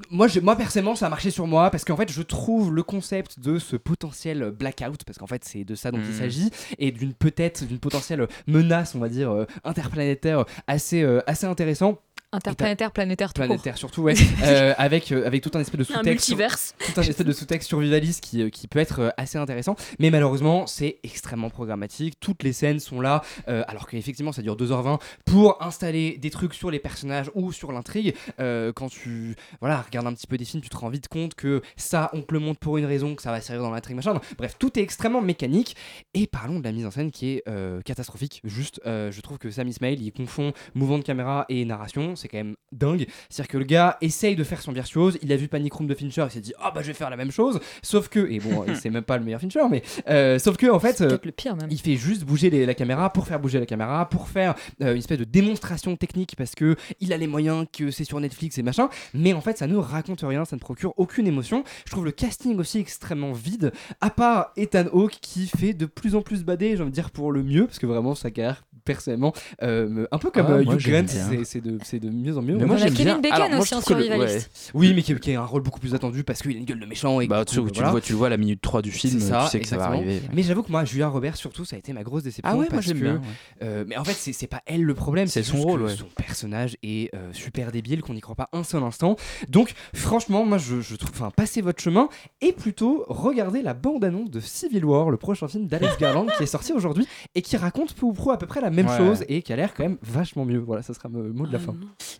moi, 0.09 0.27
je- 0.27 0.39
moi 0.39 0.55
personnellement, 0.55 0.95
ça 0.95 1.07
a 1.07 1.09
marché 1.09 1.31
sur 1.31 1.47
moi 1.47 1.69
parce 1.71 1.83
qu'en 1.85 1.95
fait, 1.97 2.11
je 2.11 2.21
trouve 2.21 2.73
le 2.73 2.83
concept 2.83 3.39
de 3.39 3.59
ce 3.59 3.75
potentiel 3.75 4.51
blackout, 4.51 5.03
parce 5.05 5.17
qu'en 5.17 5.27
fait, 5.27 5.43
c'est 5.45 5.63
de 5.63 5.75
ça 5.75 5.91
dont 5.91 5.99
il 5.99 6.07
Mhm. 6.09 6.13
s'agit, 6.13 6.49
et 6.77 6.91
d'une 6.91 7.13
peut-être 7.13 7.65
d'une 7.65 7.79
potentielle 7.79 8.27
menace, 8.47 8.95
on 8.95 8.99
va 8.99 9.09
dire, 9.09 9.31
euh, 9.31 9.45
interplanétaire 9.63 10.45
assez, 10.67 11.01
euh, 11.03 11.21
assez 11.27 11.45
intéressant. 11.45 11.99
Interplanétaire, 12.31 12.91
planétaire, 12.91 13.33
tout 13.33 13.41
court. 13.41 13.47
Planétaire 13.47 13.77
surtout, 13.77 14.03
ouais. 14.03 14.13
Euh, 14.43 14.73
avec, 14.77 15.11
euh, 15.11 15.25
avec 15.25 15.41
tout 15.41 15.51
un 15.55 15.59
espèce 15.59 15.79
de 15.79 15.83
Un 15.93 15.97
sous-texte. 15.97 16.29
multiverse. 16.29 16.75
Tout 16.79 16.99
un 16.99 17.03
espèce 17.03 17.25
de 17.25 17.31
sous-texte 17.33 17.67
survivaliste 17.67 18.23
qui, 18.23 18.41
euh, 18.43 18.49
qui 18.49 18.67
peut 18.67 18.79
être 18.79 19.13
assez 19.17 19.37
intéressant. 19.37 19.75
Mais 19.99 20.11
malheureusement, 20.11 20.65
c'est 20.67 20.99
extrêmement 21.03 21.49
programmatique. 21.49 22.19
Toutes 22.19 22.43
les 22.43 22.53
scènes 22.53 22.79
sont 22.79 23.01
là, 23.01 23.23
euh, 23.47 23.63
alors 23.67 23.87
qu'effectivement, 23.87 24.31
ça 24.31 24.41
dure 24.43 24.55
2h20 24.55 24.99
pour 25.25 25.61
installer 25.61 26.17
des 26.17 26.29
trucs 26.29 26.53
sur 26.53 26.69
les 26.71 26.79
personnages 26.79 27.31
ou 27.33 27.51
sur 27.51 27.71
l'intrigue. 27.71 28.15
Euh, 28.39 28.71
quand 28.73 28.89
tu 28.89 29.35
voilà, 29.59 29.81
regardes 29.81 30.07
un 30.07 30.13
petit 30.13 30.27
peu 30.27 30.37
des 30.37 30.45
films, 30.45 30.61
tu 30.61 30.69
te 30.69 30.77
rends 30.77 30.89
vite 30.89 31.07
compte 31.07 31.33
que 31.33 31.61
ça, 31.75 32.09
on 32.13 32.21
te 32.21 32.33
le 32.33 32.39
montre 32.39 32.59
pour 32.59 32.77
une 32.77 32.85
raison, 32.85 33.15
que 33.15 33.21
ça 33.23 33.31
va 33.31 33.41
servir 33.41 33.63
dans 33.63 33.71
l'intrigue, 33.71 33.95
machin. 33.97 34.19
Bref, 34.37 34.55
tout 34.59 34.77
est 34.79 34.83
extrêmement 34.83 35.21
mécanique. 35.21 35.75
Et 36.13 36.27
parlons 36.27 36.59
de 36.59 36.63
la 36.63 36.71
mise 36.71 36.85
en 36.85 36.91
scène 36.91 37.11
qui 37.11 37.29
est 37.31 37.43
euh, 37.49 37.81
catastrophique. 37.81 38.41
Juste, 38.43 38.79
euh, 38.85 39.11
je 39.11 39.19
trouve 39.21 39.37
que 39.37 39.49
Sam 39.51 39.67
Ismail, 39.67 39.97
il 40.01 40.11
confond 40.11 40.53
mouvement 40.75 40.99
de 40.99 41.03
caméra 41.03 41.45
et 41.49 41.65
narration. 41.65 42.15
C'est 42.19 42.27
quand 42.27 42.37
même 42.37 42.55
dingue. 42.71 43.07
C'est-à-dire 43.29 43.47
que 43.51 43.57
le 43.57 43.65
gars 43.65 43.97
essaye 44.01 44.35
de 44.35 44.43
faire 44.43 44.61
son 44.61 44.71
virtuose. 44.71 45.17
Il 45.21 45.31
a 45.31 45.35
vu 45.37 45.47
Panic 45.47 45.73
Room 45.73 45.87
de 45.87 45.95
Fincher, 45.95 46.25
il 46.27 46.31
s'est 46.31 46.39
dit 46.41 46.53
ah 46.59 46.71
bah 46.73 46.81
je 46.81 46.87
vais 46.87 46.93
faire 46.93 47.09
la 47.09 47.17
même 47.17 47.31
chose. 47.31 47.59
Sauf 47.81 48.09
que 48.09 48.29
et 48.31 48.39
bon, 48.39 48.65
c'est 48.75 48.89
même 48.89 49.03
pas 49.03 49.17
le 49.17 49.23
meilleur 49.23 49.39
Fincher, 49.41 49.61
mais 49.69 49.81
euh, 50.09 50.37
sauf 50.39 50.57
que 50.57 50.69
en 50.69 50.79
fait, 50.79 51.01
euh, 51.01 51.07
peut-être 51.07 51.25
le 51.25 51.31
pire 51.31 51.55
même. 51.55 51.67
il 51.71 51.79
fait 51.79 51.95
juste 51.95 52.23
bouger 52.23 52.49
les- 52.49 52.65
la 52.65 52.73
caméra 52.75 53.11
pour 53.11 53.25
faire 53.27 53.39
bouger 53.39 53.59
la 53.59 53.65
caméra, 53.65 54.07
pour 54.09 54.27
faire 54.29 54.55
euh, 54.81 54.91
une 54.91 54.97
espèce 54.99 55.17
de 55.19 55.23
démonstration 55.23 55.95
technique 55.95 56.35
parce 56.37 56.55
que 56.55 56.75
il 56.99 57.13
a 57.13 57.17
les 57.17 57.27
moyens, 57.27 57.65
que 57.75 57.91
c'est 57.91 58.03
sur 58.03 58.19
Netflix 58.19 58.57
et 58.57 58.63
machin. 58.63 58.89
Mais 59.13 59.33
en 59.33 59.41
fait, 59.41 59.57
ça 59.57 59.67
ne 59.67 59.75
raconte 59.75 60.21
rien, 60.21 60.45
ça 60.45 60.55
ne 60.55 60.61
procure 60.61 60.93
aucune 60.97 61.27
émotion. 61.27 61.63
Je 61.85 61.91
trouve 61.91 62.05
le 62.05 62.11
casting 62.11 62.57
aussi 62.59 62.79
extrêmement 62.79 63.31
vide. 63.31 63.71
À 64.01 64.09
part 64.09 64.51
Ethan 64.57 64.85
Hawke 64.91 65.17
qui 65.21 65.47
fait 65.47 65.73
de 65.73 65.85
plus 65.85 66.15
en 66.15 66.21
plus 66.21 66.43
bader, 66.43 66.75
j'ai 66.75 66.81
envie 66.81 66.91
de 66.91 66.95
dire 66.95 67.11
pour 67.11 67.31
le 67.31 67.43
mieux, 67.43 67.65
parce 67.65 67.79
que 67.79 67.85
vraiment 67.85 68.15
sa 68.15 68.31
carrière 68.31 68.63
personnellement, 68.85 69.33
euh, 69.63 70.05
un 70.11 70.17
peu 70.17 70.31
comme 70.31 70.45
Ah, 70.47 70.53
euh, 70.53 70.61
Hugh 70.63 70.79
Grant, 70.89 71.05
c'est- 71.43 71.59
de, 71.99 72.09
mieux 72.09 72.37
en 72.37 72.41
mieux. 72.41 72.55
Mais 72.57 72.65
moi, 72.65 72.77
j'aime 72.77 72.93
Kevin 72.93 73.05
bien. 73.05 73.19
Bacon 73.19 73.35
Alors, 73.35 73.49
moi, 73.49 73.59
aussi 73.59 73.75
en 73.75 73.79
le-. 73.79 74.39
Oui, 74.73 74.93
mais 74.95 75.01
qui, 75.01 75.15
qui 75.15 75.33
a 75.35 75.41
un 75.41 75.45
rôle 75.45 75.61
beaucoup 75.61 75.79
plus 75.79 75.93
attendu 75.95 76.23
parce 76.23 76.41
qu'il 76.41 76.55
a 76.55 76.59
une 76.59 76.65
gueule 76.65 76.79
de 76.79 76.85
méchant 76.85 77.19
et 77.21 77.27
Bah, 77.27 77.43
tu, 77.45 77.55
tu 77.71 77.81
le 77.81 77.89
vois, 77.89 78.01
tu 78.01 78.13
le 78.13 78.17
vois 78.17 78.27
à 78.27 78.29
la 78.31 78.37
minute 78.37 78.61
3 78.61 78.81
du 78.81 78.91
film, 78.91 79.19
ça, 79.19 79.43
tu 79.45 79.51
sais 79.51 79.59
que 79.59 79.67
ça 79.67 79.77
va 79.77 79.85
exactement. 79.85 80.09
arriver. 80.11 80.21
Mais 80.33 80.43
j'avoue 80.43 80.63
que 80.63 80.71
moi, 80.71 80.85
Julia 80.85 81.07
Roberts, 81.07 81.35
surtout, 81.37 81.65
ça 81.65 81.75
a 81.75 81.79
été 81.79 81.93
ma 81.93 82.03
grosse 82.03 82.23
déception. 82.23 82.49
Ah 82.51 82.55
ouais, 82.57 82.65
moi, 82.65 82.67
parce 82.71 82.87
que, 82.87 82.93
bien, 82.93 83.15
ouais. 83.15 83.21
euh, 83.63 83.83
mais 83.87 83.97
en 83.97 84.03
fait, 84.03 84.13
c'est 84.33 84.47
pas 84.47 84.61
elle 84.65 84.83
le 84.83 84.93
problème, 84.93 85.27
C'est 85.27 85.43
son 85.43 85.57
rôle. 85.61 85.89
Son 85.89 86.05
personnage 86.15 86.77
est 86.83 87.13
euh, 87.15 87.31
super 87.33 87.71
débile, 87.71 88.01
qu'on 88.01 88.13
n'y 88.13 88.21
croit 88.21 88.35
pas 88.35 88.49
un 88.53 88.63
seul 88.63 88.83
instant. 88.83 89.15
Donc, 89.49 89.73
franchement, 89.93 90.45
moi, 90.45 90.57
je, 90.57 90.81
je 90.81 90.95
trouve, 90.95 91.11
enfin, 91.13 91.31
passez 91.35 91.61
votre 91.61 91.81
chemin 91.81 92.09
et 92.41 92.51
plutôt 92.53 93.05
regardez 93.07 93.61
la 93.61 93.73
bande-annonce 93.73 94.29
de 94.29 94.39
Civil 94.39 94.85
War, 94.85 95.09
le 95.09 95.17
prochain 95.17 95.47
film 95.47 95.67
d'Alex 95.67 95.97
Garland 95.99 96.27
qui 96.37 96.43
est 96.43 96.47
sorti 96.47 96.73
aujourd'hui 96.73 97.07
et 97.35 97.41
qui 97.41 97.57
raconte 97.57 97.93
peu 97.93 98.05
ou 98.05 98.13
prou 98.13 98.31
à 98.31 98.37
peu 98.37 98.45
près 98.47 98.61
la 98.61 98.68
même 98.69 98.87
Ouais. 98.87 98.97
chose 98.97 99.23
et 99.27 99.41
qui 99.41 99.53
a 99.53 99.55
l'air 99.55 99.73
quand 99.73 99.83
même 99.83 99.97
vachement 100.01 100.45
mieux. 100.45 100.59
Voilà, 100.59 100.81
ça 100.81 100.93
sera 100.93 101.09
le 101.09 101.31
mot 101.33 101.45
de 101.47 101.53
la 101.53 101.59
fin. 101.59 101.75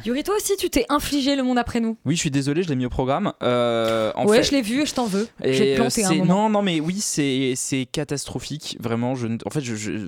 Yuri, 0.06 0.24
toi 0.24 0.36
aussi, 0.36 0.56
tu 0.58 0.70
t'es 0.70 0.86
infligé 0.89 1.36
le 1.36 1.43
monde 1.43 1.58
après 1.58 1.80
nous. 1.80 1.97
Oui, 2.06 2.16
je 2.16 2.20
suis 2.22 2.32
désolé, 2.32 2.64
je 2.64 2.70
l'ai 2.70 2.76
mis 2.76 2.86
au 2.86 2.89
programme. 2.89 3.34
Euh, 3.43 4.12
en 4.16 4.26
ouais, 4.26 4.38
fait- 4.38 4.43
je 4.43 4.52
l'ai 4.52 4.62
vu, 4.62 4.86
je 4.86 4.93
t'en 4.93 5.06
veux. 5.06 5.28
J'ai 5.43 5.76
planté 5.76 6.06
un 6.06 6.10
moment. 6.14 6.26
Non, 6.26 6.50
non, 6.50 6.62
mais 6.62 6.80
oui, 6.80 6.97
c'est 7.00 7.54
c'est 7.56 7.86
catastrophique. 7.86 8.78
Vraiment, 8.80 9.16
je, 9.16 9.28
en 9.45 9.50
fait, 9.50 9.62
je, 9.62 9.76
je- 9.76 10.08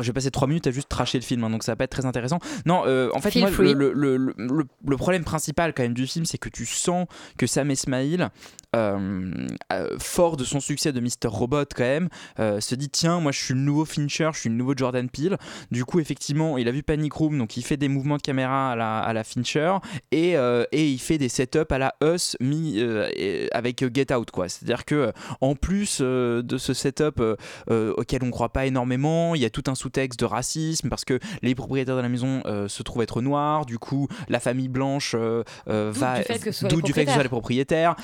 j'ai 0.00 0.12
passé 0.12 0.30
trois 0.30 0.48
minutes 0.48 0.66
à 0.66 0.70
juste 0.70 0.88
tracher 0.88 1.18
le 1.18 1.24
film, 1.24 1.44
hein, 1.44 1.50
donc 1.50 1.62
ça 1.62 1.72
va 1.72 1.76
pas 1.76 1.84
être 1.84 1.90
très 1.90 2.06
intéressant. 2.06 2.38
Non, 2.66 2.82
euh, 2.86 3.10
en 3.14 3.20
fait, 3.20 3.30
Feel 3.30 3.42
moi, 3.42 3.50
free. 3.50 3.74
le, 3.74 3.92
le, 3.92 4.16
le, 4.16 4.34
le- 4.36 4.64
le 4.86 4.96
problème 4.96 5.24
principal 5.24 5.72
quand 5.74 5.82
même 5.82 5.94
du 5.94 6.06
film, 6.06 6.24
c'est 6.24 6.38
que 6.38 6.48
tu 6.48 6.66
sens 6.66 7.06
que 7.38 7.46
Sam 7.46 7.70
Esmail, 7.70 8.28
euh, 8.76 9.46
euh, 9.72 9.96
fort 9.98 10.36
de 10.36 10.44
son 10.44 10.60
succès 10.60 10.92
de 10.92 11.00
Mr. 11.00 11.26
Robot 11.26 11.64
quand 11.74 11.82
même, 11.82 12.08
euh, 12.38 12.60
se 12.60 12.74
dit 12.74 12.88
tiens, 12.88 13.20
moi 13.20 13.32
je 13.32 13.42
suis 13.42 13.54
le 13.54 13.60
nouveau 13.60 13.84
Fincher, 13.84 14.30
je 14.32 14.40
suis 14.40 14.48
le 14.48 14.54
nouveau 14.54 14.74
Jordan 14.76 15.08
Peele. 15.08 15.36
Du 15.70 15.84
coup, 15.84 16.00
effectivement, 16.00 16.58
il 16.58 16.68
a 16.68 16.70
vu 16.70 16.82
Panic 16.82 17.12
Room, 17.12 17.38
donc 17.38 17.56
il 17.56 17.64
fait 17.64 17.76
des 17.76 17.88
mouvements 17.88 18.16
de 18.16 18.22
caméra 18.22 18.72
à 18.72 18.76
la, 18.76 18.98
à 19.00 19.12
la 19.12 19.24
Fincher 19.24 19.76
et, 20.12 20.36
euh, 20.36 20.64
et 20.72 20.88
il 20.88 20.98
fait 20.98 21.18
des 21.18 21.28
setups 21.28 21.70
à 21.70 21.78
la 21.78 21.94
Us 22.02 22.36
mis 22.40 22.80
avec 23.52 23.84
Get 23.94 24.14
Out 24.14 24.30
quoi. 24.30 24.48
C'est-à-dire 24.48 24.84
que 24.84 25.12
en 25.40 25.54
plus 25.54 26.00
de 26.00 26.58
ce 26.58 26.74
setup 26.74 27.22
auquel 27.68 28.22
on 28.22 28.30
croit 28.30 28.52
pas 28.52 28.66
énormément, 28.66 29.34
il 29.34 29.40
y 29.40 29.44
a 29.44 29.50
tout 29.50 29.64
un 29.66 29.74
sous-texte 29.74 30.20
de 30.20 30.24
racisme 30.24 30.88
parce 30.88 31.04
que 31.04 31.18
les 31.42 31.54
propriétaires 31.54 31.96
de 31.96 32.02
la 32.02 32.08
maison 32.08 32.42
se 32.68 32.82
trouvent 32.82 33.02
être 33.02 33.20
noirs. 33.20 33.66
Du 33.66 33.78
coup, 33.78 34.08
la 34.28 34.40
famille 34.40 34.68
blanche 34.68 35.14
va 35.66 36.18
doute 36.68 36.84
du 36.84 36.92
fait 36.92 37.04
que 37.04 37.10
ce 37.10 37.14
soit 37.14 37.22
les 37.22 37.28
propriétaires. 37.28 37.96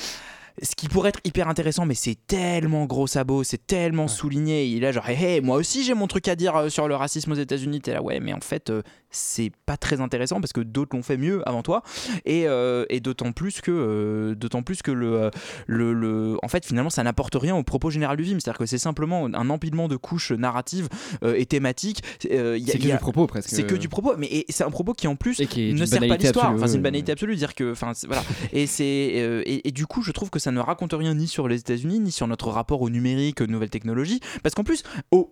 Ce 0.63 0.75
qui 0.75 0.89
pourrait 0.89 1.11
être 1.11 1.21
hyper 1.25 1.49
intéressant, 1.49 1.85
mais 1.85 1.95
c'est 1.95 2.17
tellement 2.27 2.87
gros 2.87 3.07
sabot, 3.07 3.45
c'est 3.45 3.67
tellement 3.67 4.09
souligné. 4.09 4.67
Il 4.67 4.79
est 4.79 4.81
là, 4.81 4.93
genre, 4.93 5.09
hé, 5.09 5.37
hé, 5.37 5.41
moi 5.41 5.57
aussi 5.57 5.85
j'ai 5.85 5.93
mon 5.95 6.07
truc 6.07 6.29
à 6.29 6.37
dire 6.37 6.57
euh, 6.57 6.69
sur 6.71 6.89
le 6.89 6.95
racisme 6.95 7.33
aux 7.33 7.37
États-Unis. 7.37 7.81
T'es 7.83 7.93
là, 7.93 8.03
ouais, 8.03 8.21
mais 8.21 8.33
en 8.33 8.41
fait, 8.41 8.71
euh, 8.71 8.83
c'est 9.11 9.51
pas 9.67 9.77
très 9.77 10.01
intéressant 10.01 10.41
parce 10.41 10.53
que 10.55 10.61
d'autres 10.63 10.97
l'ont 10.97 11.03
fait 11.03 11.17
mieux 11.19 11.47
avant 11.47 11.63
toi. 11.63 11.83
Et, 12.25 12.49
euh, 12.49 12.85
et 12.89 13.01
d'autant 13.01 13.33
plus 13.33 13.61
que, 13.61 13.71
euh, 13.71 14.35
d'autant 14.35 14.63
plus 14.63 14.81
que 14.83 14.91
le, 14.91 15.31
le, 15.67 15.93
le- 15.93 16.37
en 16.43 16.49
fait, 16.49 16.65
finalement, 16.65 16.91
ça 16.91 17.03
n'apporte 17.03 17.35
rien 17.35 17.55
au 17.55 17.63
propos 17.63 17.91
général 17.91 18.17
du 18.17 18.25
film. 18.25 18.41
C'est-à-dire 18.41 18.59
que 18.59 18.67
c'est 18.67 18.79
simplement 18.79 19.27
un 19.27 19.51
empilement 19.51 19.89
de 19.89 19.97
couches 19.97 20.33
narratives 20.33 20.89
et 21.25 21.45
thématiques. 21.47 22.03
C'est 22.21 22.29
que 22.31 22.57
y 22.59 22.93
a- 22.93 22.95
du 22.97 23.01
propos, 23.01 23.27
presque. 23.27 23.51
C'est 23.51 23.67
que 23.67 23.75
du 23.75 23.89
propos, 23.89 24.15
mais 24.17 24.45
c'est 24.49 24.65
un 24.65 24.71
propos 24.71 24.93
qui 24.95 25.07
en 25.07 25.17
plus 25.17 25.39
qui 25.47 25.73
ne 25.75 25.85
sert 25.87 26.01
pas 26.09 26.17
l'histoire. 26.29 26.47
Enfin, 26.57 26.67
c'est 26.67 26.77
une 26.77 26.83
banalité 26.83 27.13
absolue, 27.13 27.37
dire 27.37 27.55
que, 27.55 27.73
enfin, 27.73 27.93
voilà. 28.07 28.23
Et 28.53 28.67
c'est 28.67 28.85
et, 28.85 29.69
et 29.69 29.71
du 29.73 29.87
coup, 29.87 30.03
je 30.03 30.13
trouve 30.13 30.31
que 30.31 30.39
ça 30.39 30.46
ne 30.53 30.61
raconte 30.61 30.93
rien 30.93 31.15
ni 31.15 31.29
sur 31.29 31.49
les 31.49 31.61
États-Unis 31.61 32.01
ni 32.01 32.13
sur 32.13 32.27
notre 32.27 32.51
rapport 32.51 32.83
au 32.83 32.91
numérique, 32.91 33.41
aux 33.41 33.47
nouvelles 33.47 33.71
technologies, 33.71 34.21
parce 34.43 34.55
qu'en 34.55 34.65
plus, 34.65 34.83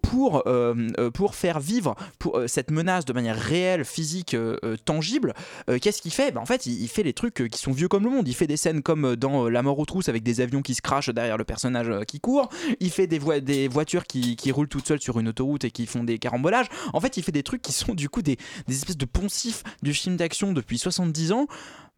pour 0.02 0.42
euh, 0.46 0.74
euh, 0.98 1.10
pour 1.10 1.34
faire 1.34 1.60
vivre 1.60 1.94
euh, 2.26 2.46
cette 2.46 2.70
menace 2.70 3.04
de 3.04 3.12
manière 3.12 3.36
réelle, 3.36 3.84
physique, 3.84 4.36
tangible, 4.84 5.34
qu'est-ce 5.80 6.02
qu'il 6.02 6.12
fait? 6.12 6.32
Ben, 6.32 6.40
en 6.40 6.46
fait, 6.46 6.66
il, 6.66 6.88
fait 6.88 7.02
les 7.02 7.12
trucs 7.12 7.48
qui 7.50 7.60
sont 7.60 7.72
vieux 7.72 7.88
comme 7.88 8.04
le 8.04 8.10
monde. 8.10 8.28
Il 8.28 8.34
fait 8.34 8.46
des 8.46 8.56
scènes 8.56 8.82
comme 8.82 9.16
dans 9.16 9.48
La 9.48 9.62
mort 9.62 9.78
aux 9.78 9.84
trousses 9.84 10.08
avec 10.08 10.22
des 10.22 10.40
avions 10.40 10.62
qui 10.62 10.74
se 10.74 10.82
crachent 10.82 11.10
derrière 11.10 11.36
le 11.36 11.44
personnage 11.44 11.90
qui 12.06 12.20
court. 12.20 12.48
Il 12.80 12.90
fait 12.90 13.06
des, 13.06 13.18
voi- 13.18 13.40
des 13.40 13.68
voitures 13.68 14.04
qui, 14.04 14.36
qui 14.36 14.52
roulent 14.52 14.68
toutes 14.68 14.86
seules 14.86 15.00
sur 15.00 15.18
une 15.20 15.28
autoroute 15.28 15.64
et 15.64 15.70
qui 15.70 15.86
font 15.86 16.04
des 16.04 16.18
carambolages. 16.18 16.66
En 16.92 17.00
fait, 17.00 17.16
il 17.16 17.22
fait 17.22 17.32
des 17.32 17.42
trucs 17.42 17.62
qui 17.62 17.72
sont 17.72 17.94
du 17.94 18.08
coup 18.08 18.22
des, 18.22 18.36
des 18.66 18.74
espèces 18.74 18.96
de 18.98 19.06
poncifs 19.06 19.62
du 19.82 19.94
film 19.94 20.16
d'action 20.16 20.52
depuis 20.52 20.78
70 20.78 21.32
ans 21.32 21.46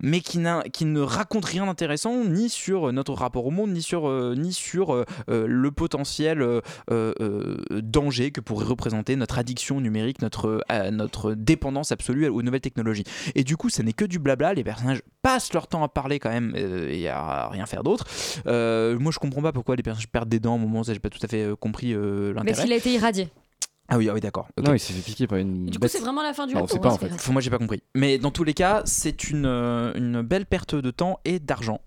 mais 0.02 0.20
qui, 0.20 0.38
qui 0.72 0.84
ne 0.84 1.00
racontent 1.00 1.48
rien 1.48 1.66
d'intéressant 1.66 2.24
ni 2.24 2.50
sur 2.50 2.92
notre 2.92 3.05
rapport 3.14 3.46
au 3.46 3.50
monde, 3.50 3.70
ni 3.70 3.82
sur, 3.82 4.08
euh, 4.08 4.34
ni 4.36 4.52
sur 4.52 4.94
euh, 4.94 5.04
euh, 5.28 5.46
le 5.46 5.70
potentiel 5.70 6.42
euh, 6.42 6.60
euh, 6.90 7.12
euh, 7.20 7.56
danger 7.82 8.30
que 8.30 8.40
pourrait 8.40 8.64
représenter 8.66 9.16
notre 9.16 9.38
addiction 9.38 9.80
numérique, 9.80 10.22
notre, 10.22 10.64
euh, 10.70 10.90
notre 10.90 11.34
dépendance 11.34 11.92
absolue 11.92 12.28
aux 12.28 12.42
nouvelles 12.42 12.60
technologies. 12.60 13.04
Et 13.34 13.44
du 13.44 13.56
coup, 13.56 13.68
ça 13.70 13.82
n'est 13.82 13.92
que 13.92 14.04
du 14.04 14.18
blabla, 14.18 14.54
les 14.54 14.64
personnages 14.64 15.02
passent 15.22 15.52
leur 15.52 15.66
temps 15.66 15.82
à 15.82 15.88
parler 15.88 16.18
quand 16.18 16.30
même 16.30 16.54
euh, 16.56 16.88
et 16.90 17.08
à 17.08 17.48
rien 17.48 17.66
faire 17.66 17.82
d'autre. 17.82 18.04
Euh, 18.46 18.98
moi, 18.98 19.12
je 19.12 19.18
comprends 19.18 19.42
pas 19.42 19.52
pourquoi 19.52 19.76
les 19.76 19.82
personnages 19.82 20.08
perdent 20.08 20.28
des 20.28 20.40
dents 20.40 20.54
au 20.56 20.58
moment 20.58 20.80
où 20.80 20.84
j'ai 20.84 20.98
pas 20.98 21.10
tout 21.10 21.18
à 21.22 21.28
fait 21.28 21.42
euh, 21.42 21.56
compris 21.56 21.92
euh, 21.94 22.32
Mais 22.34 22.40
l'intérêt. 22.40 22.62
s'il 22.62 22.72
a 22.72 22.76
été 22.76 22.92
irradié. 22.92 23.28
Ah 23.88 23.98
oui, 23.98 24.08
ah 24.08 24.14
oui 24.14 24.20
d'accord. 24.20 24.48
Non, 24.60 24.72
il 24.74 24.80
s'est 24.80 24.92
fait 24.92 25.00
piquer 25.02 25.26
par 25.28 25.38
une. 25.38 25.66
Du 25.66 25.78
coup, 25.78 25.86
c'est 25.86 26.00
vraiment 26.00 26.22
la 26.22 26.32
fin 26.34 26.48
du 26.48 26.54
monde 26.54 26.64
on 26.64 26.66
sait 26.66 26.78
ou 26.78 26.80
pas 26.80 26.92
en 26.92 26.98
fait. 26.98 27.30
moi, 27.30 27.40
j'ai 27.40 27.50
pas 27.50 27.58
compris. 27.58 27.82
Mais 27.94 28.18
dans 28.18 28.32
tous 28.32 28.42
les 28.42 28.52
cas, 28.54 28.82
c'est 28.84 29.30
une, 29.30 29.46
une 29.46 30.22
belle 30.22 30.44
perte 30.46 30.74
de 30.74 30.90
temps 30.90 31.20
et 31.24 31.38
d'argent. 31.38 31.80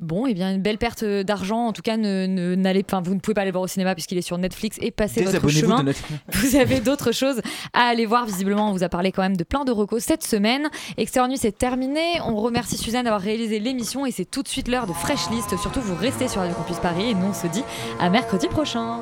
Bon, 0.00 0.26
et 0.26 0.34
bien 0.34 0.52
une 0.54 0.62
belle 0.62 0.78
perte 0.78 1.04
d'argent. 1.04 1.66
En 1.66 1.72
tout 1.72 1.82
cas, 1.82 1.96
ne, 1.96 2.26
ne- 2.26 2.54
n'allez, 2.54 2.84
enfin, 2.86 3.00
vous 3.02 3.14
ne 3.14 3.20
pouvez 3.20 3.34
pas 3.34 3.42
aller 3.42 3.50
voir 3.50 3.62
au 3.64 3.66
cinéma 3.66 3.94
puisqu'il 3.94 4.18
est 4.18 4.22
sur 4.22 4.36
Netflix 4.38 4.76
et 4.80 4.90
passez 4.90 5.20
votre 5.24 5.48
chemin. 5.60 5.80
de 5.80 5.86
Netflix. 5.86 6.20
Vous 6.34 6.56
avez 6.56 6.80
d'autres 6.80 7.12
choses 7.12 7.40
à 7.72 7.84
aller 7.88 8.06
voir. 8.06 8.26
Visiblement, 8.26 8.68
on 8.70 8.72
vous 8.72 8.82
a 8.84 8.88
parlé 8.88 9.12
quand 9.12 9.22
même 9.22 9.36
de 9.36 9.44
plein 9.44 9.64
de 9.64 9.72
recos 9.72 10.02
cette 10.02 10.24
semaine. 10.24 10.68
Extérieur 10.96 11.28
Nuit, 11.28 11.38
c'est 11.38 11.56
terminé. 11.56 12.20
On 12.26 12.36
remercie 12.36 12.76
Suzanne 12.76 13.04
d'avoir 13.04 13.20
réalisé 13.22 13.58
l'émission 13.60 14.06
et 14.06 14.10
c'est 14.10 14.24
tout 14.24 14.42
de 14.42 14.48
suite 14.48 14.68
l'heure 14.68 14.86
de 14.86 14.92
Fresh 14.92 15.30
List. 15.30 15.56
Surtout, 15.56 15.80
vous 15.80 15.94
restez 15.96 16.28
sur 16.28 16.40
Radio 16.40 16.54
Campus 16.56 16.78
Paris 16.78 17.10
et 17.10 17.14
nous, 17.14 17.26
on 17.30 17.34
se 17.34 17.46
dit 17.46 17.62
à 17.98 18.08
mercredi 18.10 18.48
prochain. 18.48 19.00